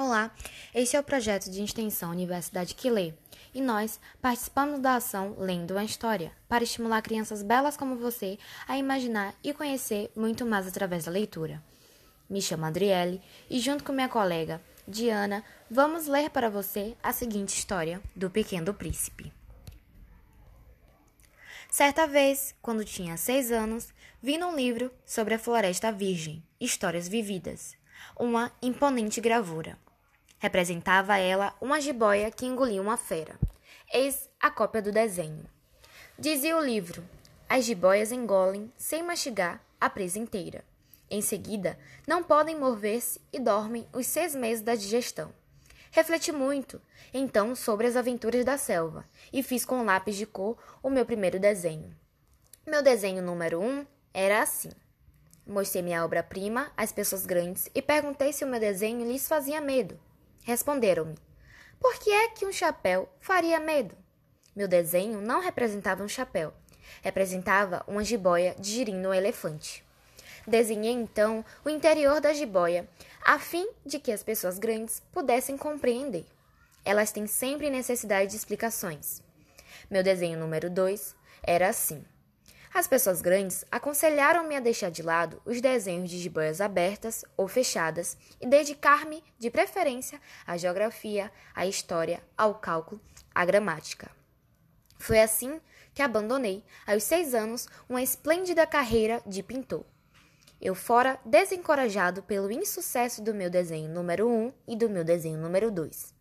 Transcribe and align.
Olá, 0.00 0.30
este 0.72 0.94
é 0.94 1.00
o 1.00 1.02
projeto 1.02 1.50
de 1.50 1.60
extensão 1.60 2.12
Universidade 2.12 2.72
que 2.72 2.88
Lê, 2.88 3.14
e 3.52 3.60
nós 3.60 3.98
participamos 4.22 4.78
da 4.78 4.94
ação 4.94 5.34
Lendo 5.36 5.72
uma 5.72 5.82
História, 5.82 6.30
para 6.48 6.62
estimular 6.62 7.02
crianças 7.02 7.42
belas 7.42 7.76
como 7.76 7.96
você 7.96 8.38
a 8.68 8.78
imaginar 8.78 9.34
e 9.42 9.52
conhecer 9.52 10.08
muito 10.14 10.46
mais 10.46 10.68
através 10.68 11.06
da 11.06 11.10
leitura. 11.10 11.60
Me 12.30 12.40
chamo 12.40 12.64
Adriele 12.64 13.20
e, 13.50 13.58
junto 13.58 13.82
com 13.82 13.92
minha 13.92 14.08
colega 14.08 14.62
Diana, 14.86 15.42
vamos 15.68 16.06
ler 16.06 16.30
para 16.30 16.48
você 16.48 16.96
a 17.02 17.12
seguinte 17.12 17.58
história 17.58 18.00
do 18.14 18.30
Pequeno 18.30 18.72
Príncipe. 18.72 19.32
Certa 21.68 22.06
vez, 22.06 22.54
quando 22.62 22.84
tinha 22.84 23.16
seis 23.16 23.50
anos, 23.50 23.88
vi 24.22 24.38
num 24.38 24.54
livro 24.54 24.92
sobre 25.04 25.34
a 25.34 25.40
Floresta 25.40 25.90
Virgem, 25.90 26.40
Histórias 26.60 27.08
Vividas, 27.08 27.76
uma 28.16 28.52
imponente 28.62 29.20
gravura. 29.20 29.76
Representava 30.38 31.18
ela 31.18 31.54
uma 31.60 31.80
jiboia 31.80 32.30
que 32.30 32.46
engolia 32.46 32.80
uma 32.80 32.96
fera. 32.96 33.38
Eis 33.92 34.28
a 34.40 34.50
cópia 34.50 34.80
do 34.80 34.92
desenho. 34.92 35.44
Dizia 36.18 36.56
o 36.56 36.64
livro: 36.64 37.04
as 37.48 37.64
jiboias 37.64 38.12
engolem, 38.12 38.72
sem 38.76 39.02
mastigar, 39.02 39.60
a 39.80 39.88
presa 39.88 40.18
inteira. 40.18 40.64
Em 41.10 41.22
seguida, 41.22 41.78
não 42.06 42.22
podem 42.22 42.58
mover-se 42.58 43.20
e 43.32 43.40
dormem 43.40 43.86
os 43.92 44.06
seis 44.06 44.34
meses 44.34 44.62
da 44.62 44.74
digestão. 44.74 45.32
Refleti 45.90 46.30
muito, 46.30 46.80
então, 47.14 47.56
sobre 47.56 47.86
as 47.86 47.96
aventuras 47.96 48.44
da 48.44 48.58
selva 48.58 49.04
e 49.32 49.42
fiz 49.42 49.64
com 49.64 49.84
lápis 49.84 50.16
de 50.16 50.26
cor 50.26 50.56
o 50.82 50.90
meu 50.90 51.06
primeiro 51.06 51.40
desenho. 51.40 51.96
Meu 52.66 52.82
desenho 52.82 53.22
número 53.22 53.60
um 53.60 53.86
era 54.12 54.42
assim. 54.42 54.70
Mostrei 55.46 55.82
minha 55.82 56.04
obra-prima 56.04 56.70
às 56.76 56.92
pessoas 56.92 57.24
grandes 57.24 57.70
e 57.74 57.80
perguntei 57.80 58.32
se 58.34 58.44
o 58.44 58.46
meu 58.46 58.60
desenho 58.60 59.10
lhes 59.10 59.26
fazia 59.26 59.60
medo. 59.62 59.98
Responderam-me: 60.48 61.14
Por 61.78 61.98
que 61.98 62.10
é 62.10 62.28
que 62.28 62.46
um 62.46 62.50
chapéu 62.50 63.06
faria 63.20 63.60
medo? 63.60 63.94
Meu 64.56 64.66
desenho 64.66 65.20
não 65.20 65.42
representava 65.42 66.02
um 66.02 66.08
chapéu, 66.08 66.54
representava 67.02 67.84
uma 67.86 68.02
jiboia 68.02 68.56
digerindo 68.58 69.10
um 69.10 69.12
elefante. 69.12 69.84
Desenhei 70.46 70.94
então 70.94 71.44
o 71.62 71.68
interior 71.68 72.18
da 72.18 72.32
jiboia, 72.32 72.88
a 73.22 73.38
fim 73.38 73.68
de 73.84 73.98
que 73.98 74.10
as 74.10 74.22
pessoas 74.22 74.58
grandes 74.58 75.02
pudessem 75.12 75.58
compreender. 75.58 76.24
Elas 76.82 77.12
têm 77.12 77.26
sempre 77.26 77.68
necessidade 77.68 78.30
de 78.30 78.36
explicações. 78.38 79.22
Meu 79.90 80.02
desenho 80.02 80.38
número 80.38 80.70
2 80.70 81.14
era 81.42 81.68
assim. 81.68 82.02
As 82.72 82.86
pessoas 82.86 83.22
grandes 83.22 83.64
aconselharam-me 83.70 84.54
a 84.54 84.60
deixar 84.60 84.90
de 84.90 85.02
lado 85.02 85.40
os 85.44 85.60
desenhos 85.60 86.10
de 86.10 86.18
jiboias 86.18 86.60
abertas 86.60 87.24
ou 87.36 87.48
fechadas 87.48 88.16
e 88.40 88.46
dedicar-me, 88.46 89.24
de 89.38 89.50
preferência, 89.50 90.20
à 90.46 90.56
geografia, 90.56 91.32
à 91.54 91.66
história, 91.66 92.22
ao 92.36 92.54
cálculo, 92.54 93.00
à 93.34 93.44
gramática. 93.44 94.10
Foi 94.98 95.20
assim 95.20 95.60
que 95.94 96.02
abandonei, 96.02 96.62
aos 96.86 97.04
seis 97.04 97.34
anos, 97.34 97.66
uma 97.88 98.02
esplêndida 98.02 98.66
carreira 98.66 99.22
de 99.26 99.42
pintor. 99.42 99.84
Eu 100.60 100.74
fora 100.74 101.18
desencorajado 101.24 102.22
pelo 102.22 102.50
insucesso 102.50 103.22
do 103.22 103.32
meu 103.32 103.48
desenho 103.48 103.88
número 103.88 104.28
1 104.28 104.30
um 104.30 104.52
e 104.66 104.76
do 104.76 104.90
meu 104.90 105.04
desenho 105.04 105.38
número 105.38 105.70
2. 105.70 106.17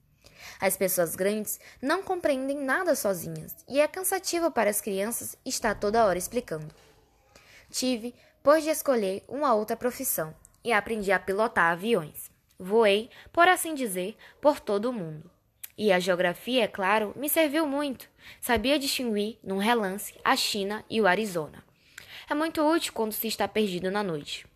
As 0.59 0.75
pessoas 0.75 1.16
grandes 1.16 1.59
não 1.81 2.02
compreendem 2.02 2.58
nada 2.58 2.95
sozinhas 2.95 3.55
e 3.67 3.80
é 3.80 3.88
cansativo 3.88 4.50
para 4.50 4.69
as 4.69 4.81
crianças 4.81 5.38
estar 5.45 5.75
toda 5.75 6.05
hora 6.05 6.17
explicando. 6.17 6.73
Tive, 7.69 8.16
pois, 8.41 8.63
de 8.63 8.69
escolher 8.69 9.23
uma 9.28 9.53
outra 9.53 9.78
profissão 9.78 10.33
e 10.63 10.73
aprendi 10.73 11.11
a 11.11 11.19
pilotar 11.19 11.72
aviões. 11.72 12.31
Voei, 12.59 13.09
por 13.31 13.47
assim 13.47 13.75
dizer, 13.75 14.17
por 14.41 14.59
todo 14.59 14.89
o 14.89 14.94
mundo. 14.94 15.30
E 15.78 15.91
a 15.91 16.00
geografia, 16.00 16.63
é 16.63 16.67
claro, 16.67 17.13
me 17.16 17.30
serviu 17.30 17.67
muito. 17.67 18.09
Sabia 18.41 18.80
distinguir, 18.80 19.38
num 19.44 19.59
relance, 19.59 20.16
a 20.23 20.35
China 20.35 20.84
e 20.90 21.00
o 21.00 21.06
Arizona. 21.06 21.63
É 22.28 22.34
muito 22.34 22.67
útil 22.67 22.94
quando 22.94 23.12
se 23.12 23.28
está 23.28 23.47
perdido 23.47 23.91
na 23.91 24.01
noite. 24.01 24.47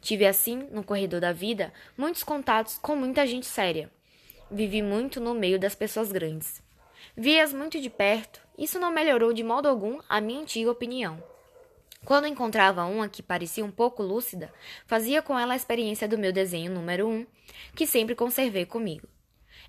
Tive 0.00 0.24
assim, 0.24 0.68
no 0.70 0.84
corredor 0.84 1.20
da 1.20 1.32
vida, 1.32 1.72
muitos 1.98 2.22
contatos 2.22 2.78
com 2.78 2.94
muita 2.94 3.26
gente 3.26 3.46
séria 3.46 3.90
Vivi 4.52 4.82
muito 4.82 5.18
no 5.18 5.32
meio 5.32 5.58
das 5.58 5.74
pessoas 5.74 6.12
grandes. 6.12 6.62
Vi-as 7.16 7.54
muito 7.54 7.80
de 7.80 7.88
perto, 7.88 8.42
isso 8.58 8.78
não 8.78 8.92
melhorou 8.92 9.32
de 9.32 9.42
modo 9.42 9.66
algum 9.66 9.98
a 10.06 10.20
minha 10.20 10.42
antiga 10.42 10.70
opinião. 10.70 11.22
Quando 12.04 12.26
encontrava 12.26 12.84
uma 12.84 13.08
que 13.08 13.22
parecia 13.22 13.64
um 13.64 13.70
pouco 13.70 14.02
lúcida, 14.02 14.52
fazia 14.84 15.22
com 15.22 15.38
ela 15.38 15.54
a 15.54 15.56
experiência 15.56 16.06
do 16.06 16.18
meu 16.18 16.32
desenho 16.32 16.70
número 16.70 17.08
um, 17.08 17.26
que 17.74 17.86
sempre 17.86 18.14
conservei 18.14 18.66
comigo. 18.66 19.08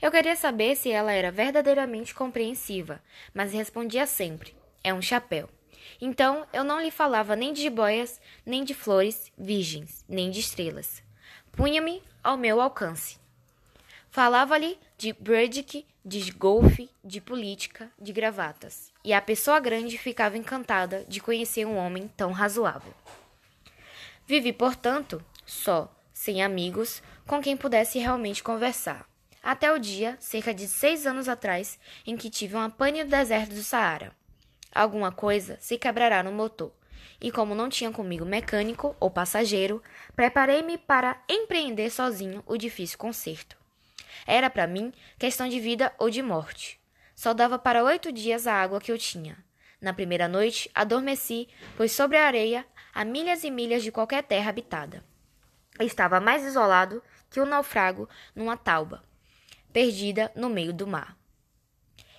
Eu 0.01 0.11
queria 0.11 0.35
saber 0.35 0.75
se 0.75 0.91
ela 0.91 1.13
era 1.13 1.31
verdadeiramente 1.31 2.13
compreensiva, 2.13 3.01
mas 3.33 3.53
respondia 3.53 4.05
sempre: 4.05 4.53
é 4.83 4.94
um 4.94 5.01
chapéu. 5.01 5.47
Então 6.01 6.45
eu 6.51 6.65
não 6.65 6.81
lhe 6.81 6.91
falava 6.91 7.38
nem 7.38 7.53
de 7.53 7.61
jiboias, 7.61 8.19
nem 8.45 8.65
de 8.65 8.73
flores 8.73 9.31
virgens, 9.38 10.03
nem 10.09 10.29
de 10.29 10.41
estrelas. 10.41 11.01
Punha-me 11.53 12.03
ao 12.21 12.35
meu 12.35 12.59
alcance. 12.59 13.22
Falava-lhe 14.13 14.78
de 14.96 15.12
Bredick, 15.12 15.88
de 16.06 16.31
golfe, 16.34 16.88
de 17.03 17.19
política, 17.19 17.90
de 18.00 18.13
gravatas. 18.13 18.94
E 19.03 19.12
a 19.12 19.19
pessoa 19.19 19.59
grande 19.59 19.97
ficava 19.97 20.38
encantada 20.38 21.03
de 21.07 21.19
conhecer 21.19 21.66
um 21.66 21.75
homem 21.78 22.07
tão 22.16 22.31
razoável. 22.31 22.94
Vivi, 24.28 24.53
portanto, 24.53 25.19
só, 25.47 25.91
sem 26.13 26.44
amigos, 26.44 27.01
com 27.25 27.41
quem 27.41 27.57
pudesse 27.57 27.97
realmente 27.97 28.44
conversar. 28.44 29.09
Até 29.41 29.74
o 29.74 29.79
dia, 29.79 30.16
cerca 30.19 30.53
de 30.53 30.68
seis 30.68 31.07
anos 31.07 31.28
atrás, 31.28 31.80
em 32.06 32.16
que 32.16 32.30
tive 32.30 32.53
uma 32.53 32.69
pane 32.69 33.03
no 33.03 33.09
deserto 33.09 33.56
do 33.56 33.63
Saara. 33.63 34.16
Alguma 34.72 35.12
coisa 35.12 35.57
se 35.59 35.75
quebrará 35.75 36.22
no 36.22 36.31
motor, 36.31 36.72
e 37.19 37.31
como 37.31 37.56
não 37.56 37.68
tinha 37.68 37.91
comigo 37.91 38.25
mecânico 38.25 38.95
ou 39.00 39.09
passageiro, 39.09 39.81
preparei-me 40.16 40.78
para 40.78 41.19
empreender 41.28 41.90
sozinho 41.90 42.44
o 42.45 42.56
difícil 42.57 43.00
conserto. 43.00 43.62
Era 44.25 44.50
para 44.50 44.68
mim 44.68 44.94
questão 45.18 45.47
de 45.47 45.59
vida 45.59 45.94
ou 45.97 46.09
de 46.09 46.22
morte. 46.22 46.79
Só 47.16 47.34
dava 47.34 47.59
para 47.59 47.84
oito 47.84 48.12
dias 48.12 48.47
a 48.47 48.53
água 48.53 48.81
que 48.81 48.91
eu 48.91 48.97
tinha. 48.97 49.38
Na 49.79 49.94
primeira 49.94 50.28
noite, 50.28 50.69
adormeci, 50.74 51.47
pois 51.75 51.91
sobre 51.91 52.18
a 52.18 52.25
areia, 52.25 52.66
a 52.94 53.03
milhas 53.03 53.44
e 53.44 53.51
milhas 53.51 53.84
de 53.84 53.91
qualquer 53.91 54.24
terra 54.24 54.50
habitada. 54.50 55.03
Estava 55.79 56.19
mais 56.19 56.46
isolado 56.46 57.03
que 57.29 57.41
um 57.41 57.46
naufrago 57.46 58.07
numa 58.35 58.56
tauba, 58.56 59.03
perdida 59.72 60.31
no 60.35 60.50
meio 60.50 60.72
do 60.72 60.88
mar. 60.88 61.18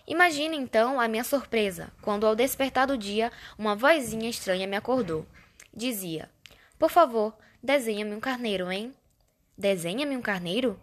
Imagine 0.07 0.57
então 0.57 1.01
a 1.01 1.09
minha 1.09 1.25
surpresa 1.25 1.91
quando, 2.03 2.27
ao 2.27 2.37
despertar 2.37 2.87
do 2.87 2.99
dia, 2.99 3.33
uma 3.57 3.75
vozinha 3.75 4.29
estranha 4.29 4.67
me 4.67 4.77
acordou. 4.77 5.27
Dizia: 5.73 6.29
Por 6.79 6.91
favor, 6.91 7.35
desenha-me 7.63 8.15
um 8.15 8.21
carneiro, 8.21 8.71
hein? 8.71 8.93
Desenha-me 9.57 10.17
um 10.17 10.21
carneiro? 10.21 10.79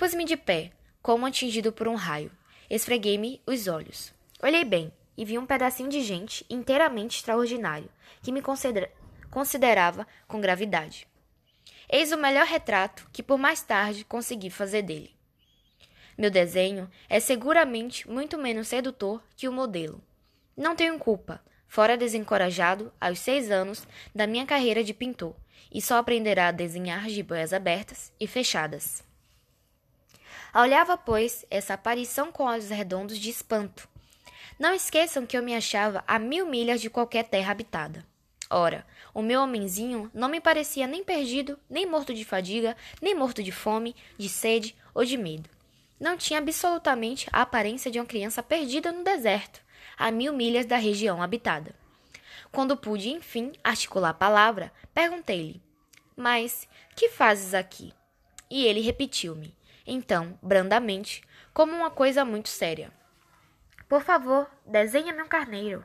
Pus-me 0.00 0.24
de 0.24 0.34
pé, 0.34 0.72
como 1.02 1.26
atingido 1.26 1.70
por 1.72 1.86
um 1.86 1.94
raio. 1.94 2.32
Esfreguei-me 2.70 3.38
os 3.46 3.68
olhos. 3.68 4.14
Olhei 4.42 4.64
bem 4.64 4.90
e 5.14 5.26
vi 5.26 5.36
um 5.36 5.44
pedacinho 5.44 5.90
de 5.90 6.00
gente 6.00 6.42
inteiramente 6.48 7.18
extraordinário, 7.18 7.90
que 8.22 8.32
me 8.32 8.40
considera 8.40 8.90
considerava 9.30 10.06
com 10.26 10.40
gravidade. 10.40 11.06
Eis 11.86 12.12
o 12.12 12.16
melhor 12.16 12.46
retrato 12.46 13.10
que 13.12 13.22
por 13.22 13.36
mais 13.36 13.60
tarde 13.60 14.02
consegui 14.02 14.48
fazer 14.48 14.80
dele. 14.80 15.14
Meu 16.16 16.30
desenho 16.30 16.90
é 17.06 17.20
seguramente 17.20 18.08
muito 18.08 18.38
menos 18.38 18.68
sedutor 18.68 19.22
que 19.36 19.48
o 19.48 19.52
modelo. 19.52 20.02
Não 20.56 20.74
tenho 20.74 20.98
culpa, 20.98 21.44
fora 21.68 21.98
desencorajado 21.98 22.90
aos 22.98 23.18
seis 23.18 23.50
anos 23.50 23.86
da 24.14 24.26
minha 24.26 24.46
carreira 24.46 24.82
de 24.82 24.94
pintor, 24.94 25.36
e 25.70 25.82
só 25.82 25.98
aprenderá 25.98 26.48
a 26.48 26.52
desenhar 26.52 27.06
jiboias 27.10 27.52
abertas 27.52 28.10
e 28.18 28.26
fechadas. 28.26 29.09
Olhava, 30.54 30.96
pois, 30.96 31.44
essa 31.50 31.74
aparição 31.74 32.32
com 32.32 32.44
olhos 32.44 32.70
redondos 32.70 33.18
de 33.18 33.30
espanto. 33.30 33.88
Não 34.58 34.74
esqueçam 34.74 35.24
que 35.24 35.36
eu 35.36 35.42
me 35.42 35.54
achava 35.54 36.02
a 36.06 36.18
mil 36.18 36.46
milhas 36.46 36.80
de 36.80 36.90
qualquer 36.90 37.24
terra 37.24 37.52
habitada. 37.52 38.04
Ora, 38.50 38.84
o 39.14 39.22
meu 39.22 39.40
homenzinho 39.42 40.10
não 40.12 40.28
me 40.28 40.40
parecia 40.40 40.86
nem 40.86 41.04
perdido, 41.04 41.56
nem 41.68 41.86
morto 41.86 42.12
de 42.12 42.24
fadiga, 42.24 42.76
nem 43.00 43.14
morto 43.14 43.42
de 43.44 43.52
fome, 43.52 43.94
de 44.18 44.28
sede 44.28 44.74
ou 44.92 45.04
de 45.04 45.16
medo. 45.16 45.48
Não 46.00 46.16
tinha 46.16 46.40
absolutamente 46.40 47.28
a 47.32 47.42
aparência 47.42 47.90
de 47.90 48.00
uma 48.00 48.06
criança 48.06 48.42
perdida 48.42 48.90
no 48.90 49.04
deserto, 49.04 49.60
a 49.96 50.10
mil 50.10 50.32
milhas 50.32 50.66
da 50.66 50.76
região 50.76 51.22
habitada. 51.22 51.74
Quando 52.50 52.76
pude, 52.76 53.10
enfim, 53.10 53.52
articular 53.62 54.10
a 54.10 54.14
palavra, 54.14 54.72
perguntei-lhe: 54.92 55.62
Mas 56.16 56.66
que 56.96 57.08
fazes 57.08 57.54
aqui? 57.54 57.92
E 58.50 58.66
ele 58.66 58.80
repetiu-me: 58.80 59.54
então, 59.92 60.38
brandamente, 60.40 61.20
como 61.52 61.72
uma 61.72 61.90
coisa 61.90 62.24
muito 62.24 62.48
séria. 62.48 62.92
Por 63.88 64.02
favor, 64.04 64.48
desenhe-me 64.64 65.20
um 65.20 65.26
carneiro. 65.26 65.84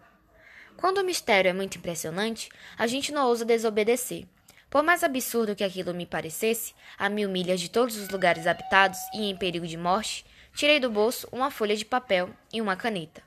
Quando 0.77 0.99
o 0.99 1.03
mistério 1.03 1.49
é 1.49 1.53
muito 1.53 1.79
impressionante, 1.79 2.49
a 2.77 2.85
gente 2.85 3.11
não 3.11 3.25
ousa 3.25 3.43
desobedecer. 3.43 4.27
Por 4.69 4.83
mais 4.83 5.03
absurdo 5.03 5.55
que 5.55 5.63
aquilo 5.63 5.91
me 5.91 6.05
parecesse, 6.05 6.75
a 6.99 7.09
mil 7.09 7.27
milhas 7.27 7.59
de 7.59 7.67
todos 7.67 7.97
os 7.97 8.07
lugares 8.09 8.45
habitados 8.45 8.99
e 9.11 9.27
em 9.27 9.35
perigo 9.35 9.65
de 9.65 9.75
morte, 9.75 10.23
tirei 10.53 10.79
do 10.79 10.89
bolso 10.89 11.27
uma 11.31 11.49
folha 11.49 11.75
de 11.75 11.83
papel 11.83 12.29
e 12.53 12.61
uma 12.61 12.75
caneta. 12.75 13.23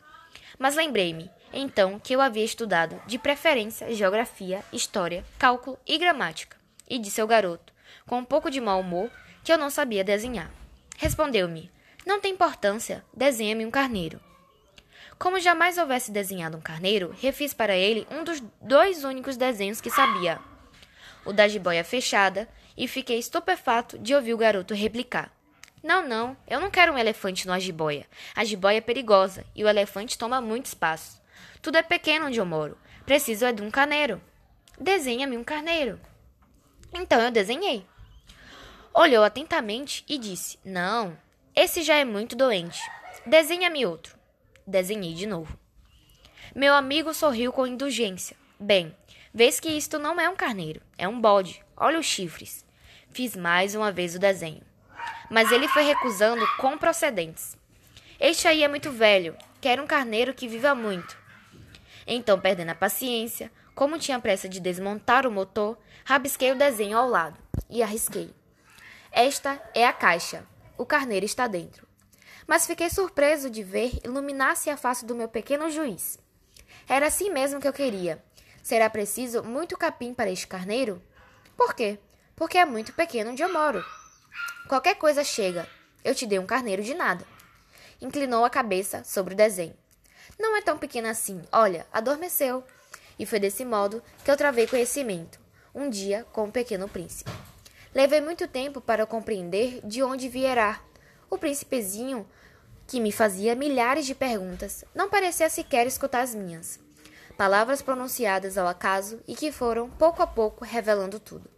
Mas 0.61 0.77
lembrei-me, 0.77 1.29
então, 1.53 1.99
que 1.99 2.15
eu 2.15 2.21
havia 2.21 2.45
estudado, 2.45 3.03
de 3.05 3.19
preferência, 3.19 3.93
geografia, 3.93 4.63
história, 4.73 5.25
cálculo 5.41 5.77
e 5.85 5.99
gramática, 5.99 6.57
e 6.89 7.01
disse 7.01 7.21
ao 7.21 7.27
garoto, 7.27 7.73
com 8.07 8.19
um 8.19 8.25
pouco 8.25 8.49
de 8.49 8.61
mau 8.61 8.79
humor, 8.79 9.11
que 9.43 9.53
eu 9.53 9.59
não 9.59 9.71
sabia 9.71 10.05
desenhar. 10.05 10.58
Respondeu-me: 11.01 11.71
Não 12.05 12.21
tem 12.21 12.33
importância, 12.33 13.05
desenha-me 13.15 13.65
um 13.65 13.71
carneiro. 13.71 14.21
Como 15.17 15.39
jamais 15.39 15.79
houvesse 15.79 16.11
desenhado 16.11 16.57
um 16.57 16.61
carneiro, 16.61 17.15
refiz 17.21 17.55
para 17.55 17.77
ele 17.77 18.05
um 18.11 18.25
dos 18.25 18.43
dois 18.61 19.05
únicos 19.05 19.37
desenhos 19.37 19.81
que 19.81 19.91
sabia, 19.91 20.41
o 21.25 21.33
da 21.33 21.47
jiboia 21.47 21.85
fechada, 21.85 22.49
e 22.77 22.89
fiquei 22.89 23.17
estupefato 23.17 23.97
de 23.97 24.13
ouvir 24.13 24.35
o 24.35 24.39
garoto 24.39 24.75
replicar. 24.75 25.33
Não, 25.85 26.05
não, 26.07 26.37
eu 26.49 26.61
não 26.61 26.69
quero 26.69 26.93
um 26.93 26.99
elefante 26.99 27.47
numa 27.47 27.61
jiboia. 27.61 28.05
A 28.35 28.45
jiboia 28.45 28.79
é 28.79 28.81
perigosa 28.81 29.45
e 29.55 29.63
o 29.63 29.69
elefante 29.69 30.19
toma 30.19 30.41
muito 30.41 30.67
espaço. 30.67 31.23
Tudo 31.63 31.79
é 31.79 31.83
pequeno 31.83 32.27
onde 32.27 32.41
eu 32.41 32.47
moro. 32.47 32.77
Preciso 33.07 33.45
é 33.45 33.53
de 33.53 33.63
um 33.63 33.71
carneiro. 33.71 34.21
Desenha-me 34.81 35.39
um 35.39 35.45
carneiro. 35.45 36.01
Então 36.93 37.21
eu 37.21 37.31
desenhei. 37.31 37.87
Olhou 39.01 39.23
atentamente 39.23 40.05
e 40.09 40.19
disse: 40.19 40.59
Não, 40.65 41.17
esse 41.55 41.85
já 41.85 41.95
é 41.95 42.05
muito 42.05 42.35
doente. 42.35 42.81
Desenha-me 43.25 43.87
outro. 43.87 44.19
Desenhei 44.67 45.15
de 45.15 45.25
novo. 45.25 45.57
Meu 46.53 46.75
amigo 46.75 47.15
sorriu 47.15 47.53
com 47.53 47.65
indulgência. 47.65 48.37
Bem, 48.59 48.93
vês 49.33 49.61
que 49.61 49.69
isto 49.69 50.01
não 50.01 50.21
é 50.21 50.29
um 50.29 50.35
carneiro, 50.35 50.83
é 50.99 51.07
um 51.07 51.21
bode. 51.21 51.65
Olha 51.77 52.01
os 52.01 52.07
chifres. 52.07 52.67
Fiz 53.13 53.37
mais 53.37 53.77
uma 53.77 53.93
vez 53.93 54.17
o 54.17 54.19
desenho. 54.19 54.63
Mas 55.31 55.53
ele 55.53 55.69
foi 55.69 55.85
recusando 55.85 56.45
com 56.57 56.77
procedentes. 56.77 57.57
Este 58.19 58.49
aí 58.49 58.65
é 58.65 58.69
muito 58.69 58.91
velho, 58.91 59.37
quero 59.61 59.81
um 59.81 59.87
carneiro 59.87 60.35
que 60.35 60.49
viva 60.49 60.75
muito. 60.75 61.17
Então, 62.05 62.41
perdendo 62.41 62.71
a 62.71 62.75
paciência, 62.75 63.49
como 63.77 63.97
tinha 63.97 64.19
pressa 64.19 64.49
de 64.49 64.59
desmontar 64.59 65.25
o 65.25 65.31
motor, 65.31 65.79
rabisquei 66.05 66.51
o 66.51 66.59
desenho 66.59 66.99
ao 66.99 67.09
lado 67.09 67.39
e 67.71 67.81
arrisquei. 67.81 68.37
Esta 69.11 69.61
é 69.75 69.87
a 69.87 69.93
caixa. 69.93 70.47
O 70.77 70.85
carneiro 70.85 71.25
está 71.25 71.47
dentro. 71.47 71.87
Mas 72.47 72.67
fiquei 72.67 72.89
surpreso 72.89 73.51
de 73.51 73.63
ver 73.63 73.99
iluminar-se 74.05 74.71
a 74.71 74.77
face 74.77 75.05
do 75.05 75.15
meu 75.15 75.29
pequeno 75.29 75.71
juiz. 75.71 76.19
Era 76.89 77.07
assim 77.07 77.31
mesmo 77.31 77.61
que 77.61 77.69
eu 77.69 77.73
queria. 77.73 78.23
Será 78.63 78.89
preciso 78.89 79.43
muito 79.43 79.77
capim 79.77 80.15
para 80.15 80.31
este 80.31 80.47
carneiro? 80.47 81.03
Por 81.57 81.75
quê? 81.75 81.99
Porque 82.37 82.59
é 82.59 82.65
muito 82.65 82.93
pequeno 82.93 83.33
onde 83.33 83.43
eu 83.43 83.53
moro. 83.53 83.85
Qualquer 84.69 84.95
coisa 84.95 85.25
chega. 85.25 85.69
Eu 86.05 86.15
te 86.15 86.27
dei 86.27 86.39
um 86.39 86.47
carneiro 86.47 86.83
de 86.83 86.95
nada. 86.95 87.27
Inclinou 88.01 88.45
a 88.45 88.51
cabeça 88.51 89.03
sobre 89.05 89.35
o 89.35 89.37
desenho. 89.37 89.77
Não 90.39 90.57
é 90.57 90.63
tão 90.63 90.79
pequeno 90.79 91.09
assim. 91.09 91.43
Olha, 91.51 91.87
adormeceu. 91.93 92.65
E 93.19 93.27
foi 93.27 93.41
desse 93.41 93.65
modo 93.65 94.03
que 94.25 94.31
eu 94.31 94.37
travei 94.37 94.67
conhecimento, 94.67 95.41
um 95.75 95.91
dia 95.91 96.25
com 96.33 96.45
o 96.45 96.53
pequeno 96.53 96.89
príncipe. 96.89 97.31
Levei 97.95 98.21
muito 98.21 98.47
tempo 98.47 98.81
para 98.81 99.07
compreender 99.07 99.81
de 99.85 100.03
onde 100.03 100.29
vierá. 100.29 100.81
O 101.31 101.39
príncipezinho, 101.39 102.27
que 102.87 103.01
me 103.01 103.13
fazia 103.13 103.55
milhares 103.55 104.07
de 104.07 104.15
perguntas, 104.15 104.85
não 104.95 105.09
parecia 105.09 105.49
sequer 105.49 105.87
escutar 105.87 106.23
as 106.23 106.35
minhas. 106.35 106.81
Palavras 107.37 107.83
pronunciadas 107.83 108.59
ao 108.59 108.67
acaso 108.67 109.21
e 109.27 109.35
que 109.35 109.53
foram, 109.53 109.89
pouco 109.91 110.23
a 110.23 110.27
pouco, 110.27 110.65
revelando 110.65 111.21
tudo. 111.21 111.49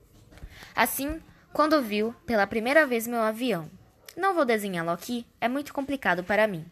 Assim, 0.74 1.20
quando 1.52 1.82
viu 1.82 2.14
pela 2.26 2.46
primeira 2.46 2.86
vez 2.86 3.06
meu 3.06 3.20
avião, 3.20 3.70
não 4.16 4.34
vou 4.34 4.44
desenhá-lo 4.44 4.90
aqui, 4.90 5.26
é 5.40 5.48
muito 5.48 5.72
complicado 5.72 6.22
para 6.22 6.46
mim. 6.46 6.66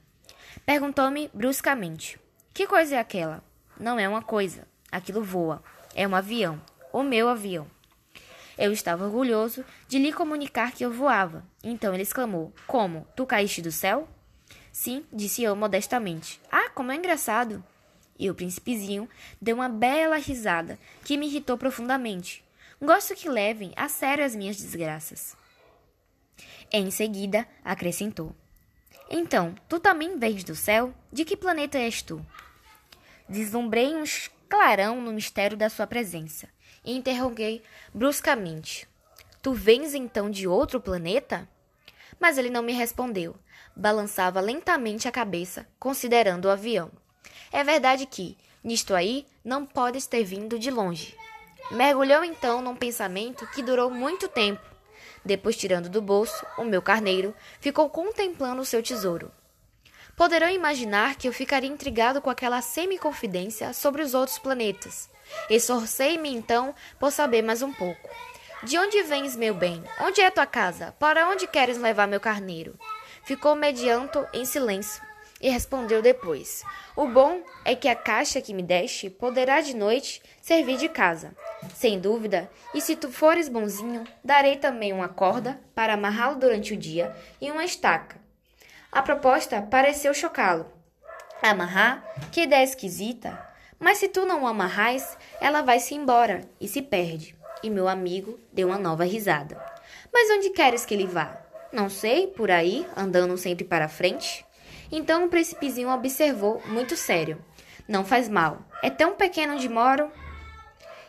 Perguntou-me 0.66 1.30
bruscamente: 1.32 2.20
Que 2.52 2.66
coisa 2.66 2.96
é 2.96 2.98
aquela? 2.98 3.42
Não 3.78 3.98
é 3.98 4.08
uma 4.08 4.22
coisa. 4.22 4.66
Aquilo 4.90 5.22
voa. 5.22 5.62
É 5.94 6.06
um 6.06 6.14
avião. 6.14 6.60
O 6.92 7.02
meu 7.02 7.28
avião. 7.28 7.66
Eu 8.58 8.72
estava 8.72 9.04
orgulhoso 9.04 9.64
de 9.86 10.00
lhe 10.00 10.12
comunicar 10.12 10.72
que 10.72 10.84
eu 10.84 10.92
voava. 10.92 11.46
Então 11.62 11.94
ele 11.94 12.02
exclamou: 12.02 12.52
Como? 12.66 13.06
Tu 13.14 13.24
caíste 13.24 13.62
do 13.62 13.70
céu? 13.70 14.08
Sim, 14.72 15.06
disse 15.12 15.44
eu 15.44 15.54
modestamente. 15.54 16.40
Ah, 16.50 16.68
como 16.70 16.90
é 16.90 16.96
engraçado! 16.96 17.64
E 18.18 18.28
o 18.28 18.34
príncipezinho 18.34 19.08
deu 19.40 19.54
uma 19.54 19.68
bela 19.68 20.16
risada 20.16 20.76
que 21.04 21.16
me 21.16 21.28
irritou 21.28 21.56
profundamente. 21.56 22.44
Gosto 22.82 23.14
que 23.14 23.28
levem 23.28 23.72
a 23.76 23.88
sério 23.88 24.24
as 24.24 24.34
minhas 24.34 24.56
desgraças. 24.56 25.36
Em 26.72 26.90
seguida, 26.90 27.46
acrescentou: 27.64 28.34
Então, 29.08 29.54
tu 29.68 29.78
também 29.78 30.18
vens 30.18 30.42
do 30.42 30.56
céu? 30.56 30.92
De 31.12 31.24
que 31.24 31.36
planeta 31.36 31.78
és 31.78 32.02
tu? 32.02 32.26
Deslumbrei 33.28 33.94
um 33.94 34.02
clarão 34.48 35.00
no 35.00 35.12
mistério 35.12 35.56
da 35.56 35.70
sua 35.70 35.86
presença 35.86 36.48
e 36.88 36.96
interroguei 36.96 37.62
bruscamente: 37.92 38.88
Tu 39.42 39.52
vens 39.52 39.94
então 39.94 40.30
de 40.30 40.48
outro 40.48 40.80
planeta? 40.80 41.46
Mas 42.18 42.38
ele 42.38 42.48
não 42.48 42.62
me 42.62 42.72
respondeu. 42.72 43.36
Balançava 43.76 44.40
lentamente 44.40 45.06
a 45.06 45.12
cabeça, 45.12 45.68
considerando 45.78 46.46
o 46.46 46.50
avião. 46.50 46.90
É 47.52 47.62
verdade 47.62 48.06
que, 48.06 48.36
nisto 48.64 48.94
aí, 48.94 49.26
não 49.44 49.66
podes 49.66 50.06
ter 50.06 50.24
vindo 50.24 50.58
de 50.58 50.70
longe. 50.70 51.14
Mergulhou 51.70 52.24
então 52.24 52.62
num 52.62 52.74
pensamento 52.74 53.46
que 53.48 53.62
durou 53.62 53.90
muito 53.90 54.26
tempo. 54.26 54.66
Depois, 55.22 55.56
tirando 55.56 55.90
do 55.90 56.00
bolso 56.00 56.44
o 56.56 56.64
meu 56.64 56.80
carneiro, 56.80 57.34
ficou 57.60 57.90
contemplando 57.90 58.62
o 58.62 58.66
seu 58.66 58.82
tesouro. 58.82 59.30
Poderão 60.18 60.50
imaginar 60.50 61.14
que 61.14 61.28
eu 61.28 61.32
ficaria 61.32 61.70
intrigado 61.70 62.20
com 62.20 62.28
aquela 62.28 62.60
semi-confidência 62.60 63.72
sobre 63.72 64.02
os 64.02 64.14
outros 64.14 64.36
planetas. 64.36 65.08
Esforcei-me 65.48 66.28
então 66.28 66.74
por 66.98 67.12
saber 67.12 67.40
mais 67.40 67.62
um 67.62 67.72
pouco. 67.72 68.10
De 68.64 68.76
onde 68.76 69.00
vens, 69.04 69.36
meu 69.36 69.54
bem? 69.54 69.80
Onde 70.00 70.20
é 70.20 70.28
tua 70.28 70.44
casa? 70.44 70.92
Para 70.98 71.28
onde 71.28 71.46
queres 71.46 71.78
levar 71.78 72.08
meu 72.08 72.18
carneiro? 72.18 72.76
Ficou 73.22 73.54
medianto 73.54 74.26
em 74.34 74.44
silêncio 74.44 75.00
e 75.40 75.50
respondeu 75.50 76.02
depois: 76.02 76.64
O 76.96 77.06
bom 77.06 77.40
é 77.64 77.76
que 77.76 77.86
a 77.86 77.94
caixa 77.94 78.40
que 78.40 78.52
me 78.52 78.62
deste 78.64 79.08
poderá 79.08 79.60
de 79.60 79.76
noite 79.76 80.20
servir 80.42 80.78
de 80.78 80.88
casa. 80.88 81.32
Sem 81.76 82.00
dúvida, 82.00 82.50
e 82.74 82.80
se 82.80 82.96
tu 82.96 83.08
fores 83.12 83.48
bonzinho, 83.48 84.02
darei 84.24 84.56
também 84.56 84.92
uma 84.92 85.08
corda 85.08 85.60
para 85.76 85.94
amarrá-lo 85.94 86.40
durante 86.40 86.74
o 86.74 86.76
dia 86.76 87.14
e 87.40 87.52
uma 87.52 87.64
estaca 87.64 88.26
a 88.90 89.02
proposta 89.02 89.60
pareceu 89.60 90.14
chocá-lo. 90.14 90.66
Amarrar? 91.42 92.02
Que 92.32 92.42
ideia 92.42 92.64
esquisita! 92.64 93.46
Mas 93.78 93.98
se 93.98 94.08
tu 94.08 94.24
não 94.24 94.42
o 94.42 94.46
amarrais, 94.46 95.16
ela 95.40 95.62
vai-se 95.62 95.94
embora 95.94 96.40
e 96.60 96.66
se 96.66 96.82
perde. 96.82 97.36
E 97.62 97.70
meu 97.70 97.86
amigo 97.86 98.38
deu 98.52 98.68
uma 98.68 98.78
nova 98.78 99.04
risada. 99.04 99.62
Mas 100.12 100.30
onde 100.30 100.50
queres 100.50 100.84
que 100.84 100.94
ele 100.94 101.06
vá? 101.06 101.40
Não 101.72 101.88
sei, 101.90 102.26
por 102.26 102.50
aí, 102.50 102.86
andando 102.96 103.36
sempre 103.36 103.64
para 103.64 103.88
frente. 103.88 104.44
Então 104.90 105.26
o 105.26 105.28
principezinho 105.28 105.90
observou, 105.90 106.62
muito 106.66 106.96
sério. 106.96 107.44
Não 107.86 108.04
faz 108.04 108.28
mal. 108.28 108.58
É 108.82 108.90
tão 108.90 109.14
pequeno 109.14 109.54
onde 109.54 109.68
moro. 109.68 110.10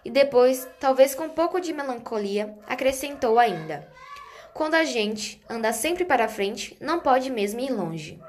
E 0.03 0.11
depois, 0.11 0.67
talvez 0.79 1.15
com 1.15 1.25
um 1.25 1.29
pouco 1.29 1.59
de 1.59 1.73
melancolia, 1.73 2.55
acrescentou 2.67 3.39
ainda. 3.39 3.89
Quando 4.53 4.75
a 4.75 4.83
gente 4.83 5.41
anda 5.49 5.71
sempre 5.71 6.03
para 6.03 6.27
frente, 6.27 6.75
não 6.79 6.99
pode 6.99 7.29
mesmo 7.29 7.59
ir 7.59 7.71
longe. 7.71 8.19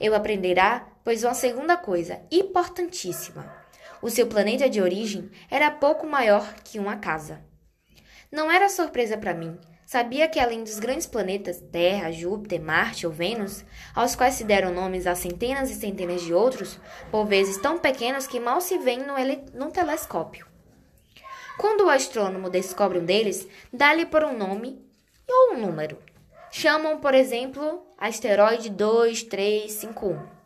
Eu 0.00 0.14
aprenderá, 0.14 0.88
pois 1.04 1.24
uma 1.24 1.34
segunda 1.34 1.76
coisa 1.76 2.20
importantíssima. 2.30 3.54
O 4.02 4.10
seu 4.10 4.26
planeta 4.26 4.68
de 4.68 4.80
origem 4.80 5.30
era 5.50 5.70
pouco 5.70 6.06
maior 6.06 6.54
que 6.64 6.78
uma 6.78 6.96
casa. 6.96 7.42
Não 8.30 8.50
era 8.50 8.68
surpresa 8.68 9.16
para 9.16 9.34
mim. 9.34 9.58
Sabia 9.86 10.28
que 10.28 10.40
além 10.40 10.64
dos 10.64 10.80
grandes 10.80 11.06
planetas 11.06 11.60
Terra, 11.60 12.10
Júpiter, 12.10 12.60
Marte 12.60 13.06
ou 13.06 13.12
Vênus, 13.12 13.64
aos 13.94 14.16
quais 14.16 14.34
se 14.34 14.42
deram 14.42 14.74
nomes 14.74 15.06
a 15.06 15.14
centenas 15.14 15.70
e 15.70 15.74
centenas 15.74 16.22
de 16.22 16.34
outros, 16.34 16.80
por 17.10 17.24
vezes 17.24 17.56
tão 17.58 17.78
pequenos 17.78 18.26
que 18.26 18.40
mal 18.40 18.60
se 18.60 18.78
veem 18.78 19.04
no, 19.06 19.14
no 19.54 19.70
telescópio. 19.70 20.46
Quando 21.56 21.84
o 21.84 21.88
astrônomo 21.88 22.50
descobre 22.50 22.98
um 22.98 23.04
deles, 23.04 23.48
dá-lhe 23.72 24.04
por 24.04 24.24
um 24.24 24.36
nome 24.36 24.85
ou 25.28 25.54
um 25.54 25.60
número. 25.60 25.98
Chamam, 26.50 26.98
por 26.98 27.14
exemplo, 27.14 27.86
asteroide 27.98 28.70
2351. 28.70 30.36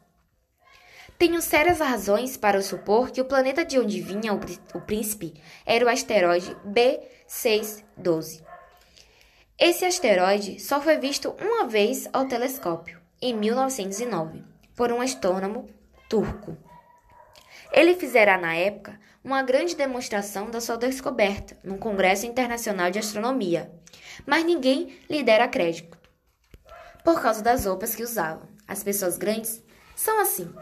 Tenho 1.18 1.42
sérias 1.42 1.80
razões 1.80 2.37
para 2.37 2.62
supor 2.62 3.10
que 3.10 3.20
o 3.20 3.26
planeta 3.26 3.64
de 3.64 3.78
onde 3.78 4.00
vinha 4.00 4.32
o 4.32 4.80
príncipe 4.80 5.34
era 5.66 5.84
o 5.84 5.88
asteroide 5.88 6.56
B612. 6.66 8.42
Esse 9.58 9.84
asteroide 9.84 10.58
só 10.58 10.80
foi 10.80 10.96
visto 10.96 11.37
uma 11.38 11.66
vez 11.66 12.08
ao 12.14 12.26
telescópio, 12.26 12.99
em 13.20 13.34
1909, 13.34 14.42
por 14.75 14.90
um 14.90 15.02
astrônomo 15.02 15.68
turco. 16.08 16.56
Ele 17.70 17.94
fizera 17.94 18.38
na 18.38 18.54
época 18.54 18.99
uma 19.22 19.42
grande 19.42 19.76
demonstração 19.76 20.50
da 20.50 20.62
sua 20.62 20.78
descoberta 20.78 21.58
num 21.62 21.76
Congresso 21.76 22.25
Internacional 22.25 22.90
de 22.90 22.99
Astronomia, 22.99 23.70
mas 24.26 24.45
ninguém 24.45 24.99
lhe 25.09 25.23
dera 25.23 25.49
crédito 25.49 26.00
por 27.05 27.21
causa 27.21 27.43
das 27.43 27.64
roupas 27.67 27.95
que 27.95 28.02
usava. 28.02 28.49
As 28.67 28.83
pessoas 28.83 29.17
grandes 29.17 29.62
são 29.97 30.21
assim. 30.21 30.52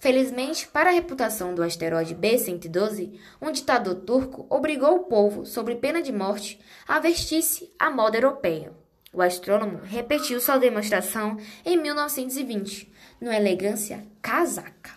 Felizmente, 0.00 0.68
para 0.68 0.90
a 0.90 0.92
reputação 0.92 1.54
do 1.54 1.62
asteroide 1.62 2.14
B-112, 2.14 3.18
um 3.42 3.50
ditador 3.50 3.96
turco 3.96 4.46
obrigou 4.48 4.94
o 4.94 5.04
povo, 5.04 5.44
sob 5.44 5.74
pena 5.76 6.00
de 6.00 6.12
morte, 6.12 6.60
a 6.86 7.00
vestir-se 7.00 7.72
à 7.78 7.90
moda 7.90 8.16
europeia. 8.16 8.72
O 9.12 9.20
astrônomo 9.20 9.80
repetiu 9.82 10.40
sua 10.40 10.58
demonstração 10.58 11.36
em 11.64 11.76
1920, 11.76 12.92
numa 13.20 13.34
elegância 13.34 14.06
casaca. 14.22 14.92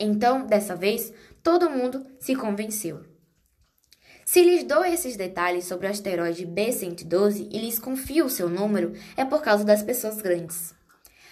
Então, 0.00 0.44
dessa 0.46 0.74
vez, 0.74 1.12
todo 1.42 1.70
mundo 1.70 2.04
se 2.18 2.34
convenceu. 2.34 3.04
Se 4.34 4.42
lhes 4.42 4.64
dou 4.64 4.84
esses 4.84 5.16
detalhes 5.16 5.64
sobre 5.64 5.86
o 5.86 5.90
asteroide 5.90 6.44
B112 6.44 7.46
e 7.52 7.56
lhes 7.56 7.78
confio 7.78 8.24
o 8.24 8.28
seu 8.28 8.48
número, 8.48 8.92
é 9.16 9.24
por 9.24 9.40
causa 9.40 9.62
das 9.62 9.80
pessoas 9.80 10.20
grandes. 10.20 10.74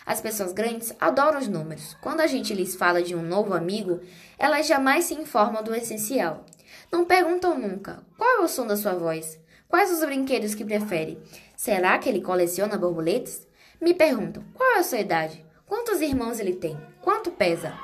As 0.07 0.21
pessoas 0.21 0.53
grandes 0.53 0.95
adoram 1.01 1.41
os 1.41 1.49
números. 1.49 1.97
Quando 2.01 2.21
a 2.21 2.29
gente 2.29 2.55
lhes 2.55 2.77
fala 2.77 3.03
de 3.03 3.17
um 3.17 3.23
novo 3.23 3.55
amigo, 3.55 4.01
elas 4.39 4.69
jamais 4.69 5.07
se 5.07 5.15
informam 5.15 5.65
do 5.65 5.75
essencial. 5.75 6.47
Não 6.93 7.05
perguntam 7.05 7.59
nunca 7.59 8.07
qual 8.17 8.37
é 8.37 8.39
o 8.39 8.47
som 8.47 8.69
da 8.69 8.77
sua 8.77 8.95
voz, 8.95 9.37
quais 9.69 9.91
os 9.91 10.05
brinquedos 10.05 10.55
que 10.55 10.65
prefere. 10.65 11.19
Será 11.57 11.99
que 11.99 12.09
ele 12.09 12.23
coleciona 12.23 12.79
borboletas? 12.79 13.49
Me 13.81 13.95
perguntam 13.95 14.45
qual 14.55 14.77
é 14.77 14.79
a 14.79 14.85
sua 14.85 15.01
idade, 15.01 15.45
quantos 15.67 16.01
irmãos 16.01 16.39
ele 16.39 16.55
tem, 16.55 16.79
quanto 17.01 17.33
pesa, 17.33 17.77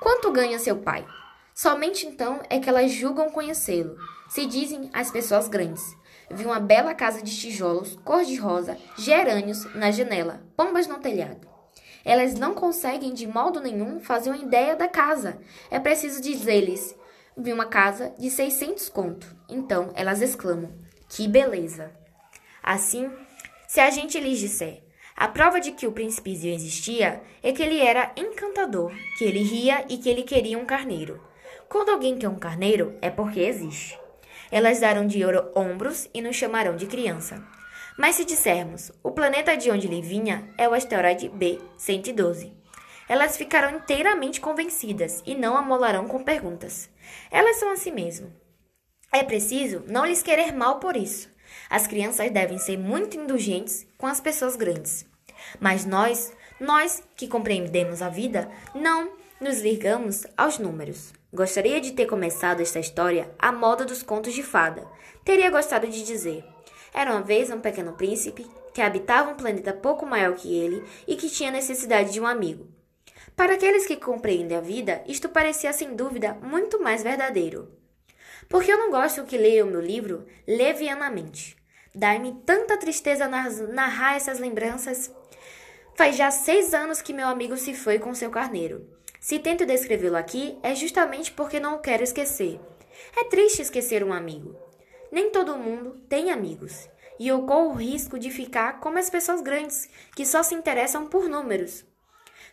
quanto 0.00 0.32
ganha 0.32 0.58
seu 0.58 0.78
pai. 0.78 1.06
Somente 1.54 2.04
então 2.04 2.40
é 2.50 2.58
que 2.58 2.68
elas 2.68 2.90
julgam 2.90 3.30
conhecê-lo. 3.30 3.96
Se 4.30 4.46
dizem 4.46 4.88
as 4.92 5.10
pessoas 5.10 5.48
grandes. 5.48 5.96
Vi 6.30 6.44
uma 6.44 6.60
bela 6.60 6.94
casa 6.94 7.20
de 7.20 7.36
tijolos, 7.36 7.98
cor-de-rosa, 8.04 8.78
gerânios 8.96 9.64
na 9.74 9.90
janela, 9.90 10.40
pombas 10.56 10.86
no 10.86 11.00
telhado. 11.00 11.48
Elas 12.04 12.34
não 12.34 12.54
conseguem 12.54 13.12
de 13.12 13.26
modo 13.26 13.60
nenhum 13.60 13.98
fazer 13.98 14.30
uma 14.30 14.38
ideia 14.38 14.76
da 14.76 14.86
casa. 14.86 15.36
É 15.68 15.80
preciso 15.80 16.22
dizer-lhes: 16.22 16.94
vi 17.36 17.52
uma 17.52 17.66
casa 17.66 18.14
de 18.16 18.30
600 18.30 18.88
conto. 18.88 19.36
Então 19.48 19.90
elas 19.96 20.22
exclamam: 20.22 20.72
que 21.08 21.26
beleza! 21.26 21.90
Assim, 22.62 23.10
se 23.66 23.80
a 23.80 23.90
gente 23.90 24.20
lhes 24.20 24.38
disser 24.38 24.84
a 25.16 25.28
prova 25.28 25.60
de 25.60 25.72
que 25.72 25.86
o 25.86 25.92
príncipezinho 25.92 26.54
existia 26.54 27.20
é 27.42 27.52
que 27.52 27.62
ele 27.62 27.78
era 27.78 28.10
encantador, 28.16 28.90
que 29.18 29.24
ele 29.24 29.42
ria 29.42 29.84
e 29.86 29.98
que 29.98 30.08
ele 30.08 30.22
queria 30.22 30.56
um 30.56 30.64
carneiro. 30.64 31.20
Quando 31.68 31.90
alguém 31.90 32.16
quer 32.16 32.28
um 32.28 32.38
carneiro, 32.38 32.96
é 33.02 33.10
porque 33.10 33.40
existe. 33.40 33.99
Elas 34.50 34.80
darão 34.80 35.06
de 35.06 35.20
ombros 35.54 36.08
e 36.12 36.20
nos 36.20 36.36
chamarão 36.36 36.76
de 36.76 36.86
criança. 36.86 37.42
Mas 37.96 38.16
se 38.16 38.24
dissermos, 38.24 38.90
o 39.02 39.10
planeta 39.10 39.56
de 39.56 39.70
onde 39.70 39.86
ele 39.86 40.00
vinha 40.00 40.48
é 40.56 40.68
o 40.68 40.74
asteroide 40.74 41.28
B-112, 41.28 42.52
elas 43.10 43.36
ficarão 43.36 43.76
inteiramente 43.76 44.40
convencidas 44.40 45.20
e 45.26 45.34
não 45.34 45.56
amolarão 45.56 46.06
com 46.06 46.22
perguntas. 46.22 46.88
Elas 47.30 47.56
são 47.56 47.72
assim 47.72 47.90
mesmo. 47.90 48.32
É 49.12 49.24
preciso 49.24 49.82
não 49.88 50.06
lhes 50.06 50.22
querer 50.22 50.52
mal 50.52 50.78
por 50.78 50.96
isso. 50.96 51.28
As 51.68 51.88
crianças 51.88 52.30
devem 52.30 52.56
ser 52.56 52.78
muito 52.78 53.16
indulgentes 53.16 53.84
com 53.98 54.06
as 54.06 54.20
pessoas 54.20 54.54
grandes. 54.54 55.04
Mas 55.58 55.84
nós, 55.84 56.32
nós 56.60 57.02
que 57.16 57.26
compreendemos 57.26 58.00
a 58.00 58.08
vida, 58.08 58.48
não 58.74 59.12
nos 59.40 59.60
ligamos 59.60 60.24
aos 60.36 60.58
números. 60.58 61.12
Gostaria 61.32 61.80
de 61.80 61.92
ter 61.92 62.06
começado 62.06 62.60
esta 62.60 62.80
história 62.80 63.32
à 63.38 63.52
moda 63.52 63.84
dos 63.84 64.02
contos 64.02 64.34
de 64.34 64.42
fada. 64.42 64.84
Teria 65.24 65.48
gostado 65.48 65.86
de 65.86 66.02
dizer: 66.02 66.44
Era 66.92 67.12
uma 67.12 67.22
vez 67.22 67.50
um 67.50 67.60
pequeno 67.60 67.92
príncipe 67.92 68.44
que 68.74 68.82
habitava 68.82 69.30
um 69.30 69.36
planeta 69.36 69.72
pouco 69.72 70.04
maior 70.04 70.34
que 70.34 70.52
ele 70.52 70.82
e 71.06 71.14
que 71.14 71.30
tinha 71.30 71.52
necessidade 71.52 72.12
de 72.12 72.20
um 72.20 72.26
amigo. 72.26 72.66
Para 73.36 73.54
aqueles 73.54 73.86
que 73.86 73.96
compreendem 73.96 74.58
a 74.58 74.60
vida, 74.60 75.04
isto 75.06 75.28
parecia 75.28 75.72
sem 75.72 75.94
dúvida 75.94 76.34
muito 76.42 76.82
mais 76.82 77.04
verdadeiro. 77.04 77.70
Porque 78.48 78.72
eu 78.72 78.78
não 78.78 78.90
gosto 78.90 79.24
que 79.24 79.38
leia 79.38 79.64
o 79.64 79.70
meu 79.70 79.80
livro 79.80 80.26
levianamente. 80.48 81.56
Dá-me 81.94 82.42
tanta 82.44 82.76
tristeza 82.76 83.28
narrar 83.28 84.16
essas 84.16 84.40
lembranças. 84.40 85.14
Faz 85.94 86.16
já 86.16 86.32
seis 86.32 86.74
anos 86.74 87.00
que 87.00 87.12
meu 87.12 87.28
amigo 87.28 87.56
se 87.56 87.72
foi 87.72 88.00
com 88.00 88.12
seu 88.14 88.30
carneiro. 88.30 88.98
Se 89.20 89.38
tento 89.38 89.66
descrevê-lo 89.66 90.16
aqui, 90.16 90.58
é 90.62 90.74
justamente 90.74 91.30
porque 91.30 91.60
não 91.60 91.76
o 91.76 91.80
quero 91.80 92.02
esquecer. 92.02 92.58
É 93.14 93.24
triste 93.24 93.60
esquecer 93.60 94.02
um 94.02 94.14
amigo. 94.14 94.56
Nem 95.12 95.30
todo 95.30 95.58
mundo 95.58 96.00
tem 96.08 96.30
amigos, 96.30 96.88
e 97.18 97.28
eu 97.28 97.42
corro 97.42 97.70
o 97.72 97.74
risco 97.74 98.18
de 98.18 98.30
ficar 98.30 98.80
como 98.80 98.98
as 98.98 99.10
pessoas 99.10 99.42
grandes, 99.42 99.90
que 100.16 100.24
só 100.24 100.42
se 100.42 100.54
interessam 100.54 101.06
por 101.06 101.28
números. 101.28 101.84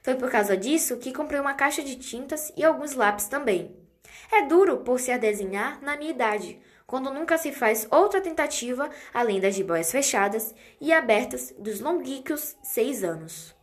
Foi 0.04 0.16
por 0.16 0.30
causa 0.30 0.58
disso 0.58 0.98
que 0.98 1.14
comprei 1.14 1.40
uma 1.40 1.54
caixa 1.54 1.82
de 1.82 1.96
tintas 1.96 2.52
e 2.58 2.66
alguns 2.66 2.94
lápis 2.94 3.28
também. 3.28 3.74
É 4.30 4.46
duro 4.46 4.80
por 4.80 5.00
se 5.00 5.12
a 5.12 5.18
desenhar 5.18 5.82
na 5.82 5.96
minha 5.96 6.12
idade, 6.12 6.60
quando 6.86 7.14
nunca 7.14 7.38
se 7.38 7.54
faz 7.54 7.88
outra 7.90 8.20
tentativa 8.20 8.90
além 9.14 9.40
das 9.40 9.56
jiboias 9.56 9.92
fechadas 9.92 10.54
e 10.82 10.92
abertas 10.92 11.54
dos 11.58 11.80
longuíquos 11.80 12.58
seis 12.62 13.04
anos. 13.06 13.56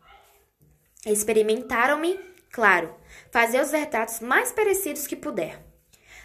Experimentaram-me 1.04 2.33
Claro, 2.54 2.94
fazer 3.32 3.60
os 3.60 3.72
retratos 3.72 4.20
mais 4.20 4.52
parecidos 4.52 5.08
que 5.08 5.16
puder. 5.16 5.60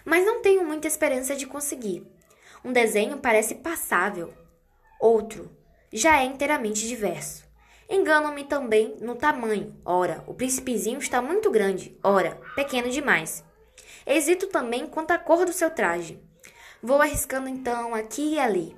Mas 0.06 0.24
não 0.24 0.44
tenho 0.44 0.64
muita 0.64 0.88
esperança 0.88 1.36
de 1.36 1.48
conseguir. 1.48 2.06
Um 2.64 2.72
desenho 2.72 3.18
parece 3.18 3.56
passável, 3.56 4.32
outro 5.02 5.50
já 5.92 6.22
é 6.22 6.26
inteiramente 6.26 6.88
diverso. 6.88 7.44
Enganam-me 7.90 8.44
também 8.44 8.96
no 9.02 9.16
tamanho. 9.16 9.76
Ora, 9.84 10.24
o 10.28 10.36
príncipezinho 10.36 11.00
está 11.00 11.20
muito 11.20 11.50
grande, 11.50 11.98
ora, 12.04 12.40
pequeno 12.56 12.92
demais. 12.92 13.44
Hesito 14.06 14.46
também 14.46 14.86
quanto 14.86 15.10
à 15.10 15.18
cor 15.18 15.48
do 15.48 15.52
seu 15.52 15.72
traje. 15.72 16.22
Vou 16.80 17.02
arriscando 17.02 17.50
então 17.50 17.96
aqui 17.96 18.36
e 18.36 18.40
ali. 18.40 18.78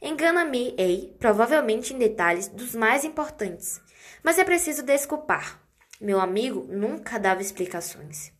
Engana-me, 0.00 0.76
ei, 0.78 1.12
provavelmente 1.18 1.92
em 1.92 1.98
detalhes 1.98 2.46
dos 2.46 2.72
mais 2.72 3.04
importantes, 3.04 3.80
mas 4.22 4.38
é 4.38 4.44
preciso 4.44 4.84
desculpar. 4.84 5.63
Meu 6.00 6.20
amigo 6.20 6.66
nunca 6.68 7.18
dava 7.18 7.40
explicações. 7.40 8.32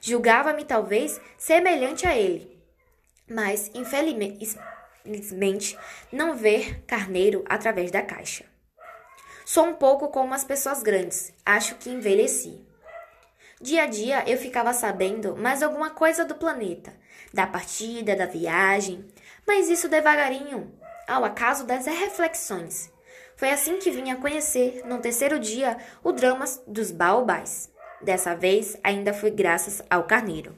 Julgava-me 0.00 0.64
talvez 0.64 1.20
semelhante 1.38 2.06
a 2.06 2.16
ele, 2.16 2.60
mas 3.28 3.70
infelizmente 3.74 5.78
não 6.12 6.36
ver 6.36 6.82
carneiro 6.84 7.44
através 7.48 7.90
da 7.90 8.02
caixa. 8.02 8.44
Sou 9.44 9.64
um 9.64 9.74
pouco 9.74 10.08
como 10.08 10.34
as 10.34 10.42
pessoas 10.42 10.82
grandes, 10.82 11.32
acho 11.44 11.76
que 11.76 11.90
envelheci. 11.90 12.66
Dia 13.60 13.84
a 13.84 13.86
dia 13.86 14.28
eu 14.28 14.36
ficava 14.36 14.72
sabendo 14.72 15.36
mais 15.36 15.62
alguma 15.62 15.90
coisa 15.90 16.24
do 16.24 16.34
planeta, 16.34 16.92
da 17.32 17.46
partida, 17.46 18.16
da 18.16 18.26
viagem, 18.26 19.06
mas 19.46 19.68
isso 19.68 19.88
devagarinho, 19.88 20.76
ao 21.06 21.24
acaso 21.24 21.64
das 21.64 21.86
reflexões. 21.86 22.90
Foi 23.36 23.50
assim 23.50 23.78
que 23.78 23.90
vim 23.90 24.10
a 24.10 24.16
conhecer, 24.16 24.82
no 24.86 24.98
terceiro 24.98 25.38
dia, 25.38 25.76
o 26.02 26.10
drama 26.10 26.46
dos 26.66 26.90
baobás. 26.90 27.70
Dessa 28.00 28.34
vez, 28.34 28.76
ainda 28.82 29.12
foi 29.12 29.30
graças 29.30 29.82
ao 29.90 30.04
carneiro. 30.04 30.56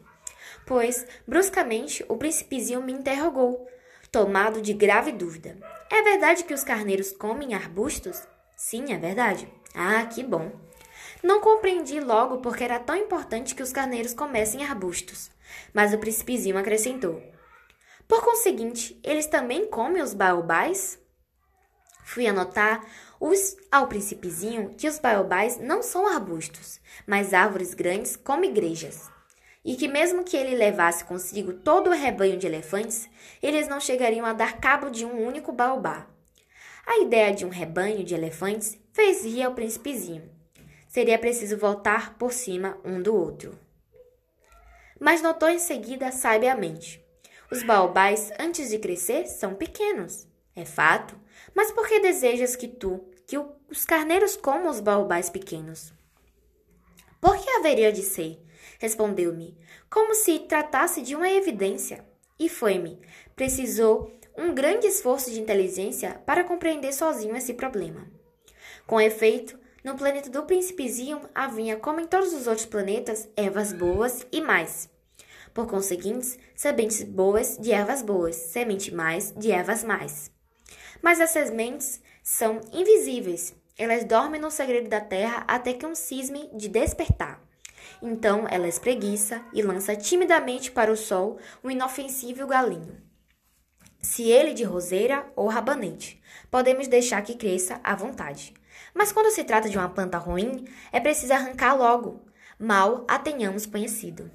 Pois, 0.64 1.04
bruscamente, 1.26 2.04
o 2.08 2.16
príncipezinho 2.16 2.80
me 2.82 2.92
interrogou, 2.92 3.66
tomado 4.12 4.61
de 4.61 4.73
grave 4.73 5.11
dúvida. 5.11 5.56
É 5.90 6.02
verdade 6.02 6.44
que 6.44 6.54
os 6.54 6.62
carneiros 6.62 7.11
comem 7.11 7.54
arbustos? 7.54 8.23
Sim, 8.56 8.92
é 8.92 8.97
verdade. 8.97 9.52
Ah, 9.75 10.04
que 10.06 10.23
bom. 10.23 10.52
Não 11.23 11.40
compreendi 11.40 11.99
logo 11.99 12.38
porque 12.38 12.62
era 12.62 12.78
tão 12.78 12.94
importante 12.94 13.54
que 13.54 13.62
os 13.62 13.73
carneiros 13.73 14.14
comessem 14.14 14.64
arbustos. 14.64 15.30
Mas 15.73 15.92
o 15.92 15.99
príncipezinho 15.99 16.58
acrescentou: 16.58 17.23
Por 18.06 18.23
conseguinte, 18.23 19.00
eles 19.02 19.26
também 19.26 19.66
comem 19.66 20.02
os 20.02 20.14
baobás? 20.14 20.99
Fui 22.08 22.26
anotar 22.26 22.82
os, 23.20 23.54
ao 23.70 23.86
principezinho 23.86 24.70
que 24.70 24.88
os 24.88 24.98
baobás 24.98 25.60
não 25.60 25.82
são 25.82 26.06
arbustos, 26.06 26.80
mas 27.06 27.34
árvores 27.34 27.74
grandes 27.74 28.16
como 28.16 28.46
igrejas. 28.46 29.10
E 29.62 29.76
que 29.76 29.86
mesmo 29.86 30.24
que 30.24 30.34
ele 30.34 30.54
levasse 30.54 31.04
consigo 31.04 31.52
todo 31.52 31.90
o 31.90 31.92
rebanho 31.92 32.38
de 32.38 32.46
elefantes, 32.46 33.10
eles 33.42 33.68
não 33.68 33.78
chegariam 33.78 34.24
a 34.24 34.32
dar 34.32 34.58
cabo 34.58 34.88
de 34.88 35.04
um 35.04 35.22
único 35.22 35.52
baobá. 35.52 36.06
A 36.86 36.98
ideia 37.00 37.34
de 37.34 37.44
um 37.44 37.50
rebanho 37.50 38.02
de 38.02 38.14
elefantes 38.14 38.80
fez 38.90 39.22
rir 39.22 39.42
ao 39.42 39.52
príncipezinho. 39.52 40.30
Seria 40.88 41.18
preciso 41.18 41.58
voltar 41.58 42.14
por 42.14 42.32
cima 42.32 42.78
um 42.82 43.02
do 43.02 43.14
outro. 43.14 43.58
Mas 44.98 45.20
notou 45.20 45.50
em 45.50 45.58
seguida 45.58 46.10
sabiamente. 46.10 47.04
Os 47.50 47.62
baobás, 47.62 48.32
antes 48.40 48.70
de 48.70 48.78
crescer, 48.78 49.26
são 49.26 49.54
pequenos. 49.54 50.26
É 50.56 50.64
fato, 50.64 51.14
mas 51.54 51.73
por 51.73 51.88
que 51.88 52.00
desejas 52.00 52.57
que 52.57 52.68
tu, 52.68 53.04
que 53.26 53.38
os 53.38 53.85
carneiros 53.85 54.37
comam 54.37 54.71
os 54.71 54.80
baobás 54.80 55.30
pequenos? 55.30 55.92
Por 57.21 57.37
que 57.37 57.50
haveria 57.50 57.92
de 57.92 58.02
ser? 58.02 58.40
respondeu-me, 58.78 59.57
como 59.90 60.14
se 60.14 60.38
tratasse 60.40 61.02
de 61.02 61.14
uma 61.14 61.28
evidência. 61.28 62.04
E 62.38 62.49
foi-me. 62.49 62.99
Precisou 63.35 64.12
um 64.37 64.54
grande 64.54 64.87
esforço 64.87 65.30
de 65.30 65.40
inteligência 65.40 66.23
para 66.25 66.45
compreender 66.45 66.92
sozinho 66.92 67.37
esse 67.37 67.54
problema. 67.54 68.07
Com 68.87 69.00
efeito, 69.00 69.59
no 69.83 69.97
planeta 69.97 70.30
do 70.30 70.45
Príncipezinho 70.45 71.21
havia, 71.35 71.76
como 71.76 72.00
em 72.00 72.07
todos 72.07 72.33
os 72.33 72.47
outros 72.47 72.66
planetas, 72.66 73.28
ervas 73.37 73.73
boas 73.73 74.26
e 74.30 74.40
mais. 74.40 74.88
Por 75.52 75.66
conseguinte, 75.66 76.38
sementes 76.54 77.02
boas 77.02 77.59
de 77.59 77.73
ervas 77.73 78.02
boas, 78.02 78.37
semente 78.37 78.95
mais 78.95 79.33
de 79.33 79.50
ervas 79.50 79.83
mais. 79.83 80.30
Mas 81.02 81.21
as 81.21 81.31
sementes 81.31 82.00
são 82.23 82.61
invisíveis. 82.73 83.55
Elas 83.76 84.05
dormem 84.05 84.40
no 84.40 84.50
segredo 84.50 84.88
da 84.88 85.00
terra 85.00 85.45
até 85.47 85.73
que 85.73 85.87
um 85.87 85.95
cisme 85.95 86.50
de 86.52 86.69
despertar. 86.69 87.40
Então 88.02 88.47
ela 88.49 88.69
espreguiça 88.69 89.43
e 89.52 89.62
lança 89.62 89.97
timidamente 89.97 90.71
para 90.71 90.93
o 90.93 90.97
sol 90.97 91.38
um 91.62 91.71
inofensível 91.71 92.47
galinho. 92.47 93.00
Se 94.00 94.31
ele 94.31 94.55
de 94.55 94.62
roseira 94.62 95.26
ou 95.35 95.49
rabanete, 95.49 96.21
podemos 96.50 96.87
deixar 96.87 97.23
que 97.23 97.35
cresça 97.35 97.81
à 97.83 97.95
vontade. 97.95 98.55
Mas 98.95 99.12
quando 99.12 99.31
se 99.33 99.45
trata 99.45 99.69
de 99.69 99.76
uma 99.76 99.88
planta 99.88 100.19
ruim, 100.19 100.64
é 100.93 101.00
preciso 101.00 101.33
arrancar 101.33 101.75
logo, 101.76 102.23
mal 102.59 103.05
a 103.09 103.19
tenhamos 103.19 103.67
conhecido. 103.67 104.31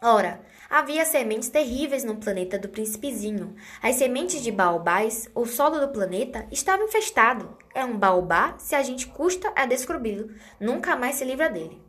Ora, 0.00 0.40
havia 0.68 1.04
sementes 1.04 1.48
terríveis 1.48 2.04
no 2.04 2.16
planeta 2.16 2.58
do 2.58 2.68
príncipezinho. 2.68 3.54
As 3.82 3.96
sementes 3.96 4.42
de 4.42 4.52
baobás, 4.52 5.28
o 5.34 5.46
solo 5.46 5.80
do 5.80 5.88
planeta, 5.88 6.46
estava 6.50 6.82
infestado. 6.82 7.56
É 7.74 7.84
um 7.84 7.96
baobá 7.96 8.54
se 8.58 8.74
a 8.74 8.82
gente 8.82 9.06
custa 9.06 9.52
a 9.56 9.64
descobri-lo, 9.64 10.34
nunca 10.60 10.96
mais 10.96 11.16
se 11.16 11.24
livra 11.24 11.48
dele. 11.48 11.80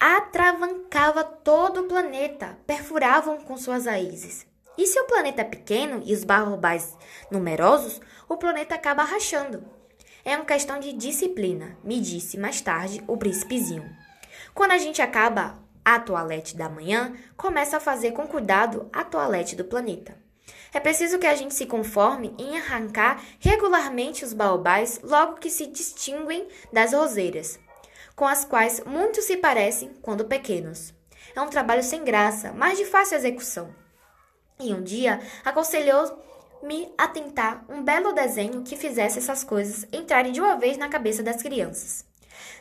Atravancava 0.00 1.24
todo 1.24 1.80
o 1.80 1.88
planeta, 1.88 2.56
perfuravam 2.66 3.38
com 3.38 3.56
suas 3.56 3.86
raízes. 3.86 4.46
E 4.76 4.86
se 4.86 5.00
o 5.00 5.06
planeta 5.06 5.40
é 5.40 5.44
pequeno 5.44 6.00
e 6.04 6.14
os 6.14 6.22
baobás 6.22 6.96
numerosos, 7.32 8.00
o 8.28 8.36
planeta 8.36 8.76
acaba 8.76 9.02
rachando. 9.02 9.64
É 10.24 10.36
uma 10.36 10.44
questão 10.44 10.78
de 10.78 10.92
disciplina, 10.92 11.76
me 11.82 12.00
disse 12.00 12.38
mais 12.38 12.60
tarde 12.60 13.02
o 13.08 13.16
príncipezinho. 13.16 13.84
Quando 14.54 14.72
a 14.72 14.78
gente 14.78 15.02
acaba 15.02 15.58
a 15.94 15.98
toalete 15.98 16.56
da 16.56 16.68
manhã, 16.68 17.14
começa 17.36 17.78
a 17.78 17.80
fazer 17.80 18.12
com 18.12 18.26
cuidado 18.26 18.88
a 18.92 19.02
toalete 19.02 19.56
do 19.56 19.64
planeta. 19.64 20.16
É 20.72 20.78
preciso 20.78 21.18
que 21.18 21.26
a 21.26 21.34
gente 21.34 21.54
se 21.54 21.64
conforme 21.64 22.34
em 22.38 22.58
arrancar 22.58 23.22
regularmente 23.38 24.24
os 24.24 24.34
baobás 24.34 25.00
logo 25.02 25.36
que 25.36 25.48
se 25.48 25.66
distinguem 25.66 26.46
das 26.70 26.92
roseiras, 26.92 27.58
com 28.14 28.26
as 28.26 28.44
quais 28.44 28.82
muitos 28.84 29.24
se 29.24 29.38
parecem 29.38 29.90
quando 30.02 30.26
pequenos. 30.26 30.92
É 31.34 31.40
um 31.40 31.48
trabalho 31.48 31.82
sem 31.82 32.04
graça, 32.04 32.52
mas 32.52 32.76
de 32.76 32.84
fácil 32.84 33.16
execução. 33.16 33.74
E 34.60 34.74
um 34.74 34.82
dia 34.82 35.20
aconselhou-me 35.44 36.92
a 36.98 37.08
tentar 37.08 37.64
um 37.68 37.82
belo 37.82 38.12
desenho 38.12 38.62
que 38.62 38.76
fizesse 38.76 39.18
essas 39.18 39.42
coisas 39.42 39.86
entrarem 39.92 40.32
de 40.32 40.40
uma 40.40 40.56
vez 40.56 40.76
na 40.76 40.88
cabeça 40.88 41.22
das 41.22 41.40
crianças. 41.42 42.07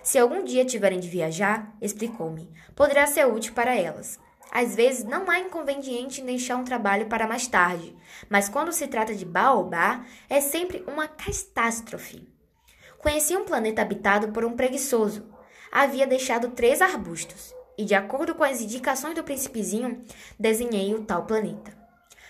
Se 0.08 0.18
algum 0.18 0.42
dia 0.42 0.64
tiverem 0.64 1.02
de 1.02 1.10
viajar, 1.10 1.76
explicou-me, 1.82 2.50
poderá 2.74 3.06
ser 3.06 3.28
útil 3.28 3.54
para 3.54 3.76
elas. 3.76 4.18
Às 4.50 4.74
vezes 4.74 5.04
não 5.04 5.30
há 5.30 5.38
inconveniente 5.38 6.22
em 6.22 6.26
deixar 6.26 6.56
um 6.56 6.64
trabalho 6.64 7.08
para 7.08 7.28
mais 7.28 7.46
tarde, 7.46 7.94
mas 8.30 8.48
quando 8.48 8.72
se 8.72 8.88
trata 8.88 9.14
de 9.14 9.26
baobá, 9.26 10.06
é 10.30 10.40
sempre 10.40 10.82
uma 10.88 11.10
catástrofe. 11.10 12.26
Conheci 13.00 13.36
um 13.36 13.44
planeta 13.44 13.82
habitado 13.82 14.30
por 14.30 14.46
um 14.46 14.56
preguiçoso. 14.56 15.28
Havia 15.70 16.08
deixado 16.08 16.52
três 16.52 16.82
arbustos, 16.82 17.54
e 17.78 17.84
de 17.84 17.94
acordo 17.94 18.34
com 18.34 18.46
as 18.46 18.62
indicações 18.62 19.14
do 19.14 19.26
principezinho, 19.26 20.06
desenhei 20.40 20.96
o 20.96 21.04
tal 21.04 21.26
planeta. 21.26 21.78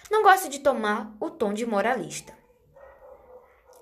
Não 0.09 0.23
gosto 0.23 0.49
de 0.49 0.61
tomar 0.61 1.15
o 1.19 1.29
tom 1.29 1.53
de 1.53 1.63
moralista. 1.63 2.33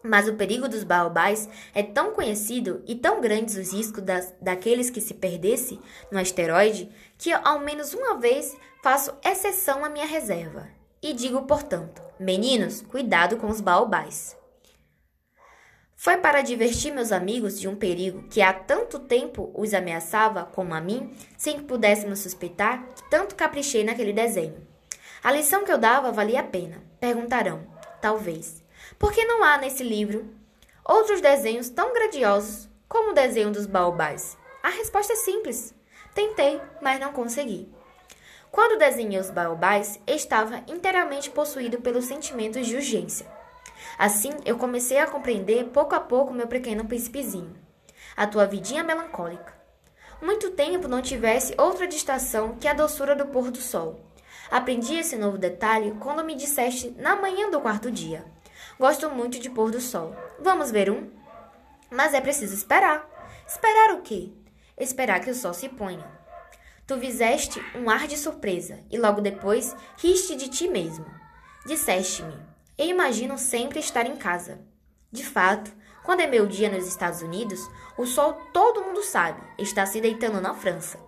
Mas 0.06 0.28
o 0.28 0.36
perigo 0.36 0.70
dos 0.70 0.84
baobás 0.84 1.50
é 1.74 1.82
tão 1.82 2.12
conhecido 2.12 2.84
e 2.86 2.96
tão 2.96 3.20
grandes 3.20 3.58
os 3.58 3.74
riscos 3.74 4.04
das, 4.04 4.34
daqueles 4.40 4.90
que 4.90 5.02
se 5.02 5.16
perdesse 5.16 5.80
no 6.12 6.20
asteroide 6.20 6.90
que 7.18 7.34
ao 7.34 7.60
menos 7.60 7.94
uma 7.94 8.18
vez 8.20 8.56
faço 8.84 9.14
exceção 9.24 9.84
à 9.84 9.90
minha 9.90 10.06
reserva. 10.06 10.68
E 11.02 11.14
digo, 11.14 11.42
portanto, 11.44 12.02
meninos, 12.20 12.82
cuidado 12.82 13.38
com 13.38 13.48
os 13.48 13.62
baobás. 13.62 14.38
Foi 15.96 16.18
para 16.18 16.42
divertir 16.42 16.94
meus 16.94 17.12
amigos 17.12 17.60
de 17.60 17.68
um 17.68 17.76
perigo 17.76 18.28
que 18.30 18.42
há 18.42 18.54
tanto 18.54 19.00
tempo 19.00 19.52
os 19.56 19.74
ameaçava 19.74 20.46
como 20.46 20.74
a 20.74 20.82
mim, 20.82 21.12
sem 21.38 21.58
que 21.58 21.64
pudéssemos 21.64 22.20
suspeitar 22.20 22.86
que 22.94 23.10
tanto 23.10 23.34
caprichei 23.34 23.84
naquele 23.84 24.14
desenho. 24.14 24.68
A 25.24 25.32
lição 25.32 25.64
que 25.64 25.72
eu 25.72 25.78
dava 25.78 26.12
valia 26.12 26.42
a 26.42 26.44
pena. 26.44 26.84
Perguntarão, 27.00 27.66
talvez. 28.02 28.65
Por 28.98 29.12
que 29.12 29.26
não 29.26 29.44
há 29.44 29.58
nesse 29.58 29.84
livro 29.84 30.34
outros 30.84 31.22
desenhos 31.22 31.70
tão 31.70 31.94
grandiosos 31.94 32.70
como 32.88 33.12
o 33.12 33.14
desenho 33.14 33.52
dos 33.52 33.66
baobás? 33.66 34.38
A 34.62 34.70
resposta 34.70 35.14
é 35.14 35.16
simples. 35.16 35.74
Tentei, 36.14 36.62
mas 36.82 37.00
não 37.00 37.12
consegui. 37.12 37.70
Quando 38.52 38.80
desenhei 38.80 39.20
os 39.20 39.30
baobás, 39.30 40.00
estava 40.08 40.64
inteiramente 40.68 41.30
possuído 41.30 41.82
pelos 41.82 42.06
sentimentos 42.06 42.66
de 42.66 42.76
urgência. 42.76 43.28
Assim, 43.98 44.32
eu 44.46 44.58
comecei 44.58 44.98
a 44.98 45.08
compreender 45.08 45.66
pouco 45.66 45.94
a 45.94 46.00
pouco 46.00 46.34
meu 46.34 46.48
pequeno 46.48 46.86
príncipezinho, 46.86 47.56
a 48.16 48.26
tua 48.26 48.46
vidinha 48.46 48.84
melancólica. 48.84 49.54
Muito 50.22 50.52
tempo 50.52 50.88
não 50.88 51.02
tivesse 51.02 51.54
outra 51.58 51.86
distração 51.86 52.56
que 52.56 52.68
a 52.68 52.74
doçura 52.74 53.16
do 53.16 53.26
pôr 53.26 53.52
do 53.52 53.60
sol. 53.60 54.00
Aprendi 54.50 54.96
esse 54.96 55.18
novo 55.18 55.38
detalhe 55.38 55.94
quando 56.00 56.24
me 56.24 56.36
disseste 56.36 56.92
na 56.98 57.16
manhã 57.16 57.50
do 57.50 57.60
quarto 57.60 57.92
dia. 57.92 58.24
Gosto 58.78 59.10
muito 59.10 59.40
de 59.40 59.50
pôr 59.50 59.72
do 59.72 59.80
sol. 59.80 60.14
Vamos 60.40 60.70
ver 60.70 60.90
um? 60.90 61.10
Mas 61.90 62.14
é 62.14 62.20
preciso 62.20 62.54
esperar. 62.54 63.10
Esperar 63.48 63.96
o 63.96 64.02
quê? 64.02 64.32
Esperar 64.78 65.22
que 65.22 65.30
o 65.30 65.36
sol 65.36 65.54
se 65.54 65.70
ponha. 65.70 66.06
Tu 66.86 66.98
fizeste 67.00 67.64
um 67.74 67.90
ar 67.90 68.06
de 68.06 68.18
surpresa 68.18 68.80
e 68.92 68.98
logo 68.98 69.22
depois 69.22 69.76
riste 69.98 70.36
de 70.36 70.50
ti 70.50 70.68
mesmo. 70.68 71.06
Disseste-me: 71.66 72.36
Eu 72.78 72.88
imagino 72.88 73.38
sempre 73.38 73.80
estar 73.80 74.06
em 74.06 74.18
casa. 74.18 74.60
De 75.10 75.26
fato, 75.26 75.72
quando 76.04 76.20
é 76.20 76.28
meu 76.28 76.46
dia 76.46 76.70
nos 76.70 76.86
Estados 76.86 77.22
Unidos, 77.22 77.68
o 77.98 78.06
sol 78.06 78.34
todo 78.54 78.84
mundo 78.84 79.02
sabe 79.02 79.42
está 79.58 79.86
se 79.86 80.02
deitando 80.02 80.42
na 80.42 80.54
França. 80.54 81.00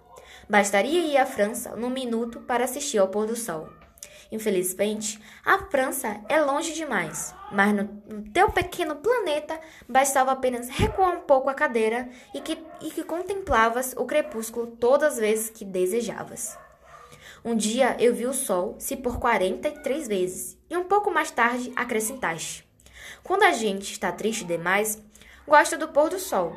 Bastaria 0.49 1.01
ir 1.01 1.17
à 1.17 1.25
França 1.25 1.75
num 1.75 1.89
minuto 1.89 2.39
para 2.41 2.63
assistir 2.63 2.97
ao 2.97 3.09
pôr 3.09 3.27
do 3.27 3.35
sol. 3.35 3.69
Infelizmente, 4.31 5.21
a 5.45 5.59
França 5.59 6.19
é 6.27 6.41
longe 6.41 6.73
demais, 6.73 7.33
mas 7.51 7.73
no, 7.73 7.87
teu 8.33 8.51
pequeno 8.51 8.95
planeta 8.95 9.59
bastava 9.87 10.31
apenas 10.31 10.67
recuar 10.69 11.15
um 11.15 11.21
pouco 11.21 11.49
a 11.49 11.53
cadeira 11.53 12.09
e 12.33 12.41
que, 12.41 12.57
e 12.81 12.91
que 12.91 13.03
contemlavas 13.03 13.93
o 13.97 14.05
crepúsculo 14.05 14.67
todas 14.67 15.13
as 15.13 15.19
vezes 15.19 15.49
que 15.49 15.63
desejavas. 15.63 16.57
Um 17.43 17.55
dia 17.55 17.95
eu 17.99 18.13
vi 18.13 18.25
o 18.25 18.33
sol 18.33 18.75
se 18.79 18.97
pôr 18.97 19.17
43 19.19 20.07
vezes 20.07 20.57
e 20.69 20.75
um 20.75 20.83
pouco 20.83 21.09
mais 21.09 21.31
tarde 21.31 21.71
acrescentaste. 21.75 22.67
Quando 23.23 23.43
a 23.43 23.51
gente 23.51 23.93
está 23.93 24.11
triste 24.11 24.43
demais, 24.43 25.01
gosta 25.47 25.77
do 25.77 25.87
pôr 25.87 26.09
do 26.09 26.19
sol. 26.19 26.53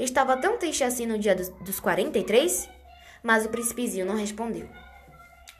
Estava 0.00 0.36
tão 0.36 0.58
triste 0.58 0.82
assim 0.82 1.06
no 1.06 1.18
dia 1.18 1.36
dos, 1.36 1.48
dos 1.48 1.78
43? 1.78 2.68
Mas 3.22 3.44
o 3.44 3.48
príncipezinho 3.48 4.06
não 4.06 4.16
respondeu. 4.16 4.68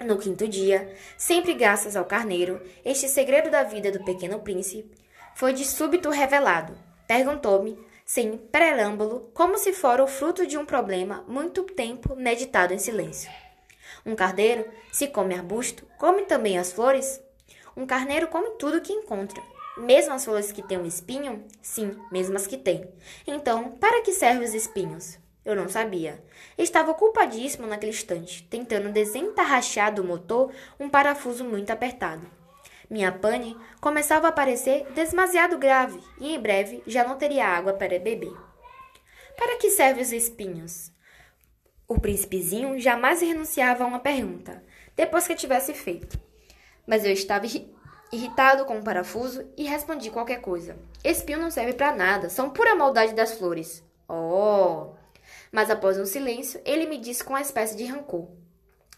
No 0.05 0.19
quinto 0.19 0.49
dia, 0.49 0.93
sempre 1.17 1.55
graças 1.55 1.95
ao 1.95 2.05
carneiro, 2.05 2.61
este 2.85 3.09
segredo 3.09 3.51
da 3.51 3.62
vida 3.62 3.91
do 3.93 4.05
pequeno 4.05 4.41
príncipe 4.41 4.97
foi 5.35 5.53
de 5.53 5.65
súbito 5.65 6.11
revelado. 6.11 6.77
Perguntou-me, 7.07 7.79
sem 8.05 8.37
preâmbulo, 8.37 9.31
como 9.33 9.57
se 9.57 9.73
fora 9.73 10.03
o 10.03 10.09
fruto 10.09 10.45
de 10.45 10.59
um 10.59 10.67
problema 10.67 11.25
muito 11.29 11.62
tempo 11.62 12.17
meditado 12.17 12.75
em 12.75 12.79
silêncio. 12.79 13.31
Um 14.05 14.17
carneiro, 14.17 14.69
se 14.91 15.07
come 15.07 15.35
arbusto, 15.35 15.87
come 15.99 16.23
também 16.23 16.59
as 16.59 16.73
flores? 16.73 17.21
Um 17.77 17.87
carneiro 17.87 18.27
come 18.27 18.51
tudo 18.59 18.81
que 18.81 18.93
encontra, 18.93 19.41
mesmo 19.77 20.15
as 20.15 20.25
flores 20.25 20.51
que 20.51 20.62
têm 20.62 20.79
um 20.79 20.87
espinho? 20.87 21.45
Sim, 21.62 21.97
mesmo 22.11 22.37
as 22.37 22.47
que 22.47 22.57
têm. 22.57 22.88
Então, 23.25 23.71
para 23.73 24.03
que 24.03 24.12
servem 24.12 24.49
os 24.49 24.55
espinhos? 24.55 25.21
Eu 25.44 25.57
não 25.57 25.68
sabia. 25.68 26.22
Estava 26.57 26.94
culpadíssimo 26.94 27.66
naquele 27.66 27.90
instante, 27.90 28.46
tentando 28.48 28.92
desentarrachar 28.92 29.92
do 29.92 30.05
motor 30.05 30.52
um 30.78 30.88
parafuso 30.88 31.44
muito 31.44 31.70
apertado. 31.70 32.26
Minha 32.88 33.11
pane 33.11 33.57
começava 33.81 34.28
a 34.28 34.33
parecer 34.33 34.87
demasiado 34.92 35.59
grave 35.59 36.00
e 36.20 36.35
em 36.35 36.38
breve 36.38 36.83
já 36.87 37.02
não 37.02 37.16
teria 37.16 37.46
água 37.46 37.72
para 37.72 37.98
beber. 37.98 38.37
Para 39.37 39.57
que 39.57 39.70
servem 39.70 40.02
os 40.02 40.12
espinhos? 40.12 40.92
O 41.88 41.98
príncipezinho 41.98 42.78
jamais 42.78 43.20
renunciava 43.20 43.83
a 43.83 43.87
uma 43.87 43.98
pergunta, 43.98 44.62
depois 44.94 45.26
que 45.26 45.35
tivesse 45.35 45.74
feito. 45.74 46.18
Mas 46.87 47.05
eu 47.05 47.12
estava 47.12 47.46
irritado 48.12 48.64
com 48.64 48.78
o 48.78 48.85
parafuso 48.85 49.50
e 49.57 49.64
respondi 49.64 50.11
qualquer 50.11 50.40
coisa. 50.40 50.76
Espinho 51.02 51.40
não 51.40 51.50
serve 51.50 51.72
para 51.72 51.96
nada, 51.96 52.28
são 52.28 52.50
pura 52.50 52.74
maldade 52.74 53.14
das 53.14 53.33
flores. 53.33 53.83
Oh! 54.09 55.02
Mas 55.53 55.71
após 55.71 55.99
um 55.99 56.07
silêncio, 56.07 56.61
ele 56.65 56.87
me 56.87 56.97
disse 56.97 57.23
com 57.23 57.35
uma 57.35 57.43
espécie 57.43 57.77
de 57.77 57.85
rancor: 57.85 58.29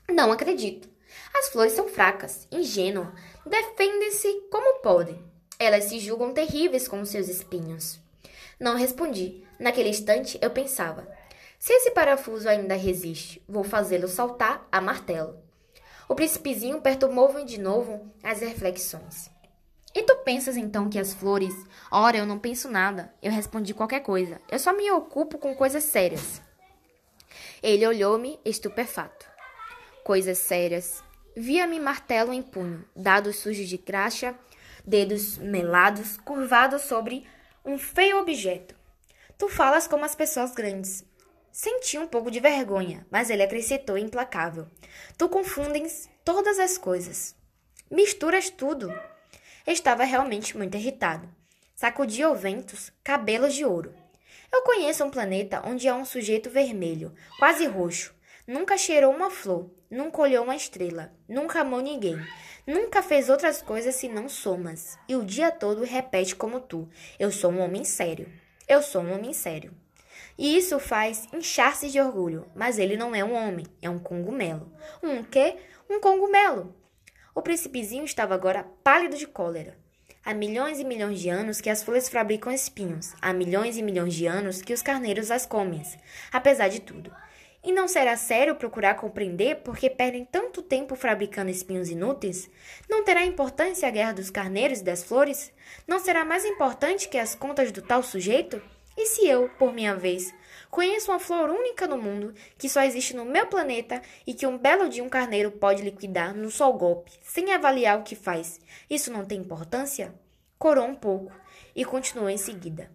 Não 0.09 0.31
acredito. 0.31 0.88
As 1.35 1.49
flores 1.49 1.73
são 1.73 1.88
fracas, 1.88 2.47
ingênuas, 2.51 3.09
defendem-se 3.45 4.33
como 4.51 4.81
podem. 4.81 5.21
Elas 5.59 5.85
se 5.85 5.99
julgam 5.99 6.33
terríveis 6.33 6.87
com 6.87 7.05
seus 7.05 7.29
espinhos. 7.29 8.01
Não 8.59 8.77
respondi. 8.77 9.45
Naquele 9.59 9.88
instante 9.88 10.38
eu 10.40 10.51
pensava: 10.51 11.09
se 11.59 11.73
esse 11.73 11.90
parafuso 11.90 12.49
ainda 12.49 12.75
resiste, 12.75 13.43
vou 13.49 13.64
fazê-lo 13.64 14.07
saltar 14.07 14.67
a 14.71 14.81
martelo. 14.81 15.38
O 16.09 16.14
príncipezinho 16.14 16.81
perturbou-me 16.81 17.45
de 17.45 17.59
novo 17.59 18.12
as 18.23 18.40
reflexões. 18.40 19.31
E 19.95 20.03
tu 20.03 20.17
pensas 20.25 20.57
então 20.57 20.90
que 20.90 20.99
as 20.99 21.14
flores. 21.14 21.55
Ora, 21.90 22.17
eu 22.17 22.27
não 22.27 22.38
penso 22.38 22.69
nada. 22.69 23.14
Eu 23.23 23.31
respondi 23.31 23.73
qualquer 23.73 24.01
coisa. 24.01 24.40
Eu 24.51 24.59
só 24.59 24.77
me 24.77 24.90
ocupo 24.90 25.38
com 25.38 25.55
coisas 25.55 25.85
sérias. 25.85 26.43
Ele 27.64 27.87
olhou-me 27.87 28.38
estupefato. 28.44 29.24
Coisas 30.05 30.37
sérias. 30.37 31.03
Via-me 31.35 31.81
martelo 31.81 32.31
em 32.31 32.42
punho, 32.42 32.85
dados 32.94 33.37
sujos 33.37 33.66
de 33.66 33.79
graxa, 33.79 34.38
dedos 34.85 35.38
melados, 35.38 36.18
curvados 36.18 36.83
sobre 36.83 37.27
um 37.64 37.79
feio 37.79 38.18
objeto. 38.18 38.74
Tu 39.38 39.48
falas 39.48 39.87
como 39.87 40.05
as 40.05 40.14
pessoas 40.14 40.53
grandes. 40.53 41.07
Senti 41.50 41.96
um 41.96 42.07
pouco 42.07 42.31
de 42.31 42.38
vergonha, 42.38 43.07
mas 43.11 43.31
ele 43.31 43.42
acrescentou 43.42 43.96
implacável. 43.96 44.66
Tu 45.16 45.27
confundes 45.31 46.07
todas 46.22 46.59
as 46.59 46.77
coisas. 46.77 47.35
Misturas 47.90 48.50
tudo. 48.50 48.92
Estava 49.66 50.05
realmente 50.05 50.55
muito 50.55 50.77
irritado. 50.77 51.27
Sacudia 51.74 52.27
ao 52.27 52.37
ventos 52.37 52.92
cabelos 53.03 53.55
de 53.55 53.64
ouro. 53.64 54.04
Eu 54.55 54.62
conheço 54.62 55.03
um 55.03 55.11
planeta 55.11 55.61
onde 55.67 55.88
há 55.88 55.97
um 55.97 56.05
sujeito 56.05 56.49
vermelho, 56.49 57.12
quase 57.40 57.67
roxo. 57.67 58.14
Nunca 58.47 58.79
cheirou 58.79 59.12
uma 59.12 59.29
flor, 59.29 59.69
nunca 59.90 60.23
olhou 60.23 60.45
uma 60.45 60.55
estrela, 60.55 61.12
nunca 61.29 61.62
amou 61.62 61.81
ninguém, 61.81 62.17
nunca 62.64 63.03
fez 63.03 63.29
outras 63.29 63.61
coisas 63.61 63.97
senão 63.97 64.29
somas. 64.29 64.97
E 65.09 65.17
o 65.17 65.25
dia 65.25 65.51
todo 65.51 65.83
repete 65.83 66.37
como 66.37 66.61
tu: 66.61 66.88
Eu 67.19 67.33
sou 67.33 67.51
um 67.51 67.59
homem 67.59 67.83
sério. 67.83 68.31
Eu 68.69 68.81
sou 68.81 69.03
um 69.03 69.12
homem 69.12 69.33
sério. 69.33 69.75
E 70.38 70.57
isso 70.57 70.79
faz 70.79 71.27
inchar-se 71.33 71.90
de 71.90 72.01
orgulho, 72.01 72.47
mas 72.55 72.79
ele 72.79 72.97
não 72.97 73.12
é 73.12 73.25
um 73.25 73.35
homem, 73.35 73.67
é 73.83 73.90
um 73.90 73.99
cogumelo. 73.99 74.73
Um 75.03 75.25
quê? 75.25 75.57
Um 75.90 75.99
cogumelo. 75.99 76.77
O 77.35 77.43
príncipezinho 77.43 78.05
estava 78.05 78.37
agora 78.37 78.62
pálido 78.85 79.17
de 79.17 79.27
cólera. 79.27 79.77
Há 80.26 80.32
milhões 80.32 80.80
e 80.80 80.84
milhões 80.84 81.20
de 81.20 81.28
anos 81.28 81.60
que 81.60 81.68
as 81.68 81.82
folhas 81.82 82.08
fabricam 82.08 82.50
espinhos. 82.50 83.12
Há 83.20 83.30
milhões 83.34 83.76
e 83.76 83.82
milhões 83.82 84.14
de 84.14 84.26
anos 84.26 84.62
que 84.62 84.72
os 84.72 84.80
carneiros 84.80 85.30
as 85.30 85.44
comem, 85.44 85.82
apesar 86.32 86.68
de 86.68 86.80
tudo. 86.80 87.14
E 87.62 87.70
não 87.70 87.87
será 87.87 88.16
sério 88.16 88.54
procurar 88.54 88.94
compreender 88.94 89.56
por 89.56 89.76
que 89.76 89.90
perdem 89.90 90.24
tanto 90.24 90.62
tempo 90.62 90.96
fabricando 90.96 91.50
espinhos 91.50 91.90
inúteis? 91.90 92.48
Não 92.88 93.04
terá 93.04 93.22
importância 93.26 93.87
a 93.87 93.90
guerra 93.90 94.14
dos 94.14 94.30
carneiros 94.30 94.80
e 94.80 94.84
das 94.84 95.04
flores? 95.04 95.52
Não 95.87 95.98
será 95.98 96.24
mais 96.24 96.46
importante 96.46 97.06
que 97.06 97.18
as 97.18 97.34
contas 97.34 97.70
do 97.70 97.82
tal 97.82 98.02
sujeito? 98.02 98.62
E 98.96 99.04
se 99.06 99.28
eu, 99.28 99.50
por 99.58 99.74
minha 99.74 99.94
vez, 99.94 100.32
Conheço 100.74 101.12
uma 101.12 101.20
flor 101.20 101.50
única 101.50 101.87
no 101.87 101.96
mundo 101.96 102.34
que 102.58 102.68
só 102.68 102.82
existe 102.82 103.14
no 103.14 103.24
meu 103.24 103.46
planeta 103.46 104.02
e 104.26 104.34
que 104.34 104.44
um 104.44 104.58
belo 104.58 104.88
dia 104.88 105.04
um 105.04 105.08
carneiro 105.08 105.52
pode 105.52 105.84
liquidar 105.84 106.34
num 106.34 106.50
só 106.50 106.72
golpe, 106.72 107.12
sem 107.22 107.52
avaliar 107.52 107.96
o 107.96 108.02
que 108.02 108.16
faz. 108.16 108.60
Isso 108.90 109.12
não 109.12 109.24
tem 109.24 109.38
importância? 109.38 110.12
Corou 110.58 110.84
um 110.84 110.96
pouco 110.96 111.30
e 111.76 111.84
continuou 111.84 112.28
em 112.28 112.37
seguida. 112.37 112.90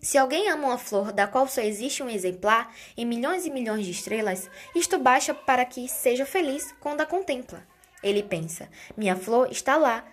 Se 0.00 0.18
alguém 0.18 0.48
ama 0.50 0.68
uma 0.68 0.78
flor 0.78 1.10
da 1.10 1.26
qual 1.26 1.48
só 1.48 1.60
existe 1.60 2.00
um 2.00 2.08
exemplar 2.08 2.72
em 2.96 3.04
milhões 3.04 3.44
e 3.44 3.50
milhões 3.50 3.84
de 3.84 3.90
estrelas, 3.90 4.48
isto 4.72 4.96
baixa 4.96 5.34
para 5.34 5.64
que 5.64 5.88
seja 5.88 6.24
feliz 6.24 6.72
quando 6.78 7.00
a 7.00 7.06
contempla. 7.06 7.66
Ele 8.04 8.22
pensa: 8.22 8.68
minha 8.96 9.16
flor 9.16 9.50
está 9.50 9.76
lá, 9.76 10.06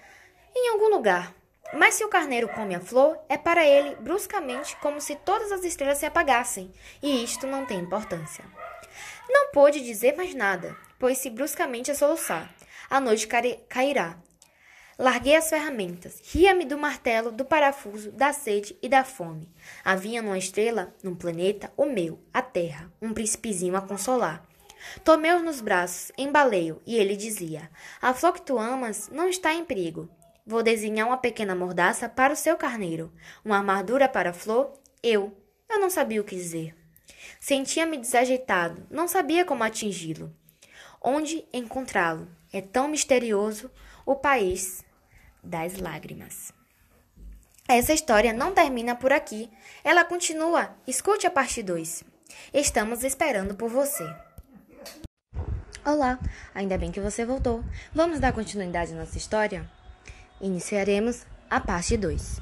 em 0.55 0.69
algum 0.69 0.89
lugar, 0.89 1.31
mas 1.73 1.95
se 1.95 2.03
o 2.03 2.09
carneiro 2.09 2.47
come 2.49 2.75
a 2.75 2.79
flor, 2.79 3.17
é 3.27 3.37
para 3.37 3.65
ele 3.65 3.95
bruscamente 3.95 4.75
como 4.77 5.01
se 5.01 5.15
todas 5.15 5.51
as 5.51 5.63
estrelas 5.63 5.97
se 5.97 6.05
apagassem, 6.05 6.71
e 7.01 7.23
isto 7.23 7.45
não 7.45 7.65
tem 7.65 7.79
importância. 7.79 8.45
Não 9.29 9.51
pôde 9.51 9.81
dizer 9.81 10.15
mais 10.15 10.33
nada, 10.33 10.75
pôs-se 10.97 11.29
bruscamente 11.29 11.91
a 11.91 11.95
soluçar. 11.95 12.53
A 12.89 13.01
noite 13.01 13.27
cairá. 13.67 14.17
Larguei 14.97 15.35
as 15.35 15.49
ferramentas, 15.49 16.21
ria-me 16.31 16.65
do 16.65 16.77
martelo, 16.77 17.31
do 17.31 17.45
parafuso, 17.45 18.11
da 18.11 18.33
sede 18.33 18.75
e 18.81 18.89
da 18.89 19.03
fome. 19.03 19.47
Havia 19.85 20.23
numa 20.23 20.37
estrela, 20.39 20.95
num 21.03 21.13
planeta, 21.13 21.71
o 21.77 21.85
meu, 21.85 22.19
a 22.33 22.41
Terra, 22.41 22.91
um 22.99 23.13
príncipezinho 23.13 23.75
a 23.75 23.81
consolar. 23.81 24.43
Tomei-o 25.03 25.43
nos 25.43 25.61
braços, 25.61 26.11
embalei-o, 26.17 26.81
e 26.85 26.95
ele 26.95 27.15
dizia: 27.15 27.69
A 28.01 28.13
flor 28.13 28.33
que 28.33 28.41
tu 28.41 28.57
amas 28.57 29.09
não 29.09 29.29
está 29.29 29.53
em 29.53 29.65
perigo. 29.65 30.09
Vou 30.49 30.63
desenhar 30.63 31.05
uma 31.05 31.17
pequena 31.17 31.53
mordaça 31.53 32.07
para 32.07 32.31
o 32.31 32.35
seu 32.37 32.55
carneiro, 32.55 33.11
uma 33.43 33.57
armadura 33.57 34.07
para 34.07 34.29
a 34.29 34.33
flor. 34.33 34.71
Eu. 35.03 35.37
Eu 35.69 35.77
não 35.77 35.89
sabia 35.89 36.21
o 36.21 36.23
que 36.23 36.37
dizer. 36.37 36.73
Sentia-me 37.37 37.97
desajeitado, 37.97 38.87
não 38.89 39.09
sabia 39.09 39.43
como 39.43 39.65
atingi-lo. 39.65 40.33
Onde 41.01 41.43
encontrá-lo? 41.51 42.29
É 42.53 42.61
tão 42.61 42.87
misterioso 42.87 43.69
o 44.05 44.15
país 44.15 44.85
das 45.43 45.75
lágrimas. 45.75 46.53
Essa 47.67 47.91
história 47.91 48.31
não 48.31 48.53
termina 48.53 48.95
por 48.95 49.11
aqui. 49.11 49.51
Ela 49.83 50.05
continua. 50.05 50.73
Escute 50.87 51.27
a 51.27 51.31
parte 51.31 51.61
2. 51.61 52.05
Estamos 52.53 53.03
esperando 53.03 53.53
por 53.53 53.69
você. 53.69 54.09
Olá, 55.83 56.17
ainda 56.55 56.77
bem 56.77 56.89
que 56.89 57.01
você 57.01 57.25
voltou. 57.25 57.61
Vamos 57.93 58.21
dar 58.21 58.31
continuidade 58.31 58.93
à 58.93 58.95
nossa 58.95 59.17
história? 59.17 59.69
Iniciaremos 60.39 61.25
a 61.49 61.59
parte 61.59 61.97
2. 61.97 62.41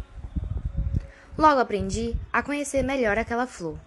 Logo 1.38 1.62
aprendi 1.62 2.14
a 2.32 2.44
conhecer 2.44 2.84
melhor 2.84 3.18
aquela 3.18 3.48
flor. 3.48 3.80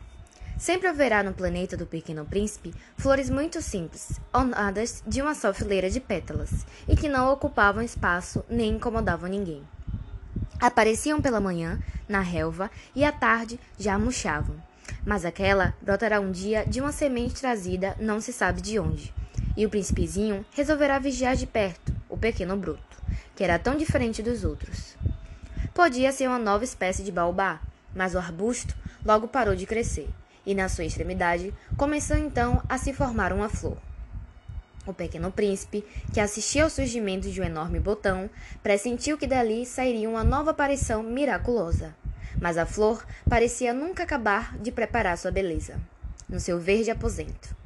Sempre 0.56 0.88
haverá 0.88 1.22
no 1.22 1.34
planeta 1.34 1.76
do 1.76 1.84
Pequeno 1.84 2.24
Príncipe 2.24 2.74
flores 2.96 3.28
muito 3.28 3.60
simples, 3.60 4.18
ornadas 4.32 5.04
de 5.06 5.20
uma 5.20 5.34
só 5.34 5.52
fileira 5.52 5.90
de 5.90 6.00
pétalas, 6.00 6.64
e 6.88 6.96
que 6.96 7.06
não 7.06 7.30
ocupavam 7.30 7.82
espaço 7.82 8.42
nem 8.48 8.76
incomodavam 8.76 9.28
ninguém. 9.28 9.62
Apareciam 10.58 11.20
pela 11.20 11.38
manhã, 11.38 11.78
na 12.08 12.20
relva, 12.20 12.70
e 12.96 13.04
à 13.04 13.12
tarde 13.12 13.60
já 13.78 13.98
murchavam. 13.98 14.56
Mas 15.04 15.26
aquela 15.26 15.74
brotará 15.82 16.18
um 16.18 16.32
dia 16.32 16.64
de 16.64 16.80
uma 16.80 16.92
semente 16.92 17.42
trazida 17.42 17.94
não 18.00 18.22
se 18.22 18.32
sabe 18.32 18.62
de 18.62 18.78
onde. 18.78 19.12
E 19.54 19.66
o 19.66 19.70
príncipezinho 19.70 20.46
resolverá 20.52 20.98
vigiar 20.98 21.36
de 21.36 21.46
perto 21.46 21.94
o 22.08 22.16
pequeno 22.16 22.56
bruto 22.56 22.87
que 23.38 23.44
era 23.44 23.56
tão 23.56 23.76
diferente 23.76 24.20
dos 24.20 24.42
outros. 24.42 24.96
Podia 25.72 26.10
ser 26.10 26.26
uma 26.26 26.40
nova 26.40 26.64
espécie 26.64 27.04
de 27.04 27.12
baobá, 27.12 27.60
mas 27.94 28.16
o 28.16 28.18
arbusto 28.18 28.74
logo 29.04 29.28
parou 29.28 29.54
de 29.54 29.64
crescer, 29.64 30.08
e 30.44 30.56
na 30.56 30.68
sua 30.68 30.84
extremidade 30.84 31.54
começou 31.76 32.16
então 32.16 32.60
a 32.68 32.76
se 32.76 32.92
formar 32.92 33.32
uma 33.32 33.48
flor. 33.48 33.78
O 34.84 34.92
pequeno 34.92 35.30
príncipe, 35.30 35.84
que 36.12 36.18
assistia 36.18 36.64
ao 36.64 36.70
surgimento 36.70 37.30
de 37.30 37.40
um 37.40 37.44
enorme 37.44 37.78
botão, 37.78 38.28
pressentiu 38.60 39.16
que 39.16 39.24
dali 39.28 39.64
sairia 39.64 40.10
uma 40.10 40.24
nova 40.24 40.50
aparição 40.50 41.04
miraculosa. 41.04 41.94
Mas 42.40 42.58
a 42.58 42.66
flor 42.66 43.06
parecia 43.30 43.72
nunca 43.72 44.02
acabar 44.02 44.58
de 44.58 44.72
preparar 44.72 45.16
sua 45.16 45.30
beleza, 45.30 45.80
no 46.28 46.40
seu 46.40 46.58
verde 46.58 46.90
aposento. 46.90 47.57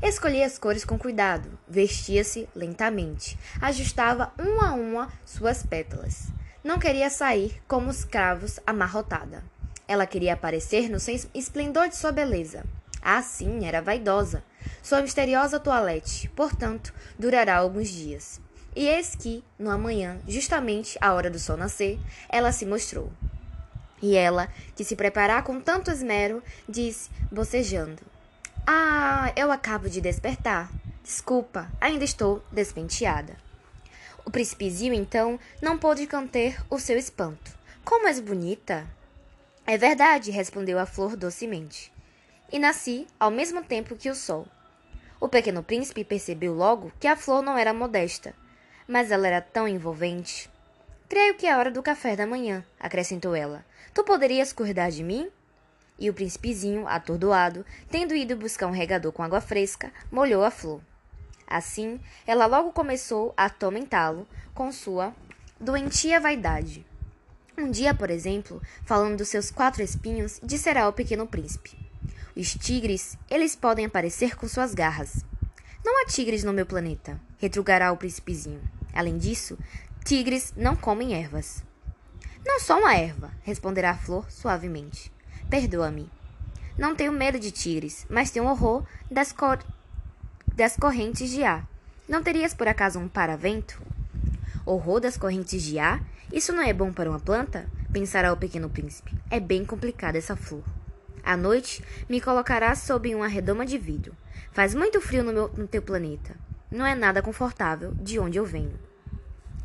Escolhia 0.00 0.46
as 0.46 0.56
cores 0.56 0.84
com 0.84 0.96
cuidado, 0.96 1.58
vestia-se 1.66 2.48
lentamente, 2.54 3.36
ajustava 3.60 4.32
uma 4.38 4.68
a 4.68 4.72
uma 4.72 5.12
suas 5.26 5.64
pétalas. 5.64 6.28
Não 6.62 6.78
queria 6.78 7.10
sair 7.10 7.60
como 7.66 7.90
os 7.90 8.04
cravos 8.04 8.60
amarrotada. 8.64 9.42
Ela 9.88 10.06
queria 10.06 10.34
aparecer 10.34 10.88
no 10.88 10.98
esplendor 11.34 11.88
de 11.88 11.96
sua 11.96 12.12
beleza. 12.12 12.64
Ah, 13.02 13.22
sim, 13.22 13.66
era 13.66 13.82
vaidosa. 13.82 14.44
Sua 14.82 15.02
misteriosa 15.02 15.58
toilette, 15.58 16.28
portanto, 16.28 16.94
durará 17.18 17.56
alguns 17.56 17.88
dias. 17.88 18.40
E 18.76 18.86
eis 18.86 19.16
que, 19.16 19.42
no 19.58 19.68
amanhã, 19.68 20.20
justamente 20.28 20.96
à 21.00 21.12
hora 21.12 21.28
do 21.28 21.40
sol 21.40 21.56
nascer, 21.56 21.98
ela 22.28 22.52
se 22.52 22.64
mostrou. 22.64 23.10
E 24.00 24.14
ela, 24.14 24.48
que 24.76 24.84
se 24.84 24.94
preparar 24.94 25.42
com 25.42 25.60
tanto 25.60 25.90
esmero, 25.90 26.40
disse, 26.68 27.10
bocejando: 27.32 28.02
ah, 28.70 29.32
eu 29.34 29.50
acabo 29.50 29.88
de 29.88 29.98
despertar. 29.98 30.70
Desculpa, 31.02 31.72
ainda 31.80 32.04
estou 32.04 32.44
despenteada. 32.52 33.34
O 34.26 34.30
príncipezinho, 34.30 34.92
então, 34.92 35.40
não 35.62 35.78
pôde 35.78 36.06
conter 36.06 36.62
o 36.68 36.78
seu 36.78 36.98
espanto. 36.98 37.50
Como 37.82 38.06
és 38.06 38.20
bonita! 38.20 38.86
É 39.66 39.78
verdade, 39.78 40.30
respondeu 40.30 40.78
a 40.78 40.84
flor 40.84 41.16
docemente. 41.16 41.90
E 42.52 42.58
nasci 42.58 43.06
ao 43.18 43.30
mesmo 43.30 43.64
tempo 43.64 43.96
que 43.96 44.10
o 44.10 44.14
sol. 44.14 44.46
O 45.18 45.30
pequeno 45.30 45.62
príncipe 45.62 46.04
percebeu 46.04 46.52
logo 46.52 46.92
que 47.00 47.06
a 47.06 47.16
flor 47.16 47.40
não 47.40 47.56
era 47.56 47.72
modesta, 47.72 48.34
mas 48.86 49.10
ela 49.10 49.26
era 49.26 49.40
tão 49.40 49.66
envolvente. 49.66 50.50
Creio 51.08 51.36
que 51.36 51.46
é 51.46 51.56
hora 51.56 51.70
do 51.70 51.82
café 51.82 52.14
da 52.14 52.26
manhã, 52.26 52.62
acrescentou 52.78 53.34
ela. 53.34 53.64
Tu 53.94 54.04
poderias 54.04 54.52
cuidar 54.52 54.90
de 54.90 55.02
mim? 55.02 55.30
E 55.98 56.08
o 56.08 56.14
príncipezinho, 56.14 56.86
atordoado, 56.86 57.66
tendo 57.90 58.14
ido 58.14 58.36
buscar 58.36 58.66
um 58.66 58.72
regador 58.72 59.10
com 59.12 59.22
água 59.22 59.40
fresca, 59.40 59.92
molhou 60.10 60.44
a 60.44 60.50
flor. 60.50 60.80
Assim, 61.46 61.98
ela 62.26 62.46
logo 62.46 62.72
começou 62.72 63.32
a 63.36 63.46
atormentá-lo 63.46 64.28
com 64.54 64.70
sua 64.70 65.14
doentia 65.58 66.20
vaidade. 66.20 66.86
Um 67.56 67.70
dia, 67.70 67.92
por 67.92 68.10
exemplo, 68.10 68.62
falando 68.84 69.16
dos 69.16 69.28
seus 69.28 69.50
quatro 69.50 69.82
espinhos, 69.82 70.38
disserá 70.42 70.84
ao 70.84 70.92
pequeno 70.92 71.26
príncipe: 71.26 71.76
Os 72.36 72.54
tigres, 72.54 73.18
eles 73.28 73.56
podem 73.56 73.86
aparecer 73.86 74.36
com 74.36 74.46
suas 74.46 74.74
garras. 74.74 75.24
Não 75.84 76.02
há 76.02 76.06
tigres 76.06 76.44
no 76.44 76.52
meu 76.52 76.66
planeta, 76.66 77.20
retrugará 77.38 77.90
o 77.90 77.96
príncipezinho. 77.96 78.60
Além 78.92 79.16
disso, 79.18 79.58
tigres 80.04 80.52
não 80.56 80.76
comem 80.76 81.14
ervas. 81.14 81.64
Não 82.46 82.60
sou 82.60 82.78
uma 82.78 82.94
erva, 82.94 83.32
responderá 83.42 83.90
a 83.90 83.98
flor 83.98 84.30
suavemente. 84.30 85.10
Perdoa-me. 85.50 86.10
Não 86.76 86.94
tenho 86.94 87.10
medo 87.10 87.38
de 87.38 87.50
tigres, 87.50 88.06
mas 88.08 88.30
tenho 88.30 88.46
horror 88.46 88.84
das, 89.10 89.32
cor... 89.32 89.58
das 90.54 90.76
correntes 90.76 91.30
de 91.30 91.42
ar. 91.42 91.66
Não 92.08 92.22
terias 92.22 92.54
por 92.54 92.68
acaso 92.68 92.98
um 92.98 93.08
paravento? 93.08 93.80
Horror 94.66 95.00
das 95.00 95.16
correntes 95.16 95.62
de 95.62 95.78
ar? 95.78 96.02
Isso 96.32 96.52
não 96.52 96.62
é 96.62 96.72
bom 96.72 96.92
para 96.92 97.08
uma 97.08 97.18
planta? 97.18 97.66
Pensará 97.92 98.32
o 98.32 98.36
pequeno 98.36 98.68
príncipe. 98.68 99.14
É 99.30 99.40
bem 99.40 99.64
complicada 99.64 100.18
essa 100.18 100.36
flor. 100.36 100.62
À 101.24 101.36
noite, 101.36 101.82
me 102.08 102.20
colocará 102.20 102.74
sob 102.74 103.14
uma 103.14 103.26
redoma 103.26 103.64
de 103.64 103.78
vidro. 103.78 104.14
Faz 104.52 104.74
muito 104.74 105.00
frio 105.00 105.24
no, 105.24 105.32
meu, 105.32 105.48
no 105.56 105.66
teu 105.66 105.80
planeta. 105.80 106.36
Não 106.70 106.84
é 106.84 106.94
nada 106.94 107.22
confortável 107.22 107.94
de 107.94 108.18
onde 108.18 108.38
eu 108.38 108.44
venho. 108.44 108.78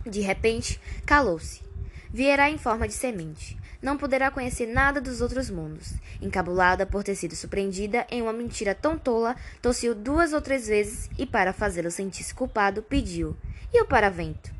De 0.05 0.21
repente, 0.21 0.79
calou-se. 1.05 1.61
Vierá 2.09 2.49
em 2.49 2.57
forma 2.57 2.87
de 2.87 2.93
semente. 2.93 3.57
Não 3.83 3.97
poderá 3.97 4.31
conhecer 4.31 4.65
nada 4.65 5.01
dos 5.01 5.19
outros 5.19 5.49
mundos. 5.49 5.93
Encabulada 6.21 6.85
por 6.85 7.03
ter 7.03 7.15
sido 7.15 7.35
surpreendida 7.35 8.07
em 8.09 8.21
uma 8.21 8.31
mentira 8.31 8.73
tão 8.73 8.97
tola, 8.97 9.35
tossiu 9.61 9.93
duas 9.93 10.31
ou 10.31 10.39
três 10.39 10.67
vezes 10.67 11.09
e, 11.17 11.25
para 11.25 11.51
fazê-lo 11.51 11.91
sentir-se 11.91 12.33
culpado, 12.33 12.81
pediu: 12.81 13.35
E 13.73 13.81
o 13.81 13.85
paravento? 13.85 14.53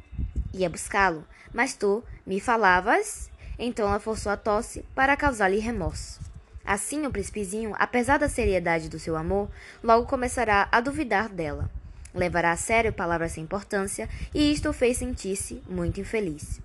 Ia 0.54 0.70
buscá-lo, 0.70 1.26
mas 1.54 1.74
tu 1.74 2.04
me 2.28 2.42
falavas. 2.42 3.32
Então 3.58 3.88
ela 3.88 4.00
forçou 4.00 4.30
a 4.30 4.36
tosse 4.36 4.84
para 4.94 5.16
causar-lhe 5.16 5.60
remorso. 5.60 6.20
Assim, 6.66 7.06
o 7.06 7.12
príncipezinho, 7.12 7.74
apesar 7.80 8.18
da 8.18 8.28
seriedade 8.28 8.90
do 8.90 9.00
seu 9.00 9.16
amor, 9.16 9.50
logo 9.82 10.06
começará 10.06 10.68
a 10.70 10.82
duvidar 10.82 11.30
dela. 11.30 11.70
Levará 12.14 12.52
a 12.52 12.58
sério 12.58 12.92
palavras 12.92 13.32
sem 13.32 13.44
importância, 13.46 14.10
e 14.34 14.52
isto 14.52 14.70
o 14.70 14.74
fez 14.74 14.98
sentir-se 14.98 15.64
muito 15.70 16.02
infeliz. 16.02 16.60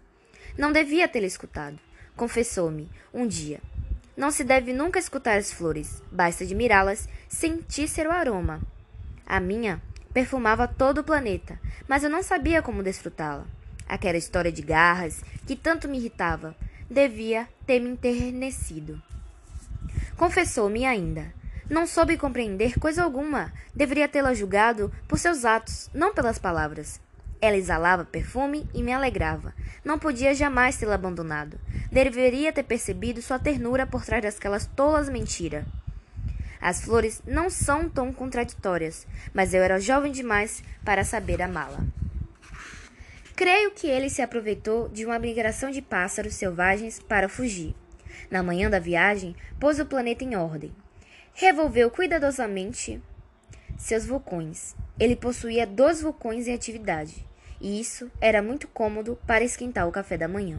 Não 0.57 0.73
devia 0.73 1.07
tê-la 1.07 1.27
escutado. 1.27 1.88
Confessou-me, 2.19 2.91
um 3.15 3.29
dia. 3.29 3.61
Não 4.17 4.33
se 4.33 4.43
deve 4.43 4.73
nunca 4.73 4.99
escutar 4.99 5.39
as 5.39 5.53
flores, 5.53 6.03
basta 6.11 6.43
admirá-las, 6.43 7.09
sentir 7.29 7.87
seu 7.87 8.11
aroma. 8.11 8.61
A 9.25 9.39
minha 9.39 9.81
perfumava 10.13 10.67
todo 10.67 10.99
o 10.99 11.05
planeta, 11.05 11.61
mas 11.87 12.03
eu 12.03 12.11
não 12.11 12.21
sabia 12.21 12.61
como 12.61 12.83
desfrutá-la. 12.83 13.47
Aquela 13.89 14.19
história 14.19 14.51
de 14.51 14.63
garras, 14.63 15.23
que 15.47 15.55
tanto 15.55 15.87
me 15.87 15.97
irritava, 15.97 16.57
devia 16.91 17.49
ter 17.65 17.79
me 17.79 17.91
enternecido. 17.91 19.01
Confessou-me 20.17 20.85
ainda. 20.85 21.33
Não 21.71 21.87
soube 21.87 22.17
compreender 22.17 22.81
coisa 22.81 23.05
alguma. 23.05 23.53
Deveria 23.73 24.09
tê-la 24.09 24.35
julgado 24.35 24.93
por 25.07 25.21
seus 25.21 25.45
atos, 25.45 25.89
não 25.95 26.13
pelas 26.13 26.37
palavras. 26.37 27.01
Ela 27.41 27.57
exalava 27.57 28.05
perfume 28.05 28.69
e 28.75 28.83
me 28.83 28.93
alegrava. 28.93 29.55
Não 29.85 29.99
podia 29.99 30.35
jamais 30.35 30.77
tê-la 30.77 30.97
abandonado. 30.97 31.59
Deveria 31.91 32.53
ter 32.53 32.65
percebido 32.65 33.23
sua 33.23 33.39
ternura 33.39 33.87
por 33.87 34.05
trás 34.05 34.23
daquelas 34.23 34.67
tolas 34.67 35.09
mentiras. 35.09 35.65
As 36.61 36.81
flores 36.81 37.23
não 37.25 37.49
são 37.49 37.89
tão 37.89 38.13
contraditórias, 38.13 39.07
mas 39.33 39.55
eu 39.55 39.63
era 39.63 39.81
jovem 39.81 40.11
demais 40.11 40.63
para 40.85 41.05
saber 41.05 41.41
amá-la. 41.41 41.85
Creio 43.37 43.71
que 43.71 43.87
ele 43.87 44.11
se 44.11 44.21
aproveitou 44.21 44.89
de 44.89 45.07
uma 45.07 45.19
migração 45.19 45.71
de 45.71 45.81
pássaros 45.81 46.35
selvagens 46.35 46.99
para 46.99 47.29
fugir. 47.29 47.73
Na 48.29 48.43
manhã 48.43 48.69
da 48.69 48.81
viagem, 48.81 49.37
pôs 49.61 49.79
o 49.79 49.87
planeta 49.87 50.25
em 50.25 50.35
ordem. 50.35 50.75
Revolveu 51.33 51.89
cuidadosamente 51.89 53.01
seus 53.77 54.05
vulcões. 54.05 54.75
Ele 54.99 55.15
possuía 55.15 55.65
dois 55.65 56.03
vulcões 56.03 56.49
em 56.49 56.55
atividade, 56.55 57.28
e 57.61 57.81
isso 57.81 58.11
era 58.21 58.43
muito 58.43 58.69
cômodo 58.69 59.19
para 59.27 59.45
esquentar 59.45 59.89
o 59.89 59.93
café 59.93 60.17
da 60.17 60.29
manhã. 60.29 60.59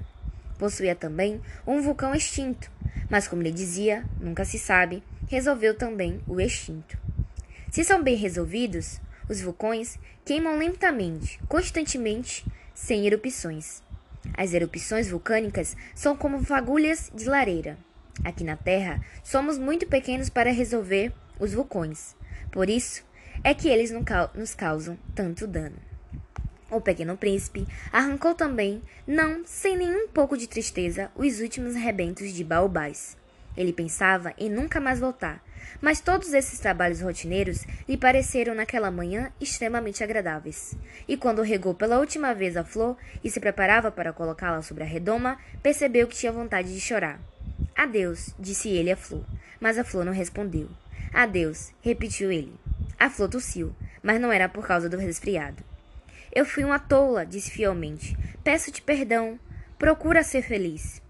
Possuía 0.58 0.96
também 0.96 1.42
um 1.66 1.82
vulcão 1.82 2.14
extinto, 2.14 2.70
mas 3.10 3.28
como 3.28 3.42
ele 3.42 3.52
dizia, 3.52 4.04
nunca 4.20 4.44
se 4.44 4.60
sabe, 4.60 5.02
resolveu 5.28 5.76
também 5.76 6.22
o 6.28 6.40
extinto. 6.40 6.98
Se 7.72 7.84
são 7.84 8.04
bem 8.04 8.16
resolvidos, 8.16 9.00
os 9.30 9.42
vulcões 9.42 9.98
queimam 10.26 10.58
lentamente, 10.58 11.40
constantemente, 11.48 12.46
sem 12.74 13.06
erupções. 13.06 13.82
As 14.34 14.54
erupções 14.54 15.10
vulcânicas 15.10 15.78
são 15.96 16.16
como 16.16 16.44
fagulhas 16.44 17.12
de 17.14 17.26
lareira. 17.26 17.78
Aqui 18.24 18.44
na 18.44 18.58
Terra, 18.58 19.04
somos 19.24 19.58
muito 19.58 19.88
pequenos 19.88 20.30
para 20.30 20.52
resolver 20.52 21.14
os 21.40 21.54
vulcões. 21.54 22.16
Por 22.52 22.70
isso 22.70 23.04
é 23.44 23.54
que 23.54 23.70
eles 23.70 23.92
nos 24.36 24.54
causam 24.54 24.98
tanto 25.16 25.48
dano. 25.48 25.89
O 26.72 26.80
pequeno 26.80 27.18
príncipe 27.18 27.68
arrancou 27.92 28.36
também, 28.36 28.82
não 29.08 29.44
sem 29.46 29.76
nenhum 29.76 30.08
pouco 30.08 30.38
de 30.38 30.48
tristeza, 30.48 31.12
os 31.16 31.40
últimos 31.40 31.76
rebentos 31.76 32.32
de 32.32 32.44
baobás. 32.44 33.18
Ele 33.58 33.74
pensava 33.74 34.34
em 34.38 34.50
nunca 34.50 34.80
mais 34.80 35.00
voltar, 35.00 35.44
mas 35.82 36.00
todos 36.00 36.32
esses 36.34 36.60
trabalhos 36.60 37.02
rotineiros 37.02 37.66
lhe 37.88 37.98
pareceram 37.98 38.54
naquela 38.54 38.92
manhã 38.92 39.32
extremamente 39.42 40.04
agradáveis. 40.04 40.76
E 41.08 41.18
quando 41.18 41.42
regou 41.42 41.74
pela 41.74 42.00
última 42.00 42.34
vez 42.34 42.56
a 42.56 42.64
flor 42.64 42.96
e 43.24 43.30
se 43.30 43.40
preparava 43.40 43.92
para 43.92 44.14
colocá-la 44.14 44.62
sobre 44.62 44.84
a 44.84 44.88
redoma, 44.88 45.38
percebeu 45.64 46.08
que 46.08 46.16
tinha 46.16 46.32
vontade 46.32 46.74
de 46.74 46.80
chorar. 46.80 47.20
Adeus, 47.76 48.34
disse 48.40 48.70
ele 48.70 48.92
à 48.92 48.96
flor, 48.96 49.26
mas 49.60 49.78
a 49.78 49.84
flor 49.84 50.06
não 50.06 50.14
respondeu. 50.14 50.70
Adeus, 51.12 51.72
repetiu 51.82 52.32
ele. 52.32 52.54
A 53.00 53.10
flor 53.10 53.30
tossiu, 53.30 53.76
mas 54.04 54.22
não 54.22 54.32
era 54.32 54.48
por 54.48 54.68
causa 54.68 54.88
do 54.88 54.98
resfriado. 54.98 55.69
Eu 56.32 56.46
fui 56.46 56.64
uma 56.64 56.80
tola, 56.80 57.26
disse 57.26 57.52
fielmente. 57.52 58.16
Peço-te 58.44 58.82
perdão. 58.82 59.40
Procura 59.78 60.24
ser 60.24 60.42
feliz. 60.42 61.02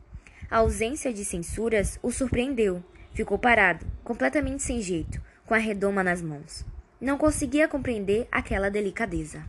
A 0.49 0.57
ausência 0.57 1.11
de 1.11 1.25
censuras 1.25 1.99
o 2.01 2.11
surpreendeu. 2.11 2.83
Ficou 3.13 3.37
parado, 3.37 3.85
completamente 4.03 4.63
sem 4.63 4.81
jeito, 4.81 5.21
com 5.45 5.53
a 5.53 5.57
redoma 5.57 6.03
nas 6.03 6.21
mãos. 6.21 6.65
Não 7.01 7.17
conseguia 7.17 7.67
compreender 7.67 8.27
aquela 8.31 8.69
delicadeza. 8.69 9.43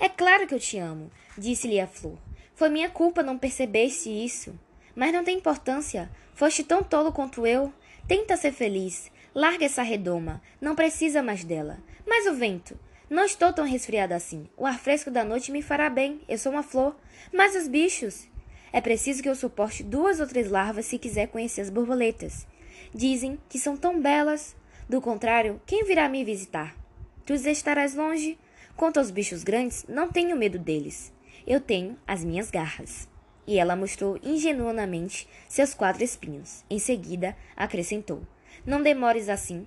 É 0.00 0.08
claro 0.08 0.48
que 0.48 0.54
eu 0.54 0.58
te 0.58 0.78
amo, 0.78 1.12
disse-lhe 1.38 1.78
a 1.78 1.86
flor. 1.86 2.18
Foi 2.56 2.68
minha 2.68 2.90
culpa 2.90 3.22
não 3.22 3.38
perceber-se 3.38 4.10
isso. 4.10 4.58
Mas 4.96 5.12
não 5.12 5.22
tem 5.22 5.38
importância. 5.38 6.10
Foste 6.34 6.64
tão 6.64 6.82
tolo 6.82 7.12
quanto 7.12 7.46
eu. 7.46 7.72
Tenta 8.08 8.36
ser 8.36 8.52
feliz. 8.52 9.11
Larga 9.34 9.64
essa 9.64 9.82
redoma. 9.82 10.42
Não 10.60 10.74
precisa 10.74 11.22
mais 11.22 11.42
dela. 11.42 11.78
Mas 12.06 12.26
o 12.26 12.34
vento. 12.34 12.78
Não 13.08 13.24
estou 13.24 13.52
tão 13.52 13.64
resfriada 13.64 14.14
assim. 14.14 14.48
O 14.56 14.66
ar 14.66 14.78
fresco 14.78 15.10
da 15.10 15.24
noite 15.24 15.50
me 15.50 15.62
fará 15.62 15.88
bem. 15.88 16.20
Eu 16.28 16.36
sou 16.36 16.52
uma 16.52 16.62
flor. 16.62 16.94
Mas 17.32 17.56
os 17.56 17.66
bichos. 17.66 18.28
É 18.72 18.80
preciso 18.80 19.22
que 19.22 19.28
eu 19.28 19.34
suporte 19.34 19.82
duas 19.82 20.20
ou 20.20 20.26
três 20.26 20.50
larvas 20.50 20.86
se 20.86 20.98
quiser 20.98 21.28
conhecer 21.28 21.62
as 21.62 21.70
borboletas. 21.70 22.46
Dizem 22.94 23.38
que 23.48 23.58
são 23.58 23.76
tão 23.76 24.00
belas. 24.00 24.54
Do 24.88 25.00
contrário, 25.00 25.60
quem 25.66 25.84
virá 25.84 26.08
me 26.08 26.24
visitar? 26.24 26.76
Tu 27.24 27.32
estarás 27.34 27.94
longe. 27.94 28.38
Quanto 28.76 28.98
aos 28.98 29.10
bichos 29.10 29.44
grandes, 29.44 29.84
não 29.88 30.10
tenho 30.10 30.36
medo 30.36 30.58
deles. 30.58 31.12
Eu 31.46 31.60
tenho 31.60 31.96
as 32.06 32.24
minhas 32.24 32.50
garras. 32.50 33.08
E 33.46 33.58
ela 33.58 33.76
mostrou 33.76 34.18
ingenuamente 34.22 35.28
seus 35.48 35.74
quatro 35.74 36.04
espinhos. 36.04 36.64
Em 36.68 36.78
seguida, 36.78 37.36
acrescentou: 37.56 38.22
Não 38.64 38.82
demores 38.82 39.28
assim, 39.28 39.66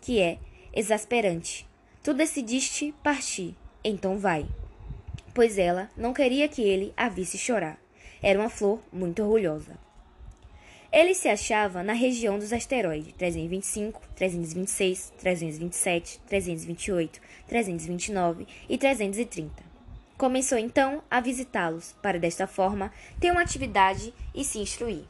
que 0.00 0.20
é 0.20 0.38
exasperante. 0.72 1.68
Tu 2.02 2.12
decidiste 2.12 2.94
partir, 3.02 3.56
então 3.84 4.18
vai. 4.18 4.46
Pois 5.34 5.58
ela 5.58 5.90
não 5.96 6.12
queria 6.12 6.48
que 6.48 6.62
ele 6.62 6.92
a 6.96 7.08
visse 7.08 7.38
chorar. 7.38 7.78
Era 8.22 8.38
uma 8.38 8.48
flor 8.48 8.80
muito 8.92 9.22
orgulhosa. 9.22 9.78
Ele 10.92 11.14
se 11.14 11.26
achava 11.26 11.82
na 11.82 11.94
região 11.94 12.38
dos 12.38 12.52
asteroides 12.52 13.14
325, 13.14 14.02
326, 14.14 15.12
327, 15.18 16.20
328, 16.26 17.20
329 17.48 18.46
e 18.68 18.76
330. 18.76 19.72
Começou 20.18 20.58
então 20.58 21.02
a 21.10 21.18
visitá-los, 21.20 21.96
para 22.02 22.18
desta 22.18 22.46
forma 22.46 22.92
ter 23.18 23.32
uma 23.32 23.40
atividade 23.40 24.12
e 24.34 24.44
se 24.44 24.58
instruir. 24.58 25.04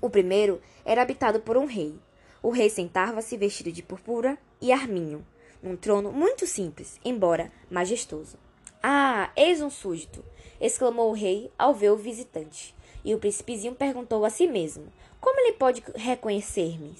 O 0.00 0.10
primeiro 0.10 0.60
era 0.84 1.00
habitado 1.00 1.40
por 1.40 1.56
um 1.56 1.64
rei. 1.64 1.94
O 2.42 2.50
rei 2.50 2.70
sentava-se 2.70 3.36
vestido 3.36 3.72
de 3.72 3.82
purpura 3.82 4.38
e 4.60 4.72
arminho, 4.72 5.26
num 5.62 5.76
trono 5.76 6.12
muito 6.12 6.46
simples, 6.46 7.00
embora 7.04 7.50
majestoso. 7.70 8.38
Ah, 8.82 9.30
eis 9.36 9.60
um 9.60 9.70
súdito! 9.70 10.24
exclamou 10.60 11.10
o 11.10 11.14
rei 11.14 11.50
ao 11.58 11.74
ver 11.74 11.90
o 11.90 11.96
visitante. 11.96 12.74
e 13.04 13.14
o 13.14 13.18
príncipezinho 13.18 13.74
perguntou 13.74 14.24
a 14.24 14.30
si 14.30 14.46
mesmo: 14.46 14.92
Como 15.20 15.40
ele 15.40 15.52
pode 15.52 15.82
reconhecer-me 15.94 16.94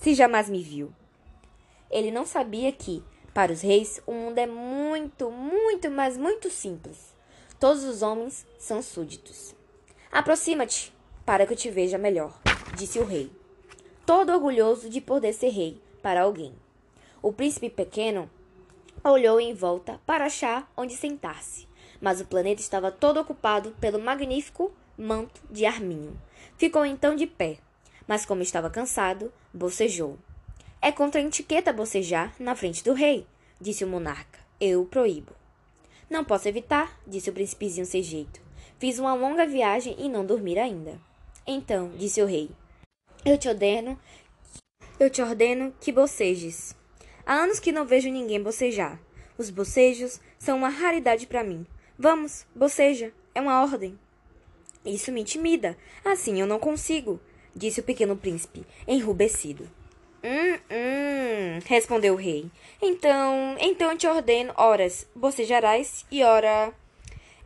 se 0.00 0.14
jamais 0.14 0.48
me 0.48 0.62
viu? 0.62 0.92
Ele 1.90 2.10
não 2.10 2.24
sabia 2.24 2.72
que, 2.72 3.02
para 3.34 3.52
os 3.52 3.60
reis, 3.60 4.00
o 4.06 4.12
mundo 4.12 4.38
é 4.38 4.46
muito, 4.46 5.30
muito, 5.30 5.90
mas 5.90 6.16
muito 6.16 6.48
simples. 6.48 7.14
Todos 7.58 7.84
os 7.84 8.00
homens 8.00 8.46
são 8.58 8.80
súditos. 8.80 9.54
Aproxima-te, 10.10 10.92
para 11.26 11.46
que 11.46 11.52
eu 11.52 11.56
te 11.56 11.70
veja 11.70 11.98
melhor, 11.98 12.40
disse 12.74 12.98
o 12.98 13.04
rei, 13.04 13.30
todo 14.10 14.32
orgulhoso 14.32 14.90
de 14.90 15.00
poder 15.00 15.32
ser 15.32 15.50
rei 15.50 15.80
para 16.02 16.22
alguém. 16.22 16.52
O 17.22 17.32
príncipe 17.32 17.70
pequeno 17.70 18.28
olhou 19.04 19.40
em 19.40 19.54
volta 19.54 20.00
para 20.04 20.24
achar 20.24 20.68
onde 20.76 20.96
sentar-se, 20.96 21.68
mas 22.00 22.20
o 22.20 22.24
planeta 22.24 22.60
estava 22.60 22.90
todo 22.90 23.20
ocupado 23.20 23.70
pelo 23.80 24.00
magnífico 24.00 24.72
manto 24.98 25.40
de 25.48 25.64
arminho. 25.64 26.20
Ficou 26.58 26.84
então 26.84 27.14
de 27.14 27.24
pé, 27.24 27.58
mas 28.04 28.26
como 28.26 28.42
estava 28.42 28.68
cansado, 28.68 29.32
bocejou. 29.54 30.18
É 30.82 30.90
contra 30.90 31.20
a 31.20 31.24
etiqueta 31.24 31.72
bocejar 31.72 32.34
na 32.36 32.56
frente 32.56 32.82
do 32.82 32.94
rei, 32.94 33.24
disse 33.60 33.84
o 33.84 33.86
monarca. 33.86 34.40
Eu 34.60 34.82
o 34.82 34.86
proíbo. 34.86 35.30
Não 36.10 36.24
posso 36.24 36.48
evitar, 36.48 37.00
disse 37.06 37.30
o 37.30 37.32
príncipezinho 37.32 37.86
sem 37.86 38.02
jeito. 38.02 38.40
Fiz 38.76 38.98
uma 38.98 39.14
longa 39.14 39.46
viagem 39.46 39.94
e 40.00 40.08
não 40.08 40.26
dormir 40.26 40.58
ainda. 40.58 40.98
Então, 41.46 41.92
disse 41.96 42.20
o 42.20 42.26
rei, 42.26 42.50
eu 43.24 43.36
te 43.36 43.48
ordeno, 43.48 43.98
eu 44.98 45.10
te 45.10 45.20
ordeno 45.20 45.74
que 45.80 45.92
bocejes. 45.92 46.74
Há 47.26 47.34
anos 47.34 47.60
que 47.60 47.72
não 47.72 47.86
vejo 47.86 48.08
ninguém 48.08 48.42
bocejar. 48.42 48.98
Os 49.36 49.50
bocejos 49.50 50.20
são 50.38 50.58
uma 50.58 50.68
raridade 50.68 51.26
para 51.26 51.44
mim. 51.44 51.66
Vamos, 51.98 52.46
boceja, 52.54 53.12
é 53.34 53.40
uma 53.40 53.62
ordem. 53.62 53.98
Isso 54.84 55.12
me 55.12 55.20
intimida. 55.20 55.76
Assim 56.04 56.40
eu 56.40 56.46
não 56.46 56.58
consigo, 56.58 57.20
disse 57.54 57.80
o 57.80 57.84
pequeno 57.84 58.16
príncipe, 58.16 58.66
enrubescido. 58.88 59.68
Hum, 60.24 60.58
hum, 60.70 61.58
respondeu 61.66 62.14
o 62.14 62.16
rei. 62.16 62.50
Então, 62.80 63.56
então 63.60 63.96
te 63.96 64.06
ordeno, 64.06 64.52
horas 64.56 65.06
bocejarás 65.14 66.06
e 66.10 66.22
ora. 66.22 66.72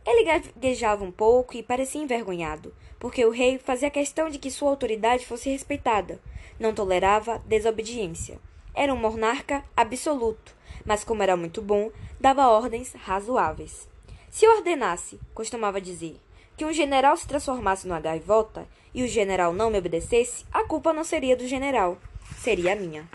Ele 0.05 0.23
gaguejava 0.23 1.03
um 1.03 1.11
pouco 1.11 1.57
e 1.57 1.63
parecia 1.63 2.01
envergonhado, 2.01 2.73
porque 3.05 3.23
o 3.23 3.29
rei 3.29 3.59
fazia 3.59 3.91
questão 3.91 4.31
de 4.31 4.39
que 4.39 4.49
sua 4.49 4.71
autoridade 4.71 5.27
fosse 5.27 5.47
respeitada. 5.47 6.19
Não 6.59 6.73
tolerava 6.73 7.37
desobediência. 7.45 8.39
Era 8.73 8.91
um 8.91 8.97
monarca 8.97 9.63
absoluto, 9.77 10.55
mas 10.83 11.03
como 11.03 11.21
era 11.21 11.37
muito 11.37 11.61
bom, 11.61 11.91
dava 12.19 12.47
ordens 12.47 12.93
razoáveis. 12.93 13.87
Se 14.31 14.47
ordenasse, 14.47 15.19
costumava 15.35 15.79
dizer, 15.79 16.19
que 16.57 16.65
um 16.65 16.73
general 16.73 17.15
se 17.15 17.27
transformasse 17.27 17.87
numa 17.87 17.99
gaivota 17.99 18.67
e 18.91 19.03
o 19.03 19.07
general 19.07 19.53
não 19.53 19.69
me 19.69 19.77
obedecesse, 19.77 20.43
a 20.51 20.63
culpa 20.63 20.91
não 20.91 21.03
seria 21.03 21.37
do 21.37 21.47
general 21.47 21.99
seria 22.39 22.75
minha. 22.75 23.07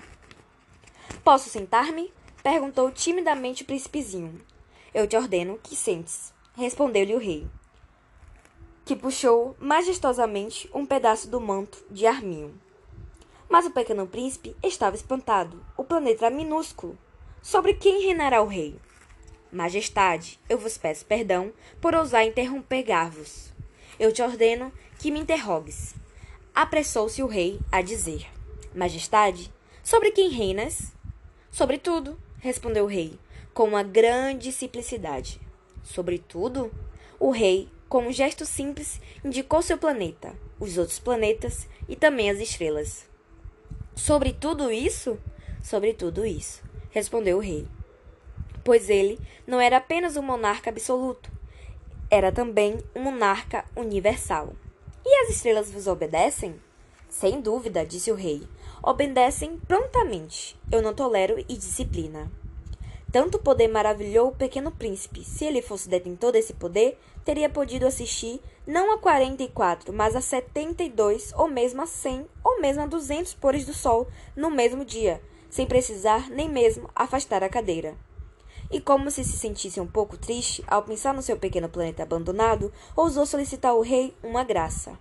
Posso 1.24 1.50
sentar-me? 1.50 2.12
perguntou 2.44 2.92
timidamente 2.92 3.64
o 3.64 3.66
príncipezinho. 3.66 4.40
Eu 4.94 5.09
te 5.09 5.16
ordeno 5.16 5.59
que 5.61 5.74
sentes, 5.74 6.33
respondeu-lhe 6.57 7.12
o 7.16 7.18
rei, 7.18 7.44
que 8.90 8.96
puxou 8.96 9.55
majestosamente 9.61 10.68
um 10.74 10.85
pedaço 10.85 11.29
do 11.29 11.40
manto 11.40 11.79
de 11.88 12.09
arminho. 12.09 12.61
Mas 13.48 13.64
o 13.64 13.70
pequeno 13.70 14.05
príncipe 14.05 14.57
estava 14.64 14.96
espantado. 14.96 15.64
O 15.76 15.85
planeta 15.85 16.26
era 16.26 16.35
minúsculo. 16.35 16.98
Sobre 17.40 17.74
quem 17.74 18.03
reinará 18.03 18.42
o 18.42 18.48
rei? 18.48 18.74
Majestade, 19.53 20.40
eu 20.48 20.59
vos 20.59 20.76
peço 20.76 21.07
perdão 21.07 21.53
por 21.81 21.94
ousar 21.94 22.26
interromper-vos. 22.26 23.53
Eu 23.96 24.12
te 24.12 24.22
ordeno 24.22 24.72
que 24.98 25.12
me 25.12 25.20
interrogues. 25.20 25.94
Apressou-se 26.53 27.22
o 27.22 27.29
rei 27.29 27.61
a 27.70 27.83
dizer. 27.83 28.26
Majestade, 28.74 29.55
sobre 29.85 30.11
quem 30.11 30.31
reinas? 30.31 30.92
Sobre 31.53 31.79
tudo, 31.79 32.18
respondeu 32.40 32.87
o 32.87 32.88
rei, 32.88 33.16
com 33.55 33.68
uma 33.68 33.85
grande 33.85 34.50
simplicidade. 34.50 35.40
Sobre 35.85 36.18
tudo? 36.18 36.72
O 37.20 37.31
rei, 37.31 37.68
com 37.90 38.07
um 38.07 38.12
gesto 38.12 38.46
simples, 38.46 39.00
indicou 39.24 39.61
seu 39.61 39.76
planeta, 39.76 40.33
os 40.61 40.79
outros 40.79 41.00
planetas 41.00 41.66
e 41.88 41.96
também 41.96 42.31
as 42.31 42.38
estrelas. 42.38 43.05
Sobre 43.96 44.33
tudo 44.33 44.70
isso? 44.70 45.18
Sobre 45.61 45.92
tudo 45.92 46.24
isso, 46.24 46.62
respondeu 46.90 47.38
o 47.38 47.40
rei. 47.40 47.66
Pois 48.62 48.88
ele 48.88 49.18
não 49.44 49.61
era 49.61 49.79
apenas 49.79 50.16
um 50.16 50.22
monarca 50.22 50.70
absoluto, 50.70 51.33
era 52.09 52.31
também 52.31 52.79
um 52.94 53.03
monarca 53.03 53.64
universal. 53.74 54.55
E 55.05 55.24
as 55.24 55.31
estrelas 55.31 55.68
vos 55.68 55.88
obedecem? 55.88 56.61
Sem 57.09 57.40
dúvida, 57.40 57.85
disse 57.85 58.12
o 58.12 58.14
rei, 58.14 58.46
obedecem 58.81 59.59
prontamente. 59.66 60.57
Eu 60.70 60.81
não 60.81 60.94
tolero 60.94 61.40
indisciplina. 61.48 62.31
Tanto 63.12 63.40
poder 63.40 63.66
maravilhou 63.66 64.29
o 64.29 64.35
pequeno 64.35 64.70
príncipe. 64.70 65.25
Se 65.25 65.44
ele 65.44 65.61
fosse 65.61 65.88
detentor 65.88 66.31
desse 66.31 66.55
poder, 66.55 66.96
teria 67.25 67.49
podido 67.49 67.87
assistir 67.87 68.40
não 68.66 68.92
a 68.92 68.99
44, 68.99 69.92
mas 69.92 70.14
a 70.14 70.20
72, 70.20 71.33
ou 71.37 71.49
mesmo 71.49 71.83
a 71.83 71.87
100, 71.87 72.27
ou 72.44 72.61
mesmo 72.61 72.83
a 72.83 72.87
200 72.87 73.35
pores 73.35 73.66
do 73.66 73.75
sol 73.75 74.07
no 74.37 74.49
mesmo 74.49 74.85
dia, 74.85 75.20
sem 75.49 75.66
precisar 75.66 76.31
nem 76.31 76.49
mesmo 76.49 76.88
afastar 76.94 77.42
a 77.42 77.49
cadeira. 77.49 77.96
E 78.70 78.81
como 78.81 79.11
se 79.11 79.25
se 79.25 79.37
sentisse 79.37 79.81
um 79.81 79.87
pouco 79.87 80.16
triste 80.16 80.62
ao 80.68 80.85
pensar 80.85 81.12
no 81.12 81.23
seu 81.23 81.37
pequeno 81.37 81.68
planeta 81.68 82.05
abandonado, 82.05 82.73
ousou 82.94 83.27
solicitar 83.27 83.73
ao 83.73 83.81
rei 83.81 84.14
uma 84.23 84.44
graça. 84.44 84.96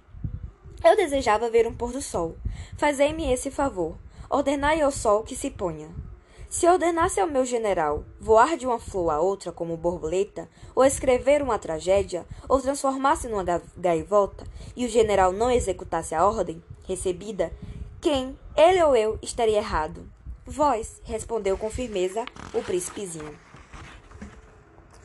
Eu 0.84 0.96
desejava 0.96 1.52
ver 1.52 1.68
um 1.68 1.74
pôr 1.76 1.92
do 1.92 2.02
sol. 2.02 2.36
Fazei-me 2.76 3.32
esse 3.32 3.52
favor. 3.52 3.96
Ordenai 4.28 4.82
ao 4.82 4.92
sol 4.92 5.22
que 5.24 5.36
se 5.36 5.52
ponha. 5.52 6.09
Se 6.50 6.68
ordenasse 6.68 7.20
ao 7.20 7.28
meu 7.28 7.46
general 7.46 8.04
voar 8.20 8.58
de 8.58 8.66
uma 8.66 8.80
flor 8.80 9.12
a 9.12 9.22
outra 9.22 9.52
como 9.52 9.78
borboleta, 9.78 10.50
ou 10.74 10.84
escrever 10.84 11.44
uma 11.44 11.60
tragédia, 11.60 12.26
ou 12.48 12.60
transformar-se 12.60 13.28
numa 13.28 13.46
gaivota, 13.78 14.48
e 14.76 14.84
o 14.84 14.90
general 14.90 15.32
não 15.32 15.52
executasse 15.52 16.16
a 16.16 16.26
ordem 16.26 16.64
recebida, 16.88 17.54
quem, 18.02 18.36
ele 18.58 18.82
ou 18.82 18.96
eu, 18.96 19.20
estaria 19.22 19.58
errado? 19.58 20.10
Vós, 20.44 21.00
respondeu 21.04 21.56
com 21.56 21.70
firmeza 21.70 22.26
o 22.52 22.64
príncipezinho. 22.64 23.38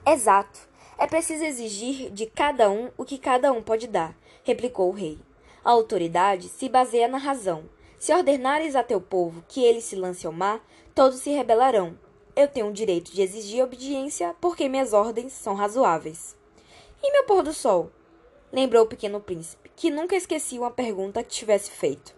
Exato. 0.07 0.61
É 0.96 1.07
preciso 1.07 1.44
exigir 1.44 2.11
de 2.11 2.24
cada 2.24 2.70
um 2.70 2.90
o 2.96 3.04
que 3.04 3.18
cada 3.18 3.52
um 3.52 3.62
pode 3.62 3.87
dar, 3.87 4.16
replicou 4.44 4.88
o 4.88 4.94
rei. 4.94 5.18
A 5.62 5.72
autoridade 5.72 6.48
se 6.48 6.70
baseia 6.70 7.07
na 7.07 7.18
razão. 7.18 7.68
Se 7.98 8.14
ordenares 8.14 8.76
a 8.76 8.83
teu 8.83 9.00
povo 9.00 9.42
que 9.48 9.64
ele 9.64 9.80
se 9.80 9.96
lance 9.96 10.26
ao 10.26 10.33
mar, 10.33 10.62
todos 10.94 11.20
se 11.20 11.30
rebelarão. 11.30 11.98
Eu 12.37 12.48
tenho 12.48 12.68
o 12.68 12.72
direito 12.72 13.12
de 13.12 13.22
exigir 13.22 13.62
obediência 13.62 14.35
porque 14.40 14.68
minhas 14.68 14.92
ordens 14.92 15.33
são 15.33 15.54
razoáveis. 15.54 16.37
E 17.02 17.12
meu 17.12 17.24
pôr 17.24 17.42
do 17.42 17.52
sol? 17.52 17.90
Lembrou 18.52 18.85
o 18.85 18.88
pequeno 18.88 19.20
príncipe, 19.20 19.70
que 19.76 19.90
nunca 19.90 20.16
esquecia 20.16 20.61
uma 20.61 20.70
pergunta 20.70 21.22
que 21.22 21.30
tivesse 21.30 21.70
feito. 21.70 22.14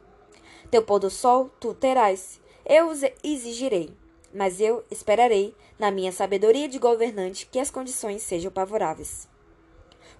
Teu 0.71 0.83
pôr 0.83 0.99
do 0.99 1.11
sol 1.11 1.51
tu 1.59 1.75
terás, 1.75 2.41
eu 2.65 2.91
exigirei, 3.25 3.95
mas 4.35 4.61
eu 4.61 4.85
esperarei, 4.91 5.55
na 5.79 5.91
minha 5.91 6.13
sabedoria 6.13 6.69
de 6.69 6.79
governante, 6.79 7.47
que 7.47 7.59
as 7.59 7.71
condições 7.71 8.23
sejam 8.23 8.51
favoráveis. 8.51 9.29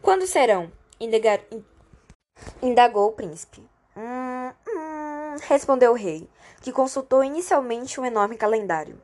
Quando 0.03 0.27
serão? 0.27 0.71
Indegar, 1.01 1.41
Indagou 2.63 3.09
o 3.09 3.13
príncipe. 3.13 3.63
Hum, 3.97 4.53
hum, 4.69 5.37
respondeu 5.49 5.93
o 5.93 5.97
rei, 5.97 6.29
que 6.61 6.73
consultou 6.73 7.23
inicialmente 7.23 8.01
um 8.01 8.05
enorme 8.05 8.37
calendário. 8.37 9.01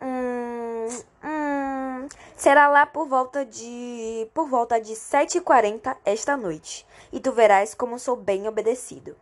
Hum, 0.00 0.88
hum, 1.24 2.08
será 2.36 2.68
lá 2.68 2.86
por 2.86 3.06
volta 3.06 3.44
de 3.44 4.28
por 4.32 4.48
volta 4.48 4.80
de 4.80 4.96
sete 4.96 5.38
e 5.38 5.40
quarenta 5.40 5.96
esta 6.04 6.36
noite, 6.36 6.86
e 7.12 7.20
tu 7.20 7.32
verás 7.32 7.74
como 7.74 7.98
sou 7.98 8.16
bem 8.16 8.48
obedecido. 8.48 9.16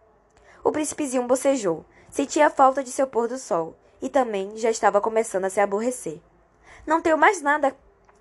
O 0.63 0.71
príncipezinho 0.73 1.27
bocejou, 1.27 1.85
sentia 2.11 2.47
a 2.47 2.51
falta 2.51 2.83
de 2.83 2.91
seu 2.91 3.07
pôr 3.07 3.29
do 3.29 3.39
sol, 3.39 3.75
e 4.01 4.09
também 4.09 4.57
já 4.57 4.71
estava 4.71 5.01
começando 5.01 5.45
a 5.45 5.51
se 5.51 5.61
aborrecer. 5.61 6.21
Não 6.87 7.03
tenho 7.03 7.19
mais 7.19 7.43
nada 7.43 7.77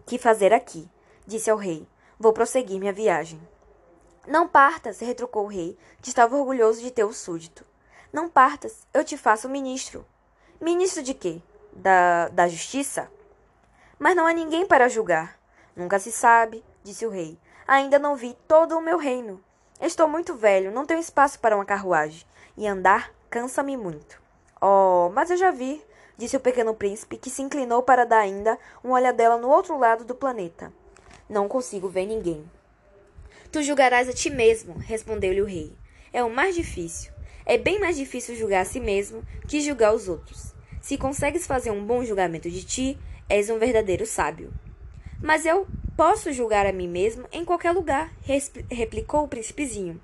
que 0.05 0.17
fazer 0.17 0.53
aqui, 0.53 0.89
disse 1.25 1.49
ao 1.49 1.57
rei. 1.57 1.87
Vou 2.19 2.33
prosseguir 2.33 2.79
minha 2.79 2.91
viagem. 2.91 3.39
Não 4.27 4.47
partas, 4.47 4.99
retrucou 4.99 5.45
o 5.45 5.49
rei, 5.49 5.77
que 6.01 6.09
estava 6.09 6.35
orgulhoso 6.35 6.81
de 6.81 6.91
ter 6.91 7.03
o 7.03 7.13
súdito. 7.13 7.63
Não 8.11 8.29
partas, 8.29 8.87
eu 8.93 9.03
te 9.03 9.17
faço 9.17 9.49
ministro. 9.49 10.05
Ministro 10.61 11.03
de 11.03 11.13
quê? 11.13 11.41
Da, 11.73 12.29
da 12.29 12.47
justiça? 12.47 13.11
Mas 13.99 14.15
não 14.15 14.25
há 14.25 14.33
ninguém 14.33 14.65
para 14.65 14.89
julgar. 14.89 15.37
Nunca 15.75 15.99
se 15.99 16.11
sabe, 16.11 16.63
disse 16.83 17.05
o 17.05 17.09
rei. 17.09 17.37
Ainda 17.67 17.99
não 17.99 18.15
vi 18.15 18.35
todo 18.47 18.77
o 18.77 18.81
meu 18.81 18.97
reino. 18.97 19.43
Estou 19.79 20.07
muito 20.07 20.35
velho, 20.35 20.71
não 20.71 20.85
tenho 20.85 20.99
espaço 20.99 21.39
para 21.39 21.55
uma 21.55 21.65
carruagem, 21.65 22.25
e 22.57 22.65
andar 22.65 23.13
cansa-me 23.29 23.77
muito. 23.77 24.19
Oh, 24.59 25.11
mas 25.13 25.29
eu 25.29 25.37
já 25.37 25.51
vi, 25.51 25.83
disse 26.17 26.35
o 26.35 26.39
pequeno 26.39 26.73
príncipe, 26.73 27.17
que 27.17 27.29
se 27.29 27.43
inclinou 27.43 27.83
para 27.83 28.05
dar 28.05 28.19
ainda 28.19 28.57
uma 28.83 28.95
olhadela 28.95 29.37
no 29.37 29.49
outro 29.49 29.77
lado 29.77 30.03
do 30.03 30.15
planeta. 30.15 30.73
Não 31.29 31.47
consigo 31.47 31.87
ver 31.87 32.07
ninguém. 32.07 32.49
Tu 33.51 33.61
julgarás 33.61 34.09
a 34.09 34.13
ti 34.13 34.29
mesmo, 34.29 34.77
respondeu-lhe 34.79 35.41
o 35.41 35.45
rei. 35.45 35.77
É 36.11 36.23
o 36.23 36.29
mais 36.29 36.55
difícil. 36.55 37.16
É 37.49 37.57
bem 37.57 37.79
mais 37.79 37.95
difícil 37.95 38.35
julgar 38.35 38.63
a 38.63 38.65
si 38.65 38.77
mesmo 38.77 39.23
que 39.47 39.61
julgar 39.61 39.95
os 39.95 40.09
outros. 40.09 40.53
Se 40.81 40.97
consegues 40.97 41.47
fazer 41.47 41.71
um 41.71 41.81
bom 41.81 42.03
julgamento 42.03 42.51
de 42.51 42.61
ti, 42.61 42.99
és 43.29 43.49
um 43.49 43.57
verdadeiro 43.57 44.05
sábio. 44.05 44.53
Mas 45.23 45.45
eu 45.45 45.65
posso 45.95 46.33
julgar 46.33 46.65
a 46.65 46.73
mim 46.73 46.89
mesmo 46.89 47.25
em 47.31 47.45
qualquer 47.45 47.71
lugar, 47.71 48.11
replicou 48.69 49.23
o 49.23 49.29
príncipezinho. 49.29 49.97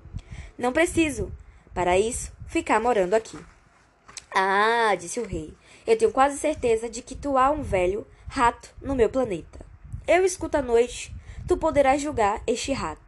Não 0.56 0.72
preciso, 0.72 1.30
para 1.74 1.98
isso, 1.98 2.32
ficar 2.46 2.80
morando 2.80 3.12
aqui. 3.12 3.38
Ah, 4.34 4.94
disse 4.98 5.20
o 5.20 5.26
rei, 5.26 5.52
eu 5.86 5.98
tenho 5.98 6.12
quase 6.12 6.38
certeza 6.38 6.88
de 6.88 7.02
que 7.02 7.14
tu 7.14 7.36
há 7.36 7.50
um 7.50 7.62
velho 7.62 8.06
rato 8.26 8.74
no 8.80 8.96
meu 8.96 9.10
planeta. 9.10 9.60
Eu 10.08 10.24
escuto 10.24 10.56
à 10.56 10.62
noite, 10.62 11.14
tu 11.46 11.58
poderás 11.58 12.00
julgar 12.00 12.42
este 12.46 12.72
rato. 12.72 13.03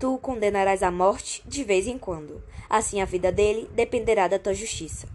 Tu 0.00 0.14
o 0.14 0.18
condenarás 0.18 0.82
à 0.82 0.90
morte 0.90 1.42
de 1.46 1.62
vez 1.62 1.86
em 1.86 1.96
quando. 1.96 2.42
Assim 2.68 3.00
a 3.00 3.04
vida 3.04 3.30
dele 3.30 3.70
dependerá 3.74 4.26
da 4.26 4.38
tua 4.38 4.54
justiça. 4.54 5.06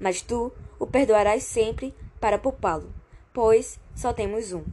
Mas 0.00 0.22
tu 0.22 0.50
o 0.78 0.86
perdoarás 0.86 1.42
sempre 1.42 1.94
para 2.20 2.38
poupá-lo, 2.38 2.90
pois 3.34 3.78
só 3.94 4.12
temos 4.12 4.52
um. 4.52 4.64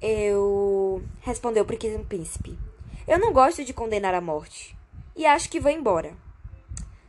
Eu. 0.00 1.02
respondeu 1.22 1.64
o 1.64 1.66
pequeno 1.66 2.04
príncipe. 2.04 2.58
Eu 3.08 3.18
não 3.18 3.32
gosto 3.32 3.64
de 3.64 3.72
condenar 3.72 4.14
à 4.14 4.20
morte. 4.20 4.76
E 5.16 5.26
acho 5.26 5.50
que 5.50 5.58
vou 5.58 5.72
embora. 5.72 6.14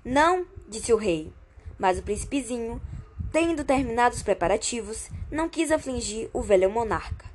Não, 0.04 0.48
disse 0.68 0.92
o 0.94 0.98
rei. 0.98 1.32
Mas 1.78 2.00
o 2.00 2.04
príncipezinho 2.04 2.82
Tendo 3.36 3.66
terminado 3.66 4.16
os 4.16 4.24
preparativos, 4.24 5.10
não 5.30 5.50
quis 5.50 5.70
afligir 5.70 6.30
o 6.32 6.42
velho 6.42 6.70
monarca. 6.70 7.26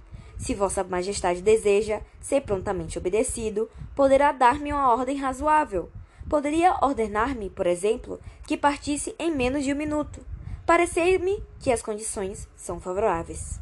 Se 0.41 0.55
Vossa 0.55 0.83
Majestade 0.83 1.43
deseja 1.43 2.01
ser 2.19 2.41
prontamente 2.41 2.97
obedecido, 2.97 3.69
poderá 3.95 4.33
dar-me 4.33 4.73
uma 4.73 4.91
ordem 4.91 5.19
razoável. 5.19 5.91
Poderia 6.31 6.79
ordenar-me, 6.83 7.51
por 7.51 7.67
exemplo, 7.67 8.19
que 8.47 8.57
partisse 8.57 9.15
em 9.19 9.31
menos 9.31 9.65
de 9.65 9.75
um 9.75 9.77
minuto. 9.77 10.25
Parecer-me 10.65 11.43
que 11.59 11.71
as 11.71 11.83
condições 11.83 12.49
são 12.57 12.81
favoráveis. 12.81 13.61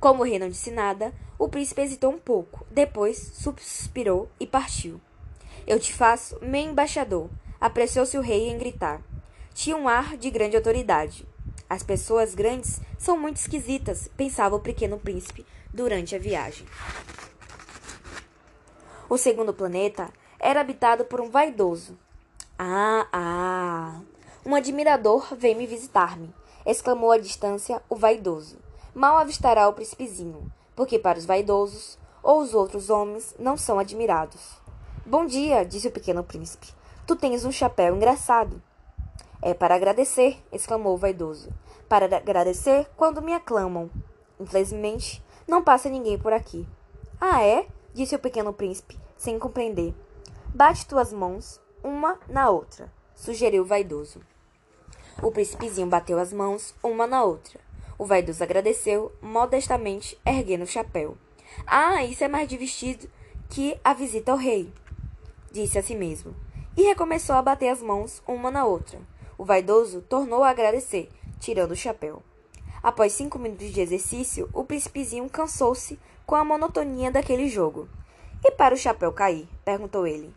Como 0.00 0.22
o 0.22 0.26
rei 0.26 0.40
não 0.40 0.48
disse 0.48 0.72
nada, 0.72 1.14
o 1.38 1.48
príncipe 1.48 1.82
hesitou 1.82 2.12
um 2.12 2.18
pouco, 2.18 2.66
depois 2.68 3.16
suspirou 3.34 4.28
e 4.40 4.46
partiu. 4.46 5.00
Eu 5.64 5.78
te 5.78 5.94
faço 5.94 6.36
meu 6.42 6.62
embaixador, 6.62 7.30
apressou-se 7.60 8.18
o 8.18 8.22
rei 8.22 8.48
em 8.48 8.58
gritar 8.58 9.00
tinha 9.58 9.76
um 9.76 9.88
ar 9.88 10.16
de 10.16 10.30
grande 10.30 10.54
autoridade. 10.54 11.26
As 11.68 11.82
pessoas 11.82 12.34
grandes 12.34 12.80
são 12.98 13.18
muito 13.18 13.36
esquisitas, 13.36 14.08
pensava 14.16 14.56
o 14.56 14.60
pequeno 14.60 14.98
príncipe 14.98 15.44
durante 15.72 16.16
a 16.16 16.18
viagem. 16.18 16.66
O 19.08 19.18
segundo 19.18 19.52
planeta 19.52 20.10
era 20.38 20.60
habitado 20.60 21.04
por 21.04 21.20
um 21.20 21.30
vaidoso. 21.30 21.98
Ah, 22.58 23.06
ah! 23.12 24.00
Um 24.44 24.54
admirador 24.54 25.34
vem 25.36 25.54
me 25.54 25.66
visitar-me, 25.66 26.34
exclamou 26.64 27.12
à 27.12 27.18
distância 27.18 27.82
o 27.88 27.96
vaidoso. 27.96 28.58
Mal 28.94 29.18
avistará 29.18 29.68
o 29.68 29.72
príncipezinho, 29.72 30.50
porque 30.74 30.98
para 30.98 31.18
os 31.18 31.26
vaidosos 31.26 31.98
ou 32.22 32.40
os 32.40 32.54
outros 32.54 32.90
homens 32.90 33.34
não 33.38 33.56
são 33.56 33.78
admirados. 33.78 34.58
Bom 35.04 35.24
dia, 35.24 35.64
disse 35.64 35.88
o 35.88 35.92
pequeno 35.92 36.24
príncipe. 36.24 36.68
Tu 37.06 37.16
tens 37.16 37.44
um 37.44 37.52
chapéu 37.52 37.96
engraçado. 37.96 38.62
É 39.40 39.54
para 39.54 39.74
agradecer, 39.74 40.42
exclamou 40.50 40.94
o 40.94 40.98
vaidoso. 40.98 41.50
Para 41.88 42.16
agradecer 42.16 42.88
quando 42.96 43.22
me 43.22 43.32
aclamam. 43.32 43.88
Infelizmente, 44.38 45.22
não 45.46 45.62
passa 45.62 45.88
ninguém 45.88 46.18
por 46.18 46.32
aqui. 46.32 46.66
Ah, 47.20 47.42
é? 47.42 47.66
disse 47.94 48.14
o 48.14 48.18
pequeno 48.18 48.52
príncipe, 48.52 48.98
sem 49.16 49.38
compreender. 49.38 49.94
Bate 50.54 50.86
tuas 50.86 51.12
mãos, 51.12 51.60
uma 51.82 52.18
na 52.28 52.50
outra, 52.50 52.92
sugeriu 53.14 53.62
o 53.62 53.66
vaidoso. 53.66 54.20
O 55.22 55.30
príncipezinho 55.30 55.88
bateu 55.88 56.18
as 56.18 56.32
mãos, 56.32 56.74
uma 56.82 57.06
na 57.06 57.24
outra. 57.24 57.60
O 57.98 58.04
vaidoso 58.04 58.42
agradeceu, 58.42 59.12
modestamente, 59.20 60.18
erguendo 60.24 60.62
o 60.62 60.66
chapéu. 60.66 61.16
Ah, 61.66 62.04
isso 62.04 62.22
é 62.22 62.28
mais 62.28 62.48
divertido 62.48 63.08
que 63.50 63.78
a 63.82 63.92
visita 63.92 64.30
ao 64.30 64.38
rei, 64.38 64.72
disse 65.50 65.78
a 65.78 65.82
si 65.82 65.94
mesmo. 65.94 66.34
E 66.76 66.82
recomeçou 66.82 67.34
a 67.34 67.42
bater 67.42 67.68
as 67.68 67.82
mãos, 67.82 68.22
uma 68.26 68.50
na 68.50 68.64
outra. 68.64 69.00
O 69.38 69.44
vaidoso 69.44 70.02
tornou 70.02 70.42
a 70.42 70.50
agradecer, 70.50 71.08
tirando 71.38 71.70
o 71.70 71.76
chapéu. 71.76 72.24
Após 72.82 73.12
cinco 73.12 73.38
minutos 73.38 73.72
de 73.72 73.80
exercício, 73.80 74.50
o 74.52 74.64
príncipezinho 74.64 75.30
cansou-se 75.30 75.96
com 76.26 76.34
a 76.34 76.44
monotonia 76.44 77.12
daquele 77.12 77.48
jogo. 77.48 77.88
E 78.44 78.50
para 78.50 78.74
o 78.74 78.78
chapéu 78.78 79.12
cair? 79.12 79.48
perguntou 79.64 80.08
ele. 80.08 80.34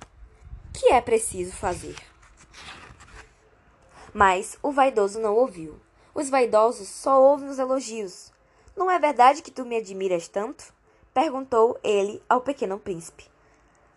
Que 0.71 0.93
é 0.93 1.01
preciso 1.01 1.51
fazer? 1.51 1.95
Mas 4.13 4.57
o 4.61 4.71
vaidoso 4.71 5.19
não 5.19 5.35
ouviu. 5.35 5.79
Os 6.13 6.29
vaidosos 6.29 6.87
só 6.87 7.19
ouvem 7.19 7.49
os 7.49 7.57
elogios. 7.57 8.31
Não 8.75 8.89
é 8.89 8.99
verdade 8.99 9.41
que 9.41 9.49
tu 9.49 9.65
me 9.65 9.77
admiras 9.77 10.27
tanto? 10.27 10.73
perguntou 11.13 11.79
ele 11.83 12.21
ao 12.29 12.41
pequeno 12.41 12.77
príncipe. 12.77 13.25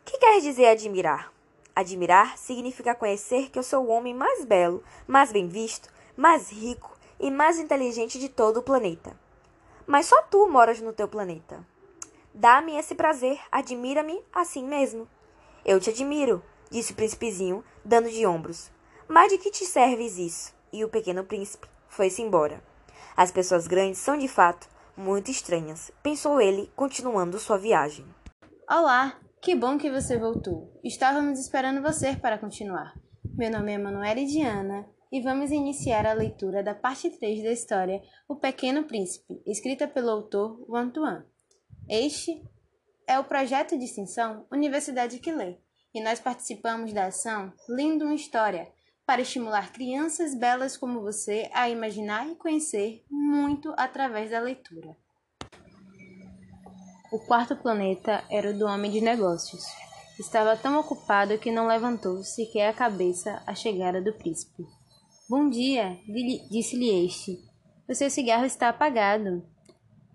Que 0.05 0.17
quer 0.17 0.41
dizer 0.41 0.67
admirar? 0.67 1.34
Admirar 1.77 2.39
significa 2.39 2.95
conhecer 2.95 3.51
que 3.51 3.59
eu 3.59 3.63
sou 3.63 3.85
o 3.85 3.89
homem 3.89 4.15
mais 4.15 4.45
belo, 4.45 4.85
mais 5.09 5.33
bem 5.33 5.49
visto, 5.49 5.89
mais 6.17 6.51
rico 6.51 6.97
e 7.19 7.31
mais 7.31 7.59
inteligente 7.59 8.19
de 8.19 8.29
todo 8.29 8.59
o 8.59 8.63
planeta. 8.63 9.19
Mas 9.87 10.07
só 10.07 10.23
tu 10.23 10.49
moras 10.49 10.81
no 10.81 10.93
teu 10.93 11.09
planeta. 11.09 11.67
Dá-me 12.33 12.77
esse 12.77 12.95
prazer, 12.95 13.41
admira-me 13.51 14.23
assim 14.33 14.65
mesmo. 14.65 15.09
Eu 15.65 15.81
te 15.81 15.91
admiro, 15.91 16.43
disse 16.71 16.93
o 16.93 16.95
príncipezinho, 16.95 17.65
dando 17.85 18.09
de 18.09 18.25
ombros. 18.25 18.71
Mas 19.09 19.31
de 19.31 19.39
que 19.39 19.51
te 19.51 19.67
serves 19.67 20.17
isso? 20.17 20.55
E 20.73 20.85
o 20.85 20.89
pequeno 20.89 21.25
príncipe 21.25 21.69
foi-se 21.89 22.23
embora. 22.23 22.63
As 23.17 23.31
pessoas 23.31 23.67
grandes 23.67 23.99
são 23.99 24.17
de 24.17 24.29
fato 24.29 24.69
muito 24.97 25.31
estranhas, 25.31 25.91
pensou 26.03 26.41
ele, 26.41 26.71
continuando 26.77 27.39
sua 27.39 27.59
viagem. 27.59 28.07
Olá, 28.69 29.17
que 29.45 29.55
bom 29.55 29.77
que 29.77 29.91
você 29.91 30.17
voltou. 30.17 30.73
Estávamos 30.83 31.39
esperando 31.39 31.83
você 31.83 32.17
para 32.17 32.39
continuar. 32.39 32.99
Meu 33.37 33.51
nome 33.51 33.75
é 33.75 33.77
Manuela 33.77 34.25
Diana 34.25 34.89
e 35.13 35.21
vamos 35.21 35.51
iniciar 35.51 36.07
a 36.07 36.15
leitura 36.15 36.63
da 36.63 36.75
parte 36.75 37.11
3 37.11 37.43
da 37.43 37.53
história 37.53 38.01
O 38.27 38.37
Pequeno 38.37 38.85
Príncipe, 38.85 39.43
escrita 39.45 39.87
pelo 39.87 40.09
autor 40.09 40.65
Wan 40.67 40.89
Tuan. 40.89 41.27
Este 41.87 42.43
é 43.07 43.19
o 43.19 43.25
projeto 43.25 43.77
de 43.77 43.85
extensão 43.85 44.47
Universidade 44.51 45.19
que 45.19 45.31
Lê 45.31 45.59
e 45.95 46.03
nós 46.03 46.19
participamos 46.19 46.95
da 46.95 47.09
ação 47.09 47.53
Lindo 47.69 48.07
uma 48.07 48.15
História 48.15 48.73
para 49.05 49.21
estimular 49.21 49.75
crianças 49.75 50.35
belas 50.35 50.75
como 50.75 51.03
você 51.03 51.51
a 51.53 51.69
imaginar 51.69 52.27
e 52.31 52.35
conhecer 52.35 53.05
muito 53.11 53.75
através 53.77 54.31
da 54.31 54.41
leitura. 54.41 54.97
O 57.15 57.19
quarto 57.21 57.55
planeta 57.55 58.25
era 58.29 58.51
o 58.51 58.59
do 58.59 58.67
homem 58.67 58.91
de 58.91 59.01
negócios. 59.01 59.63
Estava 60.19 60.57
tão 60.57 60.81
ocupado 60.81 61.39
que 61.39 61.53
não 61.53 61.69
levantou 61.69 62.25
sequer 62.25 62.69
a 62.69 62.73
cabeça 62.73 63.41
à 63.47 63.55
chegada 63.55 64.03
do 64.03 64.13
príncipe. 64.13 64.67
Bom 65.31 65.49
dia, 65.49 65.97
disse-lhe 66.51 67.07
este. 67.07 67.39
O 67.89 67.95
seu 67.95 68.11
cigarro 68.11 68.45
está 68.45 68.69
apagado. 68.69 69.47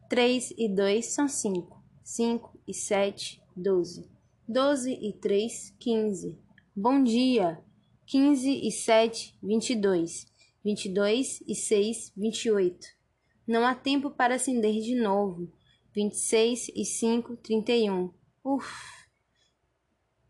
Três 0.10 0.54
e 0.58 0.68
dois 0.68 1.06
são 1.06 1.26
cinco. 1.30 1.82
Cinco 2.04 2.60
e 2.68 2.74
sete, 2.74 3.42
doze. 3.56 4.12
Doze 4.46 4.92
e 4.92 5.14
três, 5.14 5.74
quinze. 5.80 6.38
Bom 6.76 7.02
dia. 7.02 7.64
Quinze 8.06 8.52
e 8.52 8.70
sete, 8.74 9.38
vinte 9.42 9.70
e 9.70 9.76
dois. 9.78 10.26
Vinte 10.62 10.88
e 10.88 10.94
dois 10.94 11.42
e 11.48 11.56
seis, 11.56 12.12
vinte 12.14 12.44
e 12.44 12.52
oito. 12.52 12.88
Não 13.48 13.66
há 13.66 13.74
tempo 13.74 14.12
para 14.12 14.36
acender 14.36 14.82
de 14.82 14.96
novo 14.96 15.50
vinte 15.94 16.14
e 16.14 16.18
seis 16.18 16.70
e 16.76 16.86
cinco, 16.86 17.36
trinta 17.38 17.72
e 17.72 17.90
um. 17.90 18.14
Uf! 18.44 18.68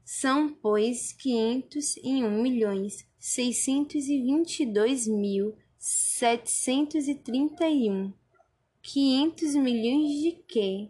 São, 0.04 0.54
pois, 0.54 1.14
quinhentos 1.14 1.96
e 1.98 2.24
um 2.24 2.42
milhões 2.42 3.08
seiscentos 3.18 4.08
e 4.08 4.22
vinte 4.22 4.62
e 4.62 4.66
dois 4.66 5.08
mil 5.08 5.56
setecentos 5.78 7.08
e 7.08 7.16
trinta 7.16 7.68
e 7.68 7.90
um. 7.90 8.12
Quinhentos 8.82 9.56
milhões 9.56 10.22
de 10.22 10.32
quê? 10.48 10.90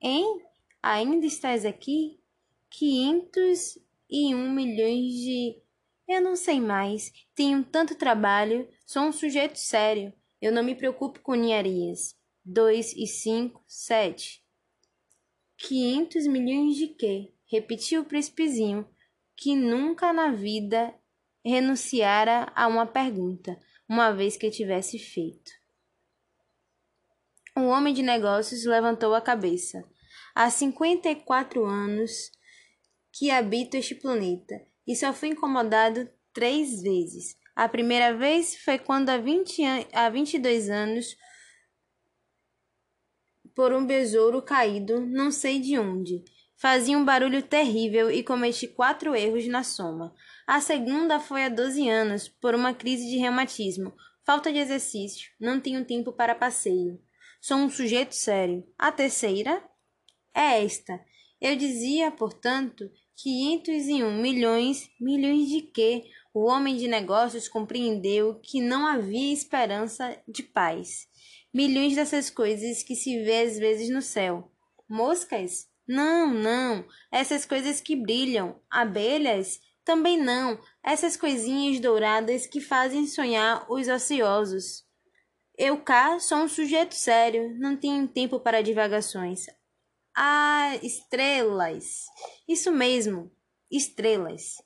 Hein? 0.00 0.40
Ainda 0.82 1.24
estás 1.24 1.64
aqui? 1.64 2.20
Quinhentos 2.68 3.78
e 4.10 4.34
um 4.34 4.52
milhões 4.52 5.14
de... 5.14 5.56
Eu 6.06 6.20
não 6.20 6.36
sei 6.36 6.60
mais. 6.60 7.10
Tenho 7.34 7.64
tanto 7.64 7.94
trabalho. 7.94 8.68
Sou 8.84 9.04
um 9.04 9.12
sujeito 9.12 9.58
sério. 9.58 10.12
Eu 10.40 10.52
não 10.52 10.62
me 10.62 10.74
preocupo 10.74 11.20
com 11.20 11.34
ninharias 11.34 12.14
dois 12.44 12.92
e 12.92 13.06
cinco, 13.06 13.62
sete. 13.66 14.44
Quinhentos 15.56 16.26
milhões 16.26 16.76
de 16.76 16.88
quê? 16.88 17.32
Repetiu 17.46 18.02
o 18.02 18.04
príncipezinho, 18.04 18.88
que 19.36 19.56
nunca 19.56 20.12
na 20.12 20.30
vida 20.30 20.94
renunciara 21.44 22.52
a 22.54 22.66
uma 22.66 22.86
pergunta, 22.86 23.58
uma 23.88 24.12
vez 24.12 24.36
que 24.36 24.50
tivesse 24.50 24.98
feito. 24.98 25.52
O 27.56 27.62
homem 27.66 27.94
de 27.94 28.02
negócios 28.02 28.64
levantou 28.64 29.14
a 29.14 29.20
cabeça. 29.20 29.84
Há 30.34 30.50
cinquenta 30.50 31.08
e 31.08 31.14
quatro 31.14 31.64
anos 31.64 32.32
que 33.12 33.30
habito 33.30 33.76
este 33.76 33.94
planeta 33.94 34.60
e 34.86 34.96
só 34.96 35.12
fui 35.12 35.28
incomodado 35.28 36.08
três 36.32 36.82
vezes. 36.82 37.36
A 37.54 37.68
primeira 37.68 38.16
vez 38.16 38.56
foi 38.56 38.78
quando 38.78 39.10
há, 39.10 39.16
20 39.16 39.64
an 39.64 39.84
há 39.92 40.10
22 40.10 40.68
anos, 40.68 41.16
por 43.54 43.72
um 43.72 43.86
besouro 43.86 44.42
caído, 44.42 45.00
não 45.00 45.30
sei 45.30 45.58
de 45.58 45.78
onde. 45.78 46.24
Fazia 46.56 46.96
um 46.96 47.04
barulho 47.04 47.42
terrível 47.42 48.10
e 48.10 48.22
cometi 48.22 48.66
quatro 48.66 49.14
erros 49.14 49.46
na 49.46 49.62
soma. 49.62 50.14
A 50.46 50.60
segunda 50.60 51.20
foi 51.20 51.44
há 51.44 51.48
12 51.48 51.88
anos, 51.88 52.28
por 52.28 52.54
uma 52.54 52.72
crise 52.72 53.08
de 53.08 53.16
reumatismo. 53.16 53.92
Falta 54.24 54.52
de 54.52 54.58
exercício, 54.58 55.30
não 55.38 55.60
tenho 55.60 55.84
tempo 55.84 56.12
para 56.12 56.34
passeio. 56.34 56.98
Sou 57.40 57.58
um 57.58 57.68
sujeito 57.68 58.14
sério. 58.14 58.66
A 58.78 58.90
terceira 58.90 59.62
é 60.34 60.64
esta. 60.64 60.98
Eu 61.40 61.54
dizia, 61.54 62.10
portanto, 62.10 62.90
501 63.16 64.20
milhões, 64.20 64.88
milhões 64.98 65.48
de 65.48 65.60
quê? 65.60 66.04
O 66.32 66.46
homem 66.46 66.76
de 66.76 66.88
negócios 66.88 67.48
compreendeu 67.48 68.40
que 68.42 68.60
não 68.60 68.86
havia 68.86 69.32
esperança 69.32 70.18
de 70.26 70.42
paz. 70.42 71.06
Milhões 71.54 71.94
dessas 71.94 72.30
coisas 72.30 72.82
que 72.82 72.96
se 72.96 73.22
vê 73.22 73.42
às 73.42 73.56
vezes 73.56 73.88
no 73.88 74.02
céu. 74.02 74.50
Moscas? 74.88 75.68
Não, 75.86 76.34
não. 76.34 76.84
Essas 77.12 77.46
coisas 77.46 77.80
que 77.80 77.94
brilham. 77.94 78.60
Abelhas? 78.68 79.60
Também 79.84 80.20
não. 80.20 80.58
Essas 80.82 81.16
coisinhas 81.16 81.78
douradas 81.78 82.44
que 82.44 82.60
fazem 82.60 83.06
sonhar 83.06 83.70
os 83.70 83.86
ociosos. 83.86 84.84
Eu 85.56 85.80
cá 85.80 86.18
sou 86.18 86.38
um 86.38 86.48
sujeito 86.48 86.96
sério, 86.96 87.56
não 87.56 87.76
tenho 87.76 88.08
tempo 88.08 88.40
para 88.40 88.60
divagações. 88.60 89.46
Ah, 90.16 90.76
estrelas! 90.82 92.06
Isso 92.48 92.72
mesmo, 92.72 93.30
estrelas. 93.70 94.56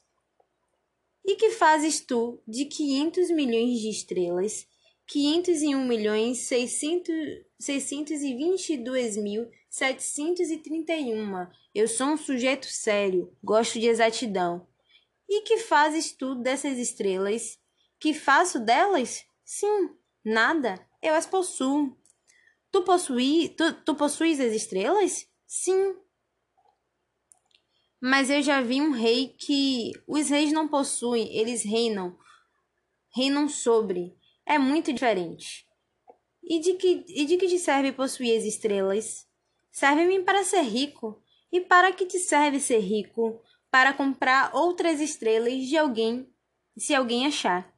E 1.23 1.37
que 1.37 1.51
fazes 1.51 2.01
tu 2.01 2.43
de 2.49 2.65
500 2.65 3.31
milhões 3.31 3.79
de 3.79 3.91
estrelas, 3.91 4.67
501 5.09 5.85
milhões 5.87 6.39
622 6.41 9.17
mil 9.17 9.51
731? 9.71 11.47
Eu 11.75 11.89
sou 11.89 12.09
um 12.09 12.17
sujeito 12.19 12.67
sério, 12.67 13.35
gosto 13.43 13.81
de 13.81 13.87
exatidão. 13.87 14.69
E 15.27 15.41
que 15.43 15.57
fazes 15.59 16.13
tu 16.13 16.35
dessas 16.35 16.77
estrelas? 16.77 17.59
Que 17.99 18.13
faço 18.13 18.61
delas? 18.61 19.25
Sim, 19.43 19.89
nada, 20.23 20.79
eu 21.03 21.15
as 21.15 21.27
possuo. 21.27 21.97
Tu, 22.71 22.83
possui, 22.83 23.49
tu, 23.57 23.73
tu 23.83 23.95
possuis 23.95 24.39
as 24.39 24.53
estrelas? 24.53 25.27
Sim. 25.47 25.97
Mas 27.99 28.29
eu 28.29 28.43
já 28.43 28.61
vi 28.61 28.83
um 28.83 28.91
rei 28.91 29.29
que 29.29 29.93
os 30.07 30.29
reis 30.29 30.53
não 30.53 30.69
possuem, 30.69 31.35
eles 31.35 31.63
reinam. 31.63 32.15
Reinam 33.17 33.49
sobre. 33.49 34.18
É 34.49 34.57
muito 34.57 34.95
diferente. 34.95 35.67
E 36.43 36.59
de 36.59 36.73
que, 36.73 37.05
e 37.07 37.27
de 37.27 37.37
que 37.37 37.47
te 37.47 37.59
serve 37.59 37.93
possuir 37.93 38.39
as 38.39 38.45
estrelas? 38.45 39.29
Serve-me 39.71 40.23
para 40.23 40.43
ser 40.43 40.63
rico. 40.63 41.23
E 41.53 41.61
para 41.61 41.93
que 41.93 42.07
te 42.07 42.19
serve 42.19 42.59
ser 42.59 42.79
rico? 42.79 43.43
Para 43.71 43.93
comprar 43.93 44.55
outras 44.55 45.03
estrelas 45.03 45.67
de 45.67 45.77
alguém, 45.77 46.27
se 46.79 46.95
alguém 46.95 47.27
achar. 47.27 47.71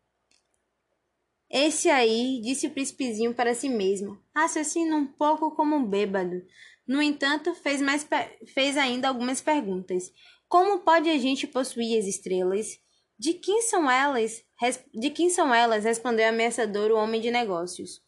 Esse 1.51 1.91
aí, 1.91 2.41
disse 2.41 2.69
o 2.69 2.71
príncipezinho 2.71 3.35
para 3.35 3.53
si 3.53 3.69
mesmo, 3.69 4.23
raciocina 4.33 4.95
um 4.95 5.07
pouco 5.07 5.51
como 5.51 5.75
um 5.75 5.85
bêbado. 5.85 6.41
No 6.87 7.03
entanto, 7.03 7.53
fez, 7.57 7.83
mais, 7.83 8.07
fez 8.55 8.77
ainda 8.77 9.09
algumas 9.09 9.41
perguntas. 9.41 10.13
Como 10.47 10.85
pode 10.85 11.11
a 11.11 11.19
gente 11.19 11.49
possuir 11.49 11.99
as 11.99 12.07
estrelas? 12.07 12.79
De 13.19 13.35
quem 13.35 13.63
são 13.63 13.91
elas? 13.91 14.45
De 14.93 15.09
quem 15.09 15.31
são 15.31 15.55
elas? 15.55 15.85
respondeu 15.85 16.29
ameaçador 16.29 16.91
o 16.91 16.97
homem 16.97 17.21
de 17.21 17.31
negócios. 17.31 18.03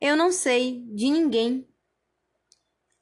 Eu 0.00 0.16
não 0.16 0.30
sei, 0.30 0.84
de 0.94 1.10
ninguém. 1.10 1.66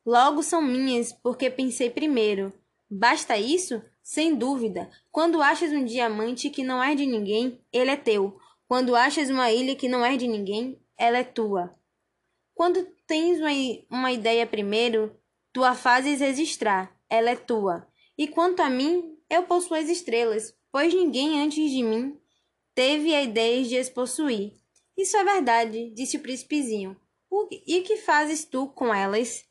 Logo 0.05 0.43
são 0.43 0.63
minhas, 0.63 1.13
porque 1.13 1.51
pensei 1.51 1.91
primeiro. 1.91 2.53
Basta 2.89 3.37
isso? 3.37 3.83
Sem 4.03 4.35
dúvida. 4.35 4.89
Quando 5.13 5.43
achas 5.43 5.71
um 5.73 5.85
diamante 5.85 6.49
que 6.49 6.63
não 6.63 6.83
é 6.83 6.95
de 6.95 7.05
ninguém, 7.05 7.61
ele 7.71 7.91
é 7.91 7.97
teu. 7.97 8.39
Quando 8.67 8.97
achas 8.97 9.29
uma 9.29 9.51
ilha 9.53 9.77
que 9.77 9.89
não 9.89 10.05
é 10.05 10.17
de 10.17 10.27
ninguém, 10.27 10.81
ela 10.97 11.19
é 11.19 11.25
tua. 11.25 11.75
Quando 12.55 12.87
tens 13.07 13.39
uma, 13.39 13.51
uma 13.91 14.13
ideia 14.13 14.47
primeiro, 14.47 15.15
tu 15.53 15.63
a 15.63 15.75
fazes 15.75 16.21
registrar, 16.21 16.97
ela 17.11 17.31
é 17.31 17.37
tua. 17.37 17.87
E 18.17 18.27
quanto 18.27 18.61
a 18.61 18.71
mim, 18.71 19.19
eu 19.29 19.43
possuo 19.43 19.77
as 19.77 19.91
estrelas, 19.91 20.57
pois 20.73 20.95
ninguém 20.95 21.43
antes 21.43 21.71
de 21.71 21.83
mim 21.83 22.19
teve 22.77 23.15
a 23.15 23.23
ideia 23.23 23.65
de 23.65 23.79
as 23.79 23.89
possuir. 23.89 24.53
Isso 24.97 25.17
é 25.17 25.25
verdade, 25.25 25.91
disse 25.95 26.19
o 26.19 26.21
príncipezinho. 26.21 26.97
E 27.67 27.81
o 27.81 27.83
que 27.83 27.97
fazes 27.97 28.45
tu 28.45 28.69
com 28.69 28.95
elas? 28.95 29.45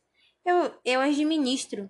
Eu, 0.46 0.72
eu 0.86 1.02
as 1.02 1.16
administro. 1.16 1.90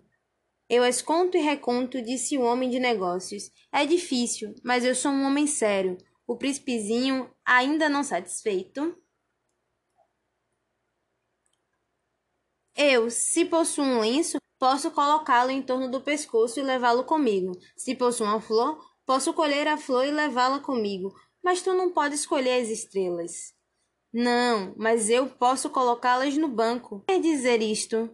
Eu 0.67 0.81
as 0.81 1.01
conto 1.01 1.37
e 1.37 1.41
reconto, 1.41 2.01
disse 2.01 2.37
o 2.37 2.41
homem 2.41 2.69
de 2.69 2.79
negócios. 2.79 3.51
É 3.71 3.85
difícil, 3.85 4.55
mas 4.63 4.83
eu 4.83 4.95
sou 4.95 5.11
um 5.11 5.25
homem 5.25 5.45
sério. 5.45 5.97
O 6.25 6.37
príncipezinho, 6.37 7.29
ainda 7.45 7.87
não 7.87 8.03
satisfeito, 8.03 8.97
Eu, 12.77 13.09
se 13.09 13.45
possuo 13.45 13.85
um 13.85 14.01
lenço, 14.01 14.37
posso 14.59 14.91
colocá-lo 14.91 15.49
em 15.49 15.61
torno 15.61 15.89
do 15.89 16.01
pescoço 16.01 16.59
e 16.59 16.63
levá-lo 16.63 17.05
comigo. 17.05 17.53
Se 17.73 17.95
possuo 17.95 18.27
uma 18.27 18.41
flor, 18.41 18.77
posso 19.05 19.33
colher 19.33 19.65
a 19.65 19.77
flor 19.77 20.05
e 20.05 20.11
levá-la 20.11 20.59
comigo. 20.59 21.15
Mas 21.45 21.61
tu 21.61 21.75
não 21.75 21.91
podes 21.91 22.21
escolher 22.21 22.59
as 22.59 22.69
estrelas. 22.69 23.53
Não, 24.11 24.73
mas 24.75 25.11
eu 25.11 25.27
posso 25.27 25.69
colocá-las 25.69 26.35
no 26.35 26.47
banco. 26.47 27.03
Quer 27.07 27.21
dizer 27.21 27.61
isto? 27.61 28.09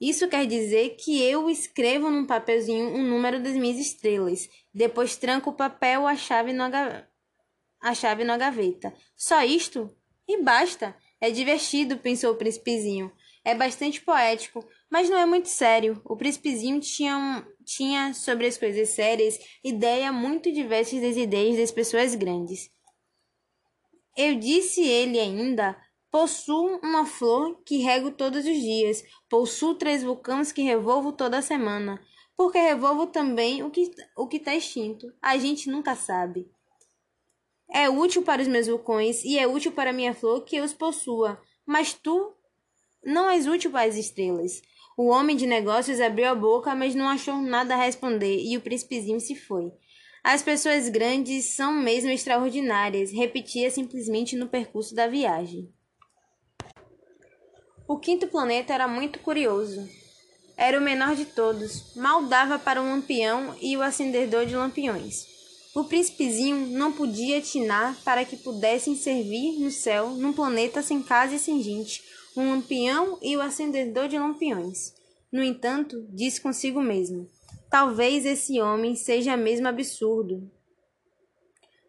Isso 0.00 0.26
quer 0.26 0.46
dizer 0.46 0.96
que 0.96 1.22
eu 1.22 1.50
escrevo 1.50 2.08
num 2.08 2.24
papelzinho 2.24 2.94
o 2.94 3.02
número 3.02 3.38
das 3.42 3.52
minhas 3.52 3.76
estrelas. 3.76 4.48
Depois 4.72 5.14
tranco 5.14 5.50
o 5.50 5.54
papel 5.54 6.06
a 6.06 6.16
chave, 6.16 6.54
no 6.54 6.62
a 7.82 7.94
chave 7.94 8.24
na 8.24 8.38
gaveta. 8.38 8.94
Só 9.14 9.44
isto? 9.44 9.94
E 10.26 10.42
basta. 10.42 10.96
É 11.20 11.30
divertido, 11.30 11.98
pensou 11.98 12.32
o 12.32 12.36
príncipezinho. 12.36 13.12
É 13.44 13.54
bastante 13.54 14.00
poético, 14.00 14.66
mas 14.88 15.10
não 15.10 15.18
é 15.18 15.26
muito 15.26 15.50
sério. 15.50 16.00
O 16.06 16.16
príncipezinho 16.16 16.80
tinha, 16.80 17.46
tinha 17.76 18.12
sobre 18.12 18.48
as 18.48 18.58
coisas 18.58 18.88
sérias 18.90 19.38
ideia 19.62 20.12
muito 20.12 20.50
diversas 20.50 21.00
das 21.00 21.16
ideias 21.16 21.56
das 21.56 21.70
pessoas 21.70 22.16
grandes. 22.16 22.68
Eu 24.16 24.34
disse 24.34 24.82
ele 24.82 25.20
ainda, 25.20 25.80
possuo 26.10 26.80
uma 26.82 27.06
flor 27.06 27.62
que 27.64 27.78
rego 27.78 28.10
todos 28.10 28.44
os 28.44 28.60
dias, 28.60 29.04
possuo 29.28 29.76
três 29.76 30.02
vulcões 30.02 30.50
que 30.50 30.62
revolvo 30.62 31.12
toda 31.12 31.40
semana, 31.40 32.04
porque 32.36 32.58
revolvo 32.58 33.06
também 33.06 33.62
o 33.62 33.70
que 33.70 33.88
o 34.16 34.26
que 34.26 34.38
está 34.38 34.54
extinto. 34.54 35.06
A 35.22 35.38
gente 35.38 35.70
nunca 35.70 35.94
sabe. 35.94 36.50
É 37.70 37.88
útil 37.88 38.22
para 38.22 38.42
os 38.42 38.48
meus 38.48 38.66
vulcões 38.66 39.24
e 39.24 39.38
é 39.38 39.46
útil 39.46 39.70
para 39.70 39.92
minha 39.92 40.12
flor 40.12 40.44
que 40.44 40.56
eu 40.56 40.64
os 40.64 40.72
possua, 40.72 41.40
mas 41.64 41.94
tu 41.94 42.34
não 43.04 43.30
és 43.30 43.46
útil 43.46 43.70
para 43.70 43.88
as 43.88 43.94
estrelas. 43.94 44.60
O 45.02 45.06
homem 45.06 45.34
de 45.34 45.46
negócios 45.46 45.98
abriu 45.98 46.28
a 46.28 46.34
boca, 46.34 46.74
mas 46.74 46.94
não 46.94 47.08
achou 47.08 47.40
nada 47.40 47.72
a 47.72 47.82
responder, 47.82 48.38
e 48.44 48.54
o 48.58 48.60
príncipezinho 48.60 49.18
se 49.18 49.34
foi. 49.34 49.72
As 50.22 50.42
pessoas 50.42 50.90
grandes 50.90 51.46
são 51.46 51.72
mesmo 51.72 52.10
extraordinárias, 52.10 53.10
repetia 53.10 53.70
simplesmente 53.70 54.36
no 54.36 54.46
percurso 54.46 54.94
da 54.94 55.06
viagem. 55.06 55.72
O 57.88 57.96
quinto 57.96 58.26
planeta 58.26 58.74
era 58.74 58.86
muito 58.86 59.20
curioso. 59.20 59.88
Era 60.54 60.78
o 60.78 60.82
menor 60.82 61.16
de 61.16 61.24
todos, 61.24 61.96
mal 61.96 62.24
dava 62.24 62.58
para 62.58 62.82
um 62.82 62.90
lampião 62.90 63.56
e 63.58 63.78
o 63.78 63.82
acendedor 63.82 64.44
de 64.44 64.54
lampiões. 64.54 65.24
O 65.74 65.84
príncipezinho 65.84 66.66
não 66.76 66.92
podia 66.92 67.38
atinar 67.38 67.96
para 68.04 68.22
que 68.26 68.36
pudessem 68.36 68.94
servir 68.94 69.60
no 69.60 69.70
céu 69.70 70.10
num 70.10 70.34
planeta 70.34 70.82
sem 70.82 71.02
casa 71.02 71.36
e 71.36 71.38
sem 71.38 71.62
gente, 71.62 72.02
um 72.36 72.50
lampião 72.50 73.18
e 73.22 73.36
o 73.36 73.40
acendedor 73.40 74.08
de 74.08 74.18
lampiões. 74.18 74.94
No 75.32 75.42
entanto, 75.42 76.06
disse 76.10 76.40
consigo 76.40 76.80
mesmo: 76.80 77.28
talvez 77.70 78.26
esse 78.26 78.60
homem 78.60 78.94
seja 78.96 79.36
mesmo 79.36 79.68
absurdo. 79.68 80.50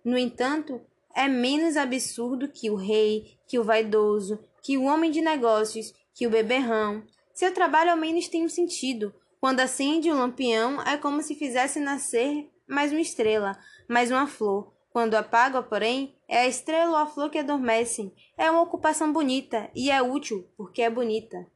No 0.04 0.18
entanto, 0.18 0.82
é 1.14 1.28
menos 1.28 1.78
absurdo 1.78 2.48
que 2.48 2.70
o 2.70 2.76
rei, 2.76 3.38
que 3.48 3.60
o 3.60 3.64
vaidoso, 3.64 4.40
que 4.62 4.78
o 4.78 4.84
homem 4.84 5.12
de 5.12 5.22
negócios, 5.22 5.94
que 6.14 6.26
o 6.26 6.30
beberrão. 6.30 7.04
Seu 7.34 7.54
trabalho 7.54 7.92
ao 7.92 7.98
menos 7.98 8.28
tem 8.28 8.44
um 8.44 8.50
sentido. 8.50 9.14
Quando 9.40 9.60
acende 9.60 10.12
um 10.12 10.18
lampião, 10.18 10.82
é 10.84 10.98
como 10.98 11.22
se 11.22 11.36
fizesse 11.36 11.80
nascer 11.80 12.50
mais 12.68 12.92
uma 12.92 13.02
estrela, 13.02 13.58
mais 13.88 14.12
uma 14.12 14.28
flor. 14.28 14.71
Quando 14.92 15.16
apaga, 15.16 15.64
porém, 15.64 16.14
é 16.28 16.40
a 16.40 16.48
estrela 16.48 16.92
ou 16.92 16.98
a 16.98 17.06
flor 17.06 17.30
que 17.30 17.40
adormecem. 17.40 18.14
É 18.38 18.52
uma 18.52 18.62
ocupação 18.62 19.12
bonita 19.14 19.72
e 19.74 19.90
é 19.90 20.02
útil 20.02 20.46
porque 20.58 20.82
é 20.82 20.90
bonita. 20.90 21.48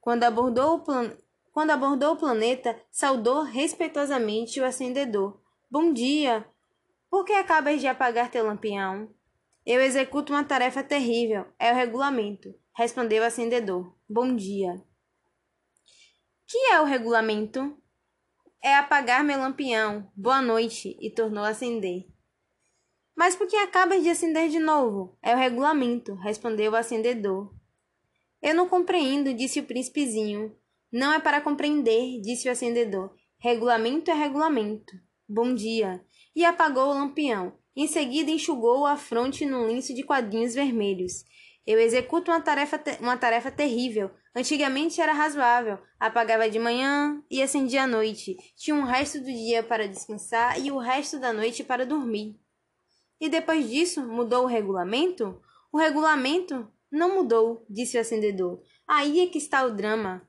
Quando 0.00 0.24
abordou 0.24 0.76
o, 0.76 0.80
plan... 0.80 1.14
Quando 1.52 1.72
abordou 1.72 2.14
o 2.14 2.16
planeta, 2.16 2.74
saudou 2.90 3.42
respeitosamente 3.42 4.60
o 4.60 4.64
acendedor. 4.64 5.38
Bom 5.70 5.92
dia! 5.92 6.46
Por 7.10 7.26
que 7.26 7.34
acabas 7.34 7.80
de 7.80 7.86
apagar 7.86 8.30
teu 8.30 8.46
lampião? 8.46 9.10
Eu 9.66 9.82
executo 9.82 10.32
uma 10.32 10.42
tarefa 10.42 10.82
terrível. 10.82 11.46
É 11.58 11.70
o 11.70 11.76
regulamento, 11.76 12.54
respondeu 12.74 13.22
o 13.22 13.26
acendedor. 13.26 13.94
Bom 14.08 14.34
dia. 14.34 14.82
Que 16.46 16.58
é 16.72 16.80
o 16.80 16.84
regulamento? 16.84 17.76
É 18.62 18.74
apagar 18.74 19.22
meu 19.22 19.38
lampião. 19.38 20.10
Boa 20.16 20.40
noite, 20.40 20.96
e 20.98 21.10
tornou 21.10 21.44
a 21.44 21.48
acender. 21.48 22.13
Mas 23.16 23.36
por 23.36 23.46
que 23.46 23.56
acabas 23.56 24.02
de 24.02 24.10
acender 24.10 24.48
de 24.48 24.58
novo? 24.58 25.16
É 25.22 25.34
o 25.34 25.38
regulamento, 25.38 26.14
respondeu 26.14 26.72
o 26.72 26.76
acendedor. 26.76 27.54
Eu 28.42 28.54
não 28.54 28.68
compreendo, 28.68 29.32
disse 29.32 29.60
o 29.60 29.64
príncipezinho. 29.64 30.54
Não 30.92 31.12
é 31.12 31.20
para 31.20 31.40
compreender, 31.40 32.20
disse 32.20 32.48
o 32.48 32.52
acendedor. 32.52 33.14
Regulamento 33.38 34.10
é 34.10 34.14
regulamento. 34.14 34.92
Bom 35.28 35.54
dia. 35.54 36.04
E 36.34 36.44
apagou 36.44 36.90
o 36.90 36.94
lampião. 36.94 37.52
Em 37.76 37.86
seguida 37.86 38.30
enxugou 38.30 38.84
a 38.84 38.96
fronte 38.96 39.46
num 39.46 39.66
lenço 39.66 39.94
de 39.94 40.02
quadrinhos 40.02 40.54
vermelhos. 40.54 41.24
Eu 41.66 41.80
executo 41.80 42.30
uma 42.30 42.40
tarefa, 42.40 42.82
uma 43.00 43.16
tarefa 43.16 43.50
terrível. 43.50 44.10
Antigamente 44.36 45.00
era 45.00 45.12
razoável. 45.12 45.78
Apagava 45.98 46.50
de 46.50 46.58
manhã 46.58 47.22
e 47.30 47.40
acendia 47.40 47.84
à 47.84 47.86
noite. 47.86 48.36
Tinha 48.56 48.76
um 48.76 48.84
resto 48.84 49.18
do 49.20 49.26
dia 49.26 49.62
para 49.62 49.88
descansar 49.88 50.60
e 50.60 50.70
o 50.70 50.78
resto 50.78 51.18
da 51.18 51.32
noite 51.32 51.64
para 51.64 51.86
dormir. 51.86 52.36
E 53.24 53.28
depois 53.30 53.70
disso, 53.70 54.06
mudou 54.06 54.42
o 54.42 54.46
regulamento? 54.46 55.40
O 55.72 55.78
regulamento 55.78 56.70
não 56.92 57.14
mudou, 57.14 57.64
disse 57.70 57.96
o 57.96 58.00
acendedor. 58.02 58.60
Aí 58.86 59.18
é 59.20 59.26
que 59.26 59.38
está 59.38 59.64
o 59.64 59.74
drama. 59.74 60.28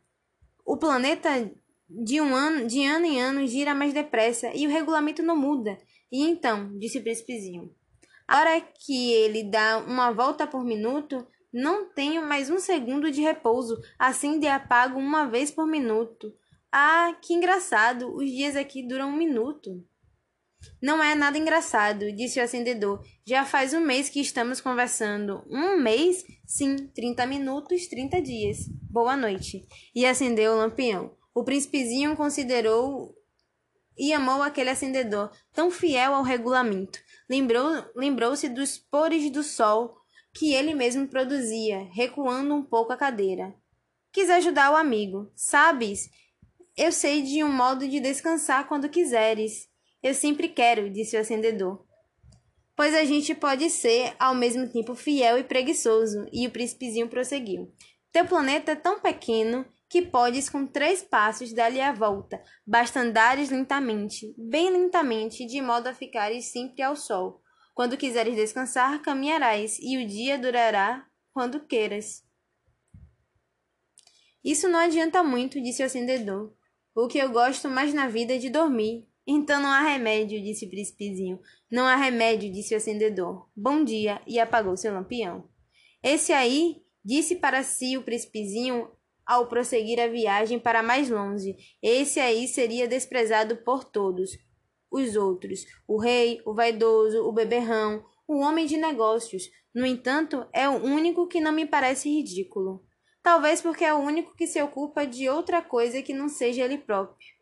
O 0.65 0.77
planeta 0.77 1.51
de 1.89 2.21
um 2.21 2.33
ano, 2.33 2.65
de 2.65 2.85
ano 2.85 3.05
em 3.05 3.21
ano 3.21 3.45
gira 3.45 3.75
mais 3.75 3.93
depressa 3.93 4.49
e 4.55 4.65
o 4.65 4.69
regulamento 4.69 5.21
não 5.21 5.35
muda. 5.35 5.77
E 6.09 6.21
então, 6.21 6.71
disse 6.79 6.99
o 6.99 7.03
príncipezinho, 7.03 7.69
a 8.25 8.39
hora 8.39 8.61
que 8.61 9.11
ele 9.11 9.43
dá 9.43 9.79
uma 9.79 10.13
volta 10.13 10.47
por 10.47 10.63
minuto, 10.63 11.27
não 11.51 11.89
tenho 11.89 12.25
mais 12.25 12.49
um 12.49 12.59
segundo 12.59 13.11
de 13.11 13.19
repouso, 13.19 13.77
assim 13.99 14.39
de 14.39 14.47
apago 14.47 14.97
uma 14.97 15.25
vez 15.25 15.51
por 15.51 15.67
minuto. 15.67 16.33
Ah, 16.71 17.13
que 17.21 17.33
engraçado, 17.33 18.15
os 18.15 18.31
dias 18.31 18.55
aqui 18.55 18.87
duram 18.87 19.09
um 19.09 19.17
minuto. 19.17 19.83
Não 20.81 21.03
é 21.03 21.15
nada 21.15 21.37
engraçado, 21.37 22.11
disse 22.11 22.39
o 22.39 22.43
acendedor. 22.43 23.03
Já 23.25 23.45
faz 23.45 23.73
um 23.73 23.79
mês 23.79 24.09
que 24.09 24.19
estamos 24.19 24.61
conversando. 24.61 25.43
Um 25.49 25.77
mês? 25.79 26.25
Sim, 26.45 26.75
trinta 26.93 27.25
minutos, 27.25 27.87
trinta 27.87 28.21
dias. 28.21 28.67
Boa 28.89 29.17
noite. 29.17 29.67
E 29.93 30.05
acendeu 30.05 30.53
o 30.53 30.57
lampião. 30.57 31.15
O 31.33 31.43
príncipezinho 31.43 32.15
considerou 32.15 33.13
e 33.97 34.11
amou 34.13 34.41
aquele 34.41 34.69
acendedor, 34.69 35.31
tão 35.53 35.71
fiel 35.71 36.13
ao 36.13 36.23
regulamento. 36.23 36.99
Lembrou, 37.29 37.85
lembrou-se 37.95 38.49
dos 38.49 38.77
pores 38.77 39.29
do 39.31 39.41
sol 39.41 39.97
que 40.33 40.53
ele 40.53 40.73
mesmo 40.73 41.07
produzia, 41.07 41.87
recuando 41.93 42.53
um 42.53 42.63
pouco 42.63 42.91
a 42.91 42.97
cadeira. 42.97 43.55
Quis 44.11 44.29
ajudar 44.29 44.71
o 44.71 44.75
amigo. 44.75 45.31
Sabes, 45.33 46.09
eu 46.77 46.91
sei 46.91 47.21
de 47.21 47.41
um 47.43 47.51
modo 47.51 47.87
de 47.87 48.01
descansar 48.01 48.67
quando 48.67 48.89
quiseres. 48.89 49.69
Eu 50.05 50.13
sempre 50.13 50.47
quero, 50.47 50.87
disse 50.87 51.17
o 51.17 51.19
acendedor. 51.19 51.83
Pois 52.75 52.93
a 52.93 53.03
gente 53.05 53.33
pode 53.33 53.71
ser 53.71 54.15
ao 54.19 54.35
mesmo 54.35 54.69
tempo 54.69 54.93
fiel 54.93 55.39
e 55.39 55.43
preguiçoso, 55.43 56.27
e 56.31 56.45
o 56.45 56.51
príncipezinho 56.51 57.09
prosseguiu. 57.09 57.73
Teu 58.11 58.23
planeta 58.23 58.73
é 58.73 58.75
tão 58.75 58.99
pequeno 58.99 59.65
que 59.89 60.03
podes 60.03 60.47
com 60.47 60.67
três 60.67 61.01
passos 61.01 61.51
dar-lhe 61.51 61.81
a 61.81 61.91
volta. 61.91 62.39
Basta 62.67 62.99
andares 62.99 63.49
lentamente, 63.49 64.31
bem 64.37 64.69
lentamente, 64.69 65.43
de 65.43 65.59
modo 65.59 65.87
a 65.87 65.93
ficares 65.95 66.51
sempre 66.51 66.83
ao 66.83 66.95
sol. 66.95 67.41
Quando 67.73 67.97
quiseres 67.97 68.35
descansar, 68.35 69.01
caminharás, 69.01 69.79
e 69.79 69.97
o 69.97 70.05
dia 70.05 70.37
durará 70.37 71.03
quando 71.33 71.65
queiras. 71.65 72.23
Isso 74.43 74.69
não 74.69 74.77
adianta 74.77 75.23
muito, 75.23 75.59
disse 75.59 75.81
o 75.81 75.87
acendedor. 75.87 76.53
O 76.93 77.07
que 77.07 77.17
eu 77.17 77.31
gosto 77.31 77.67
mais 77.67 77.91
na 77.91 78.07
vida 78.07 78.35
é 78.35 78.37
de 78.37 78.51
dormir. 78.51 79.07
Então 79.27 79.59
não 79.61 79.69
há 79.69 79.81
remédio, 79.81 80.41
disse 80.41 80.65
o 80.65 80.69
príncipezinho. 80.69 81.39
Não 81.71 81.85
há 81.85 81.95
remédio, 81.95 82.51
disse 82.51 82.73
o 82.73 82.77
acendedor. 82.77 83.49
Bom 83.55 83.83
dia, 83.83 84.21
e 84.27 84.39
apagou 84.39 84.77
seu 84.77 84.93
lampião. 84.93 85.49
Esse 86.03 86.31
aí, 86.31 86.83
disse 87.03 87.35
para 87.35 87.63
si 87.63 87.97
o 87.97 88.03
príncipezinho 88.03 88.89
ao 89.25 89.47
prosseguir 89.47 89.99
a 89.99 90.07
viagem 90.07 90.59
para 90.59 90.83
mais 90.83 91.09
longe. 91.09 91.55
Esse 91.81 92.19
aí 92.19 92.47
seria 92.47 92.87
desprezado 92.87 93.57
por 93.57 93.83
todos 93.83 94.31
os 94.91 95.15
outros: 95.15 95.65
o 95.87 95.99
rei, 95.99 96.41
o 96.45 96.53
vaidoso, 96.53 97.23
o 97.27 97.31
beberrão, 97.31 98.05
o 98.27 98.39
homem 98.39 98.65
de 98.65 98.77
negócios. 98.77 99.49
No 99.73 99.85
entanto, 99.85 100.45
é 100.53 100.69
o 100.69 100.83
único 100.83 101.27
que 101.27 101.41
não 101.41 101.51
me 101.51 101.65
parece 101.65 102.09
ridículo. 102.09 102.85
Talvez 103.21 103.61
porque 103.61 103.83
é 103.83 103.93
o 103.93 103.97
único 103.97 104.35
que 104.35 104.47
se 104.47 104.61
ocupa 104.61 105.05
de 105.05 105.27
outra 105.27 105.61
coisa 105.61 106.01
que 106.01 106.13
não 106.13 106.29
seja 106.29 106.63
ele 106.63 106.77
próprio. 106.77 107.34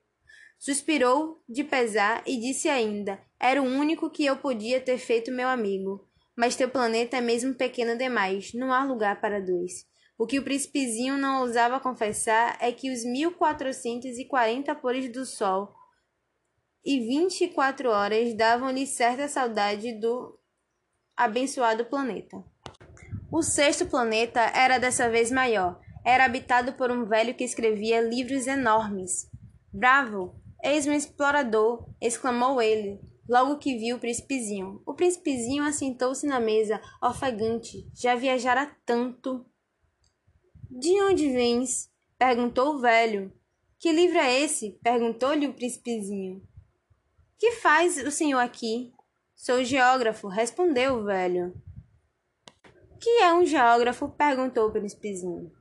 Suspirou 0.64 1.43
de 1.49 1.61
pesar 1.61 2.24
e 2.26 2.38
disse 2.38 2.70
ainda: 2.70 3.20
Era 3.38 3.61
o 3.61 3.66
único 3.66 4.09
que 4.09 4.24
eu 4.24 4.38
podia 4.38 4.80
ter 4.80 4.97
feito 4.97 5.30
meu 5.30 5.49
amigo. 5.49 6.07
Mas 6.38 6.55
teu 6.55 6.70
planeta 6.70 7.18
é 7.18 7.22
mesmo 7.22 7.53
pequeno 7.53 7.97
demais, 7.97 8.53
não 8.53 8.72
há 8.72 8.82
lugar 8.86 9.20
para 9.20 9.41
dois. 9.41 9.86
O 10.18 10.26
que 10.26 10.39
o 10.39 10.41
príncipezinho 10.41 11.18
não 11.18 11.41
ousava 11.41 11.82
confessar 11.82 12.57
é 12.61 12.72
que 12.72 12.89
os 12.93 13.03
mil 13.03 13.34
quatrocentos 13.34 14.18
e 14.18 14.24
quarenta 14.24 14.74
pores 14.74 15.11
do 15.11 15.26
sol 15.26 15.76
e 16.86 16.97
vinte 17.01 17.41
e 17.41 17.49
quatro 17.49 17.89
horas 17.89 18.34
davam-lhe 18.34 18.88
certa 18.88 19.28
saudade 19.28 19.91
do 19.99 20.39
abençoado 21.14 21.84
planeta. 21.84 22.41
O 23.30 23.43
sexto 23.43 23.86
planeta 23.86 24.39
era 24.39 24.78
dessa 24.78 25.09
vez 25.09 25.30
maior. 25.30 25.78
Era 26.05 26.24
habitado 26.24 26.72
por 26.72 26.89
um 26.89 27.03
velho 27.03 27.36
que 27.36 27.43
escrevia 27.43 27.99
livros 27.99 28.47
enormes. 28.47 29.30
Bravo! 29.70 30.41
Eis 30.64 30.88
um 30.88 30.93
explorador! 30.93 31.86
exclamou 31.99 32.61
ele, 32.61 32.97
logo 33.28 33.57
que 33.57 33.78
viu 33.78 33.97
o 33.97 33.99
príncipezinho. 33.99 34.82
O 34.86 34.93
príncipezinho 34.93 35.61
assentou-se 35.61 36.26
na 36.26 36.39
mesa, 36.39 36.82
ofegante. 37.01 37.86
Já 37.93 38.16
viajara 38.16 38.74
tanto. 38.86 39.45
De 40.72 41.01
onde 41.01 41.30
vens? 41.30 41.91
perguntou 42.18 42.76
o 42.76 42.80
velho. 42.80 43.30
Que 43.78 43.91
livro 43.91 44.18
é 44.18 44.39
esse? 44.39 44.80
perguntou-lhe 44.82 45.47
o 45.47 45.53
príncipezinho. 45.53 46.41
Que 47.38 47.51
faz 47.51 47.97
o 47.97 48.09
senhor 48.09 48.39
aqui? 48.39 48.93
Sou 49.36 49.66
geógrafo, 49.66 50.30
respondeu 50.30 50.95
o 50.95 51.03
velho. 51.03 51.53
Que 53.01 53.09
é 53.22 53.34
um 53.34 53.45
geógrafo? 53.45 54.07
perguntou 54.07 54.70
o 54.70 54.72
príncipezinho. 54.72 55.51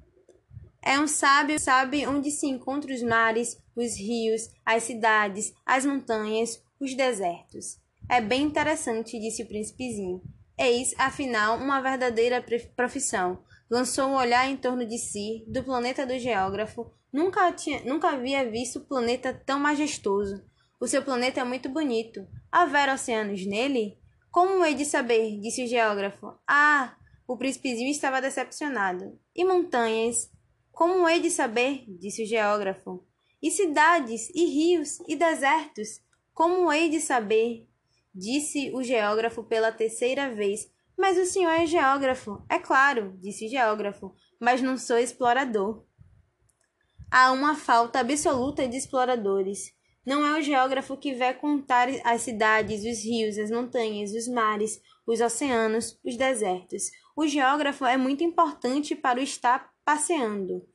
É 0.84 0.98
um 0.98 1.06
sábio, 1.06 1.60
sabe 1.60 2.06
onde 2.08 2.30
se 2.32 2.46
encontram 2.46 2.92
os 2.92 3.02
mares, 3.02 3.56
os 3.76 3.96
rios, 3.96 4.50
as 4.66 4.82
cidades, 4.82 5.54
as 5.64 5.86
montanhas, 5.86 6.60
os 6.80 6.94
desertos. 6.94 7.78
É 8.10 8.20
bem 8.20 8.42
interessante, 8.42 9.18
disse 9.20 9.44
o 9.44 9.46
príncipezinho. 9.46 10.20
Eis, 10.58 10.92
afinal, 10.98 11.56
uma 11.56 11.80
verdadeira 11.80 12.44
profissão. 12.74 13.42
Lançou 13.70 14.08
um 14.08 14.16
olhar 14.16 14.50
em 14.50 14.56
torno 14.56 14.84
de 14.84 14.98
si, 14.98 15.44
do 15.46 15.62
planeta 15.62 16.04
do 16.04 16.18
geógrafo. 16.18 16.92
Nunca, 17.12 17.50
tinha, 17.52 17.82
nunca 17.84 18.10
havia 18.10 18.50
visto 18.50 18.80
planeta 18.80 19.32
tão 19.32 19.60
majestoso. 19.60 20.42
O 20.80 20.86
seu 20.88 21.02
planeta 21.02 21.40
é 21.40 21.44
muito 21.44 21.68
bonito. 21.68 22.26
Haver 22.50 22.88
oceanos 22.88 23.46
nele? 23.46 23.98
Como 24.32 24.64
hei 24.64 24.74
de 24.74 24.84
saber? 24.84 25.38
disse 25.40 25.64
o 25.64 25.68
geógrafo. 25.68 26.34
Ah! 26.46 26.96
O 27.26 27.36
príncipezinho 27.36 27.90
estava 27.90 28.20
decepcionado. 28.20 29.18
E 29.34 29.44
montanhas? 29.44 30.31
Como 30.82 31.08
hei 31.08 31.20
de 31.20 31.30
saber? 31.30 31.84
disse 31.86 32.24
o 32.24 32.26
geógrafo. 32.26 33.06
E 33.40 33.52
cidades, 33.52 34.28
e 34.34 34.46
rios, 34.46 34.98
e 35.06 35.14
desertos? 35.14 36.00
Como 36.34 36.72
hei 36.72 36.88
de 36.88 37.00
saber? 37.00 37.68
disse 38.12 38.72
o 38.74 38.82
geógrafo 38.82 39.44
pela 39.44 39.70
terceira 39.70 40.34
vez. 40.34 40.68
Mas 40.98 41.16
o 41.16 41.24
senhor 41.24 41.52
é 41.52 41.66
geógrafo. 41.66 42.44
É 42.48 42.58
claro, 42.58 43.16
disse 43.20 43.46
o 43.46 43.48
geógrafo, 43.48 44.12
mas 44.40 44.60
não 44.60 44.76
sou 44.76 44.98
explorador. 44.98 45.84
Há 47.08 47.30
uma 47.30 47.54
falta 47.54 48.00
absoluta 48.00 48.66
de 48.66 48.76
exploradores. 48.76 49.72
Não 50.04 50.26
é 50.26 50.36
o 50.36 50.42
geógrafo 50.42 50.96
que 50.96 51.14
vai 51.14 51.32
contar 51.32 51.90
as 52.02 52.22
cidades, 52.22 52.80
os 52.84 53.04
rios, 53.04 53.38
as 53.38 53.52
montanhas, 53.52 54.10
os 54.10 54.26
mares, 54.26 54.82
os 55.06 55.20
oceanos, 55.20 55.96
os 56.04 56.16
desertos. 56.16 56.90
O 57.14 57.24
geógrafo 57.24 57.84
é 57.86 57.96
muito 57.96 58.24
importante 58.24 58.96
para 58.96 59.20
o 59.20 59.22
estar 59.22 59.71
passeando. 59.84 60.66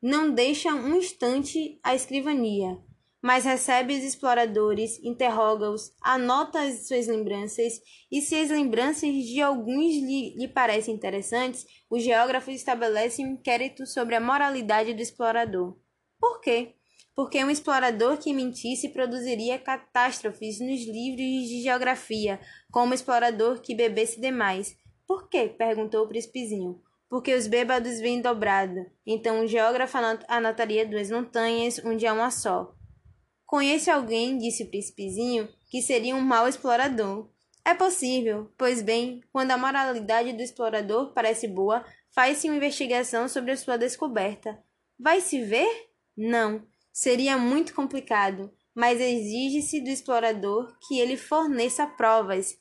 Não 0.00 0.30
deixa 0.30 0.72
um 0.72 0.96
instante 0.96 1.80
a 1.82 1.94
escrivania, 1.94 2.78
mas 3.20 3.44
recebe 3.44 3.96
os 3.96 4.04
exploradores, 4.04 4.98
interroga-os, 5.02 5.92
anota 6.00 6.60
as 6.60 6.86
suas 6.86 7.08
lembranças, 7.08 7.80
e 8.10 8.22
se 8.22 8.36
as 8.36 8.48
lembranças 8.48 9.12
de 9.24 9.40
alguns 9.42 9.94
lhe, 9.96 10.36
lhe 10.36 10.48
parecem 10.48 10.94
interessantes, 10.94 11.66
o 11.90 11.98
geógrafo 11.98 12.50
estabelece 12.50 13.24
um 13.24 13.32
inquérito 13.32 13.86
sobre 13.86 14.14
a 14.14 14.20
moralidade 14.20 14.94
do 14.94 15.02
explorador. 15.02 15.76
Por 16.20 16.40
quê? 16.40 16.76
Porque 17.14 17.42
um 17.42 17.50
explorador 17.50 18.18
que 18.18 18.32
mentisse 18.32 18.90
produziria 18.90 19.58
catástrofes 19.58 20.60
nos 20.60 20.86
livros 20.86 21.48
de 21.48 21.62
geografia, 21.62 22.38
como 22.70 22.92
um 22.92 22.94
explorador 22.94 23.60
que 23.60 23.74
bebesse 23.74 24.20
demais. 24.20 24.76
Por 25.04 25.28
quê? 25.28 25.48
perguntou 25.48 26.04
o 26.04 26.08
príncipezinho. 26.08 26.80
Porque 27.08 27.34
os 27.34 27.46
bêbados 27.46 28.00
vêm 28.00 28.20
dobrado. 28.20 28.86
Então 29.06 29.40
o 29.40 29.46
geógrafo 29.46 29.96
anotaria 30.28 30.86
duas 30.86 31.10
montanhas, 31.10 31.80
onde 31.84 32.06
há 32.06 32.12
uma 32.12 32.30
só. 32.30 32.74
Conheço 33.46 33.90
alguém, 33.90 34.36
disse 34.36 34.62
o 34.62 34.68
príncipezinho, 34.68 35.48
que 35.70 35.80
seria 35.80 36.14
um 36.14 36.20
mau 36.20 36.46
explorador. 36.46 37.30
É 37.64 37.74
possível, 37.74 38.52
pois 38.58 38.82
bem, 38.82 39.22
quando 39.32 39.50
a 39.50 39.58
moralidade 39.58 40.32
do 40.32 40.42
explorador 40.42 41.12
parece 41.12 41.48
boa, 41.48 41.84
faz-se 42.14 42.48
uma 42.48 42.56
investigação 42.56 43.28
sobre 43.28 43.52
a 43.52 43.56
sua 43.56 43.76
descoberta. 43.76 44.62
Vai 44.98 45.20
se 45.20 45.42
ver? 45.42 45.88
Não. 46.16 46.66
Seria 46.92 47.38
muito 47.38 47.74
complicado, 47.74 48.52
mas 48.74 49.00
exige-se 49.00 49.80
do 49.80 49.88
explorador 49.88 50.76
que 50.86 50.98
ele 50.98 51.16
forneça 51.16 51.86
provas. 51.86 52.56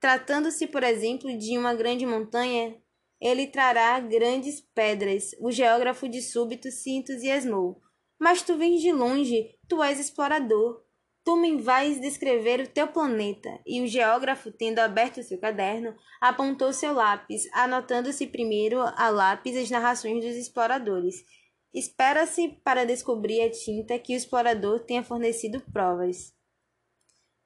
Tratando-se, 0.00 0.66
por 0.66 0.82
exemplo, 0.82 1.36
de 1.38 1.56
uma 1.56 1.74
grande 1.74 2.04
montanha, 2.04 2.76
ele 3.22 3.46
trará 3.46 4.00
grandes 4.00 4.60
pedras. 4.60 5.30
O 5.38 5.52
geógrafo 5.52 6.08
de 6.08 6.20
súbito 6.20 6.72
se 6.72 6.90
entusiasmou. 6.90 7.80
Mas 8.18 8.42
tu 8.42 8.56
vens 8.56 8.82
de 8.82 8.90
longe, 8.90 9.56
tu 9.68 9.80
és 9.80 10.00
explorador. 10.00 10.82
Tu 11.24 11.36
me 11.36 11.62
vais 11.62 12.00
descrever 12.00 12.58
o 12.60 12.68
teu 12.68 12.88
planeta. 12.88 13.60
E 13.64 13.80
o 13.80 13.86
geógrafo, 13.86 14.50
tendo 14.50 14.80
aberto 14.80 15.22
seu 15.22 15.38
caderno, 15.38 15.94
apontou 16.20 16.72
seu 16.72 16.92
lápis, 16.92 17.48
anotando-se 17.52 18.26
primeiro 18.26 18.80
a 18.80 19.08
lápis 19.08 19.56
as 19.56 19.70
narrações 19.70 20.24
dos 20.24 20.34
exploradores. 20.34 21.24
Espera-se 21.72 22.48
para 22.64 22.84
descobrir 22.84 23.40
a 23.42 23.50
tinta 23.50 23.96
que 24.00 24.14
o 24.14 24.16
explorador 24.16 24.80
tenha 24.80 25.04
fornecido 25.04 25.60
provas. 25.72 26.34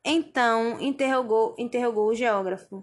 Então, 0.02 0.80
interrogou, 0.80 1.54
interrogou 1.58 2.08
o 2.08 2.14
geógrafo. 2.14 2.82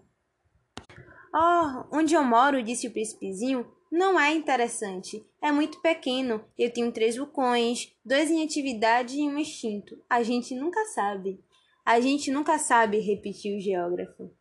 Oh, 1.33 1.85
onde 1.91 2.13
eu 2.13 2.23
moro, 2.23 2.61
disse 2.61 2.87
o 2.87 2.91
príncipezinho, 2.91 3.65
não 3.91 4.19
é 4.19 4.33
interessante. 4.33 5.25
É 5.41 5.51
muito 5.51 5.81
pequeno. 5.81 6.43
Eu 6.57 6.71
tenho 6.71 6.91
três 6.91 7.15
vulcões, 7.17 7.95
dois 8.05 8.29
em 8.29 8.43
atividade 8.43 9.17
e 9.17 9.27
um 9.27 9.37
extinto. 9.37 9.99
A 10.09 10.21
gente 10.21 10.53
nunca 10.53 10.83
sabe. 10.85 11.43
A 11.85 11.99
gente 11.99 12.31
nunca 12.31 12.57
sabe, 12.57 12.99
repetiu 12.99 13.57
o 13.57 13.59
geógrafo. 13.59 14.31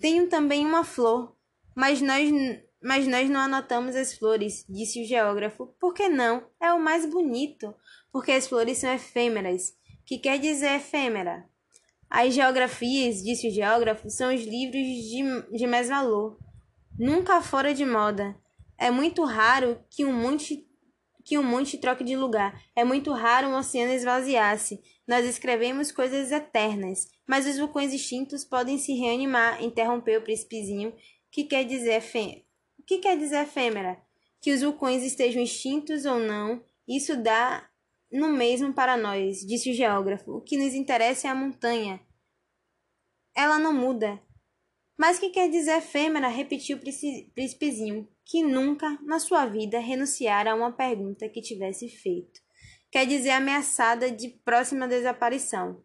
Tenho 0.00 0.28
também 0.28 0.64
uma 0.64 0.84
flor, 0.84 1.36
mas 1.74 2.00
nós, 2.00 2.30
mas 2.82 3.06
nós 3.06 3.28
não 3.28 3.40
anotamos 3.40 3.94
as 3.94 4.16
flores, 4.16 4.64
disse 4.68 5.02
o 5.02 5.06
geógrafo. 5.06 5.66
Por 5.78 5.92
que 5.92 6.08
não? 6.08 6.46
É 6.60 6.72
o 6.72 6.80
mais 6.80 7.04
bonito. 7.04 7.74
Porque 8.10 8.32
as 8.32 8.46
flores 8.46 8.78
são 8.78 8.92
efêmeras. 8.92 9.76
Que 10.06 10.18
quer 10.18 10.38
dizer 10.38 10.76
efêmera? 10.76 11.48
As 12.10 12.34
geografias, 12.34 13.22
disse 13.22 13.48
o 13.48 13.50
geógrafo, 13.50 14.08
são 14.08 14.34
os 14.34 14.42
livros 14.42 14.82
de, 14.82 15.58
de 15.58 15.66
mais 15.66 15.88
valor 15.88 16.38
nunca 16.98 17.40
fora 17.40 17.72
de 17.72 17.86
moda. 17.86 18.36
É 18.76 18.90
muito 18.90 19.24
raro 19.24 19.78
que 19.88 20.04
um 20.04 20.12
monte 20.12 20.66
que 21.24 21.36
um 21.36 21.42
monte 21.42 21.76
troque 21.76 22.02
de 22.02 22.16
lugar. 22.16 22.58
É 22.74 22.82
muito 22.84 23.12
raro 23.12 23.48
um 23.48 23.54
oceano 23.54 23.92
esvaziar-se. 23.92 24.80
Nós 25.06 25.26
escrevemos 25.26 25.92
coisas 25.92 26.32
eternas, 26.32 27.06
mas 27.26 27.46
os 27.46 27.58
vulcões 27.58 27.92
extintos 27.92 28.46
podem 28.46 28.78
se 28.78 28.94
reanimar, 28.94 29.62
interrompeu 29.62 30.20
o 30.20 30.22
príncipezinho, 30.22 30.94
que 31.30 31.44
quer 31.44 31.64
dizer 31.64 32.02
que 32.86 32.98
quer 32.98 33.18
dizer 33.18 33.42
efêmera? 33.42 34.00
Que 34.40 34.52
os 34.52 34.62
vulcões 34.62 35.02
estejam 35.02 35.42
extintos 35.42 36.06
ou 36.06 36.18
não, 36.18 36.62
isso 36.88 37.14
dá 37.14 37.68
no 38.10 38.28
mesmo 38.28 38.72
para 38.72 38.96
nós, 38.96 39.40
disse 39.40 39.70
o 39.70 39.74
geógrafo. 39.74 40.32
O 40.32 40.40
que 40.40 40.56
nos 40.56 40.74
interessa 40.74 41.28
é 41.28 41.30
a 41.30 41.34
montanha. 41.34 42.00
Ela 43.34 43.58
não 43.58 43.72
muda. 43.72 44.20
Mas 44.96 45.18
que 45.18 45.30
quer 45.30 45.48
dizer 45.48 45.78
efêmera? 45.78 46.28
repetiu 46.28 46.76
o 46.76 46.80
príncipezinho, 46.80 48.08
que 48.24 48.42
nunca 48.42 48.98
na 49.02 49.20
sua 49.20 49.46
vida 49.46 49.78
renunciara 49.78 50.52
a 50.52 50.54
uma 50.54 50.72
pergunta 50.72 51.28
que 51.28 51.40
tivesse 51.40 51.88
feito. 51.88 52.40
Quer 52.90 53.06
dizer 53.06 53.30
ameaçada 53.30 54.10
de 54.10 54.28
próxima 54.28 54.88
desaparição. 54.88 55.84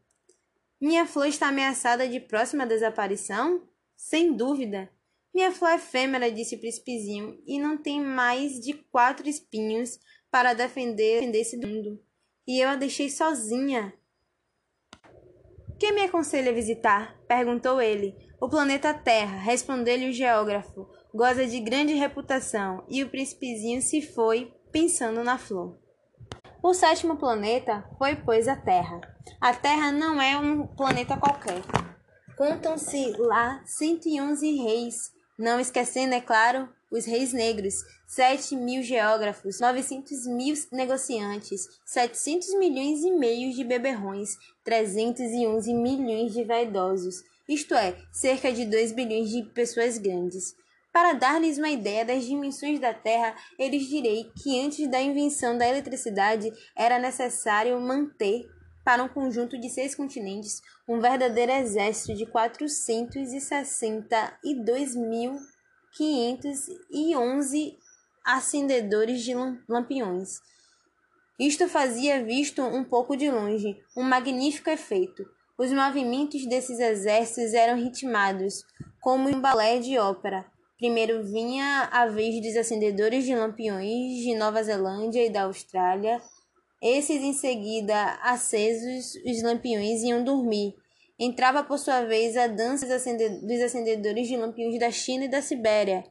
Minha 0.81 1.05
flor 1.05 1.27
está 1.27 1.49
ameaçada 1.49 2.07
de 2.07 2.19
próxima 2.19 2.65
desaparição? 2.65 3.67
Sem 3.95 4.33
dúvida. 4.33 4.89
Minha 5.33 5.51
flor 5.51 5.71
é 5.71 5.75
efêmera, 5.75 6.31
disse 6.31 6.55
o 6.55 6.59
príncipezinho, 6.59 7.41
e 7.45 7.59
não 7.59 7.77
tem 7.77 8.01
mais 8.01 8.59
de 8.59 8.73
quatro 8.73 9.27
espinhos 9.27 9.99
para 10.31 10.53
defender, 10.53 11.21
defender-se 11.21 11.59
do 11.59 11.67
mundo. 11.67 12.03
E 12.47 12.59
eu 12.59 12.69
a 12.69 12.75
deixei 12.75 13.09
sozinha. 13.09 13.93
Quem 15.79 15.93
me 15.93 16.01
aconselha 16.01 16.51
a 16.51 16.53
visitar? 16.53 17.17
perguntou 17.27 17.81
ele, 17.81 18.15
o 18.39 18.49
planeta 18.49 18.93
Terra, 18.93 19.37
respondeu-lhe 19.37 20.09
o 20.09 20.13
geógrafo, 20.13 20.87
goza 21.13 21.47
de 21.47 21.59
grande 21.61 21.93
reputação, 21.93 22.83
e 22.89 23.01
o 23.01 23.09
príncipezinho 23.09 23.81
se 23.81 24.01
foi, 24.01 24.53
pensando 24.71 25.23
na 25.23 25.37
flor. 25.37 25.77
O 26.61 26.73
sétimo 26.73 27.15
planeta 27.17 27.89
foi, 27.97 28.15
pois, 28.15 28.47
a 28.47 28.55
Terra. 28.55 28.99
A 29.39 29.53
Terra 29.53 29.91
não 29.91 30.21
é 30.21 30.37
um 30.37 30.67
planeta 30.67 31.15
qualquer. 31.15 31.61
Contam-se 32.37 33.13
lá 33.17 33.61
111 33.65 34.63
reis, 34.63 35.13
não 35.37 35.59
esquecendo, 35.59 36.13
é 36.13 36.21
claro, 36.21 36.67
os 36.93 37.05
reis 37.05 37.33
negros, 37.33 37.83
7 38.05 38.55
mil 38.55 38.83
geógrafos, 38.83 39.59
900 39.59 40.27
mil 40.27 40.55
negociantes, 40.71 41.67
700 41.83 42.53
milhões 42.59 43.03
e 43.03 43.11
meio 43.11 43.51
de 43.51 43.63
beberrões, 43.63 44.37
311 44.63 45.73
milhões 45.73 46.31
de 46.31 46.43
vaidosos, 46.43 47.23
isto 47.49 47.73
é, 47.73 47.97
cerca 48.11 48.53
de 48.53 48.65
2 48.65 48.91
bilhões 48.91 49.29
de 49.31 49.41
pessoas 49.41 49.97
grandes. 49.97 50.55
Para 50.91 51.13
dar-lhes 51.13 51.57
uma 51.57 51.71
ideia 51.71 52.05
das 52.05 52.23
dimensões 52.23 52.79
da 52.79 52.93
Terra, 52.93 53.35
eles 53.57 53.87
direi 53.87 54.31
que 54.41 54.63
antes 54.63 54.87
da 54.87 55.01
invenção 55.01 55.57
da 55.57 55.67
eletricidade 55.67 56.53
era 56.75 56.99
necessário 56.99 57.81
manter, 57.81 58.47
para 58.83 59.01
um 59.01 59.07
conjunto 59.07 59.57
de 59.57 59.69
seis 59.69 59.95
continentes, 59.95 60.61
um 60.87 60.99
verdadeiro 60.99 61.53
exército 61.53 62.13
de 62.13 62.25
462.511 65.99 67.77
acendedores 68.25 69.21
de 69.21 69.33
lampiões. 69.67 70.39
Isto 71.39 71.67
fazia, 71.67 72.23
visto 72.23 72.61
um 72.61 72.83
pouco 72.83 73.17
de 73.17 73.29
longe, 73.29 73.77
um 73.97 74.03
magnífico 74.03 74.69
efeito. 74.69 75.25
Os 75.57 75.71
movimentos 75.71 76.45
desses 76.47 76.79
exércitos 76.79 77.53
eram 77.53 77.77
ritmados, 77.77 78.63
como 79.01 79.29
um 79.29 79.41
balé 79.41 79.79
de 79.79 79.97
ópera. 79.97 80.45
Primeiro 80.77 81.23
vinha 81.23 81.89
a 81.91 82.07
vez 82.07 82.41
dos 82.41 82.55
acendedores 82.55 83.25
de 83.25 83.35
lampiões 83.35 84.21
de 84.21 84.35
Nova 84.35 84.61
Zelândia 84.63 85.25
e 85.25 85.29
da 85.29 85.43
Austrália. 85.43 86.21
Esses, 86.81 87.21
em 87.21 87.33
seguida, 87.33 88.19
acesos, 88.21 89.15
os 89.25 89.41
lampiões 89.41 90.03
iam 90.03 90.23
dormir. 90.23 90.75
Entrava, 91.19 91.63
por 91.63 91.77
sua 91.77 92.05
vez, 92.05 92.35
a 92.35 92.47
dança 92.47 92.85
dos 92.85 93.61
acendedores 93.61 94.27
de 94.27 94.35
lampiões 94.35 94.79
da 94.79 94.91
China 94.91 95.25
e 95.25 95.29
da 95.29 95.41
Sibéria. 95.41 96.03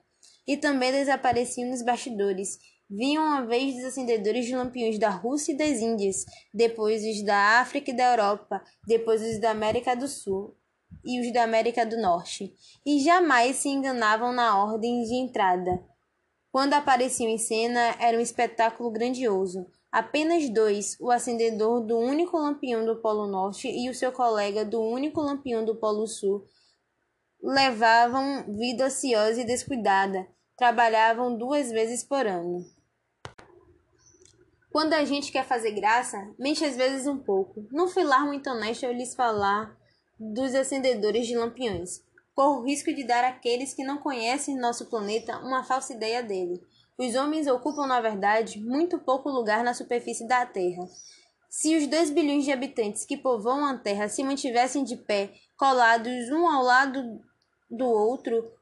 E 0.47 0.57
também 0.57 0.93
desapareciam 0.93 1.71
nos 1.71 1.83
bastidores, 1.83 2.59
vinham 2.89 3.25
uma 3.25 3.47
vez 3.47 3.75
dos 3.75 3.85
acendedores 3.85 4.45
de 4.45 4.55
lampiões 4.55 4.99
da 4.99 5.09
Rússia 5.09 5.53
e 5.53 5.57
das 5.57 5.79
Índias, 5.79 6.25
depois 6.53 7.03
os 7.05 7.25
da 7.25 7.61
África 7.61 7.91
e 7.91 7.97
da 7.97 8.11
Europa, 8.11 8.63
depois 8.87 9.23
os 9.23 9.41
da 9.41 9.51
América 9.51 9.97
do 9.97 10.07
Sul 10.07 10.57
e 11.05 11.21
os 11.21 11.33
da 11.33 11.43
América 11.43 11.87
do 11.87 11.97
Norte, 11.97 12.55
e 12.85 13.01
jamais 13.01 13.57
se 13.57 13.69
enganavam 13.69 14.33
na 14.33 14.63
ordem 14.63 15.03
de 15.05 15.15
entrada. 15.15 15.83
Quando 16.51 16.75
apareciam 16.75 17.31
em 17.31 17.39
cena, 17.39 17.97
era 17.99 18.19
um 18.19 18.21
espetáculo 18.21 18.91
grandioso. 18.91 19.67
Apenas 19.93 20.49
dois, 20.49 20.97
o 20.99 21.11
acendedor 21.11 21.83
do 21.83 21.99
único 21.99 22.39
lampião 22.39 22.83
do 22.83 22.97
Polo 22.97 23.27
Norte 23.27 23.69
e 23.69 23.91
o 23.91 23.95
seu 23.95 24.11
colega 24.11 24.65
do 24.65 24.81
único 24.81 25.21
lampião 25.21 25.67
do 25.67 25.77
Polo 25.77 26.07
Sul, 26.07 26.47
levavam 27.43 28.57
vida 28.57 28.87
ociosa 28.87 29.43
e 29.43 29.45
descuidada, 29.45 30.27
trabalhavam 30.57 31.37
duas 31.37 31.71
vezes 31.71 32.03
por 32.03 32.27
ano. 32.27 32.65
Quando 34.71 34.95
a 34.95 35.05
gente 35.05 35.31
quer 35.31 35.45
fazer 35.45 35.73
graça, 35.73 36.17
mente 36.39 36.65
às 36.65 36.75
vezes 36.75 37.07
um 37.07 37.19
pouco. 37.19 37.69
Não 37.71 37.87
fui 37.87 38.03
lá 38.03 38.21
muito 38.21 38.49
honesto 38.49 38.87
ao 38.87 38.93
lhes 38.93 39.15
falar 39.15 39.77
dos 40.19 40.55
acendedores 40.55 41.27
de 41.27 41.37
lampiões. 41.37 42.03
Corro 42.35 42.61
o 42.61 42.65
risco 42.65 42.95
de 42.95 43.05
dar 43.05 43.25
àqueles 43.25 43.75
que 43.75 43.85
não 43.85 43.99
conhecem 43.99 44.57
nosso 44.57 44.87
planeta 44.87 45.39
uma 45.41 45.63
falsa 45.63 45.93
ideia 45.93 46.23
dele. 46.23 46.59
Os 46.99 47.15
homens 47.15 47.47
ocupam, 47.47 47.87
na 47.87 48.01
verdade, 48.01 48.61
muito 48.61 48.99
pouco 48.99 49.29
lugar 49.29 49.65
na 49.65 49.75
superfície 49.75 50.27
da 50.27 50.45
Terra. 50.47 50.85
Se 51.49 51.77
os 51.77 51.87
dois 51.87 52.11
bilhões 52.11 52.45
de 52.45 52.53
habitantes 52.53 53.05
que 53.05 53.17
povoam 53.17 53.67
a 53.67 53.77
Terra 53.77 54.09
se 54.09 54.23
mantivessem 54.23 54.85
de 54.85 54.97
pé, 54.97 55.33
colados 55.57 56.31
um 56.31 56.49
ao 56.49 56.63
lado 56.63 57.21
do 57.71 57.87
outro, 57.87 58.53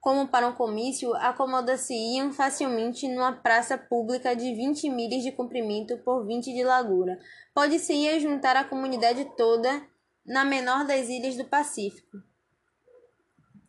como 0.00 0.28
para 0.28 0.48
um 0.48 0.54
comício, 0.54 1.14
acomoda-se-iam 1.16 2.32
facilmente 2.32 3.08
numa 3.08 3.32
praça 3.32 3.76
pública 3.76 4.34
de 4.34 4.54
20 4.54 4.88
milhas 4.90 5.22
de 5.22 5.32
comprimento 5.32 5.98
por 5.98 6.24
20 6.24 6.52
de 6.52 6.64
largura. 6.64 7.18
Pode-se 7.54 7.92
ir 7.92 8.20
juntar 8.20 8.56
a 8.56 8.64
comunidade 8.64 9.24
toda 9.36 9.82
na 10.24 10.44
menor 10.44 10.86
das 10.86 11.08
ilhas 11.08 11.36
do 11.36 11.44
Pacífico. 11.44 12.18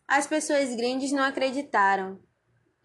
As 0.06 0.26
pessoas 0.26 0.74
grandes 0.74 1.12
não 1.12 1.22
acreditaram. 1.22 2.18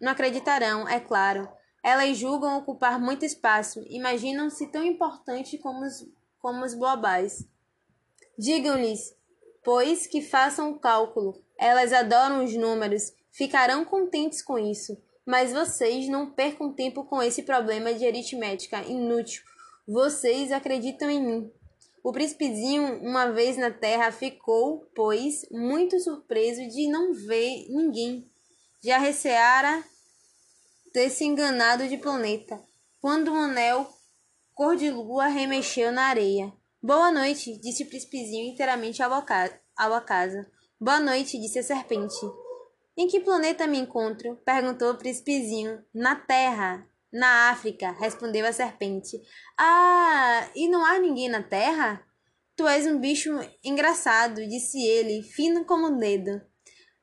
Não 0.00 0.12
acreditarão, 0.12 0.88
é 0.88 1.00
claro. 1.00 1.48
Elas 1.82 2.16
julgam 2.16 2.58
ocupar 2.58 3.00
muito 3.00 3.24
espaço, 3.24 3.84
imaginam-se 3.88 4.66
tão 4.68 4.84
importante 4.84 5.58
como 5.58 5.84
os, 5.84 6.06
como 6.38 6.64
os 6.64 6.74
boabais. 6.74 7.46
Digam-lhes, 8.38 9.14
pois, 9.64 10.06
que 10.06 10.20
façam 10.20 10.70
o 10.70 10.78
cálculo. 10.78 11.42
Elas 11.58 11.92
adoram 11.92 12.44
os 12.44 12.54
números 12.54 13.14
ficarão 13.36 13.84
contentes 13.84 14.42
com 14.42 14.58
isso. 14.58 14.96
Mas 15.24 15.52
vocês 15.52 16.08
não 16.08 16.30
percam 16.30 16.72
tempo 16.72 17.04
com 17.04 17.22
esse 17.22 17.42
problema 17.42 17.92
de 17.92 18.06
aritmética 18.06 18.82
inútil. 18.82 19.42
Vocês 19.86 20.50
acreditam 20.50 21.10
em 21.10 21.20
mim. 21.20 21.52
O 22.02 22.12
príncipezinho, 22.12 23.00
uma 23.02 23.32
vez 23.32 23.56
na 23.56 23.70
terra, 23.70 24.12
ficou, 24.12 24.88
pois, 24.94 25.44
muito 25.50 25.98
surpreso 25.98 26.66
de 26.68 26.88
não 26.88 27.12
ver 27.12 27.66
ninguém. 27.68 28.24
Já 28.86 28.98
receara 28.98 29.82
ter 30.92 31.10
se 31.10 31.24
enganado 31.24 31.88
de 31.88 31.98
planeta, 31.98 32.62
quando 33.00 33.32
um 33.32 33.40
anel 33.40 33.84
cor 34.54 34.76
de 34.76 34.88
lua 34.92 35.26
remexeu 35.26 35.90
na 35.90 36.04
areia. 36.04 36.52
Boa 36.80 37.10
noite, 37.10 37.60
disse 37.60 37.82
o 37.82 37.88
príncipezinho 37.88 38.46
inteiramente 38.46 39.02
ao 39.02 39.12
acaso. 39.12 40.46
Boa 40.80 41.00
noite, 41.00 41.36
disse 41.36 41.58
a 41.58 41.64
serpente. 41.64 42.14
Em 42.96 43.08
que 43.08 43.18
planeta 43.18 43.66
me 43.66 43.76
encontro? 43.76 44.36
perguntou 44.44 44.92
o 44.92 44.96
príncipezinho. 44.96 45.84
Na 45.92 46.14
Terra. 46.14 46.88
Na 47.12 47.50
África, 47.50 47.90
respondeu 47.90 48.46
a 48.46 48.52
serpente. 48.52 49.20
Ah, 49.58 50.48
e 50.54 50.68
não 50.68 50.84
há 50.86 50.96
ninguém 51.00 51.28
na 51.28 51.42
Terra? 51.42 52.06
Tu 52.54 52.64
és 52.68 52.86
um 52.86 53.00
bicho 53.00 53.32
engraçado, 53.64 54.46
disse 54.46 54.80
ele, 54.80 55.24
fino 55.24 55.64
como 55.64 55.88
um 55.88 55.98
dedo. 55.98 56.40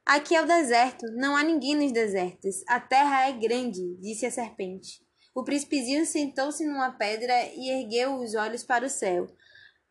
Aqui 0.06 0.36
é 0.36 0.41
o 0.41 0.45
deserto, 0.45 1.06
não 1.14 1.36
há 1.36 1.43
ninguém 1.43 1.76
nos 1.76 1.93
desertos. 1.93 2.62
A 2.68 2.80
terra 2.80 3.30
é 3.30 3.32
grande, 3.32 3.95
disse 4.01 4.26
a 4.26 4.32
serpente. 4.32 5.01
O 5.34 5.43
príncipezinho 5.43 6.06
sentou-se 6.06 6.66
numa 6.66 6.91
pedra 6.91 7.34
e 7.56 7.70
ergueu 7.70 8.20
os 8.20 8.36
olhos 8.36 8.64
para 8.64 8.86
o 8.86 8.89
céu. 8.89 9.28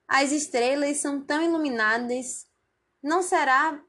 As 0.06 0.30
estrelas 0.30 0.98
são 0.98 1.24
tão 1.24 1.42
iluminadas. 1.42 2.46
Não 3.02 3.22
será 3.22 3.82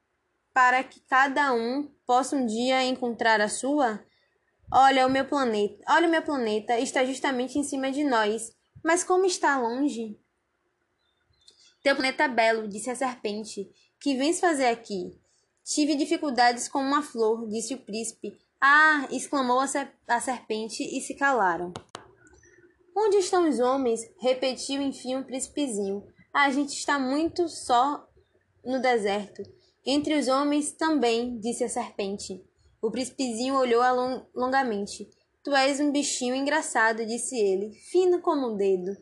para 0.54 0.82
que 0.84 1.02
cada 1.02 1.54
um 1.54 1.92
possa 2.06 2.38
um 2.38 2.46
dia 2.46 2.84
encontrar 2.86 3.42
a 3.42 3.50
sua? 3.50 4.04
Olha 4.72 5.06
o 5.06 5.10
meu 5.10 5.26
planeta, 5.26 5.84
olha 5.90 6.08
o 6.08 6.12
meu 6.12 6.22
planeta, 6.24 6.80
está 6.80 7.04
justamente 7.04 7.60
em 7.60 7.64
cima 7.64 7.92
de 7.92 8.04
nós. 8.04 8.56
Mas 8.84 9.04
como 9.04 9.26
está 9.26 9.58
longe? 9.60 10.18
Teu 11.84 11.96
planeta 11.96 12.24
é 12.24 12.28
belo, 12.30 12.68
disse 12.68 12.90
a 12.90 12.96
serpente. 12.96 13.70
Que 14.00 14.16
vens 14.16 14.40
fazer 14.40 14.68
aqui? 14.68 15.22
Tive 15.64 15.96
dificuldades 15.96 16.68
com 16.68 16.80
uma 16.80 17.02
flor, 17.02 17.48
disse 17.48 17.74
o 17.74 17.80
príncipe. 17.80 18.38
Ah! 18.60 19.08
exclamou 19.10 19.60
a, 19.60 19.66
a 20.08 20.20
serpente 20.20 20.84
e 20.84 21.00
se 21.00 21.14
calaram. 21.16 21.74
Onde 22.96 23.18
estão 23.18 23.48
os 23.48 23.60
homens? 23.60 24.02
repetiu 24.20 24.82
enfim 24.82 25.16
o 25.16 25.24
príncipezinho. 25.24 26.06
A 26.34 26.50
gente 26.52 26.74
está 26.74 27.00
muito 27.00 27.48
só 27.48 28.08
no 28.64 28.82
deserto. 28.82 29.42
Entre 29.86 30.18
os 30.18 30.28
homens 30.28 30.74
também, 30.74 31.40
disse 31.40 31.64
a 31.64 31.70
serpente. 31.70 32.44
O 32.82 32.92
príncipezinho 32.92 33.56
olhou-a 33.56 33.92
long 33.92 34.26
longamente. 34.36 35.10
Tu 35.44 35.54
és 35.56 35.80
um 35.80 35.92
bichinho 35.92 36.36
engraçado, 36.36 37.06
disse 37.06 37.38
ele, 37.38 37.74
fino 37.74 38.22
como 38.22 38.54
um 38.54 38.58
dedo. 38.58 38.96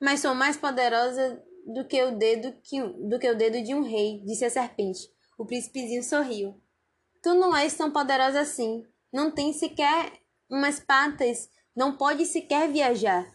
Mas 0.00 0.20
sou 0.20 0.34
mais 0.34 0.56
poderosa 0.56 1.42
do 1.66 1.86
que 1.86 2.02
o 2.02 2.16
dedo 2.16 2.54
que, 2.62 2.80
do 2.80 3.18
que 3.18 3.30
o 3.30 3.36
dedo 3.36 3.62
de 3.62 3.74
um 3.74 3.82
rei, 3.82 4.22
disse 4.24 4.44
a 4.44 4.50
serpente. 4.50 5.10
O 5.36 5.44
príncipezinho 5.44 6.02
sorriu. 6.02 6.60
Tu 7.22 7.34
não 7.34 7.54
és 7.54 7.74
tão 7.74 7.90
poderosa 7.90 8.40
assim. 8.40 8.84
Não 9.12 9.30
tens 9.30 9.56
sequer 9.56 10.12
umas 10.48 10.80
patas, 10.80 11.48
não 11.74 11.96
pode 11.96 12.24
sequer 12.24 12.70
viajar. 12.70 13.26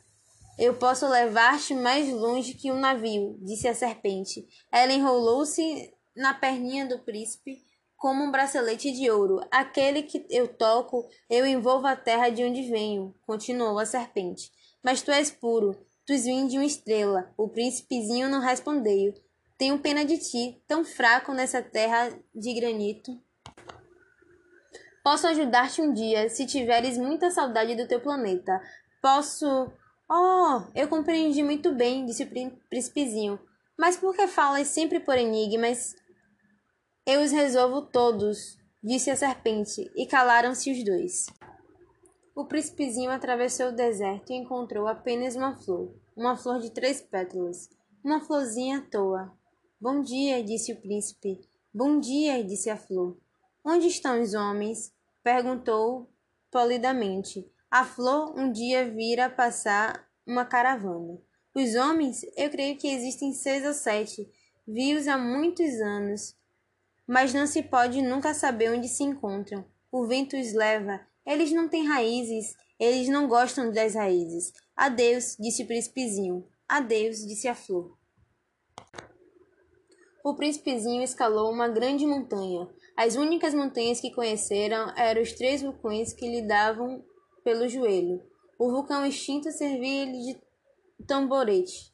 Eu 0.57 0.75
posso 0.75 1.07
levar-te 1.07 1.73
mais 1.73 2.09
longe 2.11 2.53
que 2.53 2.71
um 2.71 2.79
navio, 2.79 3.37
disse 3.41 3.67
a 3.67 3.73
serpente. 3.73 4.47
Ela 4.71 4.93
enrolou-se 4.93 5.91
na 6.15 6.33
perninha 6.33 6.85
do 6.85 6.99
príncipe 6.99 7.63
como 7.97 8.23
um 8.23 8.31
bracelete 8.31 8.91
de 8.91 9.09
ouro. 9.09 9.39
Aquele 9.51 10.03
que 10.03 10.25
eu 10.29 10.47
toco, 10.47 11.07
eu 11.29 11.45
envolvo 11.45 11.87
a 11.87 11.95
terra 11.95 12.29
de 12.29 12.43
onde 12.43 12.63
venho, 12.63 13.15
continuou 13.25 13.77
a 13.79 13.85
serpente. 13.85 14.51
Mas 14.83 15.01
tu 15.01 15.11
és 15.11 15.29
puro, 15.29 15.75
tu 16.05 16.13
és 16.13 16.23
de 16.23 16.57
uma 16.57 16.65
estrela. 16.65 17.31
O 17.37 17.47
príncipezinho 17.47 18.27
não 18.27 18.39
respondeu. 18.39 19.13
Tenho 19.61 19.77
pena 19.77 20.03
de 20.03 20.17
ti, 20.17 20.59
tão 20.67 20.83
fraco 20.83 21.33
nessa 21.33 21.61
terra 21.61 22.09
de 22.33 22.51
granito. 22.55 23.11
Posso 25.03 25.27
ajudar-te 25.27 25.83
um 25.83 25.93
dia, 25.93 26.27
se 26.29 26.47
tiveres 26.47 26.97
muita 26.97 27.29
saudade 27.29 27.75
do 27.75 27.87
teu 27.87 28.01
planeta. 28.01 28.59
Posso. 29.03 29.71
Oh, 30.09 30.63
eu 30.73 30.87
compreendi 30.87 31.43
muito 31.43 31.75
bem, 31.75 32.07
disse 32.07 32.23
o 32.23 32.59
príncipezinho. 32.69 33.39
Mas 33.77 33.95
por 33.95 34.15
que 34.15 34.25
falas 34.25 34.67
sempre 34.67 34.99
por 34.99 35.15
enigmas? 35.15 35.93
Eu 37.05 37.21
os 37.21 37.31
resolvo 37.31 37.83
todos, 37.83 38.57
disse 38.83 39.11
a 39.11 39.15
serpente, 39.15 39.91
e 39.95 40.07
calaram-se 40.07 40.71
os 40.71 40.83
dois. 40.83 41.27
O 42.35 42.45
príncipezinho 42.45 43.11
atravessou 43.11 43.67
o 43.67 43.75
deserto 43.75 44.31
e 44.31 44.37
encontrou 44.37 44.87
apenas 44.87 45.35
uma 45.35 45.55
flor, 45.55 45.93
uma 46.17 46.35
flor 46.35 46.59
de 46.59 46.71
três 46.71 46.99
pétalas, 46.99 47.69
uma 48.03 48.21
florzinha 48.21 48.79
à 48.79 48.81
toa. 48.81 49.39
Bom 49.81 50.01
dia, 50.01 50.43
disse 50.43 50.71
o 50.71 50.79
príncipe. 50.79 51.41
Bom 51.73 51.99
dia, 51.99 52.43
disse 52.43 52.69
a 52.69 52.77
flor. 52.77 53.17
Onde 53.65 53.87
estão 53.87 54.21
os 54.21 54.35
homens? 54.35 54.93
perguntou 55.23 56.07
polidamente. 56.51 57.51
A 57.69 57.83
flor 57.83 58.37
um 58.37 58.51
dia 58.51 58.87
vira 58.87 59.29
passar 59.29 60.07
uma 60.25 60.45
caravana. 60.45 61.17
Os 61.55 61.75
homens, 61.75 62.21
eu 62.37 62.49
creio 62.51 62.77
que 62.77 62.87
existem 62.87 63.33
seis 63.33 63.65
ou 63.65 63.73
sete. 63.73 64.29
Vi-os 64.67 65.07
há 65.07 65.17
muitos 65.17 65.81
anos 65.81 66.35
mas 67.11 67.33
não 67.33 67.45
se 67.45 67.61
pode 67.61 68.01
nunca 68.01 68.33
saber 68.33 68.71
onde 68.71 68.87
se 68.87 69.03
encontram. 69.03 69.65
O 69.91 70.05
vento 70.05 70.37
os 70.37 70.53
leva. 70.53 71.01
Eles 71.25 71.51
não 71.51 71.67
têm 71.67 71.85
raízes, 71.85 72.55
eles 72.79 73.09
não 73.09 73.27
gostam 73.27 73.69
das 73.69 73.95
raízes. 73.95 74.53
Adeus, 74.73 75.35
disse 75.37 75.63
o 75.63 75.67
príncipezinho. 75.67 76.47
Adeus, 76.69 77.17
disse 77.27 77.49
a 77.49 77.53
flor. 77.53 77.97
O 80.23 80.35
príncipezinho 80.35 81.01
escalou 81.01 81.51
uma 81.51 81.67
grande 81.67 82.05
montanha. 82.05 82.67
As 82.95 83.15
únicas 83.15 83.53
montanhas 83.53 83.99
que 83.99 84.11
conheceram 84.11 84.93
eram 84.95 85.21
os 85.21 85.31
três 85.33 85.61
vulcões 85.61 86.13
que 86.13 86.29
lhe 86.29 86.43
davam 86.43 87.03
pelo 87.43 87.67
joelho. 87.67 88.21
O 88.59 88.69
vulcão 88.69 89.03
extinto 89.03 89.51
servia-lhe 89.51 90.19
de 90.19 90.41
tamborete. 91.07 91.91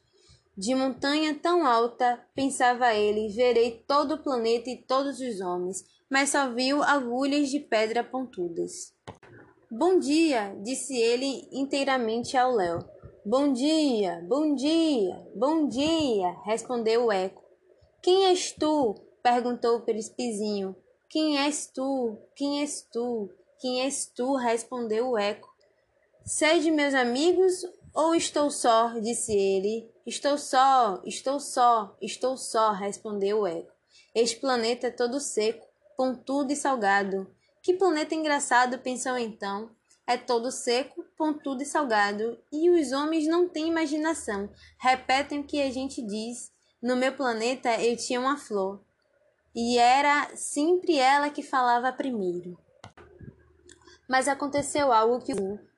De 0.56 0.74
montanha 0.74 1.38
tão 1.40 1.66
alta, 1.66 2.22
pensava 2.34 2.92
ele, 2.92 3.28
verei 3.28 3.82
todo 3.86 4.14
o 4.14 4.22
planeta 4.22 4.68
e 4.68 4.76
todos 4.76 5.20
os 5.20 5.40
homens, 5.40 5.84
mas 6.10 6.30
só 6.30 6.52
viu 6.52 6.82
agulhas 6.82 7.48
de 7.48 7.60
pedra 7.60 8.04
pontudas. 8.04 8.92
Bom 9.70 9.98
dia, 9.98 10.54
disse 10.62 10.96
ele 10.96 11.48
inteiramente 11.52 12.36
ao 12.36 12.52
Léo. 12.52 12.80
Bom 13.24 13.52
dia, 13.52 14.22
bom 14.26 14.54
dia, 14.54 15.26
bom 15.34 15.68
dia, 15.68 16.36
respondeu 16.44 17.06
o 17.06 17.12
eco. 17.12 17.47
Quem 18.00 18.26
és 18.26 18.52
tu? 18.52 18.94
perguntou 19.22 19.76
o 19.76 19.80
príncipezinho. 19.80 20.76
Quem 21.08 21.38
és 21.38 21.66
tu? 21.66 22.16
Quem 22.34 22.60
és 22.60 22.82
tu? 22.82 23.28
Quem 23.60 23.82
és 23.82 24.06
tu? 24.06 24.36
respondeu 24.36 25.10
o 25.10 25.18
eco. 25.18 25.52
Sede 26.24 26.70
meus 26.70 26.94
amigos 26.94 27.64
ou 27.94 28.14
estou 28.14 28.50
só? 28.50 28.90
disse 29.00 29.32
ele. 29.32 29.90
Estou 30.06 30.38
só, 30.38 31.02
estou 31.04 31.40
só, 31.40 31.96
estou 32.00 32.36
só, 32.36 32.72
respondeu 32.72 33.40
o 33.40 33.46
eco. 33.46 33.72
Este 34.14 34.36
planeta 34.36 34.86
é 34.86 34.90
todo 34.90 35.20
seco, 35.20 35.66
pontudo 35.96 36.52
e 36.52 36.56
salgado. 36.56 37.26
Que 37.62 37.74
planeta 37.74 38.14
engraçado, 38.14 38.78
pensou 38.78 39.18
então. 39.18 39.70
É 40.06 40.16
todo 40.16 40.50
seco, 40.50 41.04
pontudo 41.16 41.62
e 41.62 41.66
salgado, 41.66 42.38
e 42.50 42.70
os 42.70 42.92
homens 42.92 43.26
não 43.26 43.48
têm 43.48 43.68
imaginação. 43.68 44.48
Repetem 44.78 45.40
o 45.40 45.44
que 45.44 45.60
a 45.60 45.70
gente 45.70 46.00
diz. 46.00 46.50
No 46.80 46.94
meu 46.94 47.12
planeta 47.12 47.74
eu 47.82 47.96
tinha 47.96 48.20
uma 48.20 48.36
flor, 48.36 48.80
e 49.54 49.78
era 49.78 50.36
sempre 50.36 50.96
ela 50.96 51.28
que 51.28 51.42
falava 51.42 51.92
primeiro. 51.92 52.56
Mas 54.08 54.28
aconteceu 54.28 54.92
algo 54.92 55.20
que 55.20 55.32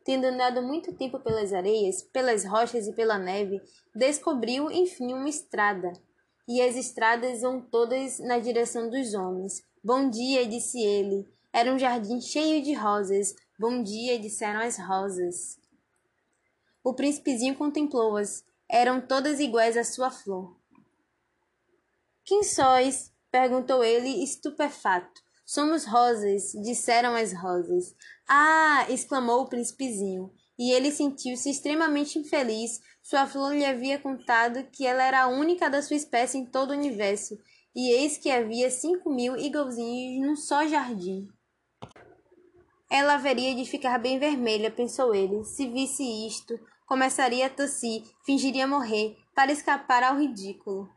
tendo 0.04 0.26
andado 0.26 0.60
muito 0.60 0.92
tempo 0.92 1.18
pelas 1.18 1.52
areias, 1.54 2.02
pelas 2.02 2.44
rochas 2.44 2.86
e 2.86 2.92
pela 2.92 3.18
neve, 3.18 3.62
descobriu 3.94 4.70
enfim 4.70 5.14
uma 5.14 5.28
estrada. 5.28 5.92
E 6.46 6.60
as 6.60 6.76
estradas 6.76 7.40
vão 7.40 7.60
todas 7.60 8.18
na 8.18 8.38
direção 8.38 8.90
dos 8.90 9.14
homens. 9.14 9.62
Bom 9.82 10.10
dia, 10.10 10.46
disse 10.46 10.78
ele. 10.80 11.26
Era 11.52 11.72
um 11.72 11.78
jardim 11.78 12.20
cheio 12.20 12.62
de 12.62 12.74
rosas. 12.74 13.34
Bom 13.58 13.82
dia, 13.82 14.18
disseram 14.18 14.60
as 14.60 14.78
rosas. 14.78 15.58
O 16.84 16.92
príncipezinho 16.92 17.54
contemplou-as. 17.54 18.44
Eram 18.68 19.00
todas 19.00 19.40
iguais 19.40 19.76
à 19.76 19.84
sua 19.84 20.10
flor. 20.10 20.59
Quem 22.30 22.44
sois? 22.44 23.12
perguntou 23.28 23.82
ele, 23.82 24.22
estupefato. 24.22 25.20
Somos 25.44 25.84
rosas, 25.84 26.52
disseram 26.62 27.16
as 27.16 27.32
rosas. 27.32 27.92
Ah! 28.28 28.86
exclamou 28.88 29.40
o 29.40 29.48
príncipezinho. 29.48 30.30
E 30.56 30.70
ele 30.70 30.92
sentiu-se 30.92 31.50
extremamente 31.50 32.20
infeliz. 32.20 32.80
Sua 33.02 33.26
flor 33.26 33.52
lhe 33.52 33.64
havia 33.64 33.98
contado 33.98 34.62
que 34.70 34.86
ela 34.86 35.02
era 35.02 35.22
a 35.22 35.26
única 35.26 35.68
da 35.68 35.82
sua 35.82 35.96
espécie 35.96 36.38
em 36.38 36.46
todo 36.46 36.70
o 36.70 36.74
universo, 36.74 37.36
e 37.74 37.90
eis 37.90 38.16
que 38.16 38.30
havia 38.30 38.70
cinco 38.70 39.10
mil 39.12 39.36
igualzinhos 39.36 40.24
num 40.24 40.36
só 40.36 40.64
jardim. 40.68 41.26
Ela 42.88 43.14
haveria 43.14 43.56
de 43.56 43.68
ficar 43.68 43.98
bem 43.98 44.20
vermelha, 44.20 44.70
pensou 44.70 45.12
ele. 45.12 45.42
Se 45.42 45.66
visse 45.66 46.04
isto, 46.28 46.56
começaria 46.86 47.46
a 47.46 47.50
tossir, 47.50 48.04
fingiria 48.24 48.68
morrer, 48.68 49.16
para 49.34 49.50
escapar 49.50 50.04
ao 50.04 50.16
ridículo. 50.16 50.88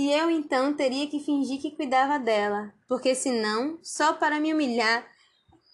E 0.00 0.10
eu 0.10 0.30
então 0.30 0.72
teria 0.72 1.06
que 1.06 1.20
fingir 1.20 1.60
que 1.60 1.72
cuidava 1.72 2.18
dela, 2.18 2.72
porque 2.88 3.14
senão, 3.14 3.78
só 3.82 4.14
para 4.14 4.40
me 4.40 4.50
humilhar, 4.50 5.06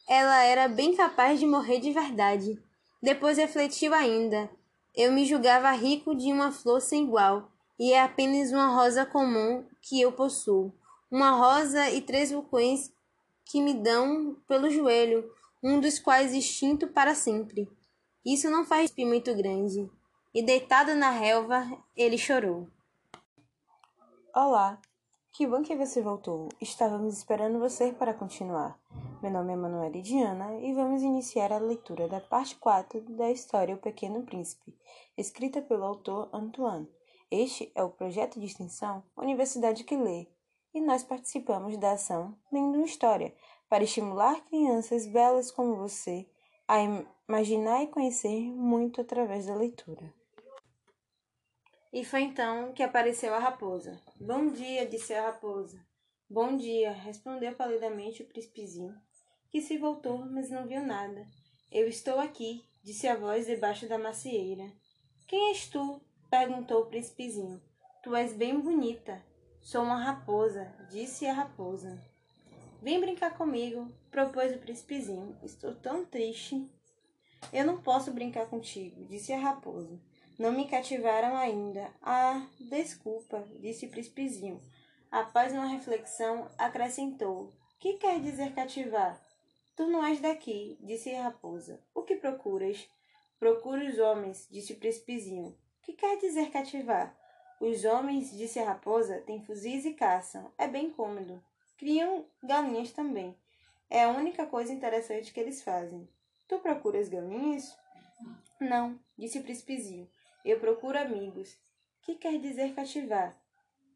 ela 0.09 0.43
era 0.43 0.67
bem 0.67 0.97
capaz 0.97 1.39
de 1.39 1.47
morrer 1.47 1.79
de 1.79 1.93
verdade. 1.93 2.61
Depois 3.01 3.39
refletiu 3.39 3.95
ainda. 3.95 4.51
Eu 4.97 5.13
me 5.13 5.25
julgava 5.25 5.71
rico 5.71 6.13
de 6.13 6.33
uma 6.33 6.51
flor 6.51 6.81
sem 6.81 7.05
igual, 7.05 7.53
e 7.79 7.93
é 7.93 8.03
apenas 8.03 8.51
uma 8.51 8.67
rosa 8.75 9.07
comum 9.07 9.65
que 9.81 10.01
eu 10.01 10.11
possuo. 10.11 10.75
Uma 11.09 11.31
rosa 11.31 11.89
e 11.91 12.01
três 12.01 12.33
vulcões 12.33 12.91
que 13.45 13.61
me 13.63 13.75
dão 13.75 14.37
pelo 14.49 14.69
joelho, 14.69 15.31
um 15.63 15.79
dos 15.79 16.01
quais 16.01 16.35
extinto 16.35 16.89
para 16.89 17.15
sempre. 17.15 17.71
Isso 18.25 18.51
não 18.51 18.65
faz 18.65 18.93
muito 18.99 19.33
grande. 19.37 19.89
E 20.35 20.43
deitado 20.43 20.97
na 20.97 21.11
relva, 21.11 21.65
ele 21.97 22.19
chorou. 22.19 22.67
Olá, 24.39 24.79
que 25.33 25.47
bom 25.47 25.63
que 25.63 25.75
você 25.75 26.03
voltou. 26.03 26.51
Estávamos 26.61 27.17
esperando 27.17 27.59
você 27.59 27.91
para 27.91 28.13
continuar. 28.13 28.79
Meu 29.23 29.31
nome 29.31 29.55
é 29.55 29.57
Manuela 29.57 30.03
Diana 30.03 30.61
e 30.61 30.75
vamos 30.75 31.03
iniciar 31.03 31.51
a 31.51 31.59
leitura 31.59 32.07
da 32.07 32.21
parte 32.21 32.55
4 32.57 33.01
da 33.17 33.31
história 33.31 33.75
O 33.75 33.79
Pequeno 33.79 34.25
Príncipe, 34.25 34.77
escrita 35.17 35.63
pelo 35.63 35.85
autor 35.85 36.29
Antoine. 36.35 36.87
Este 37.31 37.73
é 37.75 37.83
o 37.83 37.89
projeto 37.89 38.39
de 38.39 38.45
extensão 38.45 39.03
Universidade 39.17 39.85
que 39.85 39.97
Lê, 39.97 40.27
e 40.75 40.83
nós 40.83 41.03
participamos 41.03 41.79
da 41.79 41.93
ação 41.93 42.37
Lendo 42.53 42.77
uma 42.77 42.85
História, 42.85 43.35
para 43.71 43.85
estimular 43.85 44.45
crianças 44.45 45.07
belas 45.07 45.51
como 45.51 45.77
você 45.77 46.29
a 46.69 46.77
imaginar 47.27 47.85
e 47.85 47.87
conhecer 47.87 48.53
muito 48.53 49.01
através 49.01 49.47
da 49.47 49.55
leitura. 49.55 50.13
E 51.97 52.05
foi 52.05 52.21
então 52.25 52.75
que 52.75 52.83
apareceu 52.83 53.33
a 53.33 53.39
raposa. 53.39 53.99
Bom 54.21 54.51
dia, 54.51 54.85
disse 54.85 55.15
a 55.15 55.29
raposa. 55.29 55.81
Bom 56.29 56.55
dia, 56.55 56.93
respondeu 56.93 57.55
palidamente 57.55 58.23
o 58.23 58.27
príncipezinho, 58.27 58.95
que 59.49 59.63
se 59.63 59.79
voltou, 59.79 60.19
mas 60.27 60.51
não 60.51 60.67
viu 60.67 60.83
nada. 60.83 61.27
Eu 61.73 61.89
estou 61.89 62.21
aqui, 62.21 62.63
disse 62.85 63.09
a 63.09 63.17
voz 63.17 63.47
debaixo 63.47 63.89
da 63.89 63.97
macieira. 63.97 64.71
Quem 65.27 65.49
és 65.49 65.71
tu? 65.71 65.99
perguntou 66.29 66.83
o 66.83 66.87
príncipezinho. 66.87 67.63
Tu 68.03 68.15
és 68.15 68.35
bem 68.35 68.61
bonita. 68.61 69.25
Sou 69.63 69.83
uma 69.83 69.97
raposa, 69.97 70.71
disse 70.91 71.27
a 71.27 71.33
raposa. 71.33 71.99
Vem 72.83 73.01
brincar 73.01 73.39
comigo, 73.39 73.91
propôs 74.11 74.55
o 74.55 74.59
príncipezinho. 74.59 75.35
Estou 75.43 75.75
tão 75.75 76.05
triste. 76.05 76.71
Eu 77.51 77.65
não 77.65 77.81
posso 77.81 78.13
brincar 78.13 78.51
contigo, 78.51 79.07
disse 79.07 79.33
a 79.33 79.39
raposa. 79.39 79.99
Não 80.39 80.53
me 80.53 80.69
cativaram 80.69 81.35
ainda. 81.35 81.91
Ah, 82.03 82.47
desculpa, 82.61 83.43
disse 83.59 83.87
o 83.87 83.91
príncipezinho. 83.91 84.61
Após 85.11 85.53
uma 85.53 85.67
reflexão, 85.67 86.51
acrescentou: 86.59 87.55
Que 87.79 87.95
quer 87.95 88.21
dizer 88.21 88.53
cativar? 88.55 89.19
Tu 89.75 89.87
não 89.87 90.05
és 90.05 90.21
daqui, 90.21 90.77
disse 90.81 91.15
a 91.15 91.23
raposa. 91.23 91.81
O 91.95 92.03
que 92.03 92.17
procuras? 92.17 92.87
Procuro 93.39 93.87
os 93.87 93.99
homens, 93.99 94.47
disse 94.51 94.75
o 94.75 94.77
príncipezinho. 94.77 95.57
Que 95.83 95.95
quer 95.95 96.19
dizer 96.19 96.51
cativar? 96.51 97.17
Os 97.59 97.85
homens, 97.87 98.37
disse 98.37 98.59
a 98.59 98.67
raposa, 98.67 99.23
têm 99.23 99.43
fuzis 99.43 99.87
e 99.87 99.95
caçam. 99.95 100.53
É 100.59 100.69
bem 100.69 100.91
cômodo. 100.91 101.43
Criam 101.79 102.27
galinhas 102.43 102.93
também. 102.93 103.35
É 103.89 104.05
a 104.05 104.11
única 104.11 104.45
coisa 104.45 104.73
interessante 104.73 105.33
que 105.33 105.41
eles 105.41 105.63
fazem. 105.63 106.07
Tu 106.47 106.59
procuras 106.59 107.09
galinhas? 107.09 107.75
Não, 108.61 108.99
disse 109.17 109.39
o 109.39 109.43
príncipezinho. 109.43 110.09
Eu 110.47 110.61
procuro 110.61 110.97
amigos. 110.97 111.59
Que 112.03 112.15
quer 112.15 112.39
dizer 112.39 112.73
cativar? 112.73 113.37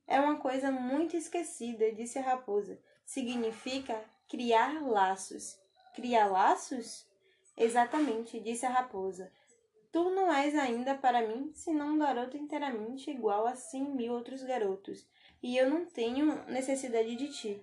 É 0.05 0.19
uma 0.19 0.37
coisa 0.39 0.73
muito 0.73 1.17
esquecida, 1.17 1.93
disse 1.93 2.19
a 2.19 2.23
raposa. 2.23 2.77
Significa 3.07 4.03
criar 4.29 4.83
laços. 4.83 5.57
Criar 5.95 6.27
laços? 6.27 7.07
Exatamente, 7.57 8.41
disse 8.41 8.67
a 8.67 8.71
raposa. 8.71 9.31
Tu 9.93 10.11
não 10.11 10.33
és 10.33 10.57
ainda 10.57 10.97
para 10.97 11.27
mim 11.27 11.53
senão 11.55 11.95
um 11.95 11.99
garoto 11.99 12.37
inteiramente 12.37 13.11
igual 13.13 13.47
a 13.47 13.55
cem 13.55 13.85
mil 13.85 14.13
outros 14.13 14.43
garotos, 14.43 15.07
e 15.41 15.57
eu 15.57 15.71
não 15.71 15.85
tenho 15.85 16.27
necessidade 16.47 17.15
de 17.15 17.29
ti. 17.29 17.63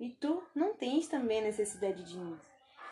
E 0.00 0.10
tu 0.10 0.42
não 0.54 0.74
tens 0.74 1.06
também 1.06 1.40
necessidade 1.40 2.02
de 2.02 2.18
mim. 2.18 2.36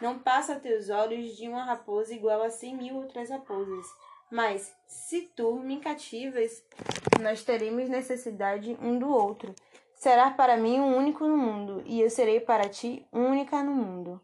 Não 0.01 0.20
passa 0.20 0.55
a 0.55 0.61
teus 0.61 0.88
olhos 0.88 1.36
de 1.36 1.49
uma 1.49 1.64
raposa 1.64 2.14
igual 2.14 2.43
a 2.43 2.51
cem 2.51 2.76
mil 2.76 2.97
outras 2.97 3.30
raposas, 3.30 3.86
mas, 4.33 4.74
se 4.87 5.30
tu 5.37 5.57
me 5.57 5.78
cativas, 5.78 6.64
nós 7.20 7.45
teremos 7.45 7.87
necessidade 7.91 8.74
um 8.80 8.99
do 8.99 9.11
outro. 9.11 9.55
Serás 9.95 10.35
para 10.35 10.57
mim 10.57 10.80
um 10.80 10.97
único 10.97 11.26
no 11.26 11.37
mundo, 11.37 11.83
e 11.85 12.01
eu 12.01 12.09
serei 12.09 12.41
para 12.41 12.66
ti 12.66 13.07
única 13.12 13.62
no 13.62 13.72
mundo. 13.72 14.18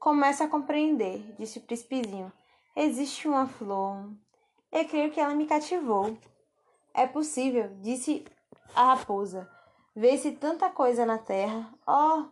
Começa 0.00 0.42
a 0.42 0.48
compreender, 0.48 1.32
disse 1.38 1.60
o 1.60 1.62
príncipezinho. 1.62 2.32
Existe 2.74 3.28
uma 3.28 3.46
flor. 3.46 4.10
Eu 4.72 4.84
creio 4.86 5.12
que 5.12 5.20
ela 5.20 5.32
me 5.32 5.46
cativou. 5.46 6.18
É 6.92 7.06
possível, 7.06 7.70
disse 7.80 8.24
a 8.74 8.94
raposa. 8.94 9.48
Vê-se 9.94 10.32
tanta 10.32 10.70
coisa 10.70 11.06
na 11.06 11.18
terra. 11.18 11.72
Oh, 11.86 12.24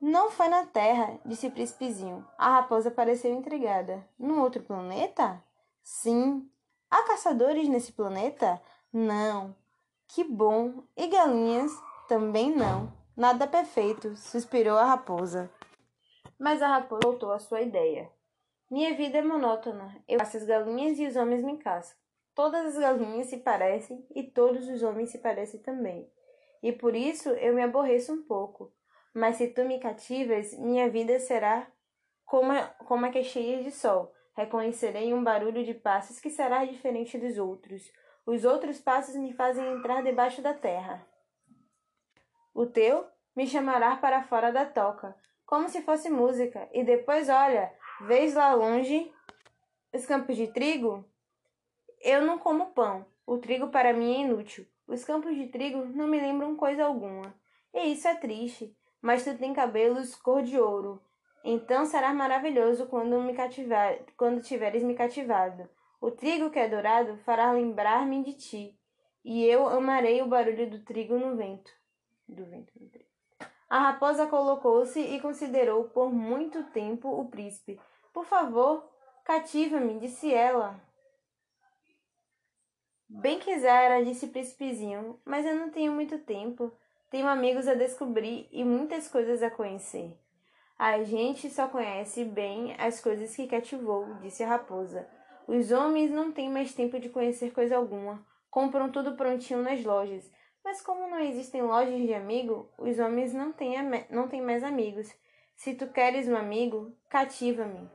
não 0.00 0.30
foi 0.30 0.48
na 0.48 0.64
terra, 0.64 1.20
disse 1.26 1.46
o 1.46 1.50
príncipezinho. 1.50 2.26
A 2.38 2.54
raposa 2.54 2.90
pareceu 2.90 3.34
intrigada. 3.34 4.08
Num 4.18 4.40
outro 4.40 4.62
planeta? 4.62 5.44
Sim, 5.82 6.48
Há 6.94 7.02
caçadores 7.08 7.68
nesse 7.68 7.90
planeta? 7.90 8.62
Não. 8.92 9.52
Que 10.06 10.22
bom. 10.22 10.84
E 10.96 11.08
galinhas? 11.08 11.72
Também 12.06 12.54
não. 12.54 12.92
Nada 13.16 13.48
perfeito, 13.48 14.14
suspirou 14.14 14.78
a 14.78 14.84
raposa. 14.84 15.50
Mas 16.38 16.62
a 16.62 16.68
raposa 16.68 17.00
voltou 17.02 17.32
à 17.32 17.40
sua 17.40 17.62
ideia. 17.62 18.08
Minha 18.70 18.94
vida 18.94 19.18
é 19.18 19.22
monótona. 19.22 20.00
Eu 20.06 20.20
caço 20.20 20.36
as 20.36 20.44
galinhas 20.44 20.96
e 21.00 21.04
os 21.08 21.16
homens 21.16 21.42
me 21.42 21.58
caçam. 21.58 21.96
Todas 22.32 22.64
as 22.64 22.78
galinhas 22.78 23.26
se 23.26 23.38
parecem 23.38 24.06
e 24.14 24.22
todos 24.22 24.68
os 24.68 24.84
homens 24.84 25.10
se 25.10 25.18
parecem 25.18 25.58
também. 25.58 26.08
E 26.62 26.70
por 26.70 26.94
isso 26.94 27.28
eu 27.28 27.54
me 27.54 27.62
aborreço 27.64 28.12
um 28.12 28.22
pouco. 28.22 28.72
Mas 29.12 29.34
se 29.34 29.48
tu 29.48 29.64
me 29.64 29.80
cativas, 29.80 30.56
minha 30.58 30.88
vida 30.88 31.18
será 31.18 31.66
como 32.24 32.52
a, 32.52 32.66
como 32.86 33.04
a 33.04 33.08
que 33.08 33.18
é 33.18 33.24
cheia 33.24 33.64
de 33.64 33.72
sol 33.72 34.13
Reconhecerei 34.34 35.14
um 35.14 35.22
barulho 35.22 35.64
de 35.64 35.74
passos 35.74 36.18
que 36.18 36.28
será 36.28 36.64
diferente 36.64 37.16
dos 37.16 37.38
outros. 37.38 37.92
Os 38.26 38.44
outros 38.44 38.80
passos 38.80 39.14
me 39.14 39.32
fazem 39.32 39.64
entrar 39.72 40.02
debaixo 40.02 40.42
da 40.42 40.52
terra. 40.52 41.06
O 42.52 42.66
teu 42.66 43.06
me 43.34 43.46
chamará 43.46 43.96
para 43.96 44.22
fora 44.24 44.52
da 44.52 44.64
toca, 44.64 45.16
como 45.44 45.68
se 45.68 45.82
fosse 45.82 46.08
música, 46.08 46.68
e 46.72 46.82
depois, 46.82 47.28
olha, 47.28 47.72
vês 48.02 48.34
lá 48.34 48.54
longe 48.54 49.12
os 49.92 50.06
campos 50.06 50.36
de 50.36 50.48
trigo? 50.48 51.04
Eu 52.00 52.22
não 52.22 52.38
como 52.38 52.72
pão. 52.72 53.06
O 53.26 53.38
trigo 53.38 53.68
para 53.68 53.92
mim 53.92 54.14
é 54.14 54.20
inútil. 54.26 54.66
Os 54.86 55.04
campos 55.04 55.34
de 55.36 55.46
trigo 55.46 55.84
não 55.86 56.06
me 56.06 56.20
lembram 56.20 56.56
coisa 56.56 56.84
alguma. 56.84 57.34
E 57.72 57.92
isso 57.92 58.08
é 58.08 58.14
triste. 58.14 58.76
Mas 59.00 59.24
tu 59.24 59.36
tem 59.36 59.52
cabelos 59.54 60.14
cor 60.16 60.42
de 60.42 60.58
ouro 60.58 61.00
então 61.44 61.84
será 61.84 62.14
maravilhoso 62.14 62.86
quando 62.86 63.20
me 63.20 63.34
cativar, 63.34 63.98
quando 64.16 64.40
tiveres 64.40 64.82
me 64.82 64.94
cativado. 64.94 65.68
O 66.00 66.10
trigo 66.10 66.50
que 66.50 66.58
é 66.58 66.68
dourado 66.68 67.18
fará 67.18 67.52
lembrar-me 67.52 68.24
de 68.24 68.32
ti, 68.32 68.80
e 69.22 69.44
eu 69.44 69.68
amarei 69.68 70.22
o 70.22 70.26
barulho 70.26 70.70
do 70.70 70.80
trigo 70.80 71.18
no 71.18 71.36
vento. 71.36 71.70
Do 72.26 72.46
vento 72.46 72.72
no 72.80 72.88
trigo. 72.88 73.08
A 73.68 73.78
raposa 73.78 74.26
colocou-se 74.26 74.98
e 74.98 75.20
considerou 75.20 75.84
por 75.84 76.10
muito 76.10 76.62
tempo 76.70 77.08
o 77.08 77.28
príncipe. 77.28 77.78
Por 78.12 78.24
favor, 78.24 78.88
cativa-me, 79.24 79.98
disse 79.98 80.32
ela. 80.32 80.80
Bem 83.08 83.38
quisera, 83.38 84.02
disse 84.02 84.26
o 84.26 84.30
príncipezinho, 84.30 85.20
mas 85.24 85.44
eu 85.44 85.54
não 85.54 85.70
tenho 85.70 85.92
muito 85.92 86.18
tempo. 86.20 86.72
Tenho 87.10 87.28
amigos 87.28 87.68
a 87.68 87.74
descobrir 87.74 88.48
e 88.50 88.64
muitas 88.64 89.08
coisas 89.08 89.42
a 89.42 89.50
conhecer. 89.50 90.18
A 90.86 91.02
gente 91.02 91.48
só 91.48 91.66
conhece 91.66 92.26
bem 92.26 92.76
as 92.76 93.00
coisas 93.00 93.34
que 93.34 93.46
cativou, 93.46 94.16
disse 94.20 94.42
a 94.42 94.48
raposa. 94.48 95.08
Os 95.48 95.72
homens 95.72 96.10
não 96.10 96.30
têm 96.30 96.50
mais 96.50 96.74
tempo 96.74 97.00
de 97.00 97.08
conhecer 97.08 97.54
coisa 97.54 97.74
alguma. 97.74 98.22
Compram 98.50 98.92
tudo 98.92 99.16
prontinho 99.16 99.62
nas 99.62 99.82
lojas. 99.82 100.30
Mas 100.62 100.82
como 100.82 101.08
não 101.08 101.20
existem 101.20 101.62
lojas 101.62 102.02
de 102.02 102.12
amigo, 102.12 102.70
os 102.76 102.98
homens 102.98 103.32
não 103.32 103.50
têm, 103.50 103.78
não 104.10 104.28
têm 104.28 104.42
mais 104.42 104.62
amigos. 104.62 105.10
Se 105.56 105.72
tu 105.74 105.86
queres 105.86 106.28
um 106.28 106.36
amigo, 106.36 106.94
cativa-me. 107.08 107.88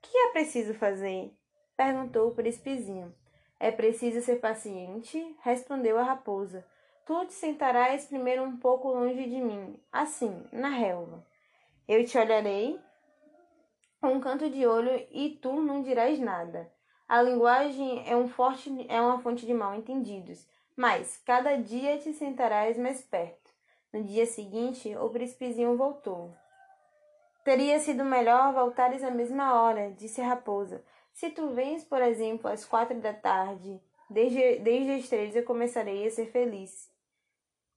Que 0.00 0.16
é 0.16 0.30
preciso 0.30 0.72
fazer? 0.72 1.32
perguntou 1.76 2.28
o 2.28 2.34
príncipezinho. 2.36 3.12
É 3.58 3.72
preciso 3.72 4.20
ser 4.20 4.36
paciente, 4.36 5.36
respondeu 5.42 5.98
a 5.98 6.04
raposa. 6.04 6.64
Tu 7.04 7.26
te 7.26 7.32
sentarás 7.32 8.06
primeiro 8.06 8.44
um 8.44 8.56
pouco 8.56 8.86
longe 8.86 9.28
de 9.28 9.40
mim, 9.40 9.82
assim, 9.90 10.46
na 10.52 10.68
relva. 10.68 11.33
Eu 11.86 12.02
te 12.06 12.16
olharei 12.16 12.80
com 14.00 14.14
um 14.14 14.20
canto 14.20 14.48
de 14.48 14.66
olho 14.66 15.06
e 15.10 15.38
tu 15.42 15.52
não 15.60 15.82
dirás 15.82 16.18
nada. 16.18 16.72
A 17.06 17.20
linguagem 17.20 18.08
é, 18.08 18.16
um 18.16 18.26
forte, 18.26 18.70
é 18.88 18.98
uma 18.98 19.20
fonte 19.20 19.44
de 19.44 19.52
mal 19.52 19.74
entendidos, 19.74 20.46
mas 20.74 21.18
cada 21.26 21.56
dia 21.56 21.98
te 21.98 22.14
sentarás 22.14 22.78
mais 22.78 23.02
perto. 23.02 23.52
No 23.92 24.02
dia 24.02 24.24
seguinte, 24.24 24.96
o 24.96 25.10
príncipezinho 25.10 25.76
voltou. 25.76 26.34
Teria 27.44 27.78
sido 27.78 28.02
melhor 28.02 28.54
voltares 28.54 29.04
à 29.04 29.10
mesma 29.10 29.60
hora, 29.60 29.92
disse 29.92 30.22
a 30.22 30.26
raposa. 30.28 30.82
Se 31.12 31.28
tu 31.28 31.50
vens, 31.50 31.84
por 31.84 32.00
exemplo, 32.00 32.50
às 32.50 32.64
quatro 32.64 32.98
da 32.98 33.12
tarde, 33.12 33.78
desde, 34.08 34.56
desde 34.60 34.92
as 34.92 35.08
três 35.10 35.36
eu 35.36 35.44
começarei 35.44 36.06
a 36.06 36.10
ser 36.10 36.30
feliz. 36.32 36.90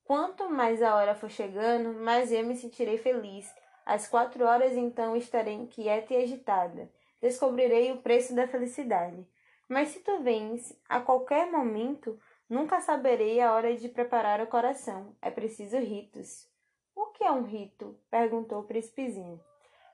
Quanto 0.05 0.49
mais 0.49 0.81
a 0.81 0.95
hora 0.95 1.13
for 1.13 1.29
chegando, 1.29 1.93
mais 1.99 2.31
eu 2.31 2.45
me 2.45 2.55
sentirei 2.55 2.97
feliz. 2.97 3.53
Às 3.87 4.05
quatro 4.05 4.43
horas, 4.43 4.75
então, 4.75 5.15
estarei 5.15 5.53
inquieta 5.53 6.13
e 6.13 6.21
agitada. 6.21 6.91
Descobrirei 7.21 7.93
o 7.93 8.01
preço 8.01 8.35
da 8.35 8.45
felicidade. 8.45 9.25
Mas 9.69 9.87
se 9.87 10.01
tu 10.01 10.21
vens 10.21 10.77
a 10.89 10.99
qualquer 10.99 11.49
momento, 11.49 12.19
nunca 12.49 12.81
saberei 12.81 13.39
a 13.39 13.53
hora 13.53 13.73
de 13.77 13.87
preparar 13.87 14.41
o 14.41 14.47
coração. 14.47 15.15
É 15.21 15.31
preciso 15.31 15.77
ritos. 15.77 16.45
O 16.93 17.05
que 17.13 17.23
é 17.23 17.31
um 17.31 17.43
rito? 17.43 17.97
perguntou 18.11 18.59
o 18.59 18.63
príncipezinho. 18.65 19.39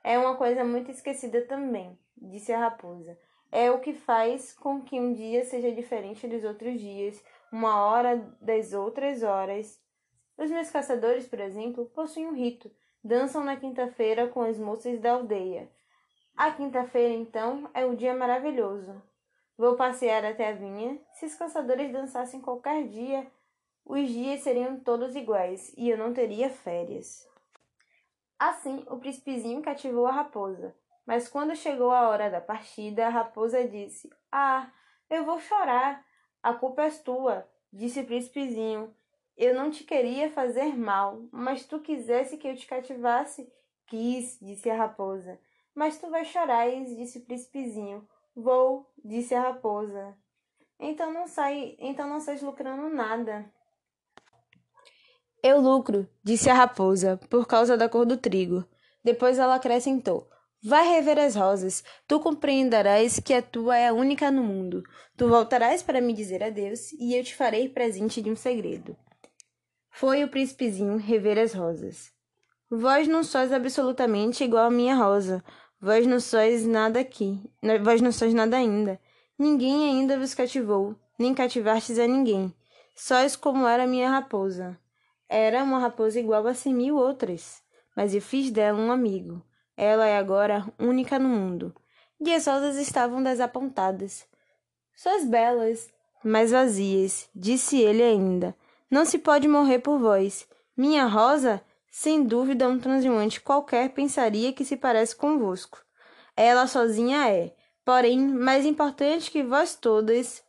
É 0.02 0.18
uma 0.18 0.36
coisa 0.36 0.64
muito 0.64 0.90
esquecida 0.90 1.42
também, 1.42 1.96
disse 2.16 2.52
a 2.52 2.58
raposa. 2.58 3.16
É 3.52 3.70
o 3.70 3.78
que 3.78 3.94
faz 3.94 4.52
com 4.54 4.82
que 4.82 4.98
um 4.98 5.12
dia 5.12 5.44
seja 5.44 5.70
diferente 5.70 6.26
dos 6.26 6.42
outros 6.42 6.80
dias, 6.80 7.24
uma 7.52 7.84
hora 7.84 8.16
das 8.40 8.72
outras 8.72 9.22
horas. 9.22 9.80
Os 10.36 10.50
meus 10.50 10.68
caçadores, 10.68 11.28
por 11.28 11.38
exemplo, 11.38 11.86
possuem 11.94 12.26
um 12.26 12.34
rito. 12.34 12.68
Dançam 13.04 13.44
na 13.44 13.54
quinta-feira 13.54 14.28
com 14.28 14.40
as 14.40 14.58
moças 14.58 14.98
da 14.98 15.12
aldeia. 15.12 15.70
A 16.34 16.50
quinta-feira, 16.50 17.12
então, 17.12 17.68
é 17.74 17.84
um 17.84 17.94
dia 17.94 18.14
maravilhoso. 18.14 19.02
Vou 19.58 19.76
passear 19.76 20.24
até 20.24 20.48
a 20.48 20.54
vinha. 20.54 20.98
Se 21.12 21.26
os 21.26 21.34
caçadores 21.34 21.92
dançassem 21.92 22.40
qualquer 22.40 22.88
dia, 22.88 23.30
os 23.84 24.08
dias 24.08 24.40
seriam 24.40 24.80
todos 24.80 25.14
iguais 25.14 25.70
e 25.76 25.90
eu 25.90 25.98
não 25.98 26.14
teria 26.14 26.48
férias. 26.48 27.28
Assim, 28.38 28.82
o 28.88 28.96
príncipezinho 28.96 29.60
cativou 29.60 30.06
a 30.06 30.12
raposa. 30.12 30.74
Mas 31.04 31.28
quando 31.28 31.54
chegou 31.54 31.90
a 31.90 32.08
hora 32.08 32.30
da 32.30 32.40
partida, 32.40 33.06
a 33.06 33.10
raposa 33.10 33.68
disse: 33.68 34.10
Ah, 34.32 34.72
eu 35.10 35.26
vou 35.26 35.38
chorar. 35.38 36.02
A 36.42 36.54
culpa 36.54 36.84
é 36.84 36.90
tua, 36.90 37.46
disse 37.70 38.00
o 38.00 38.06
príncipezinho. 38.06 38.94
Eu 39.36 39.54
não 39.54 39.70
te 39.70 39.82
queria 39.82 40.30
fazer 40.30 40.76
mal, 40.76 41.22
mas 41.32 41.64
tu 41.64 41.80
quisesse 41.80 42.36
que 42.36 42.46
eu 42.46 42.54
te 42.54 42.66
cativasse. 42.66 43.50
Quis, 43.86 44.38
disse 44.40 44.70
a 44.70 44.76
raposa. 44.76 45.38
Mas 45.74 45.98
tu 45.98 46.08
vai 46.08 46.24
chorar, 46.24 46.68
disse 46.84 47.18
o 47.18 47.24
príncipezinho. 47.24 48.06
Vou, 48.34 48.88
disse 49.04 49.34
a 49.34 49.40
raposa. 49.40 50.16
Então 50.78 51.12
não 51.12 51.26
sai, 51.26 51.76
então 51.78 52.08
não 52.08 52.20
sais 52.20 52.42
lucrando 52.42 52.88
nada. 52.88 53.50
Eu 55.42 55.60
lucro, 55.60 56.08
disse 56.22 56.48
a 56.48 56.54
raposa, 56.54 57.20
por 57.28 57.46
causa 57.46 57.76
da 57.76 57.88
cor 57.88 58.06
do 58.06 58.16
trigo. 58.16 58.64
Depois 59.02 59.38
ela 59.38 59.56
acrescentou: 59.56 60.28
Vai 60.62 60.88
rever 60.88 61.18
as 61.18 61.36
rosas, 61.36 61.84
tu 62.08 62.18
compreenderás 62.18 63.20
que 63.20 63.34
a 63.34 63.42
tua 63.42 63.76
é 63.76 63.88
a 63.88 63.92
única 63.92 64.30
no 64.30 64.42
mundo. 64.42 64.82
Tu 65.16 65.28
voltarás 65.28 65.82
para 65.82 66.00
me 66.00 66.14
dizer 66.14 66.42
adeus 66.42 66.92
e 66.92 67.14
eu 67.14 67.22
te 67.22 67.34
farei 67.34 67.68
presente 67.68 68.22
de 68.22 68.30
um 68.30 68.36
segredo. 68.36 68.96
Foi 69.96 70.24
o 70.24 70.28
príncipezinho 70.28 70.96
rever 70.96 71.38
as 71.38 71.54
rosas. 71.54 72.12
Vós 72.68 73.06
não 73.06 73.22
sois 73.22 73.52
absolutamente 73.52 74.42
igual 74.42 74.66
a 74.66 74.70
minha 74.70 74.96
rosa. 74.96 75.42
Vós 75.80 76.04
não 76.04 76.18
sois 76.18 76.66
nada 76.66 76.98
aqui. 76.98 77.40
Vós 77.80 78.00
não 78.00 78.10
sois 78.10 78.34
nada 78.34 78.56
ainda. 78.56 79.00
Ninguém 79.38 79.88
ainda 79.88 80.18
vos 80.18 80.34
cativou, 80.34 80.96
nem 81.16 81.32
cativastes 81.32 82.00
a 82.00 82.08
ninguém. 82.08 82.52
Sois 82.92 83.36
como 83.36 83.68
era 83.68 83.86
minha 83.86 84.10
raposa. 84.10 84.76
Era 85.28 85.62
uma 85.62 85.78
raposa 85.78 86.18
igual 86.18 86.44
a 86.48 86.54
cem 86.54 86.74
mil 86.74 86.96
outras, 86.96 87.62
mas 87.96 88.16
eu 88.16 88.20
fiz 88.20 88.50
dela 88.50 88.80
um 88.80 88.90
amigo. 88.90 89.40
Ela 89.76 90.08
é 90.08 90.18
agora 90.18 90.66
única 90.76 91.20
no 91.20 91.28
mundo. 91.28 91.72
E 92.20 92.34
as 92.34 92.48
rosas 92.48 92.78
estavam 92.78 93.22
desapontadas. 93.22 94.26
Sois 94.96 95.24
belas, 95.24 95.88
mas 96.24 96.50
vazias, 96.50 97.30
disse 97.32 97.80
ele 97.80 98.02
ainda. 98.02 98.56
Não 98.94 99.04
se 99.04 99.18
pode 99.18 99.48
morrer 99.48 99.80
por 99.80 99.98
vós. 99.98 100.46
Minha 100.76 101.04
rosa, 101.06 101.60
sem 101.90 102.22
dúvida, 102.22 102.68
um 102.68 102.78
transeunte 102.78 103.40
qualquer 103.40 103.88
pensaria 103.88 104.52
que 104.52 104.64
se 104.64 104.76
parece 104.76 105.16
convosco. 105.16 105.84
Ela 106.36 106.68
sozinha 106.68 107.28
é, 107.28 107.56
porém, 107.84 108.20
mais 108.20 108.64
importante 108.64 109.32
que 109.32 109.42
vós 109.42 109.74
todas, 109.74 110.44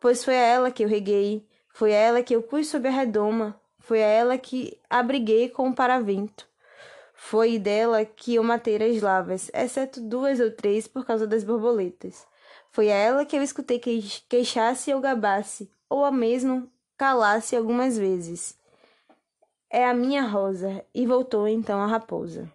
pois 0.00 0.24
foi 0.24 0.36
a 0.36 0.42
ela 0.42 0.70
que 0.70 0.84
eu 0.84 0.88
reguei, 0.88 1.46
foi 1.68 1.92
a 1.92 1.98
ela 1.98 2.22
que 2.22 2.34
eu 2.34 2.40
pus 2.40 2.68
sob 2.68 2.88
a 2.88 2.90
redoma, 2.90 3.60
foi 3.78 4.02
a 4.02 4.06
ela 4.06 4.38
que 4.38 4.80
abriguei 4.88 5.50
com 5.50 5.68
o 5.68 5.74
paravento. 5.74 6.48
Foi 7.12 7.58
dela 7.58 8.06
que 8.06 8.36
eu 8.36 8.42
matei 8.42 8.76
as 8.76 9.02
lavas, 9.02 9.50
exceto 9.52 10.00
duas 10.00 10.40
ou 10.40 10.50
três 10.50 10.88
por 10.88 11.04
causa 11.04 11.26
das 11.26 11.44
borboletas. 11.44 12.26
Foi 12.70 12.90
a 12.90 12.96
ela 12.96 13.26
que 13.26 13.36
eu 13.36 13.42
escutei 13.42 13.78
que 13.78 14.02
queixasse 14.30 14.94
ou 14.94 15.00
gabasse, 15.02 15.70
ou 15.90 16.06
a 16.06 16.10
mesmo 16.10 16.72
calasse 17.04 17.54
algumas 17.54 17.98
vezes. 17.98 18.58
É 19.68 19.86
a 19.86 19.92
minha 19.92 20.22
rosa, 20.22 20.82
e 20.94 21.06
voltou 21.06 21.46
então 21.46 21.78
a 21.78 21.86
raposa. 21.86 22.50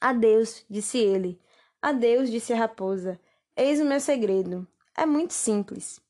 Adeus, 0.00 0.64
disse 0.68 0.98
ele. 0.98 1.40
Adeus, 1.80 2.28
disse 2.28 2.52
a 2.52 2.56
raposa. 2.56 3.20
Eis 3.56 3.80
o 3.80 3.84
meu 3.84 4.00
segredo. 4.00 4.66
É 4.96 5.06
muito 5.06 5.32
simples. 5.32 6.00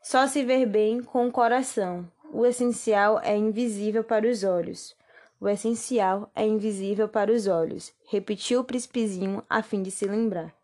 Só 0.00 0.28
se 0.28 0.44
ver 0.44 0.66
bem 0.66 1.02
com 1.02 1.26
o 1.26 1.32
coração. 1.32 2.08
O 2.32 2.46
essencial 2.46 3.18
é 3.24 3.36
invisível 3.36 4.04
para 4.04 4.30
os 4.30 4.44
olhos. 4.44 4.94
O 5.40 5.48
essencial 5.48 6.30
é 6.32 6.46
invisível 6.46 7.08
para 7.08 7.32
os 7.32 7.48
olhos, 7.48 7.92
repetiu 8.08 8.60
o 8.60 8.64
príncipezinho 8.64 9.42
a 9.50 9.62
fim 9.64 9.82
de 9.82 9.90
se 9.90 10.06
lembrar. 10.06 10.54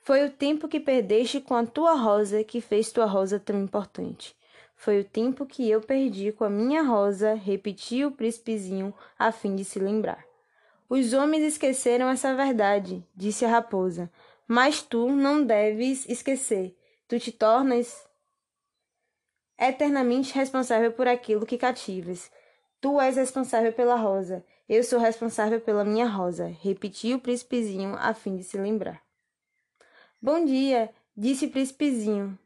Foi 0.00 0.24
o 0.24 0.30
tempo 0.30 0.66
que 0.66 0.80
perdeste 0.80 1.38
com 1.40 1.54
a 1.54 1.66
tua 1.66 1.94
rosa 1.94 2.42
que 2.42 2.62
fez 2.62 2.90
tua 2.90 3.04
rosa 3.04 3.38
tão 3.38 3.62
importante. 3.62 4.35
Foi 4.76 5.00
o 5.00 5.04
tempo 5.04 5.46
que 5.46 5.68
eu 5.68 5.80
perdi 5.80 6.30
com 6.30 6.44
a 6.44 6.50
minha 6.50 6.82
rosa, 6.82 7.34
repetiu 7.34 8.08
o 8.08 8.12
príncipezinho 8.12 8.94
a 9.18 9.32
fim 9.32 9.56
de 9.56 9.64
se 9.64 9.78
lembrar. 9.78 10.24
Os 10.88 11.12
homens 11.12 11.42
esqueceram 11.42 12.08
essa 12.08 12.34
verdade, 12.36 13.04
disse 13.14 13.44
a 13.44 13.48
raposa, 13.48 14.08
mas 14.46 14.82
tu 14.82 15.08
não 15.10 15.44
deves 15.44 16.08
esquecer. 16.08 16.76
Tu 17.08 17.18
te 17.18 17.32
tornas 17.32 18.06
eternamente 19.58 20.34
responsável 20.34 20.92
por 20.92 21.08
aquilo 21.08 21.46
que 21.46 21.58
cativas. 21.58 22.30
Tu 22.80 23.00
és 23.00 23.16
responsável 23.16 23.72
pela 23.72 23.96
rosa, 23.96 24.44
eu 24.68 24.84
sou 24.84 24.98
responsável 24.98 25.60
pela 25.60 25.84
minha 25.84 26.06
rosa, 26.06 26.46
repetiu 26.60 27.16
o 27.16 27.20
príncipezinho 27.20 27.96
a 27.96 28.12
fim 28.12 28.36
de 28.36 28.44
se 28.44 28.58
lembrar. 28.58 29.02
Bom 30.20 30.44
dia, 30.44 30.90
disse 31.16 31.46
o 31.46 31.50
príncipezinho. 31.50 32.38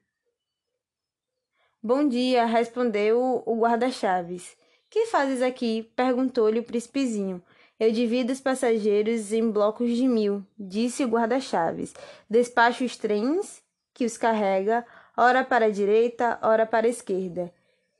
Bom 1.83 2.07
dia, 2.07 2.45
respondeu 2.45 3.43
o 3.47 3.57
guarda-chaves. 3.57 4.55
Que 4.91 5.07
fazes 5.07 5.41
aqui? 5.41 5.91
perguntou-lhe 5.97 6.61
o 6.61 6.63
príncipezinho. 6.63 7.43
Eu 7.79 7.91
divido 7.91 8.35
os 8.35 8.41
passageiros 8.41 9.33
em 9.33 9.51
blocos 9.51 9.97
de 9.97 10.07
mil, 10.07 10.45
disse 10.59 11.03
o 11.03 11.09
guarda-chaves. 11.09 11.95
Despacho 12.29 12.85
os 12.85 12.99
trens 12.99 13.63
que 13.95 14.05
os 14.05 14.19
carrega 14.19 14.85
ora 15.17 15.43
para 15.43 15.67
a 15.67 15.71
direita, 15.71 16.39
ora 16.43 16.67
para 16.67 16.87
a 16.87 16.91
esquerda. 16.91 17.51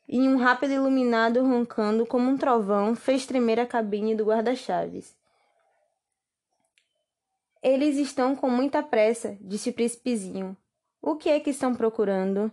E 0.07 0.21
um 0.29 0.37
rápido 0.37 0.75
iluminado 0.75 1.43
roncando 1.43 2.05
como 2.05 2.31
um 2.31 2.37
trovão 2.37 2.95
fez 2.95 3.25
tremer 3.25 3.59
a 3.59 3.67
cabine 3.67 4.15
do 4.15 4.27
guarda-chaves. 4.27 5.17
Eles 7.63 7.97
estão 7.97 8.37
com 8.37 8.51
muita 8.51 8.83
pressa, 8.83 9.39
disse 9.41 9.71
o 9.71 9.73
príncipezinho. 9.73 10.55
O 11.01 11.17
que 11.17 11.31
é 11.31 11.41
que 11.41 11.49
estão 11.49 11.75
procurando? 11.75 12.53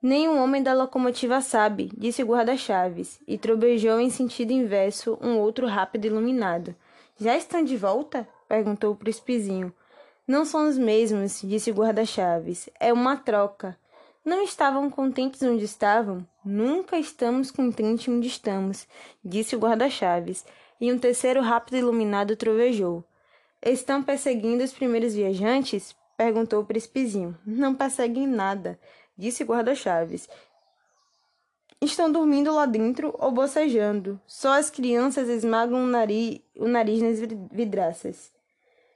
O 0.00 0.36
homem 0.36 0.62
da 0.62 0.74
locomotiva 0.74 1.40
sabe, 1.40 1.90
disse 1.96 2.22
o 2.22 2.26
guarda-chaves, 2.26 3.20
e 3.26 3.36
trovejou 3.36 3.98
em 3.98 4.10
sentido 4.10 4.52
inverso 4.52 5.18
um 5.20 5.38
outro 5.38 5.66
rápido 5.66 6.04
iluminado. 6.04 6.72
Já 7.18 7.36
estão 7.36 7.64
de 7.64 7.76
volta? 7.76 8.28
perguntou 8.48 8.92
o 8.92 8.96
príncipezinho. 8.96 9.74
Não 10.24 10.44
são 10.44 10.68
os 10.68 10.78
mesmos, 10.78 11.40
disse 11.42 11.72
o 11.72 11.74
guarda-chaves. 11.74 12.70
É 12.78 12.92
uma 12.92 13.16
troca. 13.16 13.76
Não 14.24 14.44
estavam 14.44 14.88
contentes 14.88 15.42
onde 15.42 15.64
estavam? 15.64 16.24
Nunca 16.44 16.96
estamos 16.96 17.50
contentes 17.50 18.06
onde 18.06 18.28
estamos, 18.28 18.86
disse 19.24 19.56
o 19.56 19.58
guarda-chaves. 19.58 20.46
E 20.80 20.92
um 20.92 20.98
terceiro 20.98 21.40
rápido 21.40 21.76
iluminado 21.76 22.36
trovejou. 22.36 23.02
Estão 23.60 24.00
perseguindo 24.00 24.62
os 24.62 24.72
primeiros 24.72 25.14
viajantes? 25.14 25.96
perguntou 26.16 26.60
o 26.60 26.64
príncipezinho. 26.64 27.36
Não 27.44 27.74
perseguem 27.74 28.26
nada, 28.26 28.78
disse 29.18 29.42
guarda-chaves. 29.42 30.28
Estão 31.80 32.10
dormindo 32.10 32.54
lá 32.54 32.66
dentro 32.66 33.14
ou 33.18 33.30
bocejando. 33.30 34.20
Só 34.26 34.58
as 34.58 34.70
crianças 34.70 35.28
esmagam 35.28 35.84
o 35.84 35.86
nariz, 35.86 36.40
o 36.56 36.66
nariz 36.66 37.02
nas 37.02 37.20
vidraças. 37.52 38.32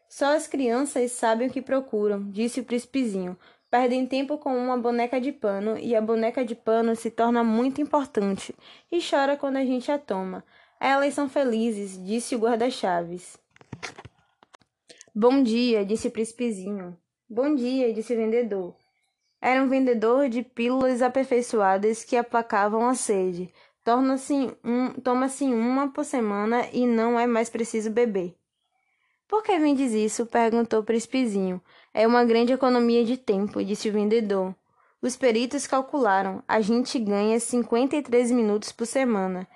Só 0.08 0.36
as 0.36 0.46
crianças 0.46 1.12
sabem 1.12 1.48
o 1.48 1.50
que 1.50 1.62
procuram, 1.62 2.30
disse 2.30 2.60
o 2.60 2.64
príncipezinho. 2.64 3.36
Perdem 3.70 4.06
tempo 4.06 4.36
com 4.36 4.54
uma 4.54 4.76
boneca 4.76 5.20
de 5.20 5.32
pano 5.32 5.78
e 5.78 5.96
a 5.96 6.00
boneca 6.00 6.44
de 6.44 6.54
pano 6.54 6.94
se 6.94 7.10
torna 7.10 7.42
muito 7.42 7.80
importante 7.80 8.54
e 8.90 8.98
chora 9.00 9.36
quando 9.36 9.56
a 9.56 9.64
gente 9.64 9.90
a 9.90 9.98
toma. 9.98 10.44
Elas 10.78 11.14
são 11.14 11.28
felizes, 11.28 11.96
disse 12.04 12.34
o 12.34 12.38
guarda-chaves. 12.38 13.38
Bom 15.14 15.42
dia, 15.42 15.86
disse 15.86 16.08
o 16.08 16.10
príncipezinho. 16.10 16.98
Bom 17.30 17.54
dia, 17.54 17.94
disse 17.94 18.12
o 18.12 18.16
vendedor. 18.16 18.81
Era 19.44 19.60
um 19.60 19.68
vendedor 19.68 20.28
de 20.28 20.44
pílulas 20.44 21.02
aperfeiçoadas 21.02 22.04
que 22.04 22.16
aplacavam 22.16 22.88
a 22.88 22.94
sede. 22.94 23.52
Torna-se 23.82 24.56
um, 24.62 24.92
toma-se 25.02 25.42
uma 25.46 25.88
por 25.92 26.04
semana 26.04 26.68
e 26.72 26.86
não 26.86 27.18
é 27.18 27.26
mais 27.26 27.50
preciso 27.50 27.90
beber. 27.90 28.36
Por 29.26 29.42
que 29.42 29.58
vendes 29.58 29.92
isso? 29.92 30.26
perguntou 30.26 30.78
o 30.78 30.84
príncipezinho. 30.84 31.60
É 31.92 32.06
uma 32.06 32.24
grande 32.24 32.52
economia 32.52 33.04
de 33.04 33.16
tempo, 33.16 33.64
disse 33.64 33.88
o 33.88 33.92
vendedor. 33.92 34.54
Os 35.00 35.16
peritos 35.16 35.66
calcularam. 35.66 36.44
A 36.46 36.60
gente 36.60 36.96
ganha 37.00 37.40
53 37.40 38.30
minutos 38.30 38.70
por 38.70 38.86
semana. 38.86 39.48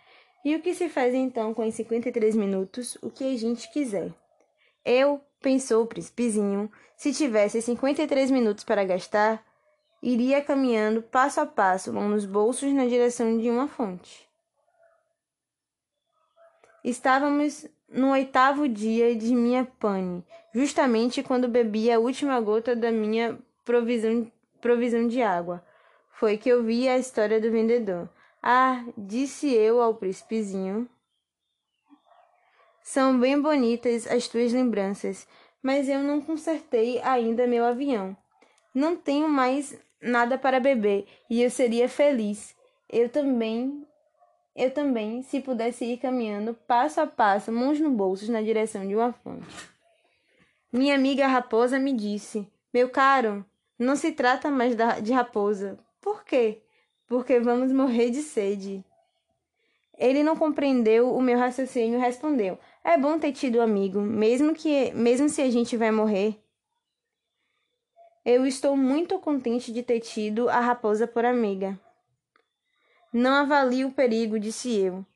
E 0.45 0.57
o 0.57 0.61
que 0.61 0.75
se 0.75 0.89
faz 0.89 1.15
então 1.15 1.55
com 1.55 1.65
os 1.65 1.75
53 1.75 2.35
minutos? 2.35 2.99
O 3.01 3.09
que 3.09 3.23
a 3.23 3.39
gente 3.39 3.71
quiser. 3.73 4.13
Eu, 4.85 5.21
pensou 5.41 5.85
o 5.85 5.87
príncipezinho, 5.87 6.69
se 6.97 7.13
tivesse 7.13 7.63
53 7.63 8.33
minutos 8.33 8.65
para 8.65 8.85
gastar, 8.85 9.45
iria 10.03 10.43
caminhando 10.43 11.03
passo 11.03 11.41
a 11.41 11.47
passo, 11.47 11.93
mão 11.93 12.09
nos 12.09 12.25
bolsos, 12.25 12.73
na 12.73 12.87
direção 12.87 13.39
de 13.39 13.51
uma 13.51 13.69
fonte. 13.69 14.29
Estávamos 16.85 17.67
no 17.89 18.13
oitavo 18.13 18.69
dia 18.69 19.15
de 19.15 19.35
minha 19.35 19.65
pane, 19.65 20.25
justamente 20.55 21.23
quando 21.23 21.49
bebi 21.49 21.91
a 21.91 21.99
última 21.99 22.41
gota 22.41 22.77
da 22.77 22.93
minha 22.93 23.39
provisão, 23.65 24.31
provisão 24.61 25.09
de 25.09 25.23
água. 25.23 25.65
Foi 26.13 26.39
que 26.39 26.49
eu 26.49 26.63
vi 26.63 26.89
a 26.89 26.99
história 26.99 27.41
do 27.41 27.51
vendedor. 27.51 28.09
Ah, 28.43 28.85
disse 28.97 29.53
eu 29.53 29.83
ao 29.83 29.95
príncipezinho. 29.95 30.89
São 32.83 33.19
bem 33.19 33.41
bonitas 33.41 34.07
as 34.07 34.29
tuas 34.29 34.53
lembranças, 34.53 35.27
mas 35.61 35.89
eu 35.89 35.99
não 36.01 36.21
consertei 36.21 37.01
ainda 37.03 37.47
meu 37.47 37.65
avião. 37.65 38.17
Não 38.77 38.95
tenho 38.95 39.27
mais 39.27 39.75
nada 40.03 40.37
para 40.37 40.61
beber 40.61 41.07
e 41.31 41.43
eu 41.43 41.49
seria 41.49 41.89
feliz. 41.89 42.55
Eu 42.91 43.09
também 43.09 43.87
eu 44.55 44.71
também, 44.71 45.23
se 45.23 45.41
pudesse 45.41 45.87
ir 45.87 45.97
caminhando 45.97 46.53
passo 46.53 47.01
a 47.01 47.07
passo, 47.07 47.51
mãos 47.51 47.81
no 47.81 47.91
bolso, 47.91 48.31
na 48.31 48.43
direção 48.43 48.87
de 48.87 48.95
uma 48.95 49.15
fonte. 49.15 49.47
Minha 50.71 50.95
amiga 50.95 51.27
raposa 51.27 51.79
me 51.79 51.95
disse: 51.95 52.47
Meu 52.73 52.91
caro, 52.91 53.45
não 53.79 53.97
se 53.97 54.13
trata 54.13 54.51
mais 54.51 54.75
de 55.03 55.11
raposa. 55.11 55.79
Por 55.99 56.23
quê? 56.23 56.61
Porque 57.07 57.41
vamos 57.41 57.73
morrer 57.73 58.11
de 58.11 58.21
sede. 58.21 58.85
Ele 59.97 60.23
não 60.23 60.37
compreendeu 60.37 61.15
o 61.15 61.23
meu 61.23 61.39
raciocínio 61.39 61.99
e 61.99 62.03
respondeu: 62.03 62.59
É 62.85 62.99
bom 62.99 63.19
ter 63.19 63.33
tido 63.33 63.63
amigo, 63.63 64.03
mesmo 64.03 64.55
que 64.55 64.93
mesmo 64.93 65.31
se 65.31 65.41
a 65.41 65.51
gente 65.51 65.79
vai 65.79 65.91
morrer. 65.91 66.39
Eu 68.29 68.45
estou 68.45 68.77
muito 68.77 69.21
contente 69.21 69.73
de 69.73 69.85
ter 69.85 70.01
tido 70.01 70.49
a 70.49 70.59
raposa 70.59 71.07
por 71.07 71.25
amiga. 71.25 71.79
Não 73.13 73.33
avalio 73.33 73.87
o 73.87 73.93
perigo, 73.93 74.37
disse 74.37 74.77
eu. 74.77 75.07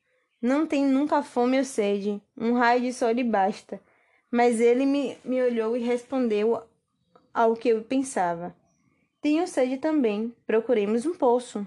Não 0.41 0.65
tem 0.65 0.87
nunca 0.87 1.21
fome 1.21 1.59
ou 1.59 1.65
sede. 1.65 2.23
Um 2.37 2.53
raio 2.53 2.83
de 2.83 2.93
sol 2.93 3.11
lhe 3.11 3.25
basta. 3.25 3.83
Mas 4.31 4.61
ele 4.61 4.87
me, 4.87 5.19
me 5.25 5.43
olhou 5.43 5.77
e 5.77 5.81
respondeu 5.81 6.63
ao 7.35 7.57
que 7.57 7.71
eu 7.71 7.83
pensava. 7.83 8.55
Tenho 9.21 9.45
sede 9.49 9.79
também. 9.79 10.33
Procuremos 10.47 11.05
um 11.05 11.13
poço. 11.13 11.67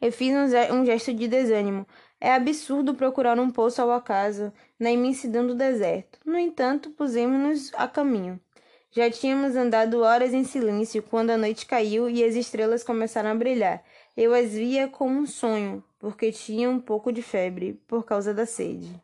Eu 0.00 0.12
fiz 0.12 0.32
um 0.70 0.86
gesto 0.86 1.12
de 1.12 1.26
desânimo. 1.26 1.84
É 2.20 2.32
absurdo 2.32 2.94
procurar 2.94 3.40
um 3.40 3.50
poço 3.50 3.82
ao 3.82 3.90
acaso, 3.90 4.52
na 4.78 4.92
imensidão 4.92 5.44
do 5.44 5.56
deserto. 5.56 6.20
No 6.24 6.38
entanto, 6.38 6.90
pusemos-nos 6.90 7.74
a 7.74 7.88
caminho. 7.88 8.40
Já 8.90 9.10
tínhamos 9.10 9.54
andado 9.54 10.00
horas 10.02 10.32
em 10.32 10.44
silêncio 10.44 11.02
quando 11.02 11.30
a 11.30 11.36
noite 11.36 11.66
caiu 11.66 12.08
e 12.08 12.24
as 12.24 12.34
estrelas 12.34 12.82
começaram 12.82 13.30
a 13.30 13.34
brilhar. 13.34 13.82
Eu 14.16 14.34
as 14.34 14.52
via 14.52 14.88
como 14.88 15.20
um 15.20 15.26
sonho, 15.26 15.84
porque 15.98 16.32
tinha 16.32 16.70
um 16.70 16.80
pouco 16.80 17.12
de 17.12 17.22
febre 17.22 17.74
por 17.86 18.04
causa 18.04 18.32
da 18.32 18.46
sede. 18.46 19.00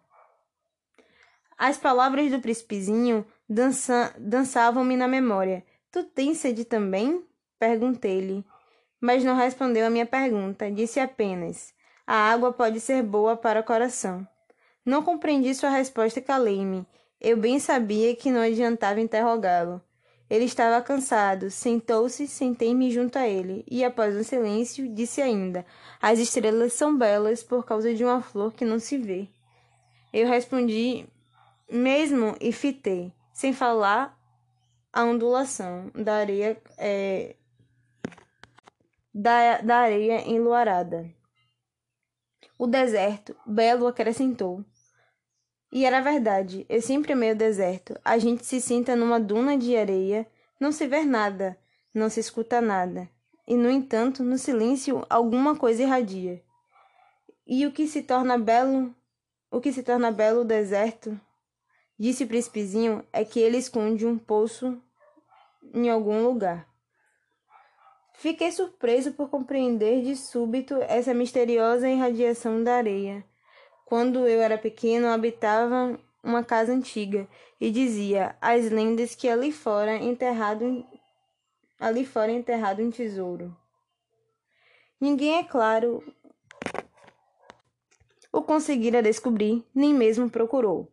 As 1.57 1.77
palavras 1.77 2.31
do 2.31 2.41
príncipezinho 2.41 3.25
dança 3.49 4.15
dançavam-me 4.19 4.97
na 4.97 5.07
memória. 5.07 5.65
Tu 5.91 6.03
tens 6.03 6.39
sede 6.39 6.65
também? 6.65 7.25
Perguntei-lhe. 7.59 8.45
Mas 9.01 9.23
não 9.23 9.37
respondeu 9.37 9.87
a 9.87 9.91
minha 9.91 10.07
pergunta, 10.07 10.71
disse 10.71 10.99
apenas: 10.99 11.75
A 12.07 12.33
água 12.33 12.53
pode 12.53 12.81
ser 12.81 13.03
boa 13.03 13.37
para 13.37 13.61
o 13.61 13.65
coração. 13.65 14.27
Não 14.85 15.03
compreendi 15.03 15.55
sua 15.55 15.71
resposta 15.71 16.19
e 16.19 16.23
calei-me. 16.23 16.87
Eu 17.21 17.37
bem 17.37 17.59
sabia 17.59 18.15
que 18.15 18.31
não 18.31 18.41
adiantava 18.41 19.01
interrogá-lo. 19.01 19.81
Ele 20.29 20.47
estava 20.47 20.83
cansado, 20.83 21.51
sentou-se, 21.51 22.27
sentei-me 22.27 22.91
junto 22.91 23.19
a 23.19 23.29
ele, 23.29 23.65
e 23.71 23.85
após 23.85 24.17
um 24.17 24.23
silêncio, 24.23 24.93
disse 24.93 25.21
ainda: 25.21 25.65
As 26.01 26.19
estrelas 26.19 26.73
são 26.73 26.97
belas 26.97 27.43
por 27.43 27.65
causa 27.65 27.95
de 27.95 28.05
uma 28.05 28.23
flor 28.23 28.53
que 28.53 28.65
não 28.65 28.79
se 28.79 28.97
vê. 28.97 29.29
Eu 30.13 30.27
respondi, 30.27 31.07
mesmo 31.71 32.37
e 32.41 32.53
fitei, 32.53 33.13
sem 33.33 33.53
falar 33.53 34.19
a 34.93 35.05
ondulação 35.05 35.91
da 35.95 36.15
areia, 36.15 36.61
é, 36.79 37.37
da, 39.13 39.59
da 39.61 39.77
areia 39.79 40.27
enluarada. 40.29 41.11
O 42.59 42.67
deserto, 42.67 43.37
belo, 43.45 43.87
acrescentou. 43.87 44.65
E 45.75 45.85
era 45.85 46.01
verdade, 46.01 46.65
eu 46.69 46.81
sempre 46.81 47.15
amei 47.15 47.33
o 47.33 47.37
deserto. 47.37 47.99
A 48.05 48.17
gente 48.17 48.47
se 48.47 48.61
senta 48.61 48.95
numa 48.95 49.19
duna 49.19 49.59
de 49.59 49.77
areia, 49.77 50.25
não 50.61 50.71
se 50.71 50.87
vê 50.87 51.03
nada, 51.03 51.59
não 51.93 52.09
se 52.09 52.21
escuta 52.21 52.61
nada. 52.61 53.11
E, 53.45 53.57
no 53.57 53.69
entanto, 53.69 54.23
no 54.23 54.39
silêncio 54.39 55.05
alguma 55.11 55.57
coisa 55.57 55.83
irradia. 55.83 56.41
E 57.45 57.67
o 57.67 57.73
que 57.73 57.89
se 57.89 58.03
torna 58.03 58.39
belo, 58.39 58.95
o 59.51 59.61
que 59.61 59.73
se 59.73 59.83
torna 59.83 60.13
belo 60.13 60.43
o 60.43 60.45
deserto, 60.45 61.21
disse 61.99 62.23
o 62.23 62.29
príncipezinho, 62.29 63.05
é 63.13 63.25
que 63.25 63.41
ele 63.41 63.57
esconde 63.57 64.07
um 64.07 64.17
poço 64.17 64.81
em 65.75 65.91
algum 65.91 66.23
lugar. 66.23 66.69
Fiquei 68.13 68.53
surpreso 68.53 69.13
por 69.15 69.29
compreender 69.29 70.05
de 70.05 70.15
súbito 70.15 70.77
essa 70.83 71.13
misteriosa 71.13 71.89
irradiação 71.89 72.63
da 72.63 72.77
areia. 72.77 73.25
Quando 73.85 74.27
eu 74.27 74.41
era 74.41 74.57
pequeno, 74.57 75.09
habitava 75.09 75.99
uma 76.23 76.43
casa 76.43 76.73
antiga 76.73 77.29
e 77.61 77.71
dizia 77.71 78.37
as 78.41 78.71
lendas 78.71 79.15
que 79.15 79.29
ali 79.29 79.53
fora 79.53 79.97
enterrado 79.97 80.85
ali 81.79 82.07
fora 82.07 82.33
enterrado 82.33 82.83
um 82.83 82.91
tesouro. 82.91 83.55
Ninguém, 85.01 85.39
é 85.39 85.45
claro, 85.45 86.03
o 88.35 88.43
conseguira 88.43 89.01
descobrir, 89.01 89.65
nem 89.75 89.95
mesmo 89.95 90.29
procurou. 90.29 90.91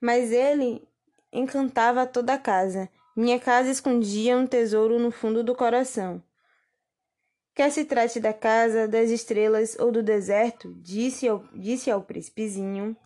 Mas 0.00 0.32
ele 0.32 0.86
encantava 1.32 2.06
toda 2.06 2.34
a 2.34 2.38
casa. 2.38 2.90
Minha 3.16 3.40
casa 3.40 3.70
escondia 3.70 4.36
um 4.36 4.46
tesouro 4.46 4.98
no 4.98 5.10
fundo 5.10 5.42
do 5.42 5.54
coração. 5.54 6.22
Quer 7.54 7.70
se 7.70 7.84
trate 7.84 8.18
da 8.18 8.32
casa, 8.32 8.88
das 8.88 9.10
estrelas 9.10 9.76
ou 9.78 9.92
do 9.92 10.02
deserto, 10.02 10.74
disse 10.74 11.28
ao, 11.28 11.44
disse 11.54 11.90
ao 11.90 12.02
príncipezinho, 12.02 12.96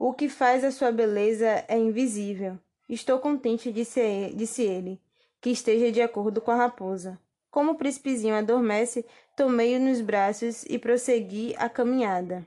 o 0.00 0.12
que 0.12 0.28
faz 0.28 0.64
a 0.64 0.72
sua 0.72 0.90
beleza 0.90 1.64
é 1.68 1.78
invisível. 1.78 2.58
Estou 2.88 3.20
contente, 3.20 3.70
disse, 3.70 4.32
disse 4.34 4.62
ele, 4.62 5.00
que 5.40 5.50
esteja 5.50 5.92
de 5.92 6.02
acordo 6.02 6.40
com 6.40 6.50
a 6.50 6.56
raposa. 6.56 7.16
Como 7.52 7.72
o 7.72 7.74
príncipezinho 7.76 8.34
adormece, 8.34 9.06
tomei-o 9.36 9.78
nos 9.78 10.00
braços 10.00 10.64
e 10.64 10.76
prossegui 10.76 11.54
a 11.56 11.68
caminhada. 11.68 12.44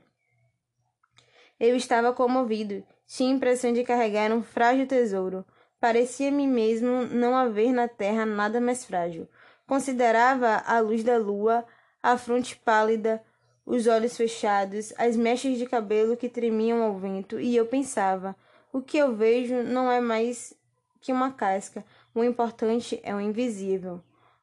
Eu 1.58 1.76
estava 1.76 2.12
comovido. 2.12 2.84
Tinha 3.06 3.32
a 3.32 3.36
impressão 3.36 3.72
de 3.72 3.84
carregar 3.84 4.30
um 4.32 4.42
frágil 4.42 4.86
tesouro. 4.86 5.46
Parecia-me 5.80 6.46
mesmo 6.46 7.06
não 7.06 7.34
haver 7.34 7.72
na 7.72 7.88
terra 7.88 8.26
nada 8.26 8.60
mais 8.60 8.84
frágil. 8.84 9.26
Considerava 9.66 10.62
a 10.66 10.78
luz 10.78 11.02
da 11.02 11.18
lua, 11.18 11.64
a 12.02 12.16
fronte 12.16 12.56
pálida, 12.56 13.22
os 13.64 13.88
olhos 13.88 14.16
fechados, 14.16 14.92
as 14.96 15.16
mechas 15.16 15.58
de 15.58 15.66
cabelo 15.66 16.16
que 16.16 16.28
tremiam 16.28 16.82
ao 16.82 16.96
vento, 16.96 17.40
e 17.40 17.56
eu 17.56 17.66
pensava: 17.66 18.36
o 18.72 18.80
que 18.80 18.96
eu 18.96 19.14
vejo 19.14 19.64
não 19.64 19.90
é 19.90 20.00
mais 20.00 20.54
que 21.00 21.12
uma 21.12 21.32
casca, 21.32 21.84
o 22.14 22.22
importante 22.22 23.00
é 23.02 23.14
o 23.14 23.20
invisível. 23.20 24.00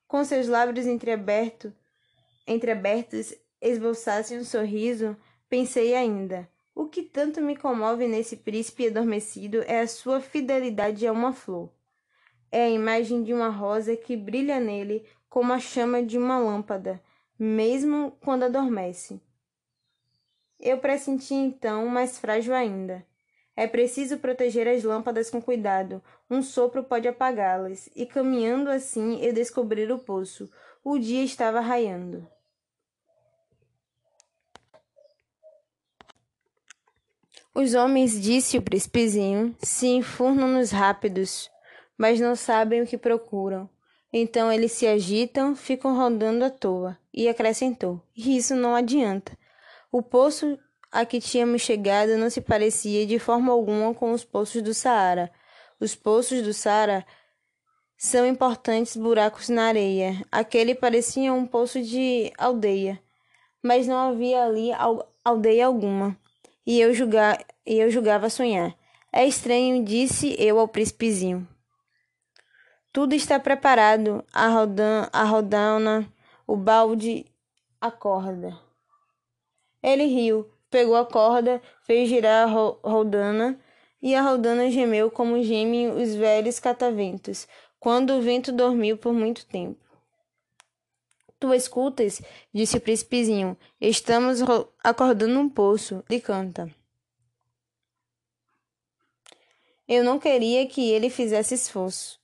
Com 0.08 0.26
seus 0.26 0.48
lábios 0.48 0.86
entreabertos, 0.86 1.72
entreabertos 2.46 3.34
esboçasse 3.62 4.38
um 4.38 4.44
sorriso, 4.44 5.16
pensei 5.50 5.96
ainda: 5.96 6.50
o 6.76 6.88
que 6.88 7.02
tanto 7.02 7.42
me 7.42 7.56
comove 7.56 8.08
nesse 8.08 8.36
príncipe 8.36 8.88
adormecido 8.88 9.64
é 9.68 9.80
a 9.80 9.88
sua 9.88 10.20
fidelidade 10.20 11.08
a 11.08 11.14
uma 11.14 11.32
flor. 11.32 11.70
É 12.56 12.66
a 12.66 12.70
imagem 12.70 13.24
de 13.24 13.34
uma 13.34 13.50
rosa 13.50 13.98
que 13.98 14.16
brilha 14.16 14.60
nele 14.60 15.04
como 15.28 15.52
a 15.52 15.60
chama 15.60 16.04
de 16.04 16.20
uma 16.20 16.38
lâmpada, 16.38 17.02
mesmo 17.38 18.16
quando 18.22 18.44
adormece. 18.44 19.20
Eu 20.60 20.78
pressenti 20.78 21.34
então 21.34 21.88
mais 21.88 22.20
frágil 22.20 22.54
ainda. 22.54 23.04
É 23.56 23.66
preciso 23.66 24.20
proteger 24.20 24.68
as 24.68 24.84
lâmpadas 24.84 25.32
com 25.32 25.42
cuidado. 25.42 26.00
Um 26.30 26.44
sopro 26.44 26.84
pode 26.84 27.08
apagá-las. 27.08 27.90
E 27.96 28.06
caminhando 28.06 28.70
assim, 28.70 29.20
eu 29.20 29.34
descobri 29.34 29.92
o 29.92 29.98
poço. 29.98 30.48
O 30.84 31.00
dia 31.00 31.24
estava 31.24 31.60
raiando. 31.60 32.28
Os 37.56 37.74
homens, 37.74 38.22
disse 38.22 38.60
o 38.60 38.62
príncipezinho, 38.62 39.56
se 39.60 39.88
enfurnam 39.88 40.50
nos 40.50 40.70
rápidos, 40.70 41.50
mas 42.04 42.20
não 42.20 42.36
sabem 42.36 42.82
o 42.82 42.86
que 42.86 42.98
procuram. 42.98 43.70
Então 44.12 44.52
eles 44.52 44.74
se 44.74 44.86
agitam, 44.86 45.56
ficam 45.56 45.96
rodando 45.96 46.44
à 46.44 46.50
toa. 46.50 47.00
E 47.14 47.30
acrescentou: 47.30 48.02
Isso 48.14 48.54
não 48.54 48.76
adianta. 48.76 49.38
O 49.90 50.02
poço 50.02 50.60
a 50.92 51.06
que 51.06 51.22
tínhamos 51.22 51.62
chegado 51.62 52.18
não 52.18 52.30
se 52.30 52.42
parecia 52.42 53.06
de 53.06 53.18
forma 53.20 53.54
alguma 53.54 53.94
com 53.94 54.12
os 54.12 54.26
poços 54.26 54.62
do 54.62 54.74
Saara. 54.74 55.32
Os 55.80 55.96
poços 55.96 56.42
do 56.42 56.54
Saara 56.54 57.06
são 57.98 58.28
importantes 58.28 58.98
buracos 58.98 59.48
na 59.48 59.68
areia. 59.68 60.26
Aquele 60.30 60.76
parecia 60.76 61.32
um 61.32 61.48
poço 61.48 61.82
de 61.82 62.34
aldeia, 62.38 63.00
mas 63.64 63.88
não 63.88 64.10
havia 64.10 64.44
ali 64.44 64.72
aldeia 65.24 65.68
alguma 65.68 66.20
e 66.68 66.82
eu, 66.82 66.92
e 67.66 67.80
eu 67.80 67.90
julgava 67.90 68.30
sonhar. 68.30 68.76
É 69.10 69.26
estranho, 69.26 69.86
disse 69.86 70.36
eu 70.38 70.60
ao 70.60 70.68
príncipezinho. 70.68 71.48
Tudo 72.94 73.16
está 73.16 73.40
preparado, 73.40 74.24
a, 74.32 74.48
rodan, 74.50 75.10
a 75.12 75.24
rodana, 75.24 76.08
o 76.46 76.56
balde, 76.56 77.26
a 77.82 77.90
corda. 77.90 78.56
Ele 79.82 80.06
riu, 80.06 80.48
pegou 80.70 80.96
a 80.96 81.04
corda, 81.04 81.60
fez 81.82 82.08
girar 82.08 82.48
a 82.48 82.52
ro 82.52 82.80
rodana, 82.84 83.60
e 84.00 84.14
a 84.14 84.22
rodana 84.22 84.70
gemeu 84.70 85.10
como 85.10 85.42
gemem 85.42 85.90
os 85.90 86.14
velhos 86.14 86.60
cataventos, 86.60 87.48
quando 87.80 88.14
o 88.14 88.22
vento 88.22 88.52
dormiu 88.52 88.96
por 88.96 89.12
muito 89.12 89.44
tempo. 89.48 89.84
Tu 91.40 91.52
escutas? 91.52 92.22
disse 92.54 92.78
o 92.78 92.82
príncipezinho. 92.82 93.58
Estamos 93.82 94.40
acordando 94.84 95.40
um 95.40 95.50
poço. 95.50 96.04
Ele 96.08 96.22
canta. 96.22 96.70
Eu 99.88 100.04
não 100.04 100.20
queria 100.20 100.66
que 100.68 100.92
ele 100.92 101.10
fizesse 101.10 101.56
esforço. 101.56 102.23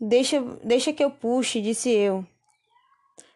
Deixa, 0.00 0.40
deixa 0.62 0.92
que 0.92 1.02
eu 1.02 1.10
puxe, 1.10 1.60
disse 1.60 1.90
eu. 1.90 2.24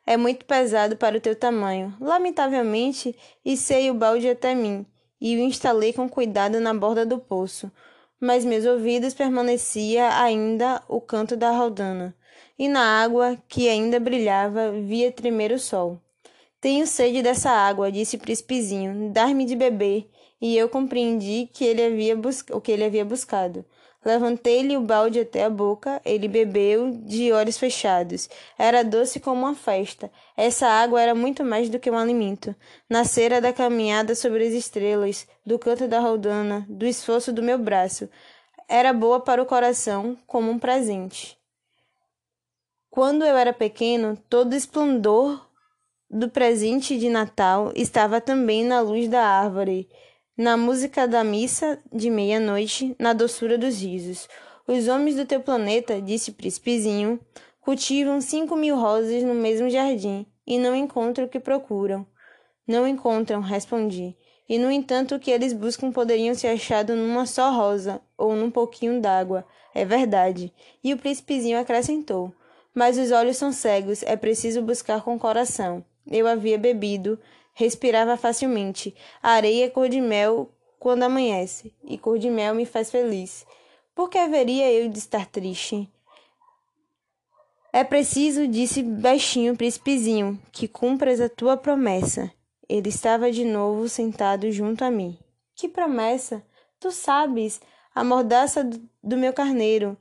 É 0.06 0.16
muito 0.16 0.44
pesado 0.44 0.96
para 0.96 1.16
o 1.16 1.20
teu 1.20 1.34
tamanho. 1.34 1.94
Lamentavelmente, 2.00 3.16
içei 3.44 3.90
o 3.90 3.94
balde 3.94 4.28
até 4.28 4.54
mim 4.54 4.86
e 5.20 5.36
o 5.36 5.40
instalei 5.40 5.92
com 5.92 6.08
cuidado 6.08 6.60
na 6.60 6.74
borda 6.74 7.06
do 7.06 7.18
poço, 7.18 7.70
mas 8.20 8.44
meus 8.44 8.64
ouvidos 8.64 9.14
permanecia 9.14 10.20
ainda 10.20 10.82
o 10.88 11.00
canto 11.00 11.36
da 11.36 11.50
rodana 11.50 12.14
e 12.58 12.68
na 12.68 13.02
água, 13.02 13.36
que 13.48 13.68
ainda 13.68 13.98
brilhava, 13.98 14.72
via 14.72 15.10
tremer 15.10 15.52
o 15.52 15.58
sol. 15.58 16.00
Tenho 16.60 16.86
sede 16.86 17.22
dessa 17.22 17.50
água, 17.50 17.90
disse 17.90 18.16
o 18.16 18.18
príncipezinho, 18.20 19.10
dar-me 19.10 19.44
de 19.44 19.56
beber, 19.56 20.08
e 20.40 20.56
eu 20.56 20.68
compreendi 20.68 21.48
que 21.52 21.64
ele 21.64 21.82
havia 21.82 22.16
o 22.52 22.60
que 22.60 22.70
ele 22.70 22.84
havia 22.84 23.04
buscado. 23.04 23.64
Levantei-lhe 24.04 24.76
o 24.76 24.80
balde 24.80 25.20
até 25.20 25.44
a 25.44 25.50
boca, 25.50 26.00
ele 26.04 26.26
bebeu 26.26 26.90
de 27.04 27.30
olhos 27.30 27.56
fechados. 27.56 28.28
Era 28.58 28.82
doce 28.82 29.20
como 29.20 29.42
uma 29.42 29.54
festa. 29.54 30.10
Essa 30.36 30.66
água 30.66 31.00
era 31.00 31.14
muito 31.14 31.44
mais 31.44 31.68
do 31.68 31.78
que 31.78 31.90
um 31.90 31.96
alimento. 31.96 32.54
Nascera 32.90 33.40
da 33.40 33.52
caminhada 33.52 34.14
sobre 34.16 34.46
as 34.46 34.52
estrelas, 34.52 35.26
do 35.46 35.56
canto 35.58 35.86
da 35.86 36.00
rodana, 36.00 36.66
do 36.68 36.84
esforço 36.84 37.32
do 37.32 37.42
meu 37.42 37.58
braço. 37.58 38.08
Era 38.68 38.92
boa 38.92 39.20
para 39.20 39.42
o 39.42 39.46
coração, 39.46 40.16
como 40.26 40.50
um 40.50 40.58
presente. 40.58 41.38
Quando 42.90 43.24
eu 43.24 43.36
era 43.36 43.52
pequeno, 43.52 44.18
todo 44.28 44.52
o 44.52 44.56
esplendor 44.56 45.48
do 46.10 46.28
presente 46.28 46.98
de 46.98 47.08
Natal 47.08 47.72
estava 47.74 48.20
também 48.20 48.64
na 48.64 48.80
luz 48.80 49.08
da 49.08 49.24
árvore, 49.24 49.88
na 50.36 50.56
música 50.56 51.06
da 51.06 51.22
missa 51.22 51.78
de 51.92 52.10
meia-noite, 52.10 52.96
na 52.98 53.12
doçura 53.12 53.58
dos 53.58 53.80
risos. 53.80 54.28
Os 54.66 54.88
homens 54.88 55.16
do 55.16 55.26
teu 55.26 55.40
planeta, 55.40 56.00
disse 56.00 56.32
príncipezinho, 56.32 57.20
cultivam 57.60 58.20
cinco 58.20 58.56
mil 58.56 58.76
rosas 58.76 59.22
no 59.22 59.34
mesmo 59.34 59.68
jardim 59.68 60.26
e 60.46 60.58
não 60.58 60.74
encontram 60.74 61.26
o 61.26 61.28
que 61.28 61.40
procuram. 61.40 62.06
Não 62.66 62.86
encontram, 62.86 63.40
respondi. 63.40 64.16
E 64.48 64.58
no 64.58 64.70
entanto, 64.70 65.14
o 65.14 65.20
que 65.20 65.30
eles 65.30 65.52
buscam 65.52 65.90
poderiam 65.90 66.34
ser 66.34 66.48
achado 66.48 66.94
numa 66.94 67.26
só 67.26 67.50
rosa 67.50 68.00
ou 68.16 68.34
num 68.34 68.50
pouquinho 68.50 69.00
d'água. 69.00 69.44
É 69.74 69.84
verdade. 69.84 70.52
E 70.82 70.92
o 70.92 70.98
príncipezinho 70.98 71.58
acrescentou: 71.58 72.34
mas 72.74 72.96
os 72.96 73.10
olhos 73.10 73.36
são 73.36 73.52
cegos, 73.52 74.02
é 74.02 74.16
preciso 74.16 74.62
buscar 74.62 75.02
com 75.02 75.14
o 75.14 75.18
coração. 75.18 75.84
Eu 76.10 76.26
havia 76.26 76.58
bebido, 76.58 77.18
respirava 77.54 78.16
facilmente. 78.16 78.94
A 79.22 79.30
areia 79.30 79.66
é 79.66 79.70
cor 79.70 79.88
de 79.88 80.00
mel 80.00 80.50
quando 80.78 81.04
amanhece, 81.04 81.74
e 81.84 81.96
cor 81.96 82.18
de 82.18 82.28
mel 82.28 82.54
me 82.54 82.66
faz 82.66 82.90
feliz. 82.90 83.46
Por 83.94 84.08
que 84.08 84.18
haveria 84.18 84.70
eu 84.72 84.88
de 84.88 84.98
estar 84.98 85.26
triste? 85.26 85.88
É 87.72 87.84
preciso, 87.84 88.46
disse 88.46 88.82
baixinho 88.82 89.54
o 89.54 89.56
príncipezinho, 89.56 90.40
que 90.50 90.68
cumpras 90.68 91.20
a 91.20 91.28
tua 91.28 91.56
promessa. 91.56 92.30
Ele 92.68 92.88
estava 92.88 93.30
de 93.30 93.44
novo 93.44 93.88
sentado 93.88 94.50
junto 94.50 94.84
a 94.84 94.90
mim. 94.90 95.18
Que 95.54 95.68
promessa? 95.68 96.44
Tu 96.80 96.90
sabes, 96.90 97.60
a 97.94 98.02
mordaça 98.02 98.68
do 99.02 99.16
meu 99.16 99.32
carneiro. 99.32 99.96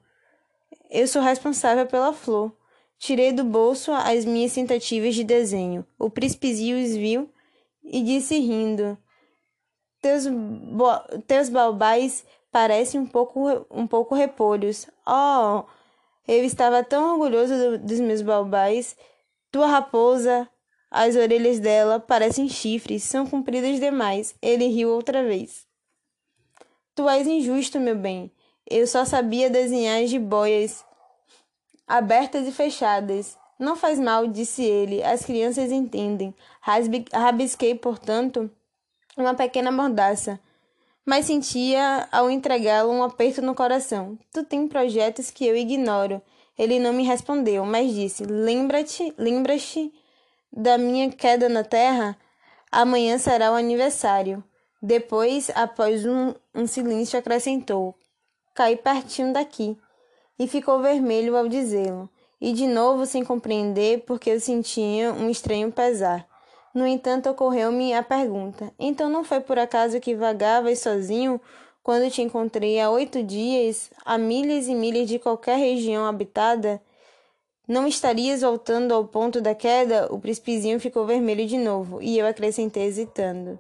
Eu 0.90 1.08
sou 1.08 1.22
responsável 1.22 1.86
pela 1.86 2.12
flor. 2.12 2.52
Tirei 2.98 3.32
do 3.32 3.44
bolso 3.44 3.92
as 3.92 4.26
minhas 4.26 4.54
tentativas 4.54 5.16
de 5.16 5.24
desenho. 5.24 5.86
O 5.98 6.10
príncipezinho 6.10 6.84
os 6.84 6.96
viu 6.96 7.30
e 7.84 8.02
disse 8.04 8.38
rindo: 8.40 8.98
Teus, 10.02 10.26
teus 11.28 11.50
balbais 11.50 12.26
parecem 12.52 13.00
um 13.00 13.06
pouco, 13.06 13.66
um 13.70 13.88
pouco 13.88 14.16
repolhos. 14.16 14.88
Oh, 15.06 15.64
eu 16.28 16.44
estava 16.44 16.84
tão 16.84 17.14
orgulhoso 17.14 17.54
do, 17.54 17.78
dos 17.80 18.00
meus 18.00 18.22
balbais. 18.22 18.96
Tua 19.52 19.68
raposa, 19.68 20.50
as 20.90 21.16
orelhas 21.16 21.60
dela 21.60 22.00
parecem 22.00 22.48
chifres, 22.48 23.04
são 23.04 23.28
compridas 23.28 23.80
demais. 23.80 24.36
Ele 24.42 24.68
riu 24.68 24.90
outra 24.90 25.24
vez. 25.24 25.66
Tu 26.96 27.08
és 27.08 27.28
injusto, 27.28 27.80
meu 27.80 27.96
bem. 27.96 28.32
Eu 28.70 28.86
só 28.88 29.04
sabia 29.04 29.50
desenhar 29.50 30.06
jiboias 30.06 30.86
abertas 31.88 32.48
e 32.48 32.52
fechadas. 32.52 33.38
Não 33.62 33.76
faz 33.76 34.00
mal, 34.00 34.26
disse 34.26 34.64
ele, 34.64 35.04
as 35.04 35.24
crianças 35.24 35.72
entendem. 35.72 36.34
Rabisquei, 37.14 37.76
portanto, 37.76 38.50
uma 39.16 39.36
pequena 39.36 39.72
mordaça, 39.72 40.40
mas 41.06 41.28
sentia 41.28 42.10
ao 42.12 42.32
entregá-lo 42.32 42.92
um 42.92 43.04
aperto 43.04 43.40
no 43.40 43.54
coração. 43.54 44.18
Tu 44.34 44.44
tem 44.44 44.68
projetos 44.68 45.30
que 45.30 45.46
eu 45.46 45.56
ignoro. 45.56 46.20
Ele 46.58 46.80
não 46.80 46.92
me 46.92 47.04
respondeu, 47.04 47.64
mas 47.64 47.94
disse: 47.94 48.24
Lembra-te, 48.24 49.14
lembra-te 49.16 49.94
da 50.52 50.76
minha 50.80 51.12
queda 51.12 51.48
na 51.48 51.64
terra? 51.64 52.18
Amanhã 52.72 53.20
será 53.20 53.52
o 53.52 53.56
aniversário. 53.56 54.44
Depois, 54.82 55.52
após 55.54 56.04
um, 56.04 56.34
um 56.56 56.66
silêncio, 56.66 57.20
acrescentou: 57.20 57.94
Cai 58.56 58.76
pertinho 58.76 59.32
daqui 59.32 59.78
e 60.40 60.48
ficou 60.48 60.82
vermelho 60.82 61.38
ao 61.38 61.48
dizê-lo, 61.48 62.10
e 62.42 62.52
de 62.52 62.66
novo 62.66 63.06
sem 63.06 63.24
compreender 63.24 64.04
porque 64.06 64.32
eu 64.32 64.40
sentia 64.40 65.14
um 65.14 65.30
estranho 65.30 65.72
pesar. 65.72 66.28
No 66.74 66.88
entanto, 66.88 67.30
ocorreu-me 67.30 67.94
a 67.94 68.02
pergunta: 68.02 68.74
então 68.80 69.10
não 69.10 69.24
foi 69.24 69.40
por 69.40 69.60
acaso 69.60 70.00
que 70.00 70.16
vagavas 70.16 70.80
sozinho 70.80 71.40
quando 71.84 72.12
te 72.12 72.22
encontrei 72.22 72.80
há 72.80 72.90
oito 72.90 73.24
dias, 73.24 73.90
a 74.06 74.18
milhas 74.18 74.68
e 74.68 74.76
milhas 74.76 75.08
de 75.08 75.18
qualquer 75.18 75.58
região 75.58 76.06
habitada, 76.06 76.82
não 77.68 77.88
estarias 77.88 78.42
voltando 78.42 78.94
ao 78.94 79.06
ponto 79.06 79.40
da 79.40 79.56
queda? 79.56 80.08
O 80.12 80.20
príncipezinho 80.20 80.80
ficou 80.80 81.06
vermelho 81.06 81.48
de 81.48 81.58
novo, 81.58 82.02
e 82.02 82.20
eu 82.20 82.28
acrescentei 82.28 82.84
hesitando. 82.84 83.58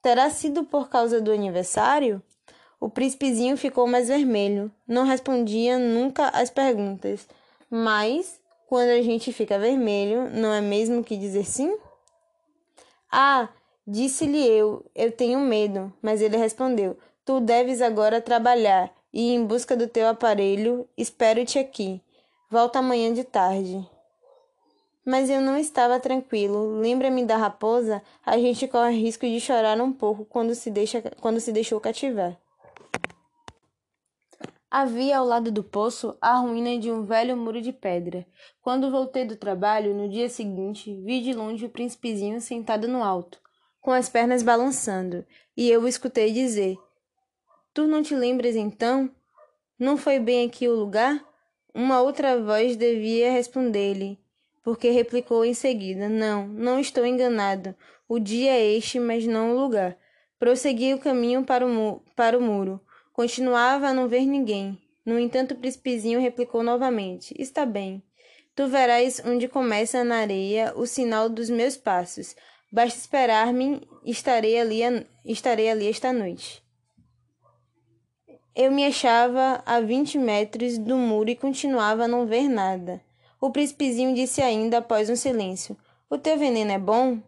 Terá 0.00 0.30
sido 0.30 0.64
por 0.64 0.88
causa 0.88 1.20
do 1.20 1.32
aniversário? 1.32 2.22
O 2.80 2.88
príncipezinho 2.88 3.56
ficou 3.56 3.86
mais 3.86 4.08
vermelho. 4.08 4.70
Não 4.86 5.04
respondia 5.04 5.78
nunca 5.78 6.28
às 6.28 6.50
perguntas. 6.50 7.26
Mas, 7.74 8.38
quando 8.68 8.90
a 8.90 9.00
gente 9.00 9.32
fica 9.32 9.58
vermelho, 9.58 10.28
não 10.28 10.52
é 10.52 10.60
mesmo 10.60 11.02
que 11.02 11.16
dizer 11.16 11.46
sim? 11.46 11.74
Ah, 13.10 13.48
disse-lhe 13.86 14.46
eu, 14.46 14.84
eu 14.94 15.10
tenho 15.10 15.40
medo. 15.40 15.90
Mas 16.02 16.20
ele 16.20 16.36
respondeu: 16.36 16.98
Tu 17.24 17.40
deves 17.40 17.80
agora 17.80 18.20
trabalhar 18.20 18.92
e 19.10 19.32
em 19.32 19.46
busca 19.46 19.74
do 19.74 19.88
teu 19.88 20.06
aparelho. 20.06 20.86
Espero-te 20.98 21.58
aqui. 21.58 21.98
Volta 22.50 22.80
amanhã 22.80 23.10
de 23.10 23.24
tarde. 23.24 23.88
Mas 25.02 25.30
eu 25.30 25.40
não 25.40 25.56
estava 25.56 25.98
tranquilo. 25.98 26.78
Lembra-me 26.78 27.24
da 27.24 27.38
raposa? 27.38 28.02
A 28.22 28.36
gente 28.36 28.68
corre 28.68 29.00
risco 29.00 29.24
de 29.24 29.40
chorar 29.40 29.80
um 29.80 29.94
pouco 29.94 30.26
quando 30.26 30.54
se, 30.54 30.70
deixa, 30.70 31.00
quando 31.22 31.40
se 31.40 31.50
deixou 31.50 31.80
cativar. 31.80 32.36
Havia 34.74 35.18
ao 35.18 35.26
lado 35.26 35.52
do 35.52 35.62
poço 35.62 36.16
a 36.18 36.38
ruína 36.38 36.78
de 36.78 36.90
um 36.90 37.04
velho 37.04 37.36
muro 37.36 37.60
de 37.60 37.74
pedra. 37.74 38.26
Quando 38.62 38.90
voltei 38.90 39.22
do 39.22 39.36
trabalho, 39.36 39.94
no 39.94 40.08
dia 40.08 40.30
seguinte, 40.30 40.98
vi 41.04 41.20
de 41.20 41.34
longe 41.34 41.66
o 41.66 41.68
príncipezinho 41.68 42.40
sentado 42.40 42.88
no 42.88 43.04
alto, 43.04 43.38
com 43.82 43.90
as 43.90 44.08
pernas 44.08 44.42
balançando, 44.42 45.26
e 45.54 45.68
eu 45.68 45.82
o 45.82 45.86
escutei 45.86 46.32
dizer: 46.32 46.78
Tu 47.74 47.86
não 47.86 48.02
te 48.02 48.14
lembras 48.14 48.56
então? 48.56 49.10
Não 49.78 49.98
foi 49.98 50.18
bem 50.18 50.46
aqui 50.46 50.66
o 50.66 50.74
lugar? 50.74 51.22
Uma 51.74 52.00
outra 52.00 52.40
voz 52.40 52.74
devia 52.74 53.30
responder-lhe, 53.30 54.18
porque 54.64 54.88
replicou 54.88 55.44
em 55.44 55.52
seguida: 55.52 56.08
Não, 56.08 56.48
não 56.48 56.80
estou 56.80 57.04
enganado. 57.04 57.76
O 58.08 58.18
dia 58.18 58.52
é 58.52 58.72
este, 58.72 58.98
mas 58.98 59.26
não 59.26 59.54
o 59.54 59.60
lugar. 59.60 59.98
Prossegui 60.38 60.94
o 60.94 60.98
caminho 60.98 61.44
para 61.44 61.66
o, 61.66 62.02
para 62.16 62.38
o 62.38 62.40
muro. 62.40 62.80
Continuava 63.22 63.86
a 63.86 63.94
não 63.94 64.08
ver 64.08 64.26
ninguém. 64.26 64.76
No 65.06 65.16
entanto, 65.16 65.52
o 65.52 65.56
príncipezinho 65.56 66.20
replicou 66.20 66.60
novamente: 66.60 67.32
Está 67.38 67.64
bem. 67.64 68.02
Tu 68.52 68.66
verás 68.66 69.22
onde 69.24 69.46
começa 69.46 70.02
na 70.02 70.16
areia 70.16 70.72
o 70.74 70.88
sinal 70.88 71.28
dos 71.28 71.48
meus 71.48 71.76
passos. 71.76 72.34
Basta 72.72 72.98
esperar-me, 72.98 73.86
estarei 74.04 74.58
ali, 74.58 74.80
estarei 75.24 75.70
ali 75.70 75.88
esta 75.88 76.12
noite. 76.12 76.64
Eu 78.56 78.72
me 78.72 78.84
achava 78.84 79.62
a 79.64 79.80
vinte 79.80 80.18
metros 80.18 80.76
do 80.76 80.96
muro 80.96 81.30
e 81.30 81.36
continuava 81.36 82.06
a 82.06 82.08
não 82.08 82.26
ver 82.26 82.48
nada. 82.48 83.00
O 83.40 83.52
príncipezinho 83.52 84.16
disse 84.16 84.42
ainda 84.42 84.78
após 84.78 85.08
um 85.08 85.14
silêncio: 85.14 85.76
O 86.10 86.18
teu 86.18 86.36
veneno 86.36 86.72
é 86.72 86.78
bom? 86.78 87.22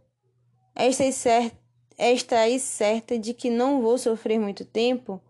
Estás, 0.74 1.14
cer 1.14 1.52
Estás 1.96 2.62
certa 2.62 3.16
de 3.16 3.32
que 3.32 3.48
não 3.48 3.80
vou 3.80 3.96
sofrer 3.96 4.40
muito 4.40 4.64
tempo? 4.64 5.22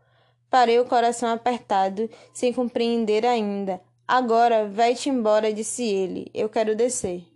Parei 0.55 0.79
o 0.79 0.85
coração 0.85 1.31
apertado, 1.31 2.09
sem 2.33 2.53
compreender 2.53 3.27
ainda. 3.27 3.81
Agora, 4.07 4.69
vai-te 4.69 5.11
embora, 5.11 5.53
disse 5.53 5.83
ele. 5.83 6.31
Eu 6.33 6.49
quero 6.49 6.77
descer. 6.77 7.27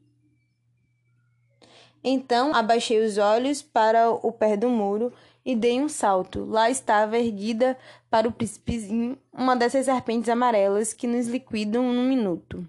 Então 2.05 2.55
abaixei 2.55 3.05
os 3.05 3.19
olhos 3.19 3.61
para 3.61 4.09
o 4.09 4.31
pé 4.31 4.57
do 4.57 4.69
muro 4.69 5.12
e 5.45 5.57
dei 5.57 5.81
um 5.81 5.89
salto. 5.89 6.45
Lá 6.45 6.70
estava 6.70 7.19
erguida 7.19 7.77
para 8.09 8.28
o 8.28 8.32
príncipezinho 8.32 9.19
uma 9.32 9.57
dessas 9.57 9.86
serpentes 9.86 10.28
amarelas 10.28 10.93
que 10.93 11.09
nos 11.09 11.27
liquidam 11.27 11.93
num 11.93 12.09
minuto. 12.09 12.65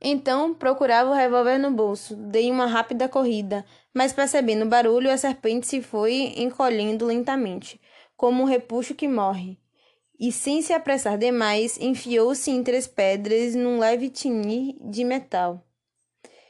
Então 0.00 0.52
procurava 0.52 1.10
o 1.10 1.14
revólver 1.14 1.58
no 1.58 1.70
bolso. 1.70 2.16
Dei 2.16 2.50
uma 2.50 2.66
rápida 2.66 3.08
corrida, 3.08 3.64
mas 3.94 4.12
percebendo 4.12 4.64
o 4.64 4.68
barulho, 4.68 5.12
a 5.12 5.16
serpente 5.16 5.68
se 5.68 5.80
foi 5.80 6.34
encolhendo 6.38 7.06
lentamente, 7.06 7.80
como 8.20 8.42
um 8.42 8.46
repuxo 8.46 8.94
que 8.94 9.08
morre. 9.08 9.56
E 10.18 10.30
sem 10.30 10.60
se 10.60 10.74
apressar 10.74 11.16
demais, 11.16 11.78
enfiou-se 11.80 12.50
entre 12.50 12.76
as 12.76 12.86
pedras 12.86 13.54
num 13.54 13.78
leve 13.78 14.10
tinir 14.10 14.76
de 14.78 15.02
metal. 15.04 15.64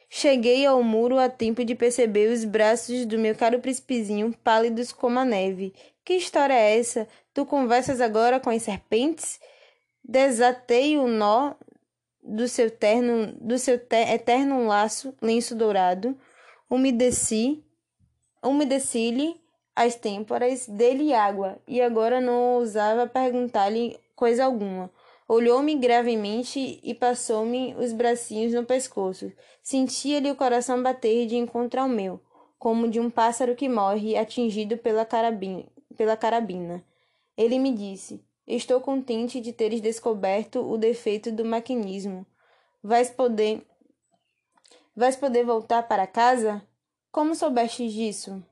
Cheguei 0.09 0.67
ao 0.67 0.83
muro 0.83 1.17
a 1.17 1.29
tempo 1.29 1.65
de 1.65 1.77
perceber 1.77 2.33
os 2.33 2.45
braços 2.45 3.07
do 3.07 3.17
meu 3.17 3.37
caro 3.37 3.61
príncipezinho 3.61 4.35
pálidos 4.43 4.91
como 4.91 5.21
a 5.21 5.25
neve. 5.25 5.73
Que 6.05 6.15
história 6.15 6.55
é 6.55 6.77
essa? 6.77 7.07
Tu 7.33 7.47
conversas 7.47 8.01
agora 8.01 8.41
com 8.41 8.51
as 8.51 8.65
serpentes? 8.65 9.39
Desatei 10.03 10.99
o 10.99 11.07
nó 11.07 11.55
do 12.21 12.49
seu 12.49 12.69
terno, 12.69 13.33
do 13.41 13.57
seu 13.61 13.79
te 13.79 14.13
eterno 14.13 14.67
laço, 14.67 15.15
lenço 15.23 15.55
dourado, 15.55 16.19
umedeci, 16.69 17.63
umedeci-lhe 18.43 19.41
as 19.83 19.95
têmporas, 19.95 20.69
dele 20.69 21.15
água, 21.15 21.59
e 21.67 21.81
agora 21.81 22.21
não 22.21 22.57
ousava 22.57 23.07
perguntar-lhe 23.07 23.99
coisa 24.15 24.45
alguma. 24.45 24.91
Olhou-me 25.27 25.75
gravemente 25.75 26.79
e 26.83 26.95
passou-me 26.95 27.75
os 27.77 27.91
bracinhos 27.91 28.53
no 28.53 28.67
pescoço. 28.67 29.33
Sentia-lhe 29.63 30.31
o 30.31 30.37
coração 30.37 30.83
bater 30.83 31.27
de 31.27 31.37
encontro 31.37 31.81
ao 31.81 31.89
meu, 31.89 32.21
como 32.59 32.91
de 32.91 33.01
um 33.01 33.09
pássaro 33.09 33.57
que 33.57 33.71
morre 33.71 34.19
atingido 34.19 34.77
pela 34.77 35.07
carabina. 35.07 35.65
Pela 35.97 36.15
carabina. 36.15 36.85
Ele 37.35 37.59
me 37.59 37.73
disse: 37.73 38.23
Estou 38.47 38.83
contente 38.83 39.41
de 39.41 39.51
teres 39.51 39.81
descoberto 39.81 40.61
o 40.61 40.77
defeito 40.77 41.33
do 41.33 41.43
maquinismo. 41.43 42.27
Vais 42.83 43.09
poder. 43.09 43.67
Vais 44.95 45.17
poder 45.17 45.43
voltar 45.43 45.85
para 45.89 46.07
casa? 46.07 46.63
Como 47.11 47.35
soubeste 47.35 47.89
disso? 47.89 48.45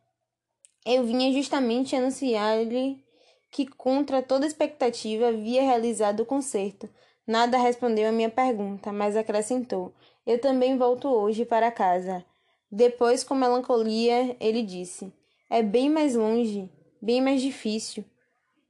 Eu 0.87 1.05
vinha 1.05 1.33
justamente 1.33 1.95
anunciar-lhe 1.95 3.05
que, 3.51 3.67
contra 3.67 4.23
toda 4.23 4.47
expectativa, 4.47 5.29
havia 5.29 5.63
realizado 5.63 6.21
o 6.21 6.27
concerto. 6.27 6.89
Nada 7.27 7.59
respondeu 7.59 8.09
à 8.09 8.13
minha 8.13 8.31
pergunta, 8.31 8.93
mas 8.93 9.17
acrescentou: 9.17 9.93
Eu 10.27 10.41
também 10.41 10.79
volto 10.79 11.09
hoje 11.09 11.45
para 11.45 11.71
casa. 11.71 12.25
Depois, 12.71 13.25
com 13.25 13.35
melancolia, 13.35 14.37
ele 14.41 14.63
disse: 14.63 15.13
É 15.51 15.63
bem 15.63 15.91
mais 15.91 16.15
longe, 16.15 16.71
bem 17.01 17.21
mais 17.21 17.41
difícil. 17.41 18.05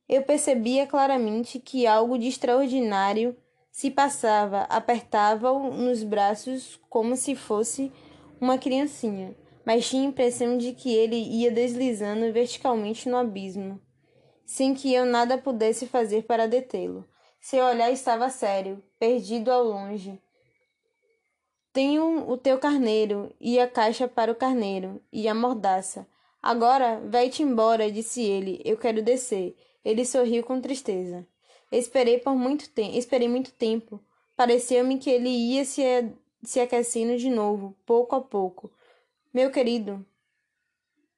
Eu 0.08 0.22
percebia 0.22 0.86
claramente 0.86 1.58
que 1.58 1.86
algo 1.86 2.18
de 2.18 2.28
extraordinário 2.28 3.36
se 3.70 3.90
passava, 3.90 4.62
apertava-o 4.62 5.70
nos 5.70 6.02
braços 6.02 6.80
como 6.88 7.14
se 7.14 7.36
fosse 7.36 7.92
uma 8.40 8.56
criancinha, 8.56 9.36
mas 9.68 9.86
tinha 9.86 10.02
a 10.02 10.06
impressão 10.06 10.56
de 10.56 10.72
que 10.72 10.94
ele 10.94 11.16
ia 11.16 11.50
deslizando 11.50 12.32
verticalmente 12.32 13.08
no 13.08 13.18
abismo 13.18 13.78
sem 14.48 14.72
que 14.72 14.94
eu 14.94 15.04
nada 15.04 15.36
pudesse 15.36 15.86
fazer 15.86 16.22
para 16.22 16.48
detê-lo. 16.48 17.06
Seu 17.38 17.62
olhar 17.66 17.92
estava 17.92 18.30
sério, 18.30 18.82
perdido 18.98 19.52
ao 19.52 19.62
longe. 19.62 20.18
Tenho 21.70 22.26
o 22.26 22.36
teu 22.38 22.58
carneiro, 22.58 23.30
e 23.38 23.60
a 23.60 23.68
caixa 23.68 24.08
para 24.08 24.32
o 24.32 24.34
carneiro, 24.34 25.02
e 25.12 25.28
a 25.28 25.34
mordaça. 25.34 26.08
Agora, 26.42 26.98
vai-te 27.06 27.42
embora, 27.42 27.92
disse 27.92 28.22
ele. 28.22 28.62
Eu 28.64 28.78
quero 28.78 29.02
descer. 29.02 29.54
Ele 29.84 30.06
sorriu 30.06 30.42
com 30.42 30.62
tristeza. 30.62 31.26
Esperei 31.70 32.18
por 32.18 32.34
muito 32.34 32.70
tempo, 32.70 32.96
esperei 32.96 33.28
muito 33.28 33.52
tempo. 33.52 34.00
Pareceu-me 34.34 34.96
que 34.98 35.10
ele 35.10 35.28
ia 35.28 35.66
se, 35.66 35.82
se 36.42 36.58
aquecendo 36.58 37.18
de 37.18 37.28
novo, 37.28 37.76
pouco 37.84 38.16
a 38.16 38.20
pouco. 38.22 38.70
Meu 39.32 39.50
querido, 39.50 40.06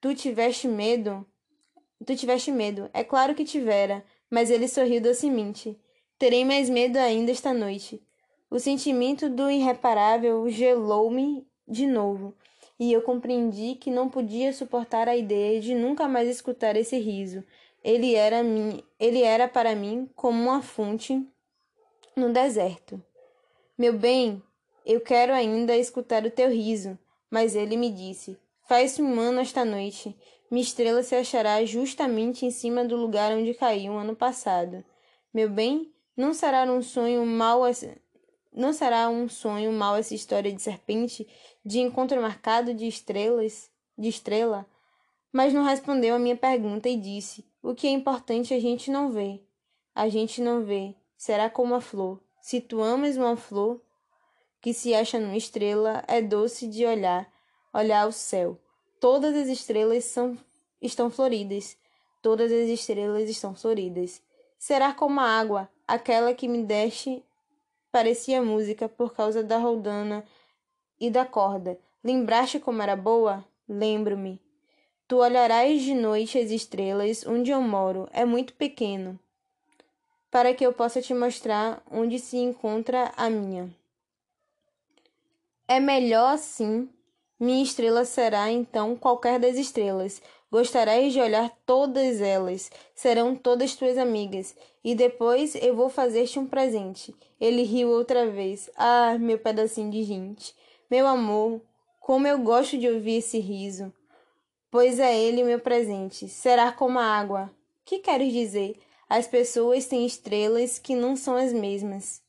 tu 0.01 0.13
tiveste 0.17 0.67
medo? 0.67 1.25
Tu 2.05 2.17
tiveste 2.17 2.51
medo. 2.51 2.91
É 2.93 3.05
claro 3.05 3.37
que 3.37 3.45
tivera, 3.45 4.05
mas 4.29 4.51
ele 4.51 4.67
sorriu 4.67 5.01
docemente. 5.01 5.79
Terei 6.19 6.45
mais 6.45 6.69
medo 6.69 6.99
ainda 6.99 7.31
esta 7.31 7.55
noite. 7.55 8.03
O 8.51 8.59
sentimento 8.59 9.31
do 9.31 9.49
irreparável 9.49 10.51
gelou-me 10.51 11.47
de 11.69 11.87
novo, 11.87 12.35
e 12.81 12.93
eu 12.93 13.01
compreendi 13.01 13.77
que 13.77 13.93
não 13.93 14.09
podia 14.09 14.53
suportar 14.53 15.09
a 15.09 15.17
ideia 15.17 15.61
de 15.61 15.73
nunca 15.73 16.09
mais 16.09 16.29
escutar 16.29 16.75
esse 16.75 16.99
riso. 16.99 17.45
Ele 17.85 18.17
era, 18.17 18.43
mim, 18.43 18.83
ele 18.99 19.23
era 19.23 19.47
para 19.47 19.77
mim 19.77 20.11
como 20.17 20.43
uma 20.43 20.61
fonte 20.63 21.25
no 22.17 22.33
deserto. 22.33 23.01
Meu 23.79 23.97
bem, 23.97 24.43
eu 24.85 25.01
quero 25.01 25.33
ainda 25.33 25.77
escutar 25.77 26.27
o 26.27 26.31
teu 26.31 26.51
riso, 26.51 26.99
mas 27.31 27.55
ele 27.55 27.77
me 27.77 27.91
disse: 27.91 28.37
Faz-se 28.67 29.01
um 29.01 29.21
ano 29.21 29.41
esta 29.41 29.65
noite. 29.65 30.17
Minha 30.51 30.63
estrela 30.63 31.03
se 31.03 31.15
achará 31.15 31.65
justamente 31.65 32.45
em 32.45 32.51
cima 32.51 32.85
do 32.85 32.97
lugar 32.97 33.33
onde 33.33 33.55
caiu 33.55 33.97
ano 33.97 34.17
passado. 34.17 34.85
Meu 35.33 35.49
bem, 35.49 35.93
não 36.17 36.35
será 36.35 36.65
um 36.65 36.83
sonho 36.83 37.25
mal 37.25 37.65
essa... 37.65 37.97
não 38.53 38.73
será 38.73 39.09
um 39.09 39.29
sonho 39.29 39.73
mal 39.73 39.95
essa 39.97 40.15
história 40.15 40.53
de 40.53 40.61
serpente 40.61 41.27
de 41.65 41.79
encontro 41.79 42.21
marcado 42.21 42.75
de 42.75 42.87
estrelas, 42.89 43.71
de 43.97 44.09
estrela? 44.09 44.67
Mas 45.33 45.55
não 45.55 45.63
respondeu 45.63 46.17
a 46.17 46.19
minha 46.19 46.37
pergunta 46.37 46.89
e 46.89 46.97
disse: 46.97 47.45
O 47.63 47.75
que 47.75 47.87
é 47.87 47.91
importante 47.91 48.53
a 48.53 48.61
gente 48.61 48.91
não 48.91 49.13
vê. 49.13 49.41
A 49.95 50.09
gente 50.09 50.41
não 50.41 50.65
vê. 50.65 50.97
Será 51.17 51.49
como 51.49 51.75
a 51.75 51.81
flor. 51.81 52.21
Se 52.41 52.61
tu 52.61 52.81
amas 52.81 53.17
uma 53.17 53.37
flor 53.37 53.81
que 54.61 54.75
se 54.75 54.95
acha 54.95 55.19
numa 55.19 55.37
estrela, 55.37 56.05
é 56.07 56.21
doce 56.21 56.67
de 56.67 56.85
olhar, 56.85 57.31
olhar 57.73 58.07
o 58.07 58.13
céu. 58.13 58.59
Todas 59.01 59.35
as 59.35 59.49
estrelas 59.49 60.05
são, 60.05 60.37
estão 60.81 61.11
floridas. 61.11 61.77
Todas 62.21 62.53
as 62.53 62.69
estrelas 62.69 63.29
estão 63.29 63.55
floridas. 63.55 64.23
Será 64.59 64.93
como 64.93 65.21
a 65.21 65.25
água, 65.25 65.71
aquela 65.89 66.35
que 66.35 66.47
me 66.47 66.63
deste 66.63 67.25
parecia 67.91 68.43
música 68.43 68.89
por 68.89 69.15
causa 69.15 69.43
da 69.43 69.59
roldana 69.59 70.25
e 71.01 71.11
da 71.11 71.25
corda. 71.25 71.79
Lembraste 72.05 72.61
como 72.61 72.83
era 72.83 72.95
boa? 72.95 73.45
Lembro-me. 73.69 74.41
Tu 75.09 75.17
olharás 75.17 75.83
de 75.83 75.95
noite 75.95 76.39
as 76.39 76.51
estrelas 76.51 77.27
onde 77.27 77.51
eu 77.51 77.61
moro, 77.61 78.09
é 78.13 78.25
muito 78.25 78.55
pequeno, 78.55 79.19
para 80.31 80.55
que 80.55 80.65
eu 80.65 80.73
possa 80.73 81.03
te 81.03 81.13
mostrar 81.13 81.83
onde 81.91 82.19
se 82.19 82.37
encontra 82.37 83.13
a 83.17 83.29
minha. 83.29 83.75
É 85.71 85.79
melhor 85.79 86.35
assim. 86.35 86.89
Minha 87.39 87.63
estrela 87.63 88.05
será 88.05 88.51
então 88.51 88.97
qualquer 88.97 89.39
das 89.39 89.57
estrelas. 89.57 90.21
Gostarás 90.51 91.13
de 91.13 91.21
olhar 91.21 91.49
todas 91.65 92.21
elas, 92.21 92.73
serão 92.93 93.37
todas 93.37 93.77
tuas 93.77 93.97
amigas, 93.97 94.57
e 94.83 94.97
depois 94.97 95.55
eu 95.55 95.77
vou 95.77 95.89
fazer-te 95.89 96.41
um 96.41 96.47
presente. 96.49 97.15
Ele 97.41 97.63
riu 97.63 97.89
outra 97.89 98.29
vez. 98.29 98.69
Ah, 98.77 99.17
meu 99.21 99.39
pedacinho 99.39 99.93
de 99.93 100.03
gente. 100.03 100.57
Meu 100.91 101.07
amor, 101.07 101.61
como 102.01 102.27
eu 102.27 102.41
gosto 102.41 102.77
de 102.77 102.89
ouvir 102.89 103.19
esse 103.19 103.39
riso. 103.39 103.93
Pois 104.73 104.99
é 104.99 105.17
ele 105.17 105.45
meu 105.45 105.61
presente. 105.61 106.29
Será 106.29 106.73
como 106.73 106.99
a 106.99 107.05
água. 107.05 107.49
Que 107.85 108.01
queres 108.01 108.33
dizer? 108.33 108.75
As 109.09 109.29
pessoas 109.29 109.87
têm 109.87 110.05
estrelas 110.05 110.81
que 110.81 110.97
não 110.97 111.15
são 111.15 111.37
as 111.37 111.53
mesmas. 111.53 112.21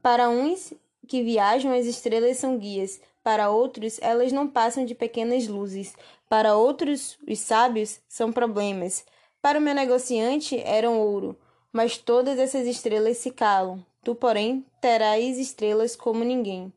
Para 0.00 0.30
uns 0.30 0.72
que 1.04 1.22
viajam, 1.22 1.72
as 1.72 1.86
estrelas 1.86 2.36
são 2.38 2.58
guias. 2.58 3.00
Para 3.22 3.50
outros, 3.50 3.98
elas 4.02 4.32
não 4.32 4.46
passam 4.46 4.84
de 4.84 4.94
pequenas 4.94 5.46
luzes. 5.48 5.94
Para 6.28 6.56
outros, 6.56 7.16
os 7.28 7.38
sábios 7.38 8.00
são 8.08 8.32
problemas. 8.32 9.04
Para 9.40 9.58
o 9.58 9.62
meu 9.62 9.74
negociante, 9.74 10.60
eram 10.60 11.00
ouro. 11.00 11.36
Mas 11.72 11.96
todas 11.98 12.38
essas 12.38 12.66
estrelas 12.66 13.18
se 13.18 13.30
calam. 13.30 13.84
Tu, 14.02 14.14
porém, 14.14 14.64
terás 14.80 15.38
estrelas 15.38 15.96
como 15.96 16.22
ninguém. 16.22 16.72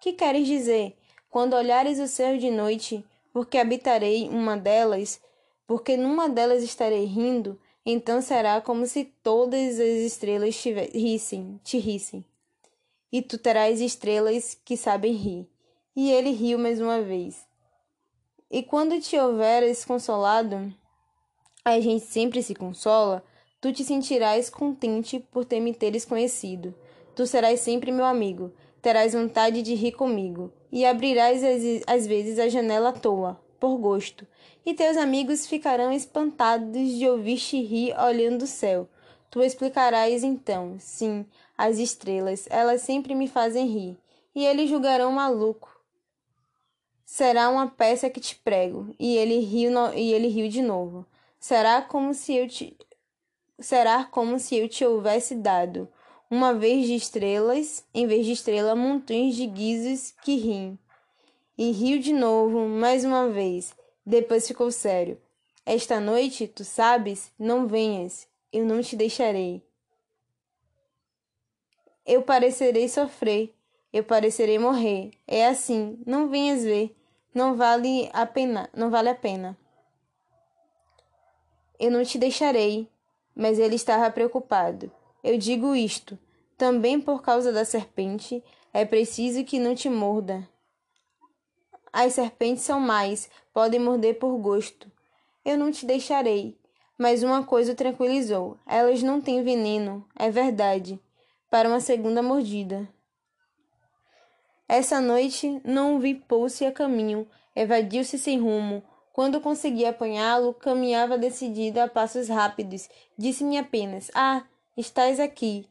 Que 0.00 0.12
queres 0.12 0.46
dizer? 0.46 0.96
Quando 1.30 1.54
olhares 1.54 1.98
o 1.98 2.06
céu 2.06 2.36
de 2.36 2.50
noite, 2.50 3.04
porque 3.32 3.58
habitarei 3.58 4.28
uma 4.28 4.56
delas, 4.56 5.20
porque 5.66 5.96
numa 5.96 6.28
delas 6.28 6.62
estarei 6.62 7.04
rindo, 7.04 7.58
então 7.84 8.20
será 8.20 8.60
como 8.60 8.86
se 8.86 9.04
todas 9.22 9.80
as 9.80 10.00
estrelas 10.00 10.56
te 10.56 10.72
rissem, 10.72 11.60
te 11.62 11.78
rissem. 11.78 12.24
E 13.12 13.22
tu 13.22 13.38
terás 13.38 13.80
estrelas 13.80 14.58
que 14.64 14.76
sabem 14.76 15.12
rir. 15.12 15.48
E 15.94 16.10
ele 16.10 16.30
riu 16.30 16.58
mais 16.58 16.80
uma 16.80 17.00
vez. 17.00 17.46
E 18.50 18.62
quando 18.62 19.00
te 19.00 19.18
houveres 19.18 19.84
consolado, 19.84 20.72
a 21.64 21.80
gente 21.80 22.04
sempre 22.04 22.42
se 22.42 22.54
consola, 22.54 23.24
tu 23.60 23.72
te 23.72 23.82
sentirás 23.82 24.48
contente 24.48 25.18
por 25.18 25.44
ter 25.44 25.58
me 25.58 25.74
teres 25.74 26.04
conhecido. 26.04 26.74
Tu 27.14 27.26
serás 27.26 27.60
sempre 27.60 27.90
meu 27.90 28.04
amigo, 28.04 28.52
terás 28.80 29.14
vontade 29.14 29.62
de 29.62 29.74
rir 29.74 29.92
comigo, 29.92 30.52
e 30.70 30.84
abrirás 30.84 31.42
às 31.86 32.06
vezes 32.06 32.38
a 32.38 32.48
janela 32.48 32.90
à 32.90 32.92
toa, 32.92 33.40
por 33.58 33.76
gosto, 33.78 34.24
e 34.64 34.74
teus 34.74 34.96
amigos 34.96 35.46
ficarão 35.46 35.90
espantados 35.90 36.90
de 36.90 37.08
ouvir-te 37.08 37.60
rir 37.60 37.98
olhando 37.98 38.42
o 38.42 38.46
céu. 38.46 38.88
Tu 39.28 39.42
explicarás 39.42 40.22
então, 40.22 40.76
sim, 40.78 41.26
as 41.56 41.78
estrelas, 41.78 42.46
elas 42.50 42.82
sempre 42.82 43.14
me 43.14 43.28
fazem 43.28 43.66
rir, 43.66 43.98
e 44.34 44.44
eles 44.44 44.68
julgarão 44.68 45.12
maluco. 45.12 45.74
Será 47.04 47.48
uma 47.48 47.68
peça 47.68 48.10
que 48.10 48.20
te 48.20 48.36
prego, 48.36 48.94
e 48.98 49.16
ele 49.16 49.38
riu, 49.40 49.70
no... 49.70 49.94
e 49.94 50.12
ele 50.12 50.28
riu 50.28 50.48
de 50.48 50.62
novo. 50.62 51.06
Será 51.38 51.82
como 51.82 52.12
se 52.12 52.34
eu 52.34 52.48
te 52.48 52.76
será 53.58 54.04
como 54.04 54.38
se 54.38 54.54
eu 54.54 54.68
te 54.68 54.84
houvesse 54.84 55.34
dado 55.34 55.88
uma 56.30 56.52
vez 56.52 56.86
de 56.86 56.94
estrelas, 56.94 57.84
em 57.94 58.06
vez 58.06 58.26
de 58.26 58.32
estrela, 58.32 58.74
montões 58.74 59.36
de 59.36 59.46
guizos 59.46 60.12
que 60.22 60.36
riem. 60.36 60.78
E 61.56 61.70
riu 61.70 62.00
de 62.00 62.12
novo, 62.12 62.66
mais 62.68 63.04
uma 63.04 63.28
vez. 63.28 63.74
Depois 64.04 64.46
ficou 64.46 64.70
sério. 64.70 65.20
Esta 65.64 66.00
noite, 66.00 66.46
tu 66.46 66.64
sabes, 66.64 67.30
não 67.38 67.66
venhas, 67.66 68.26
eu 68.52 68.64
não 68.64 68.82
te 68.82 68.96
deixarei. 68.96 69.62
Eu 72.06 72.22
parecerei 72.22 72.88
sofrer, 72.88 73.52
eu 73.92 74.04
parecerei 74.04 74.60
morrer. 74.60 75.10
É 75.26 75.48
assim, 75.48 75.98
não 76.06 76.28
venhas 76.28 76.62
ver, 76.62 76.94
não 77.34 77.56
vale 77.56 78.08
a 78.12 78.24
pena, 78.24 78.70
não 78.72 78.90
vale 78.90 79.08
a 79.08 79.14
pena. 79.14 79.58
Eu 81.80 81.90
não 81.90 82.04
te 82.04 82.16
deixarei, 82.16 82.88
mas 83.34 83.58
ele 83.58 83.74
estava 83.74 84.08
preocupado. 84.10 84.90
Eu 85.22 85.36
digo 85.36 85.74
isto, 85.74 86.16
também 86.56 87.00
por 87.00 87.22
causa 87.22 87.52
da 87.52 87.64
serpente, 87.64 88.42
é 88.72 88.84
preciso 88.84 89.44
que 89.44 89.58
não 89.58 89.74
te 89.74 89.90
morda. 89.90 90.48
As 91.92 92.12
serpentes 92.12 92.62
são 92.62 92.78
mais, 92.78 93.28
podem 93.52 93.80
morder 93.80 94.18
por 94.18 94.36
gosto. 94.38 94.90
Eu 95.44 95.58
não 95.58 95.72
te 95.72 95.84
deixarei. 95.84 96.56
Mas 96.96 97.22
uma 97.22 97.42
coisa 97.44 97.72
o 97.72 97.76
tranquilizou: 97.76 98.56
elas 98.66 99.02
não 99.02 99.20
têm 99.20 99.42
veneno, 99.42 100.06
é 100.14 100.30
verdade, 100.30 101.00
para 101.50 101.68
uma 101.68 101.80
segunda 101.80 102.22
mordida. 102.22 102.88
Essa 104.68 105.00
noite 105.00 105.60
não 105.64 106.00
vi 106.00 106.14
pôr-se 106.14 106.64
a 106.66 106.72
caminho, 106.72 107.28
evadiu-se 107.54 108.18
sem 108.18 108.40
rumo. 108.40 108.82
Quando 109.12 109.40
consegui 109.40 109.86
apanhá-lo, 109.86 110.52
caminhava 110.52 111.16
decidida 111.16 111.84
a 111.84 111.88
passos 111.88 112.28
rápidos. 112.28 112.88
Disse-me 113.16 113.56
apenas: 113.56 114.10
Ah, 114.14 114.44
Estás 114.76 115.18
aqui. 115.18 115.66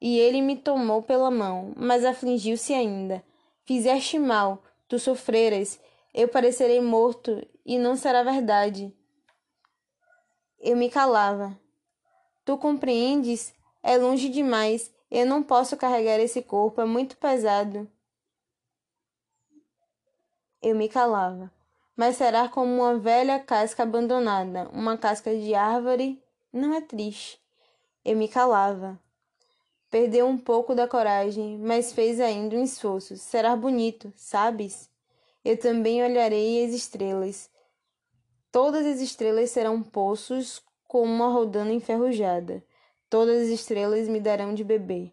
E 0.00 0.18
ele 0.18 0.40
me 0.40 0.56
tomou 0.56 1.02
pela 1.02 1.30
mão, 1.30 1.74
mas 1.76 2.06
afligiu-se 2.06 2.72
ainda. 2.72 3.22
Fizeste 3.66 4.18
mal, 4.18 4.62
tu 4.88 4.98
sofreras, 4.98 5.78
eu 6.14 6.26
parecerei 6.26 6.80
morto, 6.80 7.46
e 7.66 7.76
não 7.76 7.96
será 7.96 8.22
verdade. 8.22 8.90
Eu 10.58 10.74
me 10.74 10.88
calava. 10.88 11.58
Tu 12.46 12.56
compreendes? 12.56 13.52
É 13.82 13.98
longe 13.98 14.30
demais. 14.30 14.90
Eu 15.16 15.24
não 15.24 15.42
posso 15.42 15.78
carregar 15.78 16.20
esse 16.20 16.42
corpo, 16.42 16.78
é 16.78 16.84
muito 16.84 17.16
pesado. 17.16 17.90
Eu 20.60 20.76
me 20.76 20.90
calava. 20.90 21.50
Mas 21.96 22.16
será 22.16 22.50
como 22.50 22.82
uma 22.82 22.98
velha 22.98 23.40
casca 23.40 23.82
abandonada, 23.82 24.68
uma 24.74 24.98
casca 24.98 25.34
de 25.34 25.54
árvore? 25.54 26.22
Não 26.52 26.74
é 26.74 26.82
triste. 26.82 27.40
Eu 28.04 28.14
me 28.14 28.28
calava. 28.28 29.00
Perdeu 29.90 30.26
um 30.26 30.36
pouco 30.36 30.74
da 30.74 30.86
coragem, 30.86 31.56
mas 31.60 31.94
fez 31.94 32.20
ainda 32.20 32.54
um 32.54 32.62
esforço. 32.62 33.16
Será 33.16 33.56
bonito, 33.56 34.12
sabes? 34.14 34.90
Eu 35.42 35.58
também 35.58 36.04
olharei 36.04 36.62
as 36.62 36.74
estrelas. 36.74 37.48
Todas 38.52 38.84
as 38.84 39.00
estrelas 39.00 39.48
serão 39.48 39.82
poços 39.82 40.62
com 40.86 41.04
uma 41.04 41.28
rodana 41.28 41.72
enferrujada. 41.72 42.62
Todas 43.16 43.44
as 43.44 43.48
estrelas 43.48 44.08
me 44.08 44.20
darão 44.20 44.52
de 44.52 44.62
beber. 44.62 45.10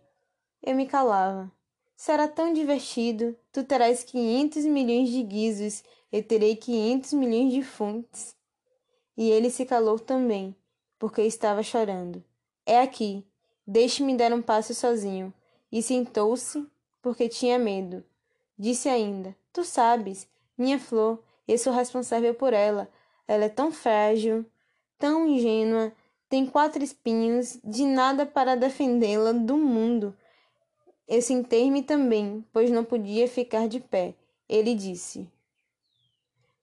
Eu 0.61 0.75
me 0.75 0.85
calava. 0.85 1.49
Será 1.95 2.27
tão 2.27 2.51
divertido. 2.51 3.33
Tu 3.49 3.63
terás 3.63 4.03
quinhentos 4.03 4.65
milhões 4.65 5.07
de 5.07 5.23
guizos. 5.23 5.81
Eu 6.11 6.21
terei 6.21 6.57
quinhentos 6.57 7.13
milhões 7.13 7.53
de 7.53 7.63
fontes. 7.63 8.35
E 9.15 9.31
ele 9.31 9.49
se 9.49 9.65
calou 9.65 9.97
também, 9.97 10.53
porque 10.99 11.21
estava 11.21 11.63
chorando. 11.63 12.21
É 12.65 12.81
aqui. 12.81 13.25
Deixe-me 13.65 14.17
dar 14.17 14.33
um 14.33 14.41
passo 14.41 14.73
sozinho. 14.73 15.33
E 15.71 15.81
sentou-se, 15.81 16.67
porque 17.01 17.29
tinha 17.29 17.57
medo. 17.57 18.03
Disse 18.59 18.89
ainda: 18.89 19.33
Tu 19.53 19.63
sabes, 19.63 20.27
minha 20.57 20.77
flor, 20.77 21.23
eu 21.47 21.57
sou 21.57 21.71
responsável 21.71 22.35
por 22.35 22.51
ela. 22.51 22.89
Ela 23.25 23.45
é 23.45 23.49
tão 23.49 23.71
frágil, 23.71 24.45
tão 24.99 25.25
ingênua, 25.25 25.93
tem 26.33 26.47
quatro 26.47 26.83
espinhos, 26.83 27.59
de 27.63 27.85
nada 27.85 28.25
para 28.25 28.55
defendê-la 28.55 29.33
do 29.33 29.55
mundo. 29.55 30.17
Eu 31.07 31.21
sentei-me 31.21 31.83
também, 31.83 32.43
pois 32.51 32.71
não 32.71 32.83
podia 32.83 33.27
ficar 33.27 33.67
de 33.67 33.79
pé. 33.79 34.15
Ele 34.49 34.73
disse: 34.73 35.29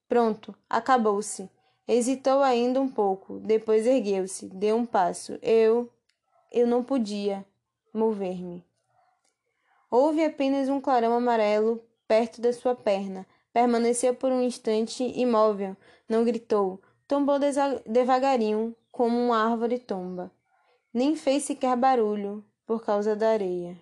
Pronto, 0.09 0.53
acabou-se. 0.69 1.49
Hesitou 1.87 2.43
ainda 2.43 2.81
um 2.81 2.89
pouco, 2.89 3.39
depois 3.39 3.87
ergueu-se, 3.87 4.49
deu 4.49 4.75
um 4.75 4.85
passo. 4.85 5.39
Eu. 5.41 5.89
Eu 6.51 6.67
não 6.67 6.83
podia 6.83 7.47
mover-me. 7.95 8.67
Houve 9.89 10.25
apenas 10.25 10.69
um 10.69 10.81
clarão 10.81 11.13
amarelo 11.13 11.81
perto 12.09 12.41
da 12.41 12.53
sua 12.53 12.75
perna. 12.75 13.25
Permaneceu 13.53 14.17
por 14.17 14.33
um 14.33 14.43
instante 14.43 15.05
imóvel, 15.05 15.77
não 16.09 16.25
gritou. 16.25 16.83
tombou 17.07 17.39
devagarinho, 17.87 18.75
como 19.01 19.19
uma 19.19 19.51
árvore 19.51 19.79
tomba. 19.79 20.31
Nem 20.93 21.17
fez 21.17 21.45
sequer 21.45 21.75
barulho, 21.75 22.45
por 22.67 22.85
causa 22.85 23.17
da 23.17 23.31
areia. 23.31 23.75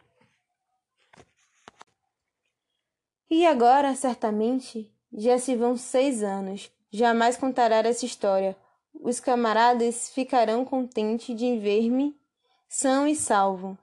E 3.28 3.44
agora, 3.44 3.96
certamente, 3.96 4.94
já 5.12 5.36
se 5.36 5.56
vão 5.56 5.76
seis 5.76 6.22
anos. 6.22 6.70
Jamais 6.92 7.36
contará 7.36 7.78
essa 7.78 8.06
história. 8.06 8.56
Os 8.94 9.18
camaradas 9.18 10.08
ficarão 10.10 10.64
contentes 10.64 11.36
de 11.36 11.58
ver-me 11.58 12.16
são 12.68 13.04
e 13.04 13.16
salvo. 13.16 13.76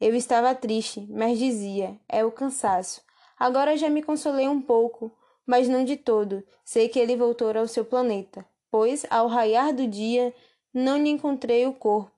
Eu 0.00 0.14
estava 0.14 0.54
triste, 0.54 1.06
mas 1.10 1.38
dizia: 1.38 2.00
é 2.08 2.24
o 2.24 2.32
cansaço. 2.32 3.02
Agora 3.38 3.76
já 3.76 3.90
me 3.90 4.02
consolei 4.02 4.48
um 4.48 4.62
pouco, 4.62 5.12
mas 5.44 5.68
não 5.68 5.84
de 5.84 5.98
todo. 5.98 6.42
Sei 6.64 6.88
que 6.88 6.98
ele 6.98 7.14
voltou 7.14 7.54
ao 7.58 7.68
seu 7.68 7.84
planeta, 7.84 8.42
pois, 8.70 9.04
ao 9.10 9.26
raiar 9.26 9.74
do 9.74 9.86
dia, 9.86 10.32
não 10.72 10.98
lhe 10.98 11.08
encontrei 11.08 11.66
o 11.66 11.72
corpo. 11.72 12.12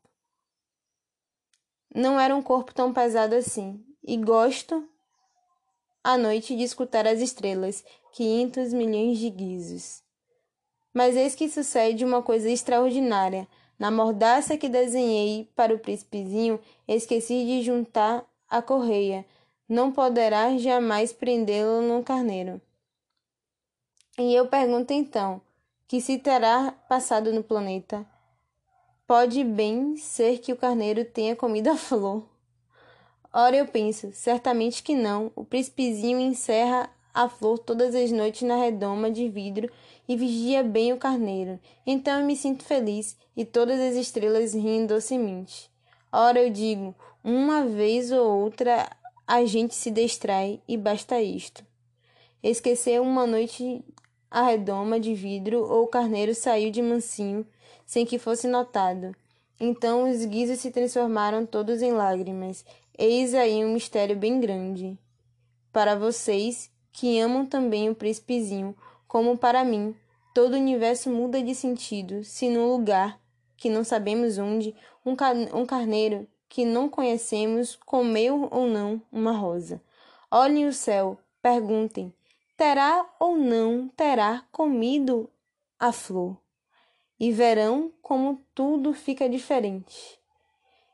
Não 1.94 2.20
era 2.20 2.34
um 2.34 2.42
corpo 2.42 2.72
tão 2.72 2.92
pesado 2.92 3.34
assim, 3.34 3.84
e 4.02 4.16
gosto 4.16 4.88
à 6.02 6.16
noite 6.16 6.56
de 6.56 6.62
escutar 6.62 7.06
as 7.06 7.20
estrelas, 7.20 7.84
quinhentos 8.12 8.72
milhões 8.72 9.18
de 9.18 9.30
guizos. 9.30 10.02
Mas 10.92 11.16
eis 11.16 11.34
que 11.34 11.48
sucede 11.48 12.04
uma 12.04 12.22
coisa 12.22 12.50
extraordinária. 12.50 13.46
Na 13.78 13.90
mordaça 13.90 14.58
que 14.58 14.68
desenhei 14.68 15.50
para 15.56 15.74
o 15.74 15.78
príncipezinho, 15.78 16.60
esqueci 16.86 17.44
de 17.44 17.62
juntar 17.62 18.24
a 18.48 18.60
correia. 18.60 19.24
Não 19.68 19.92
poderá 19.92 20.56
jamais 20.58 21.12
prendê-lo 21.12 21.80
no 21.80 22.02
carneiro. 22.02 22.60
E 24.18 24.34
eu 24.34 24.48
pergunto 24.48 24.92
então, 24.92 25.40
que 25.86 26.00
se 26.00 26.18
terá 26.18 26.72
passado 26.88 27.32
no 27.32 27.42
planeta? 27.42 28.06
Pode 29.10 29.42
bem 29.42 29.96
ser 29.96 30.38
que 30.38 30.52
o 30.52 30.56
carneiro 30.56 31.04
tenha 31.04 31.34
comido 31.34 31.66
a 31.66 31.74
flor. 31.76 32.22
Ora, 33.32 33.56
eu 33.56 33.66
penso, 33.66 34.12
certamente 34.12 34.84
que 34.84 34.94
não. 34.94 35.32
O 35.34 35.44
príncipezinho 35.44 36.20
encerra 36.20 36.88
a 37.12 37.28
flor 37.28 37.58
todas 37.58 37.92
as 37.92 38.12
noites 38.12 38.42
na 38.42 38.54
redoma 38.54 39.10
de 39.10 39.28
vidro 39.28 39.68
e 40.08 40.16
vigia 40.16 40.62
bem 40.62 40.92
o 40.92 40.96
carneiro. 40.96 41.58
Então 41.84 42.20
eu 42.20 42.24
me 42.24 42.36
sinto 42.36 42.62
feliz 42.62 43.16
e 43.36 43.44
todas 43.44 43.80
as 43.80 43.96
estrelas 43.96 44.54
riem 44.54 44.86
docemente. 44.86 45.68
Ora, 46.12 46.40
eu 46.40 46.48
digo, 46.48 46.94
uma 47.24 47.66
vez 47.66 48.12
ou 48.12 48.42
outra 48.42 48.88
a 49.26 49.44
gente 49.44 49.74
se 49.74 49.90
distrai 49.90 50.60
e 50.68 50.76
basta 50.76 51.20
isto. 51.20 51.66
Esqueceu 52.40 53.02
uma 53.02 53.26
noite 53.26 53.84
a 54.30 54.42
redoma 54.42 55.00
de 55.00 55.14
vidro 55.14 55.68
ou 55.68 55.82
o 55.82 55.88
carneiro 55.88 56.32
saiu 56.32 56.70
de 56.70 56.80
mansinho 56.80 57.44
sem 57.90 58.06
que 58.06 58.20
fosse 58.20 58.46
notado. 58.46 59.16
Então 59.58 60.08
os 60.08 60.24
guizos 60.24 60.60
se 60.60 60.70
transformaram 60.70 61.44
todos 61.44 61.82
em 61.82 61.90
lágrimas 61.90 62.64
Eis 62.96 63.34
aí 63.34 63.64
um 63.64 63.72
mistério 63.72 64.14
bem 64.14 64.38
grande. 64.38 64.96
Para 65.72 65.96
vocês, 65.96 66.70
que 66.92 67.18
amam 67.18 67.44
também 67.44 67.90
o 67.90 67.94
príncipezinho, 67.96 68.76
como 69.08 69.36
para 69.36 69.64
mim, 69.64 69.92
todo 70.32 70.52
o 70.52 70.56
universo 70.56 71.10
muda 71.10 71.42
de 71.42 71.52
sentido 71.52 72.22
se 72.22 72.48
num 72.48 72.68
lugar, 72.68 73.18
que 73.56 73.68
não 73.68 73.82
sabemos 73.82 74.38
onde, 74.38 74.72
um, 75.04 75.16
car 75.16 75.34
um 75.34 75.66
carneiro 75.66 76.28
que 76.48 76.64
não 76.64 76.88
conhecemos 76.88 77.76
comeu 77.84 78.46
ou 78.52 78.68
não 78.68 79.02
uma 79.10 79.32
rosa. 79.32 79.82
Olhem 80.30 80.68
o 80.68 80.72
céu, 80.72 81.18
perguntem: 81.42 82.14
terá 82.56 83.04
ou 83.18 83.36
não 83.36 83.88
terá 83.88 84.44
comido 84.52 85.28
a 85.76 85.90
flor? 85.90 86.39
E 87.20 87.30
verão 87.30 87.92
como 88.00 88.42
tudo 88.54 88.94
fica 88.94 89.28
diferente 89.28 90.20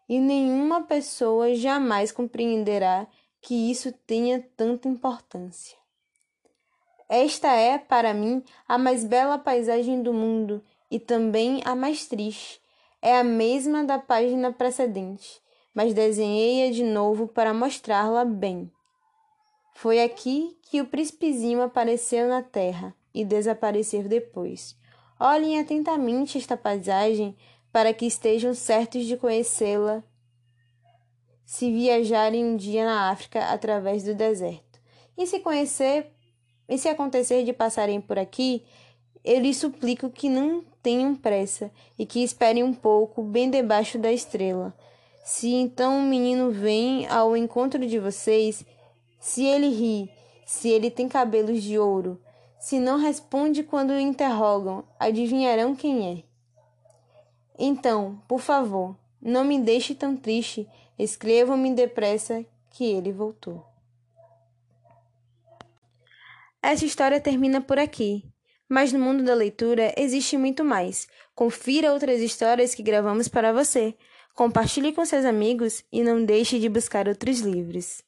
e 0.08 0.20
nenhuma 0.20 0.82
pessoa 0.82 1.54
jamais 1.54 2.12
compreenderá 2.12 3.06
que 3.40 3.70
isso 3.70 3.92
tenha 4.06 4.44
tanta 4.56 4.88
importância. 4.88 5.76
Esta 7.08 7.52
é, 7.52 7.78
para 7.78 8.12
mim, 8.12 8.42
a 8.66 8.76
mais 8.78 9.04
bela 9.04 9.38
paisagem 9.38 10.02
do 10.02 10.12
mundo 10.12 10.62
e 10.90 10.98
também 10.98 11.60
a 11.64 11.74
mais 11.74 12.06
triste. 12.06 12.60
É 13.00 13.18
a 13.18 13.24
mesma 13.24 13.84
da 13.84 13.98
página 13.98 14.52
precedente, 14.52 15.40
mas 15.72 15.94
desenhei-a 15.94 16.72
de 16.72 16.82
novo 16.82 17.28
para 17.28 17.54
mostrá-la 17.54 18.24
bem. 18.24 18.70
Foi 19.74 20.02
aqui 20.02 20.58
que 20.62 20.80
o 20.80 20.86
príncipezinho 20.86 21.62
apareceu 21.62 22.26
na 22.28 22.42
terra 22.42 22.94
e 23.14 23.24
desapareceu 23.24 24.02
depois. 24.04 24.76
Olhem 25.18 25.58
atentamente 25.58 26.36
esta 26.36 26.56
paisagem 26.56 27.34
para 27.72 27.92
que 27.94 28.06
estejam 28.06 28.54
certos 28.54 29.06
de 29.06 29.16
conhecê-la 29.16 30.02
se 31.44 31.72
viajarem 31.72 32.44
um 32.44 32.56
dia 32.56 32.84
na 32.84 33.10
África 33.10 33.44
através 33.46 34.02
do 34.02 34.14
deserto. 34.14 34.80
E 35.16 35.26
se 35.26 35.38
conhecer, 35.38 36.12
e 36.68 36.76
se 36.76 36.88
acontecer 36.88 37.44
de 37.44 37.52
passarem 37.52 38.00
por 38.00 38.18
aqui, 38.18 38.64
eu 39.24 39.40
lhes 39.40 39.56
suplico 39.56 40.10
que 40.10 40.28
não 40.28 40.62
tenham 40.82 41.14
pressa 41.14 41.70
e 41.98 42.04
que 42.04 42.22
esperem 42.22 42.62
um 42.62 42.74
pouco 42.74 43.22
bem 43.22 43.48
debaixo 43.48 43.98
da 43.98 44.12
estrela. 44.12 44.76
Se 45.24 45.52
então 45.52 45.98
o 45.98 46.02
menino 46.02 46.50
vem 46.50 47.06
ao 47.08 47.36
encontro 47.36 47.86
de 47.86 47.98
vocês, 47.98 48.64
se 49.18 49.44
ele 49.44 49.68
ri, 49.68 50.10
se 50.44 50.68
ele 50.68 50.90
tem 50.90 51.08
cabelos 51.08 51.62
de 51.62 51.78
ouro, 51.78 52.20
se 52.58 52.78
não 52.78 52.98
responde 52.98 53.62
quando 53.62 53.90
o 53.90 53.98
interrogam, 53.98 54.84
adivinharão 54.98 55.74
quem 55.74 56.18
é. 56.18 56.22
Então, 57.58 58.20
por 58.28 58.40
favor, 58.40 58.96
não 59.20 59.44
me 59.44 59.58
deixe 59.60 59.94
tão 59.94 60.16
triste. 60.16 60.68
Escrevam-me 60.98 61.74
depressa 61.74 62.44
que 62.70 62.84
ele 62.84 63.12
voltou. 63.12 63.66
Essa 66.62 66.84
história 66.84 67.20
termina 67.20 67.60
por 67.60 67.78
aqui. 67.78 68.24
Mas 68.68 68.92
no 68.92 68.98
mundo 68.98 69.22
da 69.22 69.34
leitura 69.34 69.94
existe 69.96 70.36
muito 70.36 70.64
mais. 70.64 71.06
Confira 71.34 71.92
outras 71.92 72.20
histórias 72.20 72.74
que 72.74 72.82
gravamos 72.82 73.28
para 73.28 73.52
você. 73.52 73.94
Compartilhe 74.34 74.92
com 74.92 75.04
seus 75.04 75.24
amigos 75.24 75.84
e 75.92 76.02
não 76.02 76.24
deixe 76.24 76.58
de 76.58 76.68
buscar 76.68 77.06
outros 77.08 77.40
livros. 77.40 78.02